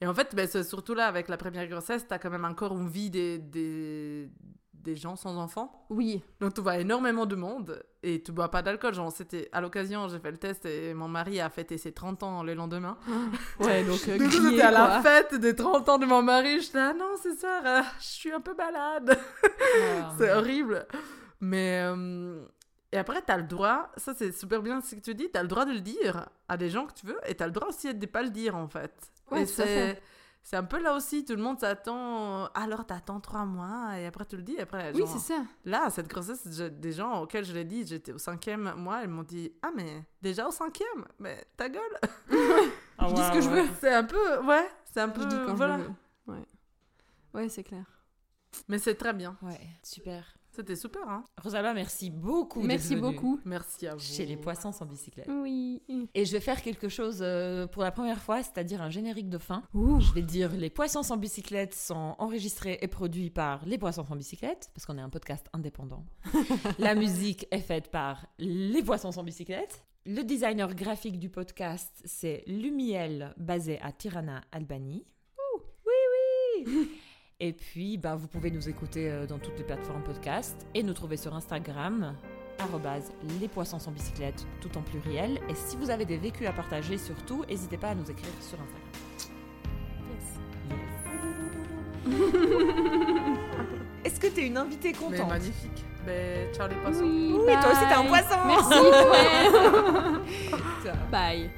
Et 0.00 0.06
en 0.06 0.14
fait, 0.14 0.34
ben, 0.34 0.46
surtout 0.64 0.94
là, 0.94 1.06
avec 1.06 1.28
la 1.28 1.36
première 1.36 1.66
grossesse, 1.68 2.06
t'as 2.06 2.18
quand 2.18 2.30
même 2.30 2.44
encore 2.44 2.72
une 2.78 2.88
vie 2.88 3.10
des, 3.10 3.38
des, 3.38 4.30
des 4.72 4.94
gens 4.94 5.16
sans 5.16 5.36
enfants. 5.36 5.86
Oui. 5.90 6.22
Donc 6.40 6.54
tu 6.54 6.60
vois 6.60 6.78
énormément 6.78 7.26
de 7.26 7.34
monde 7.34 7.82
et 8.04 8.22
tu 8.22 8.30
bois 8.30 8.48
pas 8.50 8.62
d'alcool. 8.62 8.94
Genre, 8.94 9.10
c'était 9.10 9.48
à 9.50 9.60
l'occasion, 9.60 10.06
j'ai 10.06 10.20
fait 10.20 10.30
le 10.30 10.36
test 10.38 10.64
et 10.66 10.94
mon 10.94 11.08
mari 11.08 11.40
a 11.40 11.50
fêté 11.50 11.78
ses 11.78 11.90
30 11.92 12.22
ans 12.22 12.42
le 12.44 12.54
lendemain. 12.54 12.96
Ouais, 13.60 13.82
donc 13.82 14.06
euh, 14.08 14.18
Du 14.18 14.24
coup, 14.28 14.50
c'était 14.50 14.62
à 14.62 14.70
la 14.70 15.02
fête 15.02 15.34
des 15.34 15.56
30 15.56 15.88
ans 15.88 15.98
de 15.98 16.06
mon 16.06 16.22
mari. 16.22 16.60
J'étais, 16.60 16.78
ah 16.78 16.94
non, 16.94 17.16
c'est 17.20 17.34
ça, 17.34 17.60
euh, 17.66 17.82
je 17.98 18.04
suis 18.06 18.30
un 18.32 18.40
peu 18.40 18.54
malade. 18.54 19.18
Ah, 20.00 20.14
c'est 20.18 20.30
horrible. 20.32 20.86
Mais. 21.40 21.82
euh, 21.84 22.44
Et 22.92 22.98
après, 22.98 23.20
t'as 23.22 23.36
le 23.36 23.42
droit, 23.44 23.90
ça 23.96 24.14
c'est 24.14 24.30
super 24.32 24.62
bien 24.62 24.80
ce 24.80 24.94
que 24.94 25.00
tu 25.00 25.14
dis, 25.14 25.28
t'as 25.32 25.42
le 25.42 25.48
droit 25.48 25.64
de 25.64 25.72
le 25.72 25.80
dire 25.80 26.28
à 26.48 26.56
des 26.56 26.70
gens 26.70 26.86
que 26.86 26.94
tu 26.94 27.04
veux 27.06 27.18
et 27.26 27.34
t'as 27.34 27.46
le 27.46 27.52
droit 27.52 27.68
aussi 27.68 27.92
de 27.92 28.06
pas 28.06 28.22
le 28.22 28.30
dire 28.30 28.54
en 28.56 28.68
fait. 28.68 28.94
Ouais, 29.30 29.46
c'est. 29.46 30.00
C'est 30.40 30.56
un 30.56 30.64
peu 30.64 30.80
là 30.80 30.94
aussi, 30.94 31.26
tout 31.26 31.34
le 31.36 31.42
monde 31.42 31.60
s'attend. 31.60 32.46
Alors 32.54 32.86
t'attends 32.86 33.20
trois 33.20 33.44
mois 33.44 33.98
et 33.98 34.06
après 34.06 34.24
tu 34.24 34.36
le 34.36 34.42
dis. 34.42 34.58
Après, 34.58 34.92
Oui, 34.94 35.02
c'est 35.06 35.18
ça. 35.18 35.42
Là, 35.66 35.90
cette 35.90 36.08
grossesse, 36.08 36.48
je- 36.50 36.68
des 36.68 36.92
gens 36.92 37.20
auxquels 37.20 37.44
je 37.44 37.52
l'ai 37.52 37.64
dit, 37.64 37.86
j'étais 37.86 38.12
au 38.12 38.18
cinquième 38.18 38.72
mois, 38.76 39.02
ils 39.02 39.08
m'ont 39.08 39.24
dit 39.24 39.52
Ah, 39.60 39.70
mais 39.76 40.04
déjà 40.22 40.48
au 40.48 40.50
cinquième? 40.50 41.04
Mais 41.18 41.44
ta 41.54 41.68
gueule 41.68 41.82
Ah 42.96 43.08
Je 43.08 43.14
dis 43.14 43.20
ce 43.20 43.26
ouais, 43.28 43.34
que 43.34 43.40
je 43.42 43.50
veux. 43.50 43.68
C'est 43.78 43.92
un 43.92 44.04
peu. 44.04 44.42
Ouais, 44.46 44.66
c'est 44.90 45.00
un 45.00 45.10
peu. 45.10 45.22
Je 45.22 45.26
dis 45.26 45.36
quand 45.44 45.54
voilà. 45.54 45.76
je 45.76 45.82
le 45.82 45.88
veux. 45.88 45.94
Ouais. 46.34 46.46
Ouais, 47.34 47.48
c'est 47.50 47.64
clair. 47.64 47.84
Mais 48.68 48.78
c'est 48.78 48.94
très 48.94 49.12
bien. 49.12 49.36
Ouais, 49.42 49.60
super. 49.82 50.37
C'était 50.58 50.74
super, 50.74 51.08
hein 51.08 51.22
Rosalba, 51.40 51.72
merci 51.72 52.10
beaucoup. 52.10 52.62
Merci 52.62 52.96
venue 52.96 53.12
beaucoup. 53.12 53.38
Merci 53.44 53.86
à 53.86 53.94
vous. 53.94 54.00
Chez 54.00 54.26
les 54.26 54.36
poissons 54.36 54.72
sans 54.72 54.86
bicyclette. 54.86 55.28
Oui. 55.30 55.80
Et 56.14 56.24
je 56.24 56.32
vais 56.32 56.40
faire 56.40 56.62
quelque 56.62 56.88
chose 56.88 57.20
euh, 57.22 57.68
pour 57.68 57.84
la 57.84 57.92
première 57.92 58.20
fois, 58.20 58.42
c'est-à-dire 58.42 58.82
un 58.82 58.90
générique 58.90 59.28
de 59.28 59.38
fin. 59.38 59.62
Ouh. 59.72 60.00
Je 60.00 60.12
vais 60.12 60.22
dire 60.22 60.50
les 60.50 60.68
poissons 60.68 61.04
sans 61.04 61.16
bicyclette 61.16 61.76
sont 61.76 62.16
enregistrés 62.18 62.76
et 62.82 62.88
produits 62.88 63.30
par 63.30 63.64
les 63.66 63.78
poissons 63.78 64.04
sans 64.04 64.16
bicyclette, 64.16 64.72
parce 64.74 64.84
qu'on 64.84 64.98
est 64.98 65.00
un 65.00 65.10
podcast 65.10 65.46
indépendant. 65.52 66.04
la 66.80 66.96
musique 66.96 67.46
est 67.52 67.60
faite 67.60 67.92
par 67.92 68.26
les 68.40 68.82
poissons 68.82 69.12
sans 69.12 69.22
bicyclette. 69.22 69.84
Le 70.06 70.22
designer 70.22 70.74
graphique 70.74 71.20
du 71.20 71.30
podcast, 71.30 72.02
c'est 72.04 72.42
Lumiel, 72.48 73.32
basé 73.36 73.78
à 73.80 73.92
Tirana, 73.92 74.40
Albanie. 74.50 75.06
Ouh, 75.38 75.60
oui, 75.86 76.64
oui 76.66 76.90
Et 77.40 77.52
puis, 77.52 77.98
bah, 77.98 78.16
vous 78.16 78.26
pouvez 78.26 78.50
nous 78.50 78.68
écouter 78.68 79.08
euh, 79.08 79.24
dans 79.24 79.38
toutes 79.38 79.56
les 79.56 79.62
plateformes 79.62 80.02
podcast 80.02 80.66
et 80.74 80.82
nous 80.82 80.92
trouver 80.92 81.16
sur 81.16 81.32
Instagram, 81.36 82.16
arrobase 82.58 83.12
les 83.40 83.46
poissons 83.46 83.78
sans 83.78 83.92
bicyclette, 83.92 84.44
tout 84.60 84.76
en 84.76 84.82
pluriel. 84.82 85.38
Et 85.48 85.54
si 85.54 85.76
vous 85.76 85.88
avez 85.90 86.04
des 86.04 86.16
vécus 86.16 86.48
à 86.48 86.52
partager, 86.52 86.98
surtout, 86.98 87.44
n'hésitez 87.48 87.76
pas 87.76 87.90
à 87.90 87.94
nous 87.94 88.10
écrire 88.10 88.32
sur 88.40 88.58
Instagram. 88.60 88.82
Est-ce 94.04 94.18
que 94.18 94.26
tu 94.26 94.40
es 94.40 94.46
une 94.48 94.56
invitée 94.56 94.92
Mais 94.92 94.98
contente 94.98 95.28
magnifique. 95.28 95.84
Ben, 96.04 96.52
ciao 96.52 96.66
les 96.66 96.74
poissons. 96.74 97.04
Oui, 97.04 97.34
Oui, 97.46 97.52
toi 97.60 97.70
aussi, 97.70 97.86
t'es 97.86 97.94
un 97.94 98.04
poisson. 98.04 98.38
Merci, 98.48 98.80
ouais. 100.84 100.92
Bye. 101.12 101.50